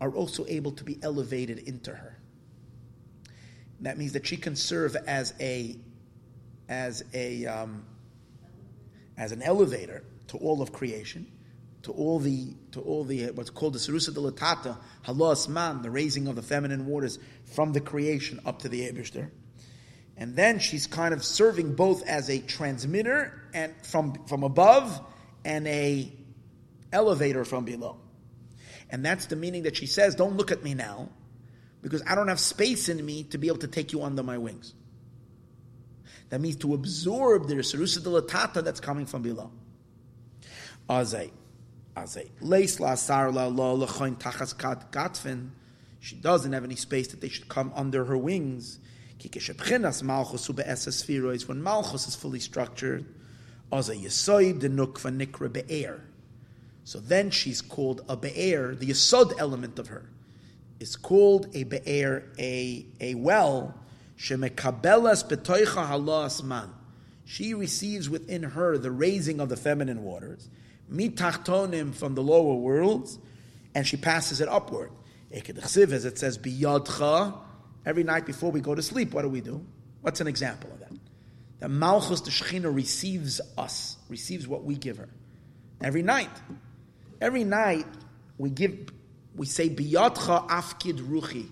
are 0.00 0.10
also 0.10 0.44
able 0.48 0.72
to 0.72 0.84
be 0.84 0.98
elevated 1.02 1.58
into 1.60 1.94
her. 1.94 2.18
That 3.82 3.98
means 3.98 4.12
that 4.12 4.26
she 4.26 4.36
can 4.36 4.56
serve 4.56 4.96
as 5.06 5.34
a 5.40 5.76
as 6.68 7.04
a 7.12 7.46
um, 7.46 7.84
as 9.18 9.32
an 9.32 9.42
elevator 9.42 10.04
to 10.28 10.36
all 10.38 10.62
of 10.62 10.72
creation, 10.72 11.26
to 11.82 11.92
all 11.92 12.20
the 12.20 12.54
to 12.72 12.80
all 12.80 13.04
the 13.04 13.26
what's 13.32 13.50
called 13.50 13.74
the 13.74 13.80
serusa 13.80 14.10
delatata 14.10 14.78
halos 15.02 15.48
man, 15.48 15.82
the 15.82 15.90
raising 15.90 16.28
of 16.28 16.36
the 16.36 16.42
feminine 16.42 16.86
waters 16.86 17.18
from 17.44 17.72
the 17.72 17.80
creation 17.80 18.40
up 18.46 18.60
to 18.60 18.68
the 18.68 18.88
Eberster. 18.88 19.30
And 20.16 20.36
then 20.36 20.60
she's 20.60 20.86
kind 20.86 21.12
of 21.12 21.24
serving 21.24 21.74
both 21.74 22.06
as 22.06 22.30
a 22.30 22.38
transmitter 22.38 23.42
and 23.52 23.74
from 23.84 24.14
from 24.26 24.44
above 24.44 25.00
and 25.44 25.66
a 25.66 26.12
elevator 26.92 27.44
from 27.44 27.64
below. 27.64 27.96
And 28.90 29.04
that's 29.04 29.26
the 29.26 29.36
meaning 29.36 29.64
that 29.64 29.76
she 29.76 29.86
says, 29.86 30.14
Don't 30.14 30.36
look 30.36 30.52
at 30.52 30.62
me 30.62 30.74
now 30.74 31.08
because 31.82 32.02
I 32.06 32.14
don't 32.14 32.28
have 32.28 32.40
space 32.40 32.88
in 32.88 33.04
me 33.04 33.24
to 33.24 33.38
be 33.38 33.48
able 33.48 33.58
to 33.58 33.66
take 33.66 33.92
you 33.92 34.02
under 34.02 34.22
my 34.22 34.38
wings. 34.38 34.72
That 36.30 36.40
means 36.40 36.56
to 36.56 36.72
absorb 36.72 37.48
the 37.48 37.56
Sarusa 37.56 37.98
Dilatata 37.98 38.64
that's 38.64 38.80
coming 38.80 39.04
from 39.04 39.22
below. 39.22 39.50
Azay. 40.88 41.30
She 46.00 46.16
doesn't 46.16 46.52
have 46.52 46.64
any 46.64 46.76
space 46.76 47.08
that 47.08 47.20
they 47.20 47.28
should 47.28 47.48
come 47.48 47.70
under 47.74 48.06
her 48.06 48.16
wings. 48.16 48.78
When 49.20 49.82
malchus 51.62 52.08
is 52.08 52.16
fully 52.16 52.40
structured. 52.40 53.04
So 56.84 56.98
then 56.98 57.30
she's 57.30 57.60
called 57.60 58.04
a 58.08 58.16
be'er, 58.16 58.74
the 58.74 58.86
yesod 58.86 59.38
element 59.38 59.78
of 59.78 59.88
her 59.88 60.11
is 60.82 60.96
called 60.96 61.46
a 61.54 61.62
be'er, 61.62 62.24
a, 62.38 62.84
a 63.00 63.14
well, 63.14 63.74
shemekabelas 64.18 65.26
betoicha. 65.28 66.68
She 67.24 67.54
receives 67.54 68.10
within 68.10 68.42
her 68.42 68.76
the 68.76 68.90
raising 68.90 69.40
of 69.40 69.48
the 69.48 69.56
feminine 69.56 70.02
waters, 70.02 70.50
mitachtonim 70.92 71.94
from 71.94 72.16
the 72.16 72.22
lower 72.22 72.54
worlds, 72.54 73.18
and 73.74 73.86
she 73.86 73.96
passes 73.96 74.40
it 74.40 74.48
upward. 74.48 74.90
As 75.32 76.04
it 76.04 76.18
says, 76.18 76.36
biyadcha, 76.36 77.38
every 77.86 78.02
night 78.02 78.26
before 78.26 78.50
we 78.50 78.60
go 78.60 78.74
to 78.74 78.82
sleep, 78.82 79.14
what 79.14 79.22
do 79.22 79.28
we 79.28 79.40
do? 79.40 79.64
What's 80.02 80.20
an 80.20 80.26
example 80.26 80.70
of 80.72 80.80
that? 80.80 80.92
The 81.60 81.68
Malchus, 81.68 82.22
the 82.22 82.30
Shechina 82.30 82.74
receives 82.74 83.40
us, 83.56 83.96
receives 84.08 84.48
what 84.48 84.64
we 84.64 84.74
give 84.74 84.98
her. 84.98 85.08
Every 85.80 86.02
night. 86.02 86.30
Every 87.20 87.44
night, 87.44 87.86
we 88.36 88.50
give 88.50 88.90
we 89.34 89.46
say 89.46 89.68
biyatcha 89.68 90.48
afkid 90.48 90.98
ruchi. 91.00 91.48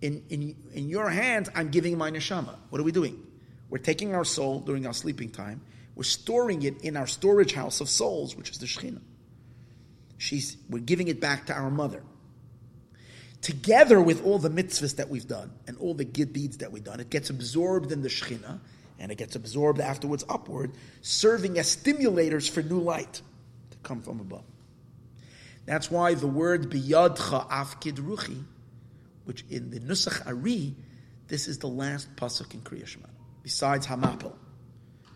In, 0.00 0.22
in, 0.30 0.56
in 0.72 0.88
your 0.88 1.10
hands, 1.10 1.50
I'm 1.54 1.70
giving 1.70 1.98
my 1.98 2.10
neshama. 2.10 2.56
What 2.70 2.80
are 2.80 2.84
we 2.84 2.92
doing? 2.92 3.22
We're 3.68 3.78
taking 3.78 4.14
our 4.14 4.24
soul 4.24 4.60
during 4.60 4.86
our 4.86 4.94
sleeping 4.94 5.30
time. 5.30 5.60
We're 5.94 6.04
storing 6.04 6.62
it 6.62 6.82
in 6.82 6.96
our 6.96 7.06
storage 7.06 7.52
house 7.52 7.80
of 7.80 7.88
souls, 7.88 8.34
which 8.34 8.50
is 8.50 8.58
the 8.58 8.66
Shekhinah. 8.66 9.02
She's, 10.16 10.56
we're 10.68 10.80
giving 10.80 11.08
it 11.08 11.20
back 11.20 11.46
to 11.46 11.54
our 11.54 11.70
mother. 11.70 12.02
Together 13.42 14.00
with 14.00 14.24
all 14.24 14.38
the 14.38 14.50
mitzvahs 14.50 14.96
that 14.96 15.08
we've 15.08 15.26
done 15.26 15.50
and 15.66 15.76
all 15.78 15.94
the 15.94 16.04
good 16.04 16.32
deeds 16.32 16.58
that 16.58 16.72
we've 16.72 16.84
done, 16.84 17.00
it 17.00 17.10
gets 17.10 17.30
absorbed 17.30 17.92
in 17.92 18.02
the 18.02 18.08
Shekhinah 18.08 18.60
and 18.98 19.10
it 19.10 19.16
gets 19.16 19.34
absorbed 19.34 19.80
afterwards 19.80 20.24
upward, 20.28 20.72
serving 21.00 21.58
as 21.58 21.74
stimulators 21.74 22.48
for 22.48 22.62
new 22.62 22.80
light 22.80 23.22
to 23.70 23.78
come 23.82 24.02
from 24.02 24.20
above. 24.20 24.44
That's 25.70 25.88
why 25.88 26.14
the 26.14 26.26
word 26.26 26.68
biyadcha 26.68 27.48
afkid 27.48 27.98
ruchi, 27.98 28.42
which 29.24 29.44
in 29.50 29.70
the 29.70 29.78
Nusach 29.78 30.26
Ari, 30.26 30.74
this 31.28 31.46
is 31.46 31.58
the 31.58 31.68
last 31.68 32.08
pasuk 32.16 32.54
in 32.54 32.60
Kriya 32.62 32.84
Shema, 32.84 33.06
besides 33.44 33.86
Hamapel. 33.86 34.32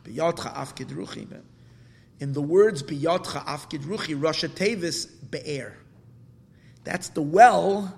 Biyadcha 0.05 0.55
afkid 0.55 0.93
ruchi. 0.93 1.27
In 2.21 2.33
the 2.33 2.41
words 2.41 2.85
biyadcha 2.85 3.45
afkid 3.47 3.81
ruchi, 3.81 4.17
Rasha 4.17 4.49
Tevis 4.49 5.07
be'er. 5.07 5.77
That's 6.85 7.09
the 7.09 7.23
well. 7.23 7.93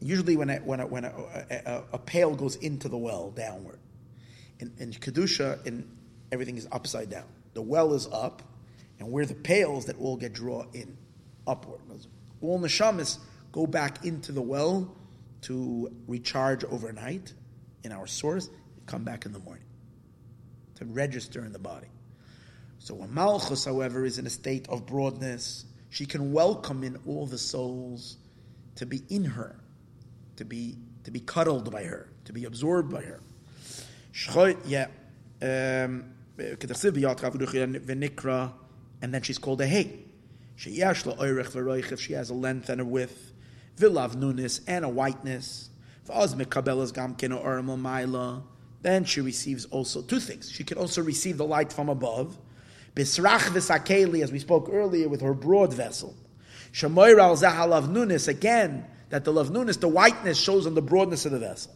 Usually, 0.00 0.36
when 0.36 0.50
a, 0.50 0.56
when 0.56 0.80
when 0.90 1.04
a 1.04 2.00
pail 2.04 2.34
goes 2.34 2.56
into 2.56 2.88
the 2.88 2.98
well 2.98 3.30
downward, 3.30 3.78
in, 4.58 4.72
in 4.78 4.90
Kedusha, 4.90 5.64
in, 5.64 5.88
everything 6.32 6.56
is 6.56 6.66
upside 6.72 7.08
down. 7.08 7.26
The 7.52 7.62
well 7.62 7.94
is 7.94 8.08
up, 8.10 8.42
and 8.98 9.12
we're 9.12 9.26
the 9.26 9.34
pails 9.34 9.84
that 9.84 9.96
all 10.00 10.16
get 10.16 10.32
drawn 10.32 10.70
in 10.72 10.98
upward. 11.46 11.80
All 12.40 12.60
neshamas 12.60 13.18
go 13.52 13.66
back 13.66 14.04
into 14.04 14.32
the 14.32 14.42
well 14.42 14.94
to 15.42 15.92
recharge 16.06 16.64
overnight 16.64 17.32
in 17.82 17.92
our 17.92 18.06
source, 18.06 18.48
come 18.86 19.04
back 19.04 19.26
in 19.26 19.32
the 19.32 19.38
morning 19.38 19.64
to 20.76 20.84
register 20.86 21.44
in 21.44 21.52
the 21.52 21.58
body. 21.58 21.88
So 22.78 22.94
when 22.94 23.12
Malchus, 23.14 23.64
however, 23.64 24.04
is 24.04 24.18
in 24.18 24.26
a 24.26 24.30
state 24.30 24.68
of 24.68 24.86
broadness, 24.86 25.64
she 25.90 26.06
can 26.06 26.32
welcome 26.32 26.84
in 26.84 26.98
all 27.06 27.26
the 27.26 27.38
souls 27.38 28.16
to 28.76 28.86
be 28.86 29.02
in 29.08 29.24
her, 29.24 29.56
to 30.36 30.44
be 30.44 30.76
to 31.04 31.10
be 31.10 31.20
cuddled 31.20 31.70
by 31.70 31.84
her, 31.84 32.08
to 32.24 32.32
be 32.32 32.44
absorbed 32.44 32.90
by 32.90 33.02
her. 33.02 33.20
Yeah. 34.66 34.86
Um, 35.42 36.14
and 36.38 36.58
then 39.14 39.22
she's 39.22 39.38
called 39.38 39.60
a 39.60 39.66
hay. 39.66 40.03
She 40.56 40.78
has 40.80 41.04
a 41.04 42.34
length 42.34 42.68
and 42.68 42.80
a 42.80 42.84
width, 42.84 43.32
vilav 43.76 44.14
nunis 44.14 44.60
and 44.66 44.84
a 44.84 44.88
whiteness. 44.88 45.70
Then 48.82 49.04
she 49.04 49.20
receives 49.20 49.64
also 49.66 50.02
two 50.02 50.20
things. 50.20 50.50
She 50.50 50.64
can 50.64 50.76
also 50.78 51.02
receive 51.02 51.38
the 51.38 51.46
light 51.46 51.72
from 51.72 51.88
above. 51.88 52.36
Bisrach 52.94 53.40
v'sakeli, 53.40 54.22
as 54.22 54.30
we 54.30 54.38
spoke 54.38 54.68
earlier, 54.70 55.08
with 55.08 55.22
her 55.22 55.34
broad 55.34 55.72
vessel. 55.72 56.14
Shemoir 56.72 57.18
al 57.18 57.36
nunis, 57.36 58.28
again, 58.28 58.84
that 59.08 59.24
the 59.24 59.32
lavnunis, 59.32 59.80
the 59.80 59.88
whiteness, 59.88 60.38
shows 60.38 60.66
on 60.66 60.74
the 60.74 60.82
broadness 60.82 61.24
of 61.24 61.32
the 61.32 61.38
vessel. 61.38 61.74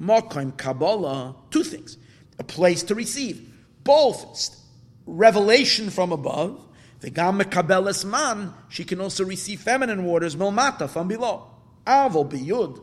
Mokim 0.00 0.56
Kabbalah, 0.56 1.34
two 1.50 1.64
things. 1.64 1.96
A 2.38 2.44
place 2.44 2.82
to 2.84 2.94
receive. 2.94 3.52
Both 3.82 4.56
revelation 5.06 5.90
from 5.90 6.12
above, 6.12 6.64
the 7.04 7.10
Gam 7.10 7.38
Mekabeles 7.38 8.02
Man, 8.06 8.54
she 8.70 8.82
can 8.82 8.98
also 8.98 9.26
receive 9.26 9.60
feminine 9.60 10.04
waters, 10.06 10.36
Milmata, 10.36 10.88
from 10.88 11.06
below. 11.06 11.50
Avol 11.86 12.26
biyud. 12.30 12.82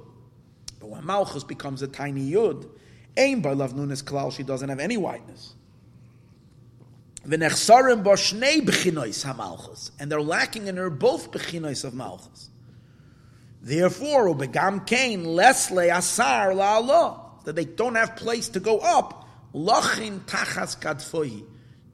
But 0.80 0.90
when 0.90 1.04
Malchus 1.04 1.44
becomes 1.44 1.82
a 1.82 1.88
tiny 1.88 2.30
yud, 2.30 2.70
Aim 3.18 3.42
by 3.42 3.56
Lavnunis 3.56 4.04
Klal, 4.04 4.32
she 4.32 4.44
doesn't 4.44 4.70
have 4.70 4.80
any 4.80 4.96
whiteness. 4.96 5.56
And 7.24 7.42
they're 10.12 10.22
lacking 10.22 10.68
in 10.68 10.78
her 10.78 10.92
both 10.92 11.32
bechinois 11.32 11.84
of 11.84 11.96
malchus. 11.96 12.52
Therefore, 13.60 14.28
ubegam 14.28 14.86
kain 14.86 15.26
lesle 15.26 15.92
asar 15.92 16.52
la'allah, 16.52 17.44
that 17.46 17.56
they 17.56 17.66
don't 17.66 17.96
have 17.96 18.16
place 18.18 18.50
to 18.50 18.60
go 18.60 18.78
up, 18.78 19.28
lachin 19.56 20.20
tachas 20.20 20.80
kadfohi, 20.80 21.44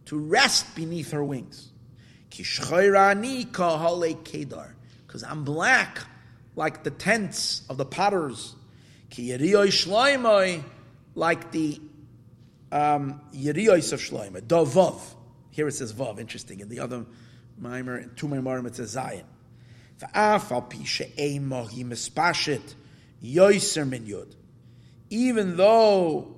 to 0.08 0.20
rest 0.20 0.76
beneath 0.76 1.12
her 1.12 1.24
wings. 1.24 1.72
Because 5.06 5.24
I'm 5.24 5.44
black 5.44 6.00
like 6.56 6.84
the 6.84 6.92
tents 6.92 7.64
of 7.70 7.78
the 7.78 7.86
potters. 7.86 8.56
Like 11.16 11.52
the 11.52 11.80
um, 12.72 13.22
of 13.92 14.00
Shloimeh, 14.00 14.42
Davav. 14.42 15.02
Here 15.52 15.68
it 15.68 15.72
says 15.72 15.94
Vav, 15.94 16.20
interesting. 16.20 16.60
In 16.60 16.70
the 16.70 16.80
other 16.82 17.06
mimer, 17.58 18.06
two 18.08 18.28
mimarim, 18.28 18.68
it 18.68 18.76
says 18.76 18.96
Zayin. 18.96 19.24
Even 25.10 25.58
though 25.58 26.37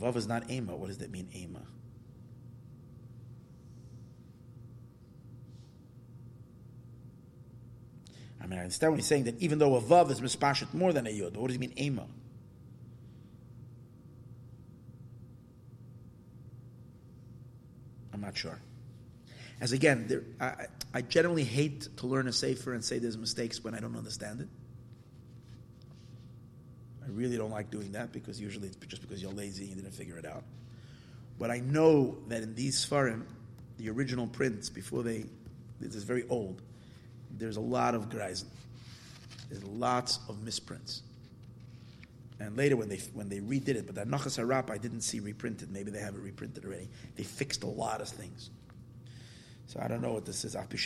Vav 0.00 0.16
is 0.16 0.26
not 0.26 0.50
Ema. 0.50 0.76
What 0.76 0.88
does 0.88 0.98
that 0.98 1.10
mean, 1.10 1.28
Ema? 1.34 1.62
I 8.46 8.48
mean, 8.48 8.60
I 8.60 8.62
understand 8.62 8.92
when 8.92 9.00
he's 9.00 9.08
saying 9.08 9.24
that 9.24 9.40
even 9.40 9.58
though 9.58 9.74
a 9.74 9.80
vav 9.80 10.08
is 10.08 10.20
mispashit 10.20 10.72
more 10.72 10.92
than 10.92 11.08
a 11.08 11.10
yud, 11.10 11.36
what 11.36 11.48
does 11.48 11.56
he 11.56 11.58
mean 11.58 11.72
ema? 11.76 12.06
I'm 18.14 18.20
not 18.20 18.38
sure. 18.38 18.60
As 19.60 19.72
again, 19.72 20.06
there, 20.06 20.22
I, 20.40 20.66
I, 20.94 21.02
generally 21.02 21.42
hate 21.42 21.88
to 21.96 22.06
learn 22.06 22.28
a 22.28 22.32
sefer 22.32 22.72
and 22.72 22.84
say 22.84 23.00
there's 23.00 23.18
mistakes 23.18 23.64
when 23.64 23.74
I 23.74 23.80
don't 23.80 23.96
understand 23.96 24.42
it. 24.42 24.48
I 27.06 27.10
really 27.10 27.36
don't 27.36 27.50
like 27.50 27.70
doing 27.70 27.92
that 27.92 28.12
because 28.12 28.40
usually 28.40 28.68
it's 28.68 28.76
just 28.86 29.02
because 29.02 29.22
you're 29.22 29.32
lazy 29.32 29.64
and 29.64 29.76
you 29.76 29.82
didn't 29.82 29.94
figure 29.94 30.18
it 30.18 30.26
out. 30.26 30.42
But 31.38 31.50
I 31.50 31.60
know 31.60 32.16
that 32.28 32.42
in 32.42 32.54
these 32.54 32.84
Sfarim, 32.84 33.22
the 33.78 33.90
original 33.90 34.26
prints, 34.26 34.68
before 34.70 35.02
they, 35.02 35.26
this 35.80 35.94
is 35.94 36.02
very 36.02 36.24
old, 36.28 36.62
there's 37.38 37.56
a 37.56 37.60
lot 37.60 37.94
of 37.94 38.08
Greisen. 38.08 38.46
There's 39.48 39.62
lots 39.64 40.18
of 40.28 40.42
misprints. 40.42 41.02
And 42.38 42.56
later, 42.56 42.76
when 42.76 42.88
they 42.88 42.98
when 43.14 43.28
they 43.28 43.38
redid 43.38 43.76
it, 43.76 43.86
but 43.86 43.94
that 43.94 44.08
Nachas 44.08 44.38
Harap 44.38 44.70
I 44.70 44.76
didn't 44.76 45.00
see 45.00 45.20
reprinted. 45.20 45.70
Maybe 45.70 45.90
they 45.90 46.00
have 46.00 46.14
it 46.14 46.20
reprinted 46.20 46.64
already. 46.66 46.88
They 47.14 47.22
fixed 47.22 47.62
a 47.62 47.66
lot 47.66 48.02
of 48.02 48.08
things. 48.08 48.50
So 49.66 49.80
I 49.82 49.88
don't 49.88 50.02
know 50.02 50.12
what 50.12 50.26
this 50.26 50.44
is. 50.44 50.54
Afa 50.54 50.76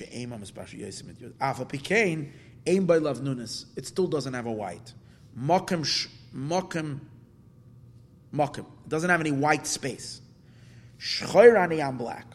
pikain 1.64 2.30
aim 2.66 2.86
by 2.86 2.98
love 2.98 3.22
nunes. 3.22 3.66
It 3.76 3.86
still 3.86 4.06
doesn't 4.06 4.32
have 4.32 4.47
a 4.47 4.52
white. 4.52 4.92
Mokim 5.39 5.85
mokim 6.35 7.01
mokim. 8.35 8.59
It 8.59 8.89
doesn't 8.89 9.11
have 9.11 9.20
any 9.20 9.32
white 9.32 9.66
space. 9.66 10.20
Shchoirani 10.98 11.81
am 11.81 11.97
black. 11.97 12.27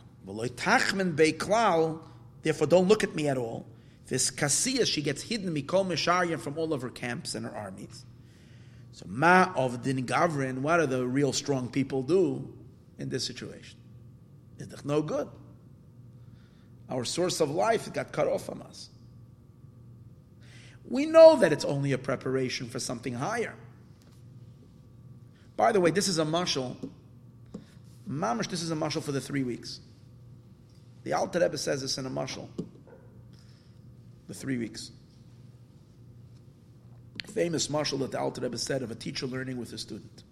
Therefore, 2.42 2.68
don't 2.68 2.88
look 2.88 3.04
at 3.04 3.16
me 3.16 3.28
at 3.28 3.38
all. 3.38 3.66
This 4.08 4.32
Kasiya, 4.32 4.86
she 4.86 5.02
gets 5.02 5.22
hidden 5.22 5.54
mikol 5.54 6.40
from 6.40 6.58
all 6.58 6.74
of 6.74 6.82
her 6.82 6.90
camps 6.90 7.36
and 7.36 7.46
her 7.46 7.56
armies. 7.56 8.06
So 8.92 9.06
ma 9.08 9.52
of 9.56 9.84
din 9.84 10.06
gavrin, 10.06 10.60
what 10.60 10.78
do 10.78 10.86
the 10.86 11.06
real 11.06 11.34
strong 11.34 11.70
people 11.70 12.02
do 12.02 12.54
in 12.98 13.10
this 13.10 13.26
situation? 13.26 13.78
It's 14.58 14.86
no 14.86 15.02
good. 15.02 15.28
Our 16.90 17.04
source 17.04 17.42
of 17.42 17.50
life 17.50 17.92
got 17.92 18.12
cut 18.12 18.28
off 18.28 18.46
from 18.46 18.62
us. 18.62 18.90
We 20.90 21.06
know 21.06 21.38
that 21.38 21.52
it's 21.52 21.66
only 21.66 21.92
a 21.94 21.98
preparation 21.98 22.68
for 22.70 22.80
something 22.80 23.14
higher. 23.14 23.56
By 25.58 25.72
the 25.72 25.80
way, 25.80 25.92
this 25.92 26.08
is 26.08 26.20
a 26.20 26.26
mashal. 26.26 26.76
Mamish, 28.08 28.50
this 28.50 28.62
is 28.62 28.72
a 28.72 28.76
mashal 28.76 29.02
for 29.02 29.12
the 29.12 29.22
three 29.22 29.44
weeks. 29.44 29.80
The 31.04 31.14
Alter 31.14 31.40
Rebbe 31.40 31.58
says 31.58 31.82
this 31.82 31.98
in 31.98 32.06
a 32.06 32.10
mashal 32.10 32.48
the 34.28 34.34
three 34.34 34.58
weeks. 34.58 34.92
Famous 37.28 37.68
mashal 37.68 38.00
that 38.00 38.12
the 38.12 38.20
Alter 38.20 38.42
Rebbe 38.42 38.58
said 38.58 38.82
of 38.82 38.92
a 38.92 38.96
teacher 38.96 39.28
learning 39.28 39.58
with 39.58 39.74
a 39.74 39.78
student. 39.78 40.24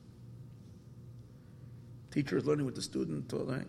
Teacher 2.11 2.37
is 2.37 2.45
learning 2.45 2.65
with 2.65 2.75
the 2.75 2.81
student, 2.81 3.31
right? 3.33 3.65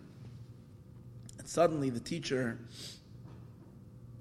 and 1.45 1.51
suddenly 1.51 1.91
the 1.91 1.99
teacher 1.99 2.57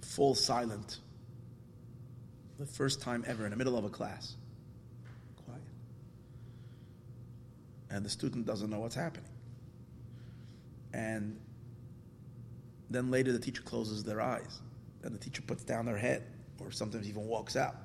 falls 0.02 0.44
silent. 0.44 0.98
The 2.64 2.72
first 2.72 3.02
time 3.02 3.24
ever 3.26 3.44
in 3.44 3.50
the 3.50 3.56
middle 3.56 3.76
of 3.76 3.84
a 3.84 3.90
class. 3.90 4.36
Quiet. 5.44 5.60
And 7.90 8.02
the 8.02 8.08
student 8.08 8.46
doesn't 8.46 8.70
know 8.70 8.78
what's 8.78 8.94
happening. 8.94 9.28
And 10.94 11.38
then 12.88 13.10
later 13.10 13.32
the 13.32 13.38
teacher 13.38 13.60
closes 13.60 14.02
their 14.02 14.22
eyes 14.22 14.62
and 15.02 15.14
the 15.14 15.18
teacher 15.18 15.42
puts 15.42 15.62
down 15.62 15.84
their 15.84 15.98
head, 15.98 16.22
or 16.58 16.70
sometimes 16.70 17.06
even 17.06 17.26
walks 17.26 17.54
out. 17.54 17.76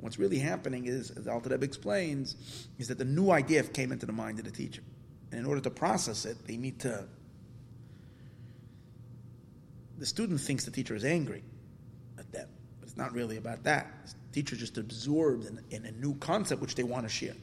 What's 0.00 0.18
really 0.18 0.40
happening 0.40 0.86
is, 0.86 1.12
as 1.12 1.28
Alter 1.28 1.50
Rebbe 1.50 1.64
explains, 1.64 2.34
is 2.78 2.88
that 2.88 2.98
the 2.98 3.04
new 3.04 3.30
idea 3.30 3.62
came 3.62 3.92
into 3.92 4.06
the 4.06 4.12
mind 4.12 4.40
of 4.40 4.44
the 4.44 4.50
teacher. 4.50 4.82
And 5.30 5.38
in 5.38 5.46
order 5.46 5.60
to 5.60 5.70
process 5.70 6.24
it, 6.24 6.36
they 6.48 6.56
need 6.56 6.80
to. 6.80 7.04
The 9.98 10.06
student 10.06 10.40
thinks 10.40 10.64
the 10.64 10.72
teacher 10.72 10.96
is 10.96 11.04
angry 11.04 11.44
at 12.18 12.32
them, 12.32 12.48
but 12.80 12.87
it's 12.87 12.87
not 12.98 13.14
really 13.14 13.36
about 13.36 13.64
that. 13.64 13.86
The 14.04 14.42
teacher 14.42 14.56
just 14.56 14.76
absorbed 14.76 15.46
in, 15.46 15.60
in 15.70 15.86
a 15.86 15.92
new 15.92 16.14
concept 16.16 16.60
which 16.60 16.74
they 16.74 16.82
want 16.82 17.04
to 17.04 17.08
share. 17.08 17.36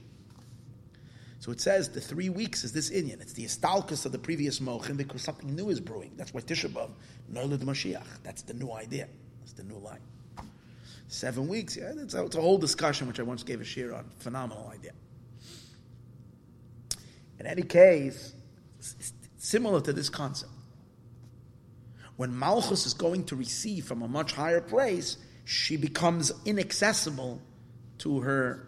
So 1.39 1.51
it 1.51 1.61
says 1.61 1.89
the 1.89 2.01
three 2.01 2.29
weeks 2.29 2.63
is 2.63 2.73
this 2.73 2.89
Indian. 2.89 3.21
It's 3.21 3.33
the 3.33 3.45
istalkus 3.45 4.05
of 4.05 4.11
the 4.11 4.19
previous 4.19 4.59
mochin 4.59 4.97
because 4.97 5.21
something 5.21 5.55
new 5.55 5.69
is 5.69 5.79
brewing. 5.79 6.11
That's 6.17 6.33
why 6.33 6.41
Tisha 6.41 6.69
B'av, 6.69 6.89
Nolad 7.31 7.59
Mashiach. 7.59 8.03
That's 8.23 8.41
the 8.41 8.53
new 8.53 8.71
idea. 8.71 9.07
That's 9.39 9.53
the 9.53 9.63
new 9.63 9.77
line. 9.77 9.99
Seven 11.07 11.47
weeks, 11.47 11.77
yeah, 11.77 11.91
it's 11.97 12.15
a, 12.15 12.25
it's 12.25 12.35
a 12.35 12.41
whole 12.41 12.57
discussion 12.57 13.07
which 13.07 13.19
I 13.19 13.23
once 13.23 13.43
gave 13.43 13.61
a 13.61 13.63
share 13.63 13.93
on. 13.93 14.09
Phenomenal 14.17 14.71
idea. 14.73 14.91
In 17.39 17.45
any 17.45 17.61
case, 17.61 18.33
similar 19.37 19.81
to 19.81 19.93
this 19.93 20.09
concept. 20.09 20.51
When 22.17 22.37
Malchus 22.37 22.85
is 22.85 22.93
going 22.93 23.25
to 23.25 23.35
receive 23.35 23.85
from 23.85 24.01
a 24.01 24.07
much 24.07 24.33
higher 24.33 24.61
place, 24.61 25.17
she 25.45 25.77
becomes 25.77 26.31
inaccessible 26.43 27.39
to 27.99 28.19
her. 28.21 28.67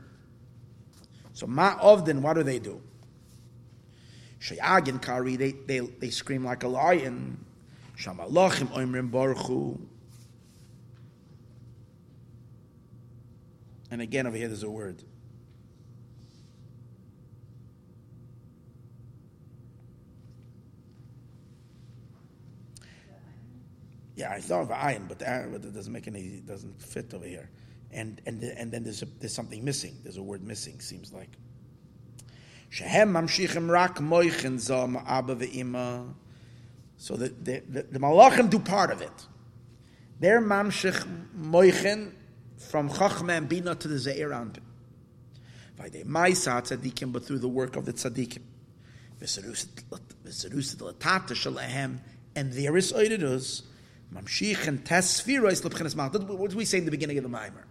So 1.34 1.48
ma'ovdin, 1.48 2.22
what 2.22 2.36
do 2.36 2.44
they 2.44 2.60
do? 2.60 2.82
Shayagin 4.40 5.02
kari, 5.02 5.36
they, 5.36 5.52
they, 5.52 5.80
they 5.80 6.12
scream 6.12 6.46
like 6.46 6.64
a 6.64 6.68
lion. 6.68 7.44
Shamalachim 7.98 8.68
oimrim 8.68 9.10
baruchu. 9.10 9.80
And 13.90 14.02
again, 14.02 14.28
over 14.28 14.38
here, 14.38 14.48
there's 14.48 14.64
a 14.64 14.70
word. 14.70 15.02
Yeah, 24.18 24.32
I 24.32 24.42
thought 24.42 24.64
of 24.64 24.72
iron, 24.72 25.06
but 25.08 25.22
it 25.22 25.74
doesn't 25.74 25.94
make 25.94 26.08
any, 26.08 26.42
doesn't 26.44 26.82
fit 26.82 27.14
over 27.14 27.26
here. 27.26 27.52
And 27.92 28.20
and 28.26 28.44
and 28.44 28.72
then 28.72 28.84
there's 28.84 29.04
a, 29.04 29.06
there's 29.20 29.34
something 29.34 29.64
missing. 29.64 29.96
There's 30.02 30.18
a 30.18 30.24
word 30.24 30.44
missing. 30.44 30.80
Seems 30.82 31.14
like. 31.14 31.30
Rak 32.82 33.98
zom 34.60 34.98
abba. 35.08 36.06
So 36.98 37.16
the, 37.16 37.30
the, 37.30 37.64
the, 37.70 37.84
the 37.84 38.00
malachim 38.00 38.50
do 38.50 38.58
part 38.58 38.92
of 38.92 39.02
it. 39.02 39.28
They're 40.20 40.42
mamshich 40.42 41.08
moichin 41.40 42.12
from 42.58 42.90
chachma 42.90 43.38
and 43.38 43.48
bina 43.48 43.76
to 43.76 43.88
the 43.88 44.00
zeir 44.00 44.32
anpin. 44.32 44.64
Vayde 45.80 46.06
maisa 46.06 46.60
tzadikim, 46.62 47.14
but 47.14 47.24
through 47.24 47.38
the 47.38 47.48
work 47.48 47.76
of 47.76 47.86
the 47.86 47.94
tzadikim. 47.94 48.42
And 52.36 52.54
there 52.54 52.78
is 52.78 52.94
oididus, 52.94 53.64
mamshich 54.14 54.68
and 54.68 54.86
tes 54.86 55.22
spherois 55.22 55.64
l'pchenes 55.64 55.96
malach. 55.96 56.28
What 56.28 56.50
did 56.50 56.58
we 56.58 56.66
say 56.66 56.80
in 56.80 56.86
the 56.86 56.92
beginning 56.92 57.18
of 57.18 57.24
the 57.24 57.30
Maimer? 57.30 57.64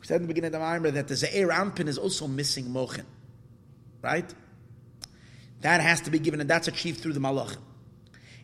We 0.00 0.06
said 0.06 0.16
in 0.16 0.22
the 0.22 0.28
beginning 0.28 0.54
of 0.54 0.60
the 0.60 0.66
Maimer 0.66 0.92
that 0.92 1.08
the 1.08 1.16
zeir 1.16 1.48
anpin 1.48 1.88
is 1.88 1.98
also 1.98 2.26
missing 2.26 2.66
mochin. 2.66 3.06
Right? 4.02 4.32
That 5.62 5.80
has 5.80 6.02
to 6.02 6.10
be 6.10 6.18
given, 6.18 6.40
and 6.40 6.50
that's 6.50 6.68
achieved 6.68 7.00
through 7.00 7.14
the 7.14 7.20
malachim. 7.20 7.58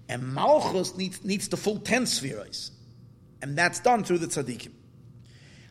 And 0.09 0.35
malchus 0.35 0.97
needs, 0.97 1.25
needs 1.25 1.49
the 1.49 1.57
full 1.57 1.79
ten 1.79 2.05
spherois. 2.05 2.71
And 3.41 3.57
that's 3.57 3.81
done 3.81 4.05
through 4.05 4.19
the 4.19 4.27
tzaddikim. 4.27 4.73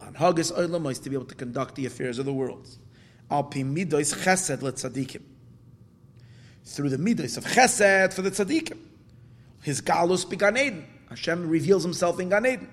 Lan 0.00 0.14
hagas 0.14 0.52
oilamos 0.52 1.02
to 1.02 1.10
be 1.10 1.16
able 1.16 1.26
to 1.26 1.34
conduct 1.34 1.74
the 1.74 1.86
affairs 1.86 2.18
of 2.18 2.24
the 2.24 2.32
world. 2.32 2.68
Letzadikim. 4.60 5.22
Through 6.64 6.90
the 6.90 6.98
midois 6.98 7.36
of 7.36 7.44
chesed 7.44 8.12
for 8.12 8.22
the 8.22 8.30
tzadikim. 8.30 8.78
His 9.62 9.80
galus 9.80 10.28
began 10.28 10.56
Eden. 10.56 10.86
Hashem 11.08 11.48
reveals 11.48 11.82
himself 11.82 12.20
in 12.20 12.28
Gan 12.28 12.46
Eden 12.46 12.70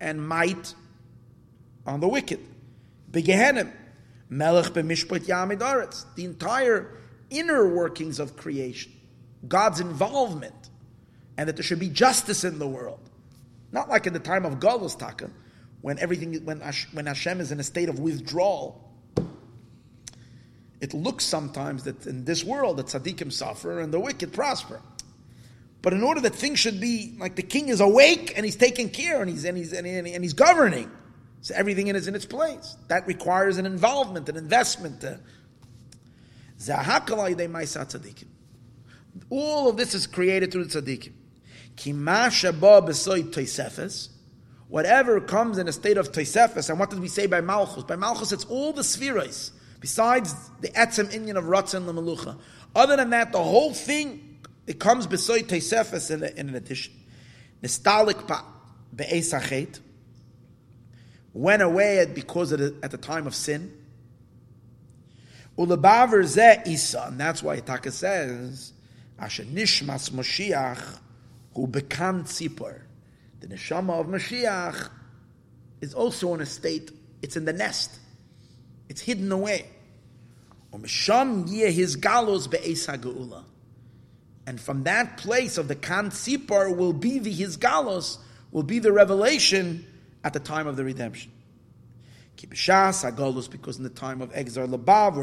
and 0.00 0.26
might 0.26 0.74
on 1.86 2.00
the 2.00 2.08
wicked. 2.08 2.40
The 3.12 3.22
entire 6.24 6.96
inner 7.30 7.68
workings 7.68 8.18
of 8.18 8.36
creation, 8.36 8.92
God's 9.46 9.80
involvement, 9.80 10.70
and 11.36 11.48
that 11.48 11.56
there 11.56 11.62
should 11.62 11.80
be 11.80 11.88
justice 11.88 12.44
in 12.44 12.58
the 12.58 12.68
world. 12.68 13.00
Not 13.72 13.88
like 13.88 14.06
in 14.06 14.12
the 14.12 14.18
time 14.18 14.44
of 14.44 14.60
Galus 14.60 14.98
Taka, 14.98 15.30
when 15.80 15.98
everything, 15.98 16.44
when, 16.44 16.60
when 16.92 17.06
Hashem 17.06 17.40
is 17.40 17.52
in 17.52 17.60
a 17.60 17.62
state 17.62 17.88
of 17.88 17.98
withdrawal. 17.98 18.86
It 20.80 20.94
looks 20.94 21.24
sometimes 21.24 21.84
that 21.84 22.06
in 22.06 22.24
this 22.24 22.42
world 22.42 22.78
the 22.78 22.84
tzaddikim 22.84 23.32
suffer 23.32 23.80
and 23.80 23.92
the 23.92 24.00
wicked 24.00 24.32
prosper. 24.32 24.80
But 25.82 25.92
in 25.92 26.02
order 26.02 26.20
that 26.22 26.34
things 26.34 26.58
should 26.58 26.80
be 26.80 27.14
like 27.18 27.36
the 27.36 27.42
king 27.42 27.68
is 27.68 27.80
awake 27.80 28.34
and 28.36 28.44
he's 28.44 28.56
taking 28.56 28.90
care 28.90 29.20
and 29.20 29.30
he's 29.30 29.44
and 29.44 29.56
he's 29.56 29.72
and, 29.72 29.86
he, 29.86 30.14
and 30.14 30.24
he's 30.24 30.34
governing, 30.34 30.90
so 31.42 31.54
everything 31.54 31.88
is 31.88 32.08
in 32.08 32.14
its 32.14 32.26
place. 32.26 32.76
That 32.88 33.06
requires 33.06 33.56
an 33.58 33.66
involvement, 33.66 34.28
an 34.28 34.36
investment. 34.36 35.02
Uh, 35.04 35.14
All 39.28 39.68
of 39.68 39.76
this 39.76 39.94
is 39.94 40.06
created 40.06 40.52
through 40.52 40.64
the 40.64 40.80
tzaddikim. 40.80 41.12
Whatever 44.68 45.20
comes 45.20 45.58
in 45.58 45.66
a 45.66 45.72
state 45.72 45.96
of 45.96 46.12
toisefes, 46.12 46.68
and 46.70 46.78
what 46.78 46.90
did 46.90 47.00
we 47.00 47.08
say 47.08 47.26
by 47.26 47.40
malchus? 47.40 47.84
By 47.84 47.96
malchus, 47.96 48.32
it's 48.32 48.44
all 48.44 48.72
the 48.72 48.84
spheres 48.84 49.52
besides 49.80 50.34
the 50.60 50.68
etzem 50.68 51.10
inyan 51.12 51.36
of 51.36 51.44
ratzon 51.44 51.86
lemelucha. 51.86 52.38
Other 52.74 52.96
than 52.96 53.10
that, 53.10 53.32
the 53.32 53.42
whole 53.42 53.72
thing 53.72 54.38
it 54.66 54.78
comes 54.78 55.06
besoy 55.06 55.42
teisefes 55.42 56.10
in, 56.10 56.22
in 56.38 56.50
an 56.50 56.54
addition. 56.54 56.94
Nistalik 57.62 58.28
pa 58.28 58.44
be'esachet 58.94 59.80
went 61.32 61.62
away 61.62 62.06
because 62.14 62.50
the, 62.50 62.76
at 62.82 62.90
the 62.90 62.98
time 62.98 63.26
of 63.26 63.34
sin. 63.34 63.76
Ulebaver 65.58 66.24
ze 66.24 66.62
isa, 66.66 67.06
and 67.08 67.18
that's 67.18 67.42
why 67.42 67.60
Itaka 67.60 67.90
says, 67.90 68.72
Asher 69.20 69.44
nishmas 69.44 70.10
Moshiach 70.10 70.98
who 71.54 71.66
bekan 71.66 72.24
tzipor. 72.24 72.80
The 73.40 73.48
neshama 73.48 74.00
of 74.00 74.06
Mashiach 74.06 74.90
is 75.80 75.94
also 75.94 76.34
in 76.34 76.40
a 76.40 76.46
state, 76.46 76.90
it's 77.22 77.36
in 77.36 77.44
the 77.44 77.52
nest. 77.52 77.98
It's 78.88 79.00
hidden 79.00 79.30
away. 79.30 79.66
Umisham 80.72 81.50
yeh 81.50 81.70
his 81.70 81.96
galos 81.96 82.50
be'esa. 82.50 83.44
And 84.46 84.60
from 84.60 84.82
that 84.84 85.16
place 85.16 85.58
of 85.58 85.68
the 85.68 85.76
Kan 85.76 86.10
Sipar 86.10 86.74
will 86.74 86.92
be 86.92 87.20
the 87.20 87.30
His 87.30 87.56
Galos, 87.56 88.18
will 88.50 88.64
be 88.64 88.80
the 88.80 88.90
revelation 88.90 89.86
at 90.24 90.32
the 90.32 90.40
time 90.40 90.66
of 90.66 90.76
the 90.76 90.82
redemption. 90.82 91.30
Kibishas 92.36 93.08
Agalos, 93.08 93.48
because 93.48 93.76
in 93.76 93.84
the 93.84 93.90
time 93.90 94.20
of 94.20 94.32
Exar 94.32 94.66
Labav 94.66 95.14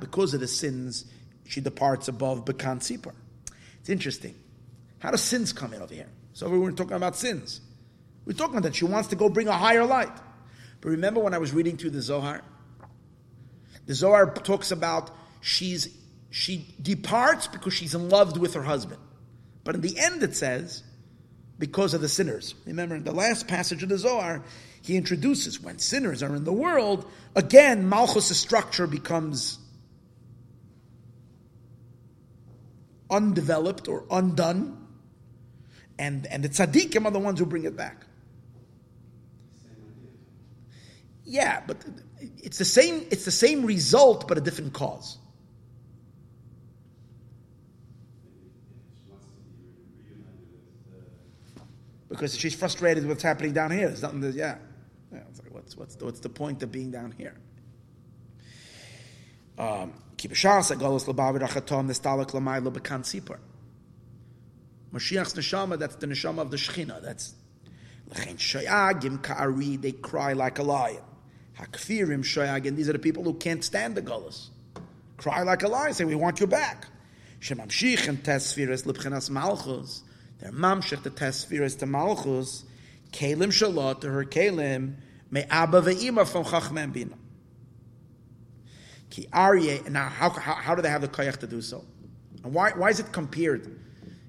because 0.00 0.34
of 0.34 0.40
the 0.40 0.48
sins, 0.48 1.04
she 1.48 1.60
departs 1.60 2.08
above 2.08 2.44
Bekan 2.44 2.78
Sipar. 2.80 3.14
It's 3.80 3.88
interesting. 3.88 4.34
How 4.98 5.10
do 5.10 5.16
sins 5.16 5.52
come 5.52 5.72
in 5.72 5.82
over 5.82 5.94
here? 5.94 6.08
So 6.32 6.48
we 6.48 6.58
weren't 6.58 6.76
talking 6.76 6.96
about 6.96 7.16
sins. 7.16 7.60
We're 8.24 8.32
talking 8.32 8.60
that 8.62 8.74
she 8.74 8.84
wants 8.84 9.08
to 9.08 9.16
go 9.16 9.28
bring 9.28 9.48
a 9.48 9.52
higher 9.52 9.84
light. 9.84 10.12
But 10.80 10.90
remember 10.90 11.20
when 11.20 11.34
I 11.34 11.38
was 11.38 11.52
reading 11.52 11.76
through 11.76 11.90
the 11.90 12.02
Zohar? 12.02 12.42
The 13.86 13.94
Zohar 13.94 14.32
talks 14.34 14.70
about 14.72 15.10
she's 15.40 15.88
she 16.30 16.74
departs 16.82 17.46
because 17.46 17.72
she's 17.72 17.94
in 17.94 18.08
love 18.08 18.38
with 18.38 18.54
her 18.54 18.62
husband. 18.62 19.00
But 19.64 19.76
in 19.76 19.80
the 19.80 19.98
end, 19.98 20.22
it 20.22 20.36
says, 20.36 20.82
because 21.58 21.94
of 21.94 22.00
the 22.00 22.08
sinners. 22.08 22.54
Remember, 22.66 22.96
in 22.96 23.04
the 23.04 23.12
last 23.12 23.48
passage 23.48 23.82
of 23.82 23.88
the 23.88 23.98
Zohar, 23.98 24.42
he 24.82 24.96
introduces 24.96 25.60
when 25.60 25.78
sinners 25.78 26.22
are 26.22 26.34
in 26.36 26.44
the 26.44 26.52
world, 26.52 27.10
again, 27.34 27.88
Malchus' 27.88 28.36
structure 28.36 28.86
becomes 28.86 29.58
undeveloped 33.10 33.88
or 33.88 34.04
undone, 34.10 34.86
and, 35.98 36.26
and 36.26 36.44
the 36.44 36.48
tzaddikim 36.48 37.04
are 37.04 37.10
the 37.10 37.18
ones 37.18 37.38
who 37.38 37.46
bring 37.46 37.64
it 37.64 37.76
back. 37.76 38.04
Yeah, 41.24 41.62
but 41.66 41.84
it's 42.38 42.58
the 42.58 42.64
same. 42.64 43.04
It's 43.10 43.24
the 43.24 43.32
same 43.32 43.66
result, 43.66 44.28
but 44.28 44.38
a 44.38 44.40
different 44.40 44.72
cause. 44.72 45.18
because 52.16 52.36
she's 52.36 52.54
frustrated 52.54 53.04
with 53.04 53.10
what's 53.10 53.22
happening 53.22 53.52
down 53.52 53.70
here. 53.70 53.88
There's 53.88 54.02
nothing. 54.02 54.22
To, 54.22 54.30
yeah, 54.30 54.58
yeah. 55.12 55.20
Like, 55.42 55.54
what's 55.54 55.76
what's 55.76 55.96
what's 56.00 56.20
the 56.20 56.28
point 56.28 56.62
of 56.62 56.72
being 56.72 56.90
down 56.90 57.12
here? 57.12 57.34
Um, 57.34 57.44
keep 57.44 57.44
a 57.44 57.54
shas 57.54 57.54
agalos 57.54 57.64
labavid 57.68 57.94
achatom 58.16 58.34
nestalak 58.48 58.74
lamaylo 58.74 59.44
bekan 59.44 59.45
Um, 59.58 59.92
sipar. 63.02 63.38
Mashiach's 64.92 65.34
neshama. 65.34 65.78
That's 65.78 65.96
the 65.96 66.06
neshama 66.06 66.38
of 66.38 66.50
the 66.50 66.56
Shechina. 66.56 67.02
That's 67.02 67.34
lechein 68.10 68.36
shoyagim 68.36 69.22
ka'ari. 69.22 69.76
They 69.76 69.92
cry 69.92 70.32
like 70.32 70.58
a 70.58 70.62
lion. 70.62 71.02
Hakfirim 71.58 72.22
shoyagim. 72.22 72.76
These 72.76 72.88
are 72.88 72.94
the 72.94 72.98
people 72.98 73.24
who 73.24 73.34
can't 73.34 73.64
stand 73.64 73.94
the 73.94 74.02
galus. 74.02 74.48
Cry 75.16 75.42
like 75.42 75.62
a 75.62 75.68
lion. 75.68 75.94
Say, 75.94 76.04
we 76.04 76.14
want 76.14 76.40
you 76.40 76.46
back. 76.46 76.86
Shemamshich 77.40 78.08
and 78.08 78.22
tesfiras 78.22 78.84
libchenas 78.84 79.30
malchus. 79.30 80.02
Their 80.38 80.52
mamshech 80.52 81.02
the 81.02 81.10
tesfiras 81.10 81.78
to 81.78 81.86
malchus, 81.86 82.64
kalim 83.12 83.48
shalot 83.48 84.02
to 84.02 84.10
her 84.10 84.24
kalim, 84.24 84.96
me 85.30 85.44
abba 85.48 85.80
ve'ima 85.80 86.26
from 86.26 86.44
chachmen 86.44 86.92
bina. 86.92 87.16
Ki 89.16 89.26
arye, 89.32 89.88
now 89.88 90.10
how, 90.10 90.28
how, 90.28 90.52
how 90.52 90.74
do 90.74 90.82
they 90.82 90.90
have 90.90 91.00
the 91.00 91.08
koyach 91.08 91.38
to 91.38 91.46
do 91.46 91.62
so? 91.62 91.82
And 92.44 92.52
why, 92.52 92.72
why 92.72 92.90
is 92.90 93.00
it 93.00 93.12
compared 93.12 93.80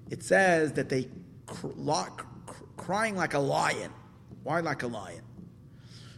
it 0.10 0.24
says 0.24 0.72
that 0.74 0.88
they 0.88 1.10
cr- 1.46 1.68
cr- 1.68 2.64
crying 2.78 3.18
like 3.18 3.34
a 3.34 3.40
lion. 3.40 3.92
Why 4.44 4.62
like 4.62 4.84
a 4.84 4.88
lion? 4.88 5.24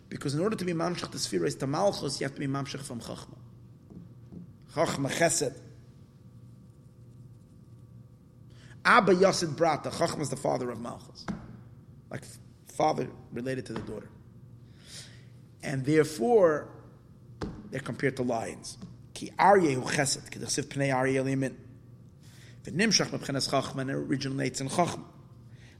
Because 0.07 0.35
in 0.35 0.41
order 0.41 0.55
to 0.55 0.65
be 0.65 0.73
mamshach 0.73 1.09
the 1.09 1.17
spheres 1.17 1.55
to 1.55 1.65
malchus, 1.65 2.19
you 2.19 2.25
have 2.25 2.35
to 2.35 2.39
be 2.39 2.45
mamshach 2.45 2.83
from 2.83 2.99
chachma. 2.99 3.37
Chachma 4.75 5.09
chesed. 5.09 5.57
Abba 8.85 9.15
Yasid 9.15 9.55
Brata. 9.55 9.89
Chachma 9.89 10.21
is 10.21 10.29
the 10.29 10.35
father 10.35 10.69
of 10.69 10.79
malchus. 10.79 11.25
Like 12.11 12.23
father 12.67 13.09
related 13.33 13.65
to 13.65 13.73
the 13.73 13.81
daughter. 13.81 14.09
And 15.63 15.83
therefore, 15.83 16.69
they're 17.71 17.79
compared 17.79 18.15
to 18.17 18.23
lions. 18.23 18.77
Ki 19.13 19.31
Aryeh 19.37 19.75
hu 19.75 19.81
chesed. 19.81 20.31
Ki 20.31 20.39
dechsiv 20.39 20.65
pnei 20.65 20.93
Aryeh 20.93 21.23
limin. 21.23 21.55
V'nimshach 22.63 23.07
mebchenes 23.07 23.49
chachma 23.49 23.81
and 23.81 23.91
originates 23.91 24.61
in 24.61 24.69
chachma. 24.69 25.03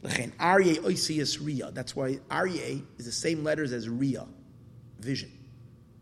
Lechein 0.03 0.31
Aryeh 0.37 0.77
oisius 0.77 1.39
riyah. 1.39 1.73
That's 1.73 1.95
why 1.95 2.19
Aryeh 2.29 2.83
is 2.97 3.05
the 3.05 3.11
same 3.11 3.43
letters 3.43 3.73
as 3.73 3.87
riyah, 3.87 4.27
vision. 4.99 5.31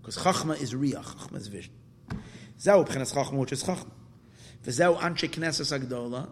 Because 0.02 0.18
chachma 0.18 0.62
is 0.62 0.74
riyah, 0.74 1.04
chachma 1.04 1.38
is 1.38 1.48
vision. 1.48 1.74
Zeu 2.60 2.84
b'chenes 2.84 3.14
chachma, 3.14 3.34
which 3.34 3.52
is 3.52 3.64
chachma. 3.64 3.92
V'zeu 4.64 4.98
anshe 5.00 5.30
knesses 5.30 5.78
agdola. 5.78 6.30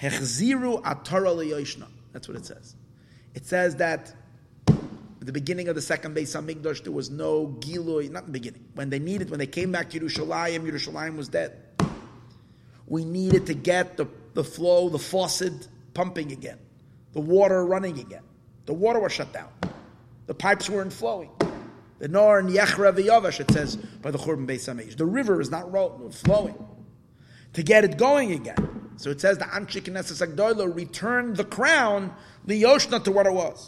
Hechziru 0.00 0.82
atorah 0.82 1.36
liyoshna. 1.36 1.88
That's 2.12 2.28
what 2.28 2.36
it 2.36 2.46
says. 2.46 2.74
It 3.34 3.46
says 3.46 3.76
that 3.76 4.00
at 4.00 4.14
the 5.28 5.32
beginning 5.32 5.68
of 5.68 5.74
the 5.74 5.82
second 5.82 6.16
Beis 6.16 6.34
Hamikdash, 6.34 6.84
there 6.84 6.92
was 6.92 7.10
no 7.10 7.48
Gilui, 7.60 8.10
not 8.10 8.24
the 8.24 8.32
beginning. 8.32 8.64
When 8.72 8.88
they 8.88 8.98
needed, 8.98 9.28
when 9.28 9.38
they 9.38 9.46
came 9.46 9.70
back 9.70 9.90
to 9.90 10.00
Yerushalayim, 10.00 10.62
Yerushalayim 10.62 11.18
was 11.18 11.28
dead. 11.28 11.54
We 12.86 13.04
needed 13.04 13.44
to 13.48 13.52
get 13.52 13.98
the, 13.98 14.06
the 14.32 14.42
flow, 14.42 14.88
the 14.88 14.98
faucet 14.98 15.68
pumping 15.92 16.32
again, 16.32 16.56
the 17.12 17.20
water 17.20 17.62
running 17.66 17.98
again. 17.98 18.22
The 18.64 18.72
water 18.72 19.00
was 19.00 19.12
shut 19.12 19.30
down. 19.34 19.50
The 20.28 20.32
pipes 20.32 20.70
weren't 20.70 20.94
flowing. 20.94 21.30
The 21.98 22.08
Nor 22.08 22.38
and 22.38 22.48
Yechra 22.48 22.96
v'Yavash, 22.96 23.40
it 23.40 23.50
says 23.50 23.76
by 23.76 24.10
the 24.10 24.16
Churban 24.16 24.46
Beis 24.46 24.64
Hamish. 24.64 24.96
The 24.96 25.04
river 25.04 25.42
is 25.42 25.50
not 25.50 25.70
flowing. 26.14 26.54
To 27.52 27.62
get 27.62 27.84
it 27.84 27.98
going 27.98 28.32
again. 28.32 28.92
So 28.96 29.10
it 29.10 29.20
says 29.20 29.36
the 29.36 29.44
Anshik 29.44 29.82
Knesset 29.82 30.26
Agdoilo 30.26 30.74
returned 30.74 31.36
the 31.36 31.44
crown, 31.44 32.14
the 32.46 32.62
Yoshna, 32.62 33.04
to 33.04 33.12
what 33.12 33.26
it 33.26 33.34
was. 33.34 33.66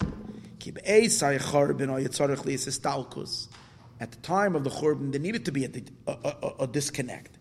At 4.01 4.13
the 4.13 4.19
time 4.23 4.57
of 4.57 4.65
the 4.65 4.71
Churban, 4.71 5.13
there 5.13 5.21
needed 5.21 5.45
to 5.45 5.53
be 5.53 5.65
a, 5.65 5.71
a, 6.07 6.13
a, 6.13 6.55
a 6.61 6.67
disconnect. 6.67 7.39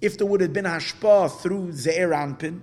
If 0.00 0.16
there 0.16 0.26
would 0.26 0.40
have 0.40 0.52
been 0.52 0.64
hashpa 0.64 1.40
through 1.40 1.72
Zeir 1.72 2.10
Anpin, 2.10 2.60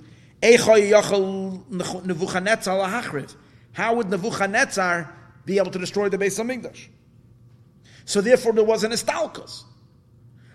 how 3.74 3.96
would 3.96 4.10
Nebuchadnezzar 4.10 5.14
be 5.46 5.58
able 5.58 5.72
to 5.72 5.80
destroy 5.80 6.10
the 6.10 6.18
Beis 6.18 6.40
Hamikdash? 6.40 6.88
So 8.06 8.22
therefore, 8.22 8.54
there 8.54 8.64
was 8.64 8.84
an 8.84 8.92
estalkos. 8.92 9.64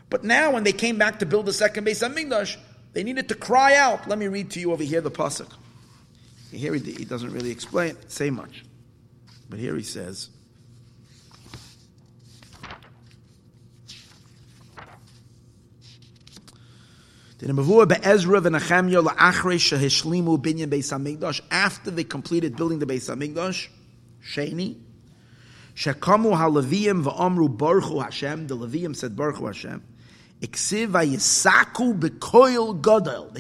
But 0.09 0.25
now, 0.25 0.53
when 0.53 0.65
they 0.65 0.73
came 0.73 0.97
back 0.99 1.19
to 1.21 1.27
build 1.27 1.47
the 1.47 1.53
second 1.53 1.87
Beis 1.87 2.07
Hamikdash, 2.07 2.57
they 2.93 3.03
needed 3.03 3.29
to 3.29 3.35
cry 3.35 3.77
out. 3.77 4.09
Let 4.09 4.19
me 4.19 4.29
read 4.29 4.51
to 4.53 4.61
you 4.61 4.73
over 4.73 4.83
here 4.83 5.01
the 5.01 5.11
pasuk. 5.11 5.53
Here 6.51 6.75
he, 6.75 6.93
he 6.93 7.05
doesn't 7.05 7.33
really 7.33 7.51
explain 7.51 7.97
say 8.09 8.31
much, 8.31 8.65
but 9.49 9.59
here 9.59 9.77
he 9.77 9.83
says. 9.83 10.31
After 17.43 17.57
they 21.91 22.05
completed 22.05 22.57
building 22.57 22.79
the 22.79 22.87
Beis 22.87 23.09
Hamikdash, 23.09 23.69
Sheni, 24.23 24.77
Shekamu 25.75 26.37
haLeviim 26.37 27.03
va'amru 27.03 27.57
Baruchu 27.57 28.03
Hashem. 28.03 28.47
The 28.47 28.57
Leviim 28.57 28.95
said 28.95 29.17
Baruchu 29.17 29.47
Hashem. 29.47 29.83
They 30.41 30.47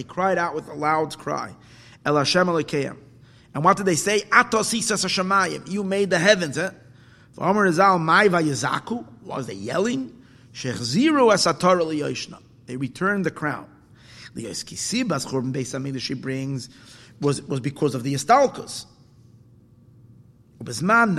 cried 0.02 0.38
out 0.38 0.54
with 0.54 0.68
a 0.68 0.74
loud 0.74 1.18
cry. 1.18 1.56
El 2.04 2.16
Hashem 2.16 2.46
Elokeim. 2.46 2.96
And 3.54 3.64
what 3.64 3.78
did 3.78 3.86
they 3.86 3.96
say? 3.96 4.20
Atos 4.30 4.78
isas 4.78 5.04
hashemayim. 5.04 5.70
You 5.70 5.82
made 5.82 6.10
the 6.10 6.18
heavens. 6.18 6.58
Eh? 6.58 6.70
V'amru 7.36 7.62
Rizal 7.62 7.98
mai 7.98 8.28
vayizaku. 8.28 9.06
Was 9.22 9.46
they 9.46 9.54
yelling? 9.54 10.14
Shechziru 10.52 11.32
esatar 11.32 11.80
liyoshna. 11.80 12.38
They 12.66 12.76
returned 12.76 13.24
the 13.24 13.30
crown. 13.30 13.66
The 14.34 14.44
Eskisibas 14.44 15.26
Churban 15.26 15.52
Beis 15.52 15.74
Hamikdash 15.74 16.02
she 16.02 16.14
brings 16.14 16.68
was, 17.20 17.42
was 17.42 17.60
because 17.60 17.94
of 17.94 18.02
the 18.02 18.14
Estalkos. 18.14 18.86
Bezman 20.62 21.18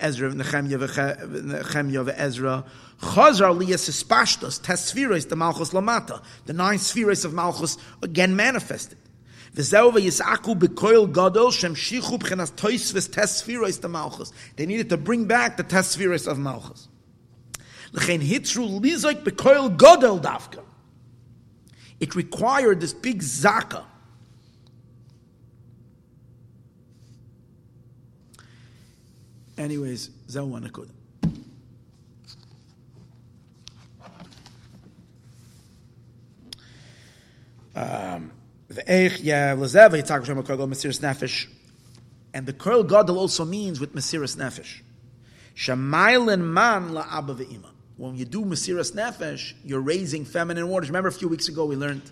Ezra 0.00 0.34
Nehemiah 0.34 2.14
Ezra 2.16 2.64
Chazar 3.00 3.58
Liyas 3.58 3.88
Espashtos 3.88 4.60
Tesfiros 4.60 5.28
the 5.28 5.36
Malchus 5.36 5.70
Lamata 5.70 6.22
the 6.46 6.52
nine 6.52 6.78
spheres 6.78 7.24
of 7.24 7.34
Malchus 7.34 7.76
again 8.02 8.34
manifested. 8.34 8.98
V'yisaku 9.54 10.58
b'koil 10.58 11.12
gadol 11.12 11.50
shem 11.50 11.74
shichu 11.74 12.18
b'chenas 12.18 12.52
toisves 12.52 13.10
tesfiros 13.10 13.80
the 13.80 13.88
Malchus. 13.88 14.32
They 14.56 14.64
needed 14.64 14.88
to 14.88 14.96
bring 14.96 15.26
back 15.26 15.58
the 15.58 15.64
tesfiros 15.64 16.26
of 16.26 16.38
Malchus. 16.38 16.88
L'chein 17.92 18.20
hitru 18.20 18.80
lizoik 18.80 19.22
b'koil 19.22 19.76
gadol 19.76 20.18
davka 20.18 20.62
it 22.02 22.16
required 22.16 22.80
this 22.80 22.92
big 22.92 23.20
zaka. 23.20 23.84
Anyways, 29.56 30.10
zeh 30.28 30.46
one 30.46 30.68
nakuda. 30.68 30.90
Um, 37.74 38.32
and 42.34 42.46
the 42.46 42.52
Kurl 42.52 42.82
Gadol 42.82 43.18
also 43.18 43.44
means 43.44 43.80
with 43.80 43.94
Mesiris 43.94 44.36
Nefesh. 44.36 44.80
Shamailin 45.54 46.40
man 46.40 46.92
la 46.92 47.06
abba 47.10 47.34
ve'ima 47.34 47.72
when 48.02 48.16
you 48.16 48.24
do 48.24 48.44
Mesiras 48.44 48.92
Nefesh, 48.92 49.54
you're 49.64 49.80
raising 49.80 50.24
feminine 50.24 50.68
waters. 50.68 50.88
Remember 50.88 51.08
a 51.08 51.12
few 51.12 51.28
weeks 51.28 51.46
ago 51.48 51.64
we 51.66 51.76
learned, 51.76 52.02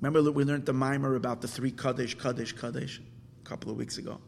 remember 0.00 0.30
we 0.30 0.44
learned 0.44 0.64
the 0.64 0.72
mimer 0.72 1.16
about 1.16 1.42
the 1.42 1.48
three 1.48 1.70
Kaddish, 1.70 2.14
Kaddish, 2.14 2.52
Kaddish, 2.52 2.98
a 2.98 3.48
couple 3.48 3.70
of 3.70 3.76
weeks 3.76 3.98
ago. 3.98 4.18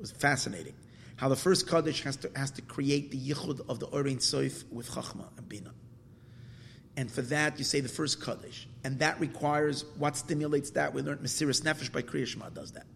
Was 0.00 0.10
fascinating. 0.10 0.74
How 1.16 1.28
the 1.28 1.36
first 1.36 1.68
Kaddish 1.68 2.02
has 2.04 2.16
to, 2.16 2.30
has 2.34 2.50
to 2.52 2.62
create 2.62 3.10
the 3.10 3.18
Yichud 3.18 3.68
of 3.68 3.78
the 3.78 3.86
Orein 3.88 4.16
Soif 4.16 4.64
with 4.72 4.90
Chachma 4.90 5.26
and 5.36 5.48
Bina. 5.48 5.70
And 6.96 7.10
for 7.10 7.22
that, 7.22 7.58
you 7.58 7.64
say 7.64 7.80
the 7.80 7.88
first 7.88 8.24
Kaddish. 8.24 8.66
And 8.82 8.98
that 9.00 9.20
requires, 9.20 9.84
what 9.98 10.16
stimulates 10.16 10.70
that? 10.70 10.94
We 10.94 11.02
learned 11.02 11.20
Mesiras 11.20 11.62
Nefesh 11.62 11.92
by 11.92 12.02
Kriya 12.02 12.54
does 12.54 12.72
that. 12.72 12.86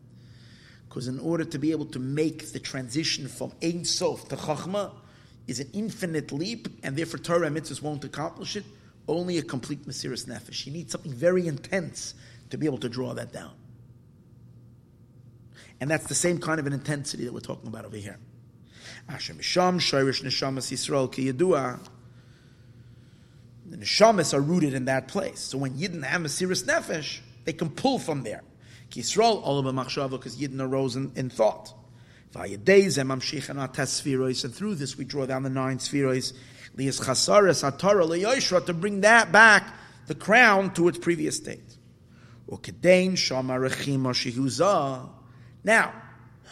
Because 0.89 1.06
in 1.06 1.18
order 1.20 1.44
to 1.44 1.59
be 1.59 1.70
able 1.72 1.86
to 1.86 1.98
make 1.98 2.52
the 2.52 2.59
transition 2.59 3.28
from 3.28 3.52
Ein 3.62 3.85
Sof 3.85 4.28
to 4.28 4.36
Chachma, 4.36 4.93
is 5.47 5.60
an 5.60 5.68
infinite 5.72 6.32
leap, 6.32 6.68
and 6.82 6.97
therefore 6.97 7.18
Torah 7.18 7.51
mitzvahs 7.51 7.82
won't 7.82 8.05
accomplish 8.05 8.56
it. 8.56 8.64
Only 9.06 9.39
a 9.39 9.43
complete 9.43 9.86
Mesiris 9.86 10.26
Nefesh. 10.26 10.66
You 10.66 10.72
need 10.72 10.90
something 10.90 11.12
very 11.12 11.47
intense 11.47 12.14
to 12.51 12.56
be 12.56 12.64
able 12.66 12.78
to 12.78 12.89
draw 12.89 13.12
that 13.14 13.32
down. 13.32 13.52
And 15.85 15.90
that's 15.90 16.06
the 16.06 16.15
same 16.15 16.39
kind 16.39 16.59
of 16.59 16.66
an 16.66 16.73
intensity 16.73 17.27
that 17.27 17.35
we're 17.35 17.40
talking 17.40 17.69
about 17.69 17.85
over 17.85 17.98
here. 17.98 18.16
Asher 19.06 19.35
Misham, 19.35 19.77
Shirish 19.77 20.24
Neshamas 20.24 20.73
Yisrael 20.73 21.12
Ki 21.12 21.31
Yedua. 21.31 21.78
The 23.66 23.77
Neshamas 23.77 24.32
are 24.32 24.40
rooted 24.40 24.73
in 24.73 24.86
that 24.86 25.09
place. 25.09 25.40
So 25.40 25.59
when 25.59 25.74
Yidden 25.74 26.02
have 26.02 26.23
Mesiris 26.23 26.65
Nefesh, 26.65 27.20
they 27.44 27.52
can 27.52 27.69
pull 27.69 27.98
from 27.98 28.23
there. 28.23 28.40
Ki 28.89 29.02
Yisrael, 29.02 29.43
all 29.43 29.59
of 29.59 29.66
because 30.19 30.39
Yidden 30.39 30.59
arose 30.59 30.97
in, 30.97 31.12
in 31.16 31.28
thought. 31.28 31.74
And 32.35 34.55
through 34.55 34.77
this 34.77 34.97
we 34.97 35.05
draw 35.05 35.27
down 35.27 35.43
the 35.43 35.51
nine 35.51 35.77
spheroids, 35.77 36.32
to 38.65 38.73
bring 38.73 39.02
that 39.02 39.32
back, 39.32 39.74
the 40.06 40.15
crown, 40.15 40.73
to 40.73 40.89
its 40.89 40.97
previous 40.97 41.36
state. 41.36 41.77
Now, 45.64 45.92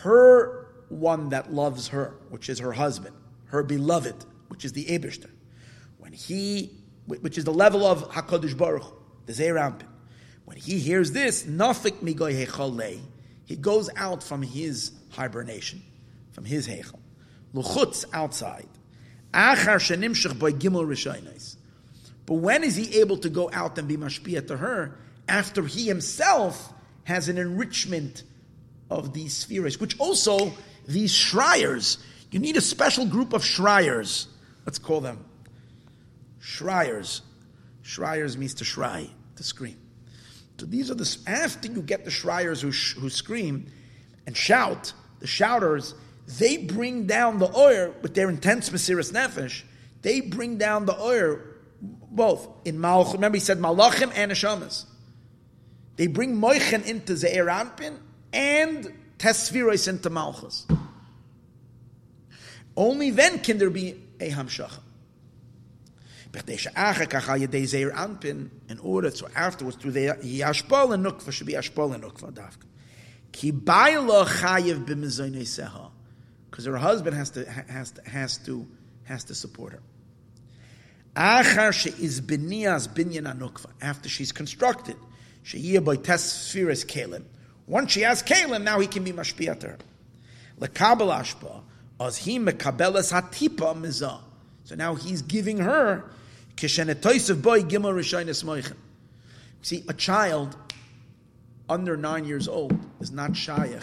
her 0.02 0.66
one 0.88 1.28
that 1.28 1.52
loves 1.52 1.88
her, 1.88 2.14
which 2.30 2.48
is 2.48 2.58
her 2.58 2.72
husband, 2.72 3.14
her 3.46 3.62
beloved, 3.62 4.24
which 4.48 4.64
is 4.64 4.72
the 4.72 4.86
Ebishter, 4.86 5.30
when 5.98 6.12
he, 6.12 6.70
which 7.06 7.38
is 7.38 7.44
the 7.44 7.52
level 7.52 7.86
of 7.86 8.10
Hakadosh 8.10 8.56
Baruch, 8.56 8.84
the 9.26 9.32
Ze'er 9.32 9.54
Anpin, 9.54 9.88
when 10.44 10.56
he 10.56 10.78
hears 10.78 11.12
this, 11.12 11.44
nafik 11.44 12.00
migoy 12.00 12.44
hechalei, 12.44 13.00
he 13.44 13.56
goes 13.56 13.90
out 13.96 14.22
from 14.22 14.42
his 14.42 14.92
hibernation, 15.10 15.82
from 16.32 16.44
his 16.44 16.66
heichel. 16.66 16.98
Luchutz 17.54 18.04
outside. 18.12 18.68
Achar 19.32 19.76
shenimshach 19.76 20.38
by 20.38 20.52
gimel. 20.52 21.56
But 22.26 22.34
when 22.34 22.64
is 22.64 22.76
he 22.76 23.00
able 23.00 23.18
to 23.18 23.28
go 23.28 23.50
out 23.52 23.78
and 23.78 23.86
be 23.86 23.96
mashpia 23.96 24.46
to 24.46 24.56
her? 24.56 24.98
After 25.28 25.64
he 25.64 25.86
himself 25.86 26.72
has 27.04 27.28
an 27.28 27.38
enrichment 27.38 28.22
of 28.98 29.12
these 29.12 29.34
spheres, 29.34 29.80
which 29.80 29.98
also 29.98 30.52
these 30.86 31.12
shriers, 31.12 31.98
you 32.30 32.38
need 32.38 32.56
a 32.56 32.60
special 32.60 33.06
group 33.06 33.32
of 33.32 33.44
shriers. 33.44 34.28
Let's 34.66 34.78
call 34.78 35.00
them 35.00 35.24
shriers. 36.40 37.22
Shriers 37.82 38.36
means 38.36 38.54
to 38.54 38.64
shry, 38.64 39.08
to 39.36 39.42
scream. 39.42 39.78
So 40.58 40.66
these 40.66 40.92
are 40.92 40.94
the 40.94 41.18
after 41.26 41.66
you 41.66 41.82
get 41.82 42.04
the 42.04 42.10
shriers 42.10 42.60
who, 42.60 42.70
sh, 42.70 42.94
who 42.94 43.10
scream 43.10 43.66
and 44.26 44.36
shout, 44.36 44.92
the 45.18 45.26
shouters, 45.26 45.94
they 46.38 46.56
bring 46.56 47.06
down 47.06 47.38
the 47.38 47.50
oil 47.56 47.94
with 48.00 48.14
their 48.14 48.30
intense 48.30 48.70
Mesiris 48.70 49.12
Nefesh. 49.12 49.64
They 50.02 50.20
bring 50.20 50.58
down 50.58 50.86
the 50.86 50.96
oil 50.96 51.38
both 51.80 52.48
in 52.64 52.78
Malach. 52.78 53.12
Remember, 53.14 53.36
he 53.36 53.40
said 53.40 53.58
Malachim 53.58 54.12
and 54.14 54.30
Neshamas. 54.30 54.84
They 55.96 56.06
bring 56.06 56.36
Moichen 56.36 56.84
into 56.86 57.16
Zeir 57.16 57.46
Anpin 57.46 57.98
and 58.32 58.92
Tesviros 59.18 59.88
into 59.88 60.10
Malchus. 60.10 60.66
Only 62.76 63.10
then 63.10 63.40
can 63.40 63.58
there 63.58 63.70
be 63.70 64.00
a 64.20 64.30
Hamshach. 64.30 64.78
In 66.34 66.40
order, 68.78 69.10
so 69.10 69.28
afterwards, 69.36 69.76
through 69.76 69.90
the 69.90 70.06
Yashpal 70.06 70.94
and 70.94 71.04
Nukva 71.04 71.30
should 71.30 71.46
be 71.46 71.52
Yashpal 71.52 71.94
and 71.94 72.04
Nukva 72.04 72.32
Davka. 72.32 72.64
Ki 73.32 73.52
chayiv 73.52 74.84
b'mizoyneseha 74.84 75.90
because 76.50 76.66
her 76.66 76.76
husband 76.76 77.16
has 77.16 77.30
to 77.30 77.50
has 77.50 77.92
to 77.92 78.08
has 78.08 78.38
to 78.38 78.66
has 79.04 79.24
to 79.24 79.34
support 79.34 79.72
her. 79.72 79.82
Achar 81.16 81.72
she'iz 81.72 82.20
b'niyas 82.20 82.88
binyan 82.88 83.34
anukva 83.34 83.66
after 83.80 84.08
she's 84.08 84.32
constructed 84.32 84.96
she'iyah 85.42 85.80
by 85.80 85.96
tesfiras 85.96 86.86
kalim. 86.86 87.24
Once 87.72 87.92
she 87.92 88.02
has 88.02 88.22
kalim, 88.22 88.62
now 88.62 88.78
he 88.80 88.86
can 88.86 89.02
be 89.02 89.12
mashpiyat 89.14 89.60
to 89.60 89.68
her. 89.68 89.78
Lekabel 90.60 91.62
as 91.98 92.18
he 92.18 92.38
mekabelas 92.38 93.10
hatipa 93.10 93.74
mizah. 93.74 94.20
So 94.64 94.74
now 94.74 94.94
he's 94.94 95.22
giving 95.22 95.56
her 95.56 96.04
kishenetoisav 96.56 97.40
boy 97.40 97.62
gimel 97.62 97.94
rishaynes 97.94 98.44
moichin. 98.44 98.76
See, 99.62 99.84
a 99.88 99.94
child 99.94 100.54
under 101.66 101.96
nine 101.96 102.26
years 102.26 102.46
old 102.46 102.78
is 103.00 103.10
not 103.10 103.34
shaykh 103.34 103.82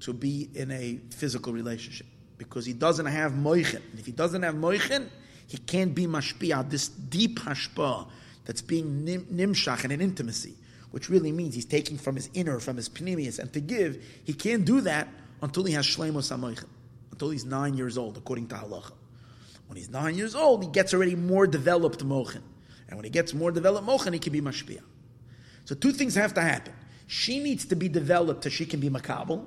to 0.00 0.12
be 0.12 0.50
in 0.52 0.72
a 0.72 0.98
physical 1.10 1.52
relationship 1.52 2.08
because 2.38 2.66
he 2.66 2.72
doesn't 2.72 3.06
have 3.06 3.34
moichin. 3.34 3.82
And 3.92 4.00
if 4.00 4.06
he 4.06 4.10
doesn't 4.10 4.42
have 4.42 4.56
moichin, 4.56 5.06
he 5.46 5.58
can't 5.58 5.94
be 5.94 6.08
mashpia, 6.08 6.68
this 6.68 6.88
deep 6.88 7.38
hashpa 7.38 8.08
that's 8.44 8.62
being 8.62 9.04
nim, 9.04 9.26
nimshach 9.26 9.84
in 9.84 9.92
an 9.92 10.00
intimacy, 10.00 10.56
which 10.94 11.08
really 11.08 11.32
means 11.32 11.56
he's 11.56 11.64
taking 11.64 11.98
from 11.98 12.14
his 12.14 12.30
inner, 12.34 12.60
from 12.60 12.76
his 12.76 12.88
pneumius, 12.88 13.40
and 13.40 13.52
to 13.52 13.58
give, 13.58 14.00
he 14.22 14.32
can't 14.32 14.64
do 14.64 14.80
that 14.80 15.08
until 15.42 15.64
he 15.64 15.72
has 15.72 15.84
shlemos 15.84 16.30
hamoichin, 16.30 16.68
until 17.10 17.30
he's 17.30 17.44
nine 17.44 17.74
years 17.74 17.98
old, 17.98 18.16
according 18.16 18.46
to 18.46 18.54
halacha. 18.54 18.92
When 19.66 19.76
he's 19.76 19.88
nine 19.88 20.14
years 20.14 20.36
old, 20.36 20.62
he 20.62 20.70
gets 20.70 20.94
already 20.94 21.16
more 21.16 21.48
developed 21.48 22.06
mochin. 22.06 22.42
And 22.88 22.96
when 22.96 23.02
he 23.02 23.10
gets 23.10 23.34
more 23.34 23.50
developed 23.50 23.84
mochin, 23.84 24.12
he 24.12 24.20
can 24.20 24.32
be 24.32 24.40
mashpia. 24.40 24.82
So 25.64 25.74
two 25.74 25.90
things 25.90 26.14
have 26.14 26.32
to 26.34 26.40
happen. 26.40 26.72
She 27.08 27.42
needs 27.42 27.64
to 27.64 27.74
be 27.74 27.88
developed 27.88 28.44
so 28.44 28.50
she 28.50 28.64
can 28.64 28.78
be 28.78 28.88
makabel, 28.88 29.46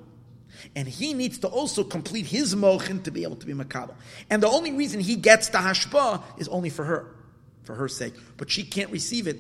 and 0.76 0.86
he 0.86 1.14
needs 1.14 1.38
to 1.38 1.48
also 1.48 1.86
complete 1.86 2.26
his 2.26 2.56
mochin 2.56 3.02
to 3.06 3.12
be 3.12 3.24
able 3.24 3.38
to 3.38 3.46
be 3.46 3.54
makabel. 3.54 3.96
And 4.30 4.44
the 4.44 4.50
only 4.50 4.74
reason 4.74 5.00
he 5.00 5.16
gets 5.16 5.48
the 5.48 5.60
hashpa 5.60 6.22
is 6.40 6.50
only 6.50 6.72
for 6.72 6.84
her, 6.84 7.16
for 7.64 7.74
her 7.76 7.88
sake. 7.88 8.16
But 8.36 8.50
she 8.52 8.66
can't 8.66 8.92
receive 8.92 9.30
it 9.30 9.38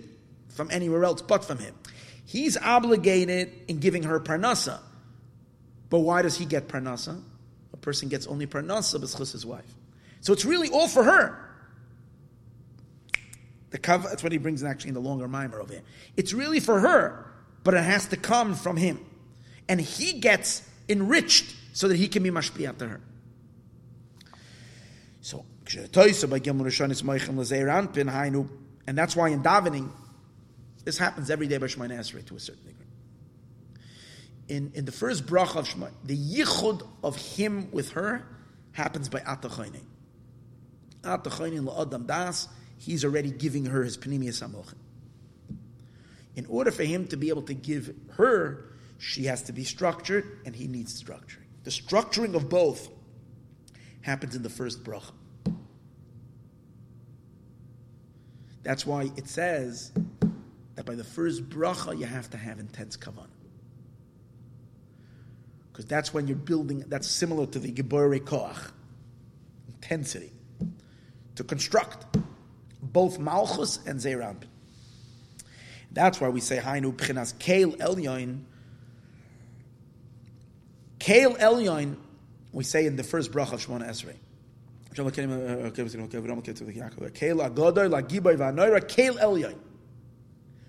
from 0.57 0.71
anywhere 0.71 1.05
else 1.05 1.21
but 1.21 1.45
from 1.45 1.59
him. 1.59 1.75
He's 2.27 2.57
obligated 2.57 3.53
in 3.69 3.79
giving 3.79 4.03
her 4.03 4.19
parnasa. 4.19 4.79
But 5.89 5.99
why 5.99 6.21
does 6.21 6.37
he 6.37 6.43
get 6.43 6.67
parnasa? 6.67 7.21
A 7.71 7.77
person 7.77 8.09
gets 8.09 8.27
only 8.27 8.45
parnasa 8.45 8.99
b'schus 8.99 9.31
his 9.31 9.45
wife. 9.45 9.73
So 10.19 10.33
it's 10.33 10.43
really 10.43 10.67
all 10.67 10.89
for 10.89 11.03
her. 11.03 11.39
The 13.69 13.79
kav, 13.79 14.03
that's 14.03 14.23
what 14.23 14.33
he 14.33 14.37
brings 14.37 14.61
in 14.61 14.67
actually 14.67 14.89
in 14.89 14.95
the 14.95 14.99
longer 14.99 15.29
mimer 15.29 15.61
over 15.61 15.71
here. 15.71 15.83
It's 16.17 16.33
really 16.33 16.59
for 16.59 16.81
her, 16.81 17.31
but 17.63 17.73
it 17.73 17.83
has 17.83 18.07
to 18.07 18.17
come 18.17 18.55
from 18.55 18.75
him. 18.75 18.99
And 19.69 19.79
he 19.79 20.19
gets 20.19 20.67
enriched 20.89 21.55
so 21.71 21.87
that 21.87 21.95
he 21.95 22.09
can 22.09 22.23
be 22.23 22.29
mashpiyah 22.29 22.77
to 22.77 22.87
her. 22.89 22.99
So, 25.21 25.45
and 28.85 28.97
that's 28.97 29.15
why 29.15 29.29
in 29.29 29.43
davening, 29.43 29.89
this 30.87 30.97
happens 30.97 31.29
every 31.29 31.47
day 31.47 31.57
by 31.57 31.65
Shemona 31.65 31.99
Esrei 31.99 32.25
to 32.27 32.37
a 32.37 32.39
certain 32.39 32.65
degree. 32.65 32.85
In, 34.47 34.71
in 34.73 34.85
the 34.85 34.91
first 34.93 35.25
bracha 35.25 35.57
of 35.57 35.67
Shemai, 35.67 35.91
the 36.05 36.17
yichud 36.17 36.87
of 37.03 37.17
him 37.17 37.69
with 37.73 37.91
her 37.91 38.25
happens 38.71 39.09
by 39.09 39.19
Atachayne. 39.19 39.81
Atachayne 41.01 41.67
la'adam 41.67 42.07
das, 42.07 42.47
he's 42.77 43.03
already 43.03 43.31
giving 43.31 43.65
her 43.65 43.83
his 43.83 43.97
panimius 43.97 44.41
amochin. 44.41 44.77
In 46.37 46.45
order 46.45 46.71
for 46.71 46.83
him 46.83 47.05
to 47.07 47.17
be 47.17 47.27
able 47.27 47.41
to 47.41 47.53
give 47.53 47.93
her, 48.11 48.71
she 48.97 49.25
has 49.25 49.41
to 49.41 49.51
be 49.51 49.65
structured, 49.65 50.39
and 50.45 50.55
he 50.55 50.67
needs 50.67 51.03
structuring. 51.03 51.49
The 51.65 51.69
structuring 51.69 52.33
of 52.33 52.47
both 52.47 52.87
happens 54.03 54.37
in 54.37 54.41
the 54.41 54.49
first 54.49 54.85
bracha. 54.85 55.11
That's 58.63 58.85
why 58.85 59.11
it 59.17 59.27
says 59.27 59.91
that 60.77 60.85
by 60.85 60.93
the 60.93 61.03
first 61.03 61.49
bracha 61.49 61.97
you 61.97 62.05
have 62.05 62.29
to 62.29 62.37
have 62.37 62.59
intense 62.59 62.95
kavanah. 62.95 63.25
Because 65.71 65.85
that's 65.85 66.13
when 66.13 66.27
you're 66.27 66.37
building, 66.37 66.85
that's 66.87 67.07
similar 67.07 67.47
to 67.47 67.59
the 67.59 67.71
Gebore 67.71 68.19
Koach, 68.19 68.71
intensity, 69.67 70.31
to 71.35 71.43
construct 71.43 72.17
both 72.81 73.17
Malchus 73.17 73.79
and 73.87 73.99
Zeirab. 73.99 74.43
That's 75.91 76.21
why 76.21 76.29
we 76.29 76.41
say 76.41 76.59
Hainu 76.59 76.93
Pchinas 76.93 77.37
Kail 77.39 77.71
Elyoin. 77.71 78.43
Kail 80.99 81.33
Elyoin, 81.35 81.95
we 82.51 82.63
say 82.63 82.85
in 82.85 82.97
the 82.97 83.03
first 83.03 83.31
bracha 83.31 83.53
of 83.53 83.65
Shemona 83.65 83.89
Esrei. 83.89 84.13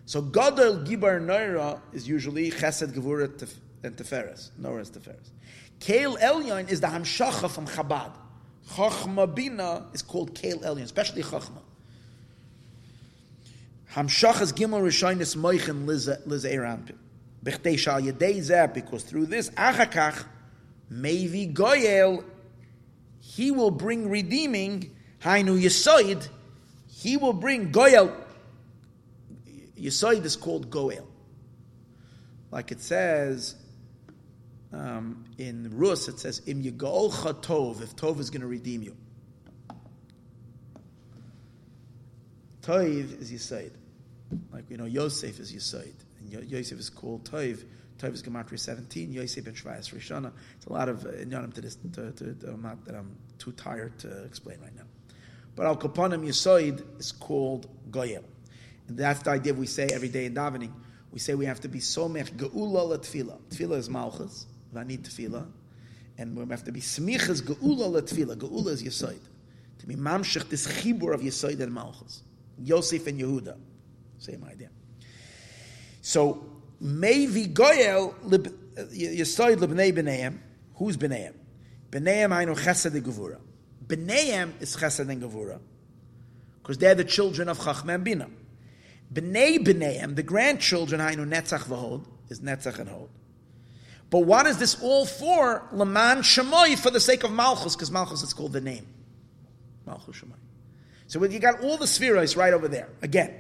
So 0.09 0.23
Gadol 0.23 0.87
Gibar 0.87 1.21
Noira 1.21 1.83
is 1.93 2.09
usually 2.09 2.51
Chesed 2.51 2.95
Gevura 2.95 3.25
and 3.83 3.95
Teferes. 3.95 4.49
Noira 4.59 4.81
is 4.81 4.91
Teferes. 4.91 5.29
Kail 5.81 6.17
Elyon 6.17 6.71
is 6.71 6.81
the 6.81 6.87
Hamshacha 6.87 7.51
from 7.51 7.67
Chabad. 7.67 8.13
Chachma 8.71 9.35
Bina 9.35 9.85
is 9.93 10.01
called 10.01 10.35
Kail 10.35 10.61
Elyon, 10.61 10.85
especially 10.85 11.23
Chachma. 11.23 11.61
Hamshachas 13.93 14.55
Gimel 14.55 14.81
Rishonis 14.81 15.37
Moichen 15.37 15.85
Liz 15.85 16.09
Eirampim. 16.47 16.97
Bechtei 17.45 17.79
Shal 17.79 18.01
Yedei 18.01 18.39
Zeh, 18.39 18.73
because 18.73 19.03
through 19.03 19.27
this, 19.27 19.51
Achakach, 19.51 20.25
Mevi 20.91 21.53
Goyel, 21.53 22.25
he 23.21 23.51
will 23.51 23.71
bring 23.71 24.09
redeeming, 24.09 24.97
Hainu 25.21 25.61
Yesoid, 25.63 26.29
he 26.89 27.19
will 27.19 27.35
bring 27.35 27.71
Goyel. 27.71 28.25
Yesoid 29.79 30.25
is 30.25 30.37
called 30.37 30.71
Goel. 30.71 31.07
Like 32.51 32.73
it 32.73 32.81
says 32.81 33.57
um, 34.73 35.25
in 35.39 35.71
Rus, 35.73 36.09
it 36.09 36.19
says, 36.19 36.43
Im 36.47 36.63
Tov, 36.63 37.83
if 37.83 37.97
Tov 37.97 38.21
is 38.21 38.31
going 38.31 38.41
to 38.43 38.47
redeem 38.47 38.83
you. 38.83 38.97
Toiv 42.69 43.19
is 43.23 43.33
Yisaid. 43.33 43.71
Like, 44.53 44.69
you 44.69 44.77
know, 44.77 44.85
Yosef 44.85 45.41
is 45.41 45.53
Yisaid. 45.53 45.95
And 46.21 46.51
Yosef 46.51 46.79
is 46.79 46.91
called 46.91 47.25
Toiv. 47.25 47.65
Toiv 47.99 48.13
is 48.13 48.23
Gematria 48.23 48.59
17. 48.59 49.11
Yosef 49.11 49.43
ben 49.43 49.55
Shvayas 49.55 49.95
Rishana. 49.95 50.33
It's 50.57 50.67
a 50.67 50.73
lot 50.73 50.91
of 50.91 51.07
uh, 51.07 51.13
to 51.13 51.61
this 51.63 51.77
to, 51.95 52.13
to, 52.13 52.35
to, 52.35 52.51
I'm 52.51 52.61
not, 52.61 52.85
that 52.85 52.95
I'm 52.95 53.17
too 53.39 53.53
tired 53.53 53.99
to 54.01 54.25
explain 54.25 54.61
right 54.61 54.77
now. 54.77 54.83
But 55.57 55.65
Al 55.65 55.77
Kapanim 55.77 56.27
Yisaid 56.27 57.01
is 57.01 57.11
called 57.11 57.69
Goyel. 57.91 58.25
And 58.89 58.99
that's 58.99 59.23
the 59.23 59.31
idea 59.31 59.55
we 59.55 59.67
say 59.67 59.89
every 59.93 60.09
day 60.09 60.25
in 60.25 60.35
davening. 60.35 60.73
We 61.13 61.19
say 61.19 61.35
we 61.35 61.47
have 61.47 61.61
to 61.61 61.69
be 61.69 61.79
somech 61.79 62.33
geula 62.33 62.89
la 62.89 62.97
tefillah. 62.97 63.39
Tefillah 63.51 63.77
is 63.77 63.89
malchus. 63.89 64.47
Vanit 64.75 65.03
tefillah. 65.03 65.47
And 66.17 66.37
we 66.37 66.45
have 66.51 66.65
to 66.65 66.73
be 66.73 66.81
smichas 66.81 67.43
geula 67.43 67.91
la 67.91 68.01
tefillah. 68.01 68.37
Geula 68.37 68.69
is 68.69 68.83
Yisaid. 68.83 69.21
To 69.79 69.87
be 69.87 69.95
mamshich 69.95 70.49
this 70.49 70.67
chibur 70.67 71.15
of 71.15 71.21
Yisaid 71.21 71.61
and 71.61 71.73
malchus. 71.73 72.23
Yosef 72.59 73.07
and 73.07 73.21
Yehuda. 73.21 73.57
Same 74.19 74.45
idea. 74.45 74.71
So, 76.03 76.45
Mevi 76.83 77.53
Goyel 77.53 78.15
Yisoid 78.25 79.57
Libnei 79.57 79.93
B'neim. 79.93 80.39
Who's 80.75 80.97
B'neim? 80.97 81.35
B'neim 81.91 82.37
Ainu 82.37 82.55
Chesed 82.55 82.95
and 82.95 83.05
Gevura. 83.05 83.39
B'neihem 83.87 84.61
is 84.61 84.77
Chesed 84.77 85.09
and 85.09 85.23
Gevura, 85.23 85.59
because 86.61 86.77
they're 86.77 86.95
the 86.95 87.05
children 87.05 87.49
of 87.49 87.59
Chachma 87.59 87.95
and 87.95 88.05
Bina. 88.05 88.29
B'nei 89.13 89.59
B'neihem, 89.59 90.17
the 90.17 90.23
grandchildren, 90.23 91.01
Hainu 91.01 91.27
Netzach 91.27 91.65
v'Hod, 91.65 92.05
is 92.29 92.41
Netzach 92.41 92.79
and 92.79 92.89
Hod. 92.89 93.09
But 94.11 94.21
what 94.21 94.47
is 94.47 94.59
this 94.59 94.83
all 94.83 95.05
for? 95.07 95.67
Laman 95.73 96.19
Shemoy, 96.19 96.79
for 96.79 96.91
the 96.91 97.01
sake 97.01 97.25
of 97.25 97.33
Malchus, 97.33 97.77
because 97.77 97.91
Malchus 97.91 98.23
is 98.23 98.33
called 98.33 98.53
the 98.53 98.61
name. 98.61 98.87
Malchus 99.87 100.17
Shemoy. 100.17 100.37
So 101.07 101.25
you 101.25 101.39
got 101.39 101.63
all 101.63 101.77
the 101.77 101.87
spheres 101.87 102.37
right 102.37 102.53
over 102.53 102.69
there. 102.69 102.89
Again, 103.01 103.35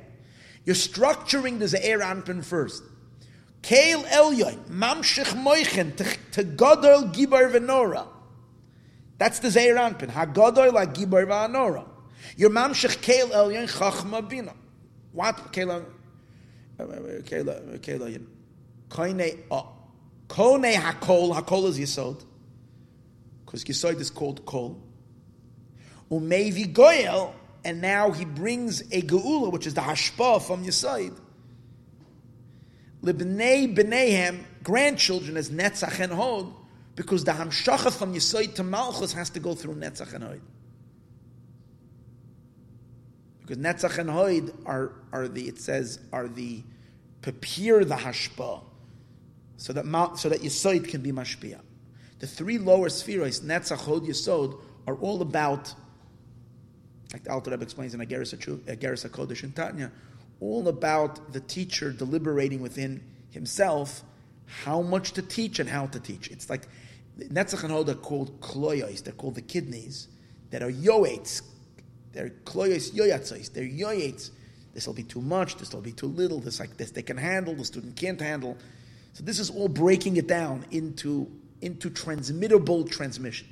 you're 0.64 0.74
structuring 0.74 1.58
the 1.58 1.66
Ze'er 1.66 2.00
Anpin 2.00 2.44
first. 2.44 2.82
Kail 3.60 4.02
Elyon, 4.04 4.68
Mamshich 4.68 5.34
Moichen, 5.34 5.94
to 6.32 6.44
Godol 6.44 7.12
Gibar 7.12 7.50
Venora. 7.52 8.06
That's 9.18 9.40
the 9.40 9.48
Ze'er 9.48 9.76
Anpin. 9.76 10.10
HaGodol 10.10 10.72
la 10.72 10.86
Gibar 10.86 11.26
Venora. 11.26 11.86
Your 12.36 12.50
Mamshich 12.50 13.02
Kail 13.02 13.28
Elyon, 13.28 13.70
Chachma 13.70 14.26
Bina. 14.26 14.54
What? 15.12 15.52
Kail 15.52 15.84
Elyon. 16.78 18.26
Koine, 18.88 19.38
uh, 19.50 19.54
oh. 19.54 19.72
Kone 20.28 20.74
Hakol, 20.74 21.34
Hakol 21.34 21.68
is 21.68 21.78
Yisod. 21.78 22.24
Because 23.44 23.64
Yisod 23.64 24.00
is 24.00 24.10
called 24.10 24.44
Kol. 24.44 24.80
Umevi 26.10 26.72
Goyel, 26.72 27.32
and 27.64 27.80
now 27.80 28.10
he 28.10 28.24
brings 28.24 28.80
a 28.80 29.02
geula, 29.02 29.52
which 29.52 29.66
is 29.66 29.74
the 29.74 29.80
hashpa 29.80 30.42
from 30.42 30.64
Yisaid. 30.64 31.18
Libnei 33.02 33.74
b'neihem, 33.74 34.42
grandchildren 34.62 35.36
as 35.36 35.50
Netzach 35.50 36.00
and 36.00 36.12
Hod, 36.12 36.52
because 36.94 37.24
the 37.24 37.32
hamshacha 37.32 37.92
from 37.92 38.14
Yisaid 38.14 38.54
to 38.54 38.62
Malchus 38.62 39.12
has 39.12 39.30
to 39.30 39.40
go 39.40 39.54
through 39.54 39.74
Netzach 39.74 40.14
and 40.14 40.24
Hod. 40.24 40.40
Because 43.48 43.64
Netzach 43.64 43.96
and 43.96 44.10
Hod 44.10 44.52
are, 44.66 44.92
are 45.10 45.26
the, 45.26 45.48
it 45.48 45.58
says, 45.58 46.00
are 46.12 46.28
the, 46.28 46.62
prepare 47.22 47.82
the 47.82 47.94
hashpa, 47.94 48.62
so 49.56 49.72
that, 49.72 50.18
so 50.18 50.28
that 50.28 50.40
Yisaid 50.40 50.86
can 50.86 51.00
be 51.00 51.12
mashpia. 51.12 51.60
The 52.18 52.26
three 52.26 52.58
lower 52.58 52.90
spheres, 52.90 53.40
Netzach, 53.40 53.78
Hod, 53.78 54.02
Yisod, 54.02 54.60
are 54.86 54.96
all 54.96 55.22
about 55.22 55.74
like 57.12 57.24
the 57.24 57.32
Alter 57.32 57.50
Rebbe 57.50 57.62
explains 57.62 57.94
in 57.94 58.00
Igeres 58.00 58.36
HaKodesh 58.36 59.42
in 59.42 59.52
Tanya, 59.52 59.90
all 60.40 60.68
about 60.68 61.32
the 61.32 61.40
teacher 61.40 61.90
deliberating 61.90 62.60
within 62.60 63.02
himself 63.30 64.02
how 64.44 64.82
much 64.82 65.12
to 65.12 65.22
teach 65.22 65.58
and 65.58 65.70
how 65.70 65.86
to 65.86 65.98
teach. 65.98 66.28
It's 66.28 66.50
like 66.50 66.68
Netzach 67.18 67.62
and 67.64 67.72
Hod 67.72 67.88
are 67.88 67.94
called 67.94 68.40
kloyos, 68.40 69.02
they're 69.02 69.14
called 69.14 69.36
the 69.36 69.42
kidneys, 69.42 70.08
that 70.50 70.62
are 70.62 70.70
yoetz. 70.70 71.42
They're 72.18 72.30
kloyes 72.30 72.90
yoyatzos, 72.90 73.52
they're 73.52 73.62
yoetz. 73.62 74.30
This 74.74 74.88
will 74.88 74.94
be 74.94 75.04
too 75.04 75.20
much, 75.20 75.56
this 75.56 75.72
will 75.72 75.80
be 75.80 75.92
too 75.92 76.08
little, 76.08 76.40
this 76.40 76.58
like 76.58 76.76
this 76.76 76.90
they 76.90 77.02
can 77.02 77.16
handle, 77.16 77.54
the 77.54 77.64
student 77.64 77.94
can't 77.94 78.20
handle. 78.20 78.58
So 79.12 79.22
this 79.22 79.38
is 79.38 79.50
all 79.50 79.68
breaking 79.68 80.16
it 80.16 80.26
down 80.26 80.66
into, 80.72 81.30
into 81.60 81.90
transmittable 81.90 82.90
transmission. 82.90 83.46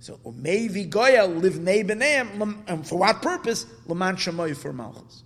So 0.00 0.20
Umevi 0.26 0.90
Goya 0.90 1.26
livnei 1.26 1.88
b'neim, 1.88 2.58
and 2.66 2.86
for 2.86 2.98
what 2.98 3.22
purpose? 3.22 3.64
Laman 3.86 4.16
shamoy 4.16 4.54
for 4.54 4.74
Malchus. 4.74 5.22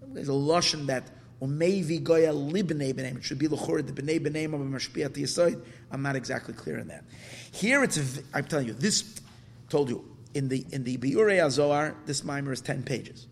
There's 0.00 0.28
a 0.28 0.30
lashon 0.30 0.86
that 0.86 1.10
Umevi 1.40 2.00
Goya 2.04 2.32
libnei 2.32 2.94
b'neim. 2.94 3.16
It 3.16 3.24
should 3.24 3.40
be 3.40 3.48
l'chor 3.48 3.82
the 3.82 3.92
b'nei 3.92 4.20
b'neim 4.20 4.54
of 4.54 4.60
a 4.60 4.64
mashpiyat 4.64 5.14
yisoid. 5.14 5.60
I'm 5.90 6.02
not 6.02 6.14
exactly 6.14 6.54
clear 6.54 6.78
on 6.78 6.86
that. 6.86 7.02
Here 7.50 7.82
it's, 7.82 8.20
I'm 8.32 8.44
telling 8.44 8.68
you, 8.68 8.74
this 8.74 9.20
told 9.68 9.88
you 9.90 10.11
in 10.34 10.48
the 10.48 10.66
in 10.70 10.84
the 10.84 10.96
Biurei 10.98 11.38
HaZohar, 11.38 11.94
this 12.06 12.24
mimer 12.24 12.52
is 12.52 12.60
ten 12.60 12.82
pages. 12.82 13.26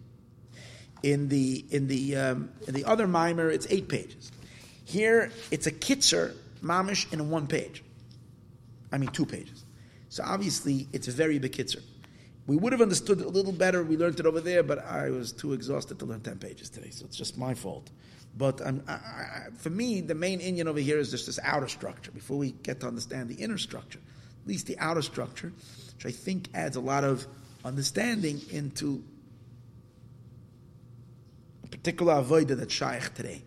In 1.02 1.28
the 1.28 1.64
in 1.70 1.89
the 1.89 2.16
um, 2.16 2.51
in 2.66 2.74
the 2.74 2.85
other 2.85 3.06
mimer, 3.06 3.51
it's 3.51 3.66
eight 3.70 3.89
pages. 3.89 4.32
Here 4.85 5.31
it's 5.51 5.66
a 5.66 5.72
kitzer 5.72 6.35
mamish 6.62 7.12
in 7.12 7.31
one 7.31 7.47
page. 7.47 7.82
I 8.93 8.98
mean, 8.98 9.10
two 9.10 9.27
pages. 9.27 9.64
So 10.09 10.24
obviously, 10.27 10.89
it's 10.93 11.09
a 11.09 11.12
very 11.12 11.39
bekitzer. 11.39 11.82
We 12.47 12.56
would 12.56 12.72
have 12.72 12.82
understood 12.82 13.20
it 13.20 13.27
a 13.27 13.31
little 13.31 13.52
better. 13.52 13.85
We 13.85 13.97
learned 13.97 14.18
it 14.18 14.27
over 14.27 14.40
there, 14.40 14.64
but 14.64 14.85
I 14.85 15.10
was 15.10 15.31
too 15.31 15.52
exhausted 15.52 16.01
to 16.01 16.05
learn 16.05 16.20
10 16.20 16.39
pages 16.39 16.68
today, 16.68 16.90
so 16.90 17.05
it's 17.05 17.16
just 17.16 17.39
my 17.39 17.55
fault. 17.55 17.90
But 18.36 18.60
I, 18.60 18.74
I, 18.89 19.47
for 19.56 19.70
me, 19.70 20.01
the 20.01 20.16
main 20.16 20.40
Indian 20.40 20.66
over 20.66 20.81
here 20.81 20.98
is 20.98 21.10
just 21.10 21.27
this 21.27 21.39
outer 21.44 21.68
structure 21.68 22.10
before 22.10 22.39
we 22.39 22.51
get 22.51 22.81
to 22.81 22.89
understand 22.89 23.28
the 23.28 23.36
inner 23.36 23.59
structure. 23.59 24.01
At 24.43 24.48
least 24.48 24.66
the 24.66 24.78
outer 24.78 25.02
structure, 25.02 25.52
which 26.01 26.14
I 26.14 26.16
think 26.16 26.48
adds 26.55 26.77
a 26.77 26.81
lot 26.81 27.05
of 27.05 27.27
understanding 27.62 28.40
into 28.51 29.05
a 31.62 31.66
particular 31.66 32.14
avodah 32.14 32.56
that's 32.56 32.72
shaykh 32.72 33.12
today. 33.14 33.43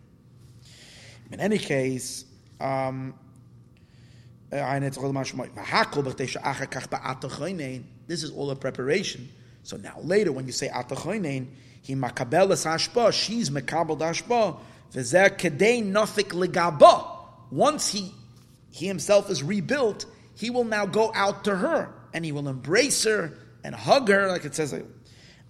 In 1.32 1.40
any 1.40 1.58
case, 1.58 2.26
um, 2.62 3.16
this 4.52 4.62
is 8.24 8.32
all 8.32 8.52
a 8.52 8.56
preparation. 8.56 9.30
So 9.64 9.78
now 9.78 9.98
later 10.04 10.32
when 10.32 10.46
you 10.46 10.52
say 10.52 10.68
atachoinen, 10.68 11.48
he 11.82 11.96
makabelas 11.96 12.68
hashpa, 12.68 13.12
she's 13.14 13.50
mekabel 13.50 13.98
hashpa, 13.98 14.60
v'zer 14.94 15.36
kedei 15.40 15.84
nofik 15.84 16.30
legaba. 16.34 17.04
Once 17.50 17.92
he 17.92 18.14
he 18.70 18.86
himself 18.86 19.32
is 19.32 19.42
rebuilt, 19.42 20.06
he 20.36 20.52
will 20.52 20.66
now 20.66 20.86
go 20.86 21.12
out 21.16 21.46
to 21.46 21.56
her 21.56 21.92
and 22.14 22.24
he 22.24 22.32
will 22.32 22.48
embrace 22.48 23.04
her 23.04 23.34
and 23.64 23.74
hug 23.74 24.10
her, 24.10 24.28
like 24.28 24.46
it 24.46 24.56
says. 24.56 24.74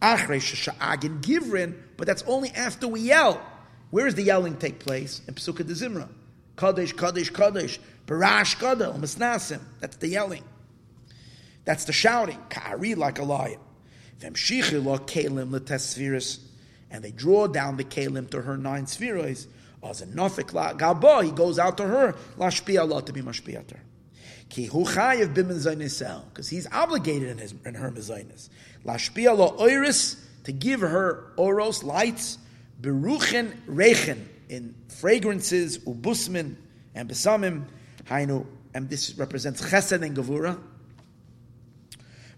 Achre 0.02 1.22
givrin, 1.22 1.76
but 1.98 2.08
that's 2.08 2.24
only 2.24 2.50
after 2.50 2.88
we 2.88 3.02
yell. 3.02 3.42
Where 3.92 4.06
does 4.06 4.16
the 4.16 4.24
yelling 4.24 4.58
take 4.58 4.80
place? 4.80 5.22
In 5.28 5.36
Pesukei 5.36 5.64
deZimra. 5.64 6.10
Kadesh, 6.56 6.94
Kadesh, 6.94 7.30
Kadesh. 7.30 7.80
Barash 8.06 8.60
Gadol, 8.60 8.94
Misnasim. 8.94 9.62
That's 9.80 9.98
the 9.98 10.08
yelling. 10.08 10.44
That's 11.66 11.86
the 11.86 11.94
shouting. 11.94 12.40
Ka'ari 12.50 12.96
like 12.96 13.20
a 13.20 13.24
lion. 13.24 13.60
Vemshichi 14.20 14.84
lo 14.84 14.98
kalim 14.98 15.52
letesviris. 15.52 16.40
And 16.92 17.04
they 17.04 17.12
draw 17.12 17.48
down 17.48 17.78
the 17.78 17.84
kalim 17.84 18.30
to 18.32 18.42
her 18.42 18.58
nine 18.58 18.88
spheres. 18.88 19.48
As 19.82 20.02
a 20.02 20.08
nofik 20.08 20.54
la 20.54 20.74
gaba, 20.74 21.24
he 21.24 21.32
goes 21.32 21.60
out 21.60 21.78
to 21.78 21.84
her. 21.84 22.16
Lashpi 22.38 22.80
Allah 22.80 23.04
to 23.04 23.14
be 23.14 23.22
mashpiater. 23.22 23.80
Ki 24.54 24.68
hu 24.68 24.86
b'mezaynisel. 24.86 26.26
Because 26.30 26.48
he's 26.48 26.68
obligated 26.72 27.30
in, 27.30 27.38
his, 27.40 27.56
in 27.66 27.74
her 27.74 27.90
mezaynis. 27.90 28.50
Lashpi 28.86 29.28
Allah 29.28 29.52
oiris. 29.58 30.20
To 30.44 30.52
give 30.52 30.82
her 30.82 31.34
oros, 31.38 31.84
lights. 31.84 32.38
Beruchen 32.80 33.52
rechen. 33.66 34.20
In 34.50 34.76
fragrances, 34.90 35.80
ubusmin, 35.80 36.56
and 36.94 37.10
besamim. 37.10 37.64
Hainu, 38.06 38.46
and 38.76 38.88
this 38.92 39.16
represents 39.18 39.60
chesed 39.60 40.00
and 40.04 40.16
gevura. 40.16 40.60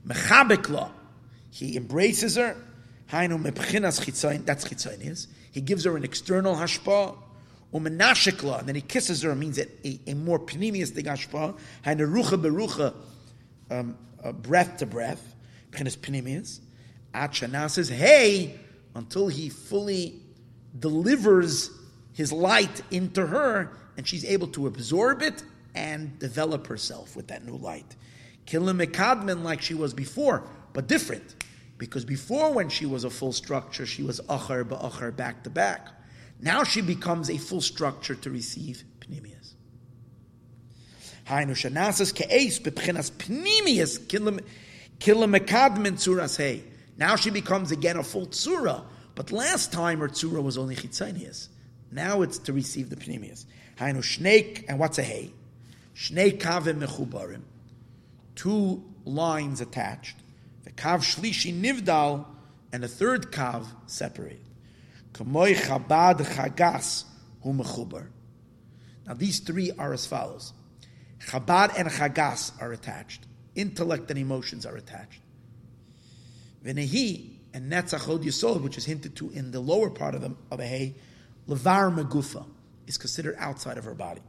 Mechabekla, 0.07 0.91
he 1.49 1.75
embraces 1.75 2.37
her. 2.37 2.55
Hainu 3.11 3.43
mepchinas 3.43 3.99
chitzayin, 3.99 4.45
that's 4.45 4.63
chitzayinias. 4.63 5.27
He 5.51 5.59
gives 5.59 5.83
her 5.83 5.97
an 5.97 6.05
external 6.05 6.55
hashpa. 6.55 7.17
Umenashikla, 7.73 8.59
and 8.59 8.67
then 8.67 8.75
he 8.75 8.81
kisses 8.81 9.21
her, 9.23 9.35
means 9.35 9.57
a, 9.57 9.67
a, 9.85 9.99
a 10.07 10.13
more 10.13 10.39
panemius 10.39 10.89
thing 10.89 11.05
hashpa. 11.05 11.57
Hainu 11.85 12.07
rucha 12.07 12.41
berucha, 12.41 12.93
um, 13.69 13.97
uh, 14.23 14.31
breath 14.31 14.77
to 14.77 14.85
breath. 14.85 15.35
Pchinas 15.71 15.97
panemius. 15.97 16.59
Achana 17.13 17.69
says, 17.69 17.89
hey, 17.89 18.59
until 18.93 19.27
he 19.27 19.49
fully 19.49 20.21
delivers 20.77 21.69
his 22.13 22.31
light 22.31 22.81
into 22.91 23.25
her, 23.27 23.77
and 23.97 24.07
she's 24.07 24.25
able 24.25 24.47
to 24.47 24.67
absorb 24.67 25.21
it 25.21 25.43
and 25.73 26.17
develop 26.19 26.67
herself 26.67 27.15
with 27.15 27.27
that 27.27 27.45
new 27.45 27.55
light. 27.55 27.95
Kilim 28.45 28.85
Mekadmin 28.85 29.43
like 29.43 29.61
she 29.61 29.73
was 29.73 29.93
before, 29.93 30.43
but 30.73 30.87
different. 30.87 31.35
Because 31.77 32.05
before, 32.05 32.53
when 32.53 32.69
she 32.69 32.85
was 32.85 33.03
a 33.03 33.09
full 33.09 33.33
structure, 33.33 33.85
she 33.85 34.01
was 34.01 34.21
achar 34.21 34.63
ba'achar, 34.63 35.13
back 35.15 35.43
to 35.43 35.49
back. 35.49 35.89
Now 36.45 36.63
she 36.63 36.81
becomes 36.81 37.31
a 37.31 37.37
full 37.37 37.59
structure 37.59 38.13
to 38.13 38.29
receive 38.29 38.83
pnimius. 39.01 39.55
Hey. 46.37 46.63
Now 46.97 47.15
she 47.15 47.29
becomes 47.31 47.71
again 47.71 47.97
a 47.97 48.03
full 48.03 48.27
tzura, 48.27 48.83
but 49.15 49.31
last 49.31 49.73
time 49.73 50.01
her 50.01 50.07
tzura 50.07 50.43
was 50.43 50.55
only 50.55 50.75
chitzanias. 50.75 51.47
Now 51.91 52.21
it's 52.21 52.37
to 52.37 52.53
receive 52.53 52.91
the 52.91 52.95
pnimius. 52.95 53.45
Hainu 53.77 54.03
shnei, 54.03 54.65
and 54.69 54.77
what's 54.77 54.99
a 54.99 55.03
hey? 55.03 55.33
Shnei 55.95 56.39
kavim 56.39 56.79
mechubarim, 56.79 57.41
two 58.35 58.83
lines 59.03 59.61
attached. 59.61 60.15
The 60.63 60.71
kav 60.71 60.99
shlishi 60.99 61.59
nivdal, 61.59 62.27
and 62.71 62.83
a 62.83 62.87
third 62.87 63.31
kav 63.31 63.65
separated. 63.87 64.44
Kamoy 65.15 65.55
chabad 65.55 66.19
chagas 66.19 67.05
hu 67.41 67.53
mechubar. 67.53 68.07
Now 69.07 69.13
these 69.13 69.39
three 69.39 69.71
are 69.77 69.93
as 69.93 70.05
follows. 70.05 70.51
Chabad 71.27 71.79
and 71.79 71.89
chagas 71.89 72.51
are 72.61 72.73
attached. 72.73 73.25
intellect 73.55 74.09
and 74.11 74.19
emotions 74.19 74.65
are 74.65 74.75
attached. 74.75 75.21
V'nehi 76.63 77.37
and 77.53 77.71
netzachod 77.71 78.23
yisod, 78.23 78.61
which 78.61 78.77
is 78.77 78.85
hinted 78.85 79.15
to 79.15 79.29
in 79.31 79.51
the 79.51 79.59
lower 79.59 79.89
part 79.89 80.15
of 80.15 80.21
the 80.21 80.35
of 80.51 80.59
a 80.59 80.65
hay, 80.65 80.95
levar 81.47 81.95
megufa 81.95 82.45
is 82.85 82.97
considered 82.97 83.35
outside 83.39 83.77
of 83.77 83.85
her 83.85 83.93
body. 83.93 84.21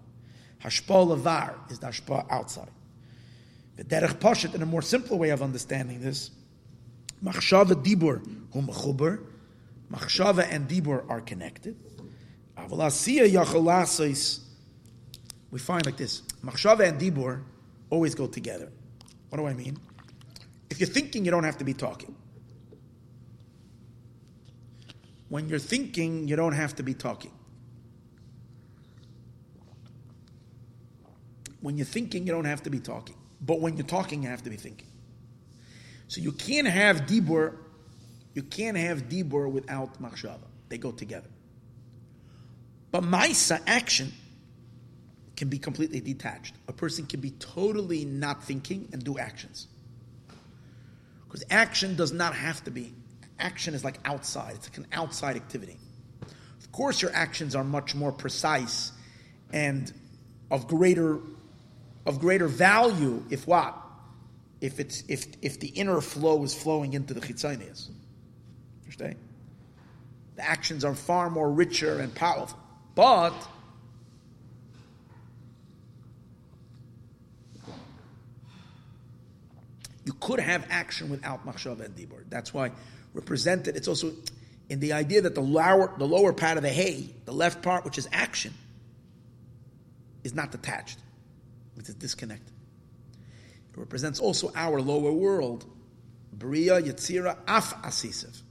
Hashpa 0.63 1.19
levar 1.19 1.71
is 1.71 1.81
the 1.81 1.89
hashpa 1.89 2.27
outside. 2.31 2.71
The 3.77 3.85
derech 3.85 4.21
pashat, 4.21 4.55
in 4.55 4.63
a 4.63 4.67
more 4.67 4.83
simple 4.83 5.19
way 5.19 5.31
of 5.31 5.43
understanding 5.43 6.01
this, 6.01 6.31
machshava 7.23 7.75
dibur 7.85 8.25
hu 8.53 8.63
mechuber, 8.63 9.21
machshava 9.93 10.47
and 10.51 10.69
dibur 10.69 11.09
are 11.09 11.21
connected. 11.21 11.77
We 15.51 15.59
find 15.59 15.87
like 15.87 15.97
this: 15.97 16.23
machshava 16.45 16.89
and 16.89 17.01
dibur 17.01 17.43
always 17.91 18.15
go 18.15 18.27
together. 18.27 18.73
What 19.29 19.39
do 19.39 19.47
I 19.47 19.55
mean? 19.55 19.79
If 20.71 20.81
you're 20.81 20.89
thinking, 20.89 21.25
you 21.25 21.31
don't 21.31 21.45
have 21.45 21.59
to 21.59 21.65
be 21.65 21.75
talking. 21.75 22.15
When 25.29 25.49
you're 25.49 25.59
thinking, 25.59 26.29
you 26.29 26.37
don't 26.37 26.53
have 26.53 26.77
to 26.77 26.83
be 26.83 26.95
talking. 26.95 27.33
When 31.61 31.77
you're 31.77 31.87
thinking, 31.87 32.27
you 32.27 32.33
don't 32.33 32.45
have 32.45 32.63
to 32.63 32.71
be 32.71 32.79
talking. 32.79 33.17
But 33.41 33.61
when 33.61 33.77
you're 33.77 33.87
talking, 33.87 34.23
you 34.23 34.29
have 34.29 34.43
to 34.45 34.51
be 34.51 34.57
thinking. 34.57 34.89
So 36.09 36.21
you 36.21 36.31
can't 36.33 36.69
have 36.69 37.07
dibur, 37.07 37.57
you 38.37 38.43
can't 38.43 38.77
have 38.77 39.09
dibur 39.09 39.51
without 39.51 40.01
machshava. 40.01 40.47
They 40.69 40.77
go 40.77 40.93
together. 40.93 41.31
But 42.91 43.03
maisa 43.03 43.63
action 43.67 44.13
can 45.37 45.49
be 45.49 45.59
completely 45.59 46.01
detached. 46.01 46.55
A 46.69 46.73
person 46.73 47.07
can 47.07 47.21
be 47.21 47.31
totally 47.31 48.05
not 48.05 48.45
thinking 48.45 48.91
and 48.93 49.03
do 49.03 49.19
actions. 49.19 49.69
Because 51.25 51.45
action 51.51 51.97
does 51.97 52.13
not 52.13 52.35
have 52.35 52.63
to 52.65 52.71
be. 52.71 52.93
Action 53.39 53.73
is 53.73 53.83
like 53.83 53.99
outside. 54.05 54.57
It's 54.57 54.69
like 54.69 54.77
an 54.77 54.87
outside 54.93 55.37
activity. 55.37 55.79
Of 56.61 56.73
course, 56.73 57.01
your 57.01 57.13
actions 57.15 57.55
are 57.55 57.65
much 57.65 57.95
more 57.95 58.13
precise 58.13 58.93
and 59.51 59.91
of 60.51 60.69
greater 60.69 61.21
of 62.05 62.21
greater 62.21 62.49
value 62.49 63.25
if 63.31 63.47
what? 63.47 63.75
If 64.61 64.79
it's 64.79 65.05
if 65.09 65.27
if 65.41 65.59
the 65.59 65.69
inner 65.69 66.03
flow 66.03 66.45
is 66.45 66.55
flowing 66.55 66.93
into 66.93 67.15
the 67.15 67.21
chitzonias. 67.21 67.89
Understand? 68.98 69.20
The 70.36 70.48
actions 70.48 70.85
are 70.85 70.94
far 70.94 71.31
more 71.31 71.51
richer 71.51 71.98
and 71.98 72.14
powerful. 72.14 72.59
But 72.94 73.35
you 80.05 80.12
could 80.20 80.40
have 80.40 80.66
action 80.70 81.09
without 81.10 81.47
machshav 81.47 81.81
and 81.81 81.94
dibur. 81.97 82.24
That's 82.28 82.52
why 82.52 82.73
represented. 83.14 83.77
It's 83.77 83.89
also 83.89 84.12
in 84.68 84.81
the 84.81 84.93
idea 84.93 85.23
that 85.23 85.35
the 85.35 85.40
lower 85.40 85.93
the 85.98 86.06
lower 86.06 86.32
part 86.32 86.56
of 86.56 86.62
the 86.62 86.70
hay, 86.70 87.10
the 87.24 87.32
left 87.32 87.62
part, 87.62 87.85
which 87.85 87.98
is 87.98 88.09
action, 88.12 88.52
is 90.23 90.35
not 90.35 90.52
detached. 90.52 90.98
It's 91.78 91.89
a 91.89 91.94
disconnect. 91.94 92.48
It 93.73 93.78
represents 93.78 94.20
also 94.20 94.52
our 94.55 94.81
lower 94.81 95.12
world. 95.12 95.64
Bria 96.32 96.81
Yetzira 96.81 97.39
Af 97.47 97.74
Asisev. 97.82 98.43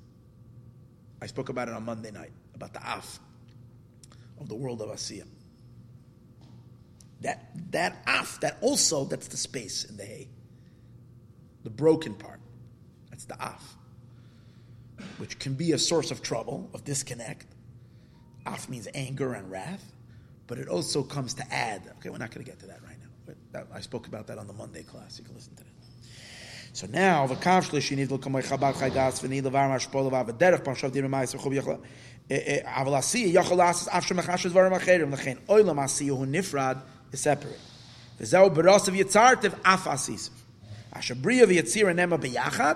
I 1.25 1.27
spoke 1.27 1.49
about 1.49 1.67
it 1.67 1.73
on 1.73 1.83
Monday 1.83 2.11
night, 2.11 2.29
about 2.53 2.71
the 2.71 2.81
Af 2.81 3.19
of 4.39 4.47
the 4.47 4.53
world 4.53 4.79
of 4.79 4.89
Asiya. 4.89 5.23
That 7.21 7.49
that 7.71 8.03
Af, 8.05 8.39
that 8.41 8.59
also, 8.61 9.05
that's 9.05 9.27
the 9.29 9.37
space 9.37 9.85
in 9.85 9.97
the 9.97 10.05
hay. 10.05 10.27
The 11.63 11.71
broken 11.71 12.13
part. 12.13 12.39
That's 13.09 13.25
the 13.25 13.33
Af. 13.43 13.75
Which 15.17 15.39
can 15.39 15.55
be 15.55 15.71
a 15.71 15.79
source 15.79 16.11
of 16.11 16.21
trouble, 16.21 16.69
of 16.75 16.83
disconnect. 16.83 17.47
Af 18.45 18.69
means 18.69 18.87
anger 18.93 19.33
and 19.33 19.49
wrath, 19.49 19.95
but 20.45 20.59
it 20.59 20.67
also 20.67 21.01
comes 21.01 21.33
to 21.33 21.43
add. 21.51 21.81
Okay, 21.97 22.11
we're 22.11 22.19
not 22.19 22.29
going 22.29 22.45
to 22.45 22.51
get 22.51 22.59
to 22.59 22.67
that 22.67 22.83
right 22.83 22.97
now. 23.53 23.63
I 23.73 23.81
spoke 23.81 24.05
about 24.05 24.27
that 24.27 24.37
on 24.37 24.45
the 24.45 24.53
Monday 24.53 24.83
class. 24.83 25.17
You 25.17 25.25
can 25.25 25.33
listen 25.33 25.55
to 25.55 25.63
that. 25.63 25.74
So 26.75 26.87
now, 26.87 27.25
the 27.25 27.35
kav 27.35 27.63
shlishi 27.63 27.95
nidl 27.95 28.19
kamoy 28.19 28.45
chabad 28.45 28.73
chaydas 28.73 29.23
v'ni 29.23 29.41
levar 29.41 29.69
mashpol 29.69 30.11
levar 30.11 30.25
v'derech 30.27 30.61
panshav 30.61 30.91
dir 30.91 31.03
ma'is 31.03 31.33
v'chub 31.33 31.57
yachla 31.57 31.79
eh, 32.29 32.35
eh, 32.35 32.63
aval 32.65 32.97
asiya 32.97 33.31
yachol 33.31 33.63
asas 33.63 33.87
af 33.87 34.05
shem 34.05 34.17
achashes 34.17 34.51
varam 34.51 34.77
acherim 34.77 35.09
lechein 35.15 35.37
oilam 35.47 35.77
asiya 35.77 36.17
hu 36.17 36.25
nifrad 36.25 36.81
is 37.13 37.21
separate. 37.21 37.57
V'zeu 38.19 38.53
berasav 38.53 38.93
yitzartiv 38.93 39.57
af 39.63 39.85
asisiv. 39.85 40.31
Asher 40.91 41.15
briya 41.15 41.45
v'yitzira 41.45 41.95
nema 41.95 42.19
b'yachad 42.19 42.75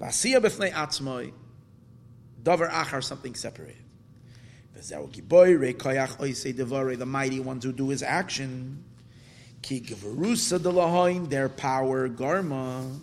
v'asiya 0.00 0.40
b'fnei 0.40 0.72
atzmoi 0.72 1.32
davar 2.40 2.70
achar 2.70 3.02
something 3.02 3.34
separated. 3.34 3.82
V'zeu 4.78 5.10
giboy 5.10 5.60
rei 5.60 5.74
koyach 5.74 6.18
oisei 6.18 6.54
devarei 6.54 6.96
the 6.96 7.04
mighty 7.04 7.40
ones 7.40 7.64
who 7.64 7.72
do 7.72 7.88
his 7.88 8.04
action 8.04 8.84
Ki 9.64 9.80
Gevarusa 9.80 10.62
de 10.62 10.70
Lahain, 10.70 11.30
their 11.30 11.48
power, 11.48 12.06
Garma. 12.06 13.00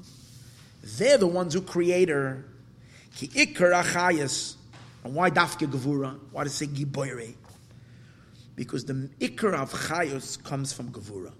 They're 0.84 1.18
the 1.18 1.28
ones 1.28 1.54
who 1.54 1.62
create 1.62 2.10
her. 2.10 2.46
Ki 3.16 3.28
Ikar 3.28 3.84
Achayas. 3.84 4.56
And 5.04 5.16
why 5.16 5.30
Dafke 5.30 5.68
Gevura? 5.68 6.20
Why 6.32 6.44
does 6.44 6.54
it 6.54 6.58
say 6.58 6.68
Giboire? 6.68 7.34
Because 8.56 8.86
the 8.86 9.10
Ikar 9.20 9.54
of 9.54 9.72
Chayos 9.72 10.42
comes 10.44 10.74
from 10.74 10.92
Gevura. 10.92 11.32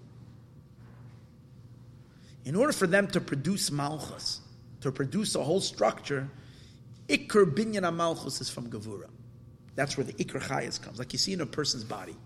In 2.44 2.56
order 2.56 2.72
for 2.72 2.88
them 2.88 3.06
to 3.08 3.20
produce 3.20 3.70
Malchus, 3.70 4.40
to 4.80 4.90
produce 4.90 5.36
a 5.36 5.42
whole 5.42 5.60
structure, 5.60 6.28
Ikar 7.08 7.54
Binyan 7.54 7.94
Malchus 7.94 8.40
is 8.40 8.50
from 8.50 8.68
Gevura. 8.68 9.08
That's 9.76 9.96
where 9.96 10.04
the 10.04 10.14
Ikar 10.14 10.42
Chayas 10.42 10.82
comes, 10.82 10.98
like 10.98 11.12
you 11.12 11.18
see 11.18 11.32
in 11.32 11.40
a 11.40 11.46
person's 11.46 11.84
body 11.84 12.16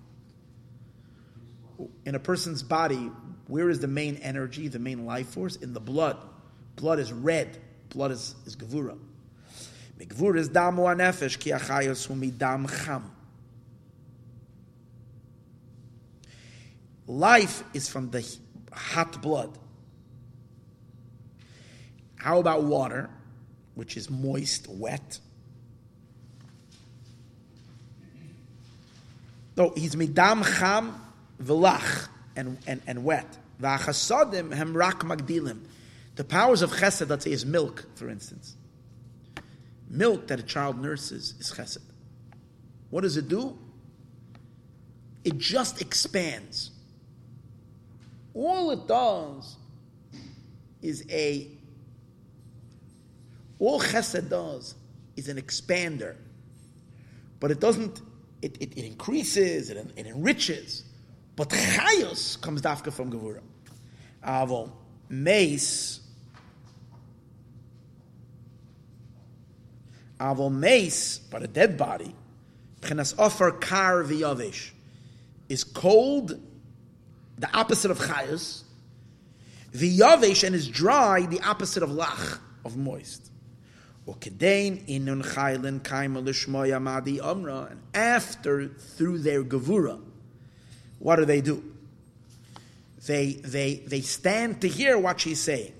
in 2.05 2.15
a 2.15 2.19
person's 2.19 2.63
body, 2.63 3.11
where 3.49 3.69
is 3.69 3.81
the 3.81 3.89
main 3.89 4.17
energy, 4.17 4.69
the 4.69 4.79
main 4.79 5.07
life 5.07 5.29
force? 5.29 5.57
In 5.57 5.73
the 5.73 5.81
blood. 5.81 6.17
Blood 6.77 6.99
is 6.99 7.13
red. 7.13 7.59
Blood 7.91 8.13
is, 8.13 8.35
is 8.45 8.57
gevura. 8.57 8.97
Gevura 9.99 10.37
is 10.37 10.51
damu 10.51 10.85
anefesh 10.95 11.39
ki 11.39 11.51
achayos 11.51 12.07
humi 12.07 12.31
dam 12.31 12.67
cham. 12.69 13.11
Life 17.07 17.63
is 17.73 17.89
from 17.89 18.11
the 18.11 18.27
hot 18.73 19.23
blood. 19.23 19.57
How 22.17 22.41
about 22.41 22.65
water, 22.65 23.09
which 23.75 23.97
is 23.97 24.11
moist, 24.11 24.67
wet? 24.69 25.21
No, 29.57 29.73
he's 29.77 29.95
midam 29.95 30.45
cham 30.59 31.01
v'lach, 31.43 32.09
and, 32.35 32.59
and, 32.67 32.83
and 32.87 33.05
wet. 33.05 33.39
V'achasadim 33.63 34.53
hem 34.53 34.77
rak 34.77 35.01
magdilim. 35.01 35.61
The 36.17 36.25
powers 36.25 36.63
of 36.63 36.73
chesed, 36.73 37.09
let's 37.09 37.25
say, 37.25 37.33
is 37.33 37.45
milk, 37.47 37.87
for 37.95 38.09
instance. 38.09 38.57
Milk 39.89 40.27
that 40.29 40.41
a 40.41 40.43
child 40.43 40.81
nurses 40.81 41.35
is 41.39 41.53
chesed. 41.53 41.79
What 42.91 43.03
does 43.03 43.17
it 43.17 43.29
do? 43.29 43.57
It 45.25 45.39
just 45.39 45.81
expands. 45.81 46.71
All 48.33 48.71
it 48.71 48.87
does 48.87 49.57
is 50.83 51.05
a, 51.11 51.49
all 53.59 53.81
chesed 53.81 54.29
does 54.29 54.75
is 55.17 55.29
an 55.29 55.37
expander. 55.37 56.17
But 57.41 57.51
it 57.51 57.61
doesn't, 57.61 58.01
it, 58.41 58.57
it, 58.61 58.77
it 58.79 58.85
increases, 58.85 59.69
it, 59.69 59.77
it 59.97 60.07
enriches. 60.07 60.85
But 61.35 61.51
chayos 61.51 62.41
comes 62.41 62.63
dafka 62.63 62.91
from 62.91 63.13
Gevura. 63.13 63.41
Avol 64.25 64.73
mace. 65.09 66.01
Avol 70.21 70.53
mace, 70.53 71.19
but 71.19 71.43
a 71.43 71.47
dead 71.47 71.77
body. 71.77 72.15
Pchenas 72.81 73.15
offer 73.19 73.51
kar 73.51 74.03
v'yavish 74.03 74.71
is 75.49 75.65
cold, 75.65 76.41
the 77.39 77.57
opposite 77.57 77.91
of 77.91 77.99
chayos. 77.99 78.63
V'yavish 79.73 80.45
and 80.45 80.55
is 80.55 80.69
dry, 80.69 81.27
the 81.27 81.41
opposite 81.41 81.83
of 81.83 81.91
lach, 81.91 82.39
of 82.65 82.77
moist. 82.77 83.31
Ukedain 84.07 84.87
inun 84.89 85.23
chaylin 85.25 85.81
kaima 85.81 86.23
lishmoya 86.23 86.81
madi 86.81 87.21
amra, 87.21 87.69
and 87.71 87.81
after 87.95 88.69
through 88.69 89.19
their 89.19 89.43
gevura 89.43 90.01
what 90.99 91.17
do 91.17 91.25
they 91.25 91.41
do? 91.41 91.63
They, 93.07 93.35
they, 93.35 93.77
they 93.87 94.01
stand 94.01 94.63
to 94.63 94.69
hear 94.69 94.99
what 94.99 95.21
she's 95.21 95.41
saying. 95.41 95.73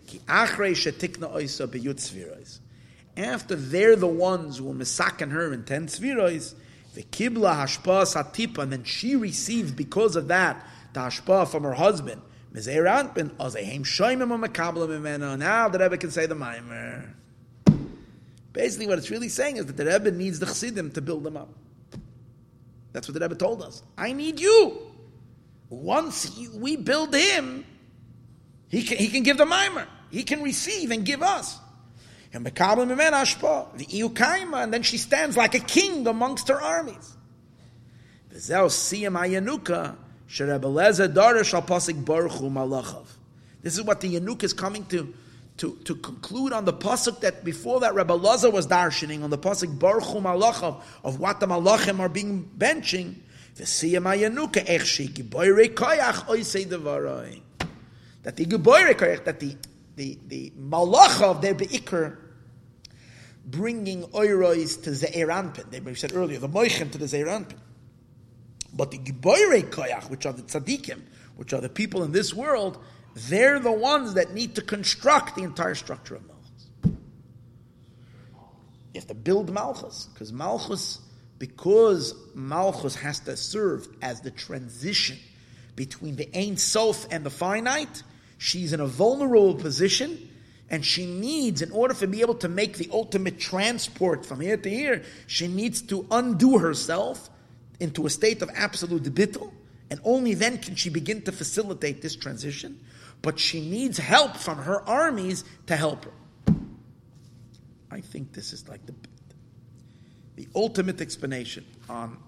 After 3.17 3.55
they're 3.57 3.97
the 3.97 4.07
ones 4.07 4.59
who 4.59 4.73
misaken 4.75 5.31
her 5.31 5.53
in 5.53 5.65
ten 5.65 5.87
svirois, 5.87 6.55
the 6.95 7.03
kibla 7.03 7.55
hashpa 7.55 8.05
satipa, 8.05 8.59
and 8.59 8.73
then 8.73 8.85
she 8.85 9.17
received 9.17 9.77
because 9.77 10.17
of 10.17 10.29
that 10.29 10.67
the 10.93 11.01
hashpa 11.01 11.49
from 11.49 11.63
her 11.63 11.75
husband. 11.75 12.23
Now 12.53 12.63
the 12.63 12.73
Rebbe 15.79 15.99
can 15.99 16.11
say 16.11 16.27
the 16.27 16.35
mimer. 16.35 17.15
Basically, 18.55 18.87
what 18.87 18.97
it's 18.97 19.11
really 19.11 19.29
saying 19.29 19.59
is 19.59 19.67
that 19.67 19.77
the 19.77 19.85
Rebbe 19.85 20.11
needs 20.11 20.39
the 20.39 20.47
Chassidim 20.47 20.93
to 20.93 21.03
build 21.03 21.25
them 21.25 21.37
up. 21.37 21.51
That's 22.93 23.07
what 23.07 23.13
the 23.13 23.21
Rebbe 23.21 23.35
told 23.35 23.61
us. 23.61 23.83
I 23.99 24.15
need 24.15 24.41
you. 24.41 24.79
Once 25.69 26.35
we 26.55 26.77
build 26.77 27.15
him, 27.15 27.67
he 28.69 28.83
can, 28.83 28.97
he 28.97 29.09
can 29.09 29.23
give 29.23 29.37
the 29.37 29.45
mimer. 29.45 29.87
He 30.11 30.23
can 30.23 30.43
receive 30.43 30.91
and 30.91 31.05
give 31.05 31.23
us. 31.23 31.59
And 32.33 32.45
then 34.73 34.83
she 34.83 34.99
stands 34.99 35.37
like 35.37 35.55
a 35.55 35.61
king 35.61 36.07
amongst 36.07 36.49
her 36.49 36.61
armies. 36.61 37.17
This 38.31 38.51
is 43.79 43.83
what 43.83 44.01
the 44.01 44.15
Yanuk 44.15 44.43
is 44.43 44.53
coming 44.53 44.85
to, 44.87 45.15
to, 45.57 45.79
to 45.85 45.95
conclude 45.97 46.53
on 46.53 46.65
the 46.65 46.73
pasuk 46.73 47.21
that 47.21 47.45
before 47.45 47.81
that 47.81 47.95
Rebbe 47.95 48.13
Lazar 48.13 48.51
was 48.51 48.67
darshaning 48.67 49.23
on 49.23 49.31
the 49.31 49.39
pasuk 49.39 49.79
Baruch 49.79 50.05
Hu 50.05 50.21
Malachav 50.21 50.83
of 51.05 51.19
what 51.21 51.41
the 51.41 51.47
Malachim 51.47 52.01
are 52.01 52.09
being 52.09 52.51
benching. 52.59 53.15
That 53.57 53.67
the 58.37 58.45
that 59.25 59.41
the 59.41 59.57
the 59.97 60.19
the 60.27 60.53
Malach 60.59 61.23
of 61.23 61.43
their 61.43 61.55
Beikr 61.55 62.19
bringing 63.47 64.03
oirois 64.05 64.83
to 64.83 64.91
Ze'er 64.91 65.29
Anpin. 65.29 65.71
They 65.71 65.95
said 65.95 66.15
earlier, 66.15 66.39
the 66.39 66.49
Moichem 66.49 66.91
to 66.93 66.99
the 66.99 67.07
Ze'er 67.07 67.27
Anpin. 67.27 67.59
But 68.73 68.91
the 68.91 68.99
Geboire 68.99 69.63
Koyach, 69.71 70.11
which 70.11 70.27
are 70.27 70.33
the 70.33 70.43
Tzaddikim, 70.43 71.01
which 71.37 71.53
are 71.53 71.61
the 71.61 71.69
people 71.69 72.03
in 72.03 72.13
this 72.13 72.35
world, 72.35 72.79
they're 73.15 73.61
the 73.61 73.73
ones 73.73 74.15
that 74.15 74.35
need 74.35 74.57
to 74.57 74.63
construct 74.63 75.37
the 75.37 75.43
entire 75.43 75.75
structure 75.75 76.17
of 76.17 76.27
Malchus. 76.27 76.67
You 78.93 79.01
have 79.01 79.07
to 79.07 79.15
build 79.15 79.51
Malchus, 79.51 80.09
because 80.13 80.33
Malchus, 80.33 81.01
because 81.39 82.15
Malchus 82.35 82.97
has 82.97 83.21
to 83.21 83.37
serve 83.37 83.89
as 84.03 84.21
the 84.21 84.31
transition 84.31 85.19
between 85.77 86.17
the 86.17 86.29
Ein 86.37 86.57
Sof 86.57 87.07
and 87.11 87.25
the 87.25 87.31
finite, 87.31 88.03
she's 88.39 88.73
in 88.73 88.81
a 88.81 88.87
vulnerable 88.87 89.55
position, 89.55 90.31
and 90.69 90.85
she 90.85 91.07
needs, 91.07 91.63
in 91.63 91.71
order 91.71 91.95
to 91.95 92.07
be 92.07 92.21
able 92.21 92.35
to 92.37 92.49
make 92.49 92.77
the 92.77 92.89
ultimate 92.93 93.39
transport 93.39 94.27
from 94.27 94.41
here 94.41 94.57
to 94.57 94.69
here, 94.69 95.03
she 95.27 95.47
needs 95.47 95.83
to 95.83 96.07
undo 96.11 96.59
herself 96.59 97.31
into 97.79 98.07
a 98.07 98.11
state 98.11 98.43
of 98.43 98.51
absolute 98.55 99.03
bittul, 99.05 99.53
and 99.91 100.01
only 100.03 100.35
then 100.35 100.59
can 100.59 100.75
she 100.75 100.91
begin 100.91 101.23
to 101.23 101.33
facilitate 101.33 102.03
this 102.03 102.17
transition 102.17 102.81
but 103.23 103.39
she 103.39 103.61
needs 103.61 103.99
help 103.99 104.37
from 104.37 104.59
her 104.59 104.81
armies 104.89 105.45
to 105.67 105.77
help 105.77 106.05
her. 106.05 106.55
I 107.91 108.01
think 108.01 108.33
this 108.33 108.53
is 108.53 108.69
like 108.69 108.85
the, 108.87 108.95
the 110.37 110.49
ultimate 110.55 111.01
explanation 111.01 111.65
on, 111.89 112.19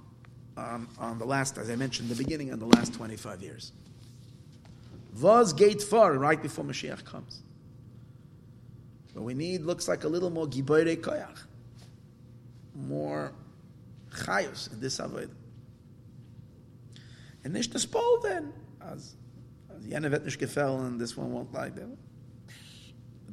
on, 0.57 0.89
on 0.99 1.19
the 1.19 1.25
last, 1.25 1.59
as 1.59 1.71
I 1.71 1.77
mentioned 1.77 2.09
the 2.09 2.15
beginning, 2.15 2.53
on 2.53 2.59
the 2.59 2.67
last 2.67 2.95
25 2.95 3.43
years. 3.43 3.73
Was 5.21 5.53
gate 5.53 5.83
far 5.83 6.13
right 6.15 6.41
before 6.41 6.65
Mashiach 6.65 7.05
comes. 7.05 7.43
What 9.15 9.25
we 9.25 9.35
need 9.35 9.63
looks 9.63 9.89
like 9.89 10.05
a 10.05 10.09
little 10.09 10.31
more 10.31 10.47
giboire 10.47 10.97
koyach, 10.97 11.39
more 12.75 13.33
chayos 14.11 14.73
in 14.73 14.81
this 14.81 14.99
avodah. 14.99 15.35
And 17.43 17.53
nicht 17.53 17.73
das 17.73 17.87
then, 18.23 18.53
as 18.81 19.17
Jene 19.89 20.11
wird 20.11 20.25
nicht 20.25 20.39
gefallen, 20.39 20.99
this 20.99 21.17
one 21.17 21.33
won't 21.33 21.53
like 21.53 21.75
them. 21.75 21.97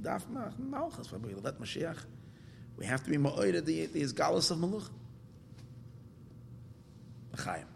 Darf 0.02 0.28
machen 0.30 0.70
Malchus, 0.70 1.12
weil 1.12 1.22
wir 1.24 1.38
let 1.41 1.60
Mashiach. 1.60 2.06
We 2.78 2.86
have 2.86 3.03
to 3.03 3.10
be 3.10 3.18
ma'oida 3.18 3.64
the, 3.64 3.86
the 3.88 4.02
Isgalus 4.02 4.52
of 4.52 4.57
Maluch. 4.57 4.90
L'chaim. 7.34 7.74